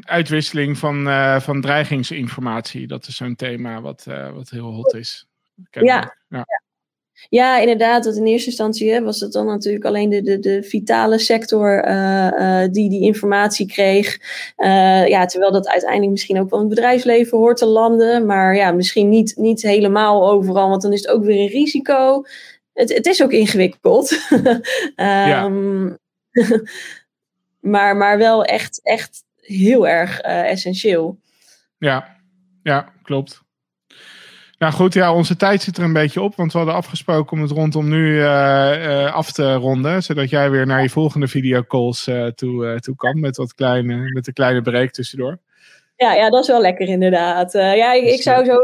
uitwisseling 0.00 0.78
van, 0.78 1.04
van 1.42 1.60
dreigingsinformatie. 1.60 2.86
Dat 2.86 3.06
is 3.06 3.16
zo'n 3.16 3.36
thema 3.36 3.80
wat, 3.80 4.06
wat 4.34 4.50
heel 4.50 4.72
hot 4.72 4.94
is. 4.94 5.29
Ja, 5.70 6.16
ja. 6.28 6.44
Ja, 7.28 7.58
inderdaad. 7.58 8.04
Want 8.04 8.16
in 8.16 8.26
eerste 8.26 8.48
instantie 8.48 8.92
hè, 8.92 9.02
was 9.02 9.20
het 9.20 9.32
dan 9.32 9.46
natuurlijk 9.46 9.84
alleen 9.84 10.10
de, 10.10 10.22
de, 10.22 10.38
de 10.38 10.62
vitale 10.62 11.18
sector 11.18 11.88
uh, 11.88 12.26
uh, 12.26 12.68
die 12.70 12.90
die 12.90 13.00
informatie 13.00 13.66
kreeg. 13.66 14.18
Uh, 14.56 15.08
ja, 15.08 15.26
terwijl 15.26 15.52
dat 15.52 15.68
uiteindelijk 15.68 16.10
misschien 16.10 16.40
ook 16.40 16.50
wel 16.50 16.60
in 16.60 16.66
het 16.66 16.74
bedrijfsleven 16.74 17.38
hoort 17.38 17.56
te 17.56 17.66
landen. 17.66 18.26
Maar 18.26 18.56
ja, 18.56 18.72
misschien 18.72 19.08
niet, 19.08 19.36
niet 19.36 19.62
helemaal 19.62 20.30
overal, 20.30 20.68
want 20.68 20.82
dan 20.82 20.92
is 20.92 21.00
het 21.00 21.10
ook 21.10 21.24
weer 21.24 21.40
een 21.40 21.48
risico. 21.48 22.24
Het, 22.72 22.94
het 22.94 23.06
is 23.06 23.22
ook 23.22 23.32
ingewikkeld. 23.32 24.18
um, 24.96 25.98
maar, 27.74 27.96
maar 27.96 28.18
wel 28.18 28.44
echt, 28.44 28.80
echt 28.82 29.24
heel 29.40 29.88
erg 29.88 30.20
essentieel. 30.20 31.18
Ja, 31.78 32.16
ja, 32.62 32.92
klopt. 33.02 33.42
Nou 34.60 34.72
goed, 34.72 34.94
ja, 34.94 35.14
onze 35.14 35.36
tijd 35.36 35.62
zit 35.62 35.76
er 35.76 35.84
een 35.84 35.92
beetje 35.92 36.20
op. 36.20 36.36
Want 36.36 36.52
we 36.52 36.58
hadden 36.58 36.76
afgesproken 36.76 37.32
om 37.32 37.42
het 37.42 37.50
rondom 37.50 37.88
nu 37.88 38.14
uh, 38.14 38.22
uh, 38.22 39.14
af 39.14 39.32
te 39.32 39.54
ronden. 39.54 40.02
Zodat 40.02 40.30
jij 40.30 40.50
weer 40.50 40.66
naar 40.66 40.82
je 40.82 40.88
volgende 40.88 41.28
videocalls 41.28 42.08
uh, 42.08 42.26
toe, 42.26 42.80
toe 42.80 42.96
kan. 42.96 43.20
Met, 43.20 43.36
wat 43.36 43.54
kleine, 43.54 44.12
met 44.12 44.26
een 44.26 44.32
kleine 44.32 44.62
break 44.62 44.90
tussendoor. 44.90 45.38
Ja, 45.96 46.12
ja, 46.12 46.30
dat 46.30 46.42
is 46.42 46.48
wel 46.48 46.60
lekker 46.60 46.88
inderdaad. 46.88 47.52
ja, 47.52 47.92
ik, 47.92 48.04
ik 48.04 48.22
zou 48.22 48.44
zo... 48.44 48.56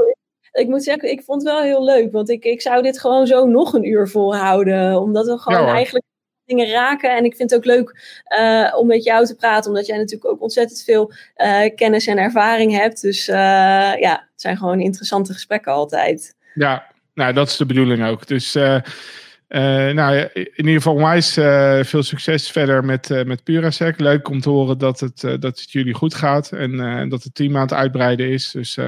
Ik 0.53 0.69
moet 0.69 0.85
zeggen, 0.85 1.11
ik 1.11 1.23
vond 1.23 1.43
het 1.43 1.53
wel 1.53 1.63
heel 1.63 1.85
leuk. 1.85 2.13
Want 2.13 2.31
ik, 2.31 2.45
ik 2.45 2.61
zou 2.61 2.83
dit 2.83 3.01
gewoon 3.01 3.27
zo 3.27 3.47
nog 3.47 3.73
een 3.73 3.89
uur 3.89 4.09
volhouden. 4.09 5.01
Omdat 5.01 5.27
we 5.27 5.39
gewoon 5.39 5.69
eigenlijk 5.69 6.05
dingen 6.47 6.71
raken. 6.71 7.17
En 7.17 7.25
ik 7.25 7.37
vind 7.37 7.51
het 7.51 7.59
ook 7.59 7.65
leuk 7.65 8.21
uh, 8.39 8.75
om 8.79 8.87
met 8.87 9.05
jou 9.05 9.27
te 9.27 9.37
praten, 9.37 9.71
omdat 9.71 9.87
jij 9.87 9.97
natuurlijk 9.97 10.31
ook 10.31 10.43
ontzettend 10.43 10.83
veel 10.83 11.13
uh, 11.37 11.75
kennis 11.75 12.07
en 12.07 12.19
ervaring 12.19 12.73
hebt. 12.73 13.01
Dus 13.01 13.29
uh, 13.29 13.35
ja, 13.99 14.29
het 14.33 14.41
zijn 14.41 14.57
gewoon 14.57 14.81
interessante 14.81 15.33
gesprekken 15.33 15.73
altijd. 15.73 16.37
Ja, 16.55 16.87
nou, 17.15 17.33
dat 17.33 17.49
is 17.49 17.57
de 17.57 17.67
bedoeling 17.67 18.07
ook. 18.07 18.27
Dus 18.27 18.53
nou, 19.49 20.29
in 20.33 20.51
ieder 20.57 20.75
geval 20.75 20.95
onwijs 20.95 21.33
veel 21.89 22.03
succes 22.03 22.51
verder 22.51 22.85
met, 22.85 23.25
met 23.27 23.45
Purasec. 23.45 24.01
Leuk 24.01 24.29
om 24.29 24.41
te 24.41 24.51
horen 24.51 24.79
dat 24.79 25.01
het, 25.01 25.21
dat 25.21 25.43
het 25.43 25.73
jullie 25.73 25.95
goed 25.95 26.15
gaat 26.15 26.53
en 26.53 27.09
dat 27.09 27.23
het 27.23 27.35
team 27.35 27.57
aan 27.57 27.63
het 27.63 27.73
uitbreiden 27.73 28.29
is. 28.29 28.51
Dus 28.51 28.79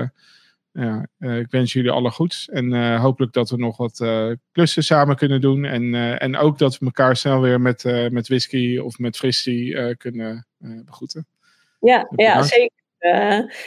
ja, 0.73 1.07
uh, 1.19 1.39
ik 1.39 1.51
wens 1.51 1.73
jullie 1.73 1.91
alle 1.91 2.11
goeds. 2.11 2.49
En 2.49 2.73
uh, 2.73 3.01
hopelijk 3.01 3.33
dat 3.33 3.51
we 3.51 3.57
nog 3.57 3.77
wat 3.77 4.01
uh, 4.01 4.33
klussen 4.53 4.85
samen 4.85 5.17
kunnen 5.17 5.41
doen. 5.41 5.65
En, 5.65 5.95
en 6.19 6.37
ook 6.37 6.59
dat 6.59 6.79
we 6.79 6.85
elkaar 6.85 7.17
snel 7.17 7.41
weer 7.41 7.61
met, 7.61 7.85
met 8.11 8.29
whisky 8.29 8.79
of 8.79 8.99
met 8.99 9.17
fristie 9.17 9.97
kunnen 9.97 10.47
begroeten. 10.85 11.27
Ja, 11.81 12.09
ja 12.17 12.43
zeker. 12.43 12.71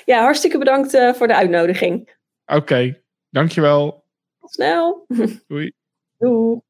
ja, 0.06 0.22
hartstikke 0.22 0.57
bedankt 0.57 0.98
voor 1.15 1.28
de 1.28 1.36
uitnodiging. 1.36 2.15
Oké, 2.45 2.60
okay, 2.60 3.02
dankjewel. 3.30 4.03
Tot 4.40 4.52
snel. 4.52 5.06
Doei. 5.48 5.72
Doei. 6.18 6.61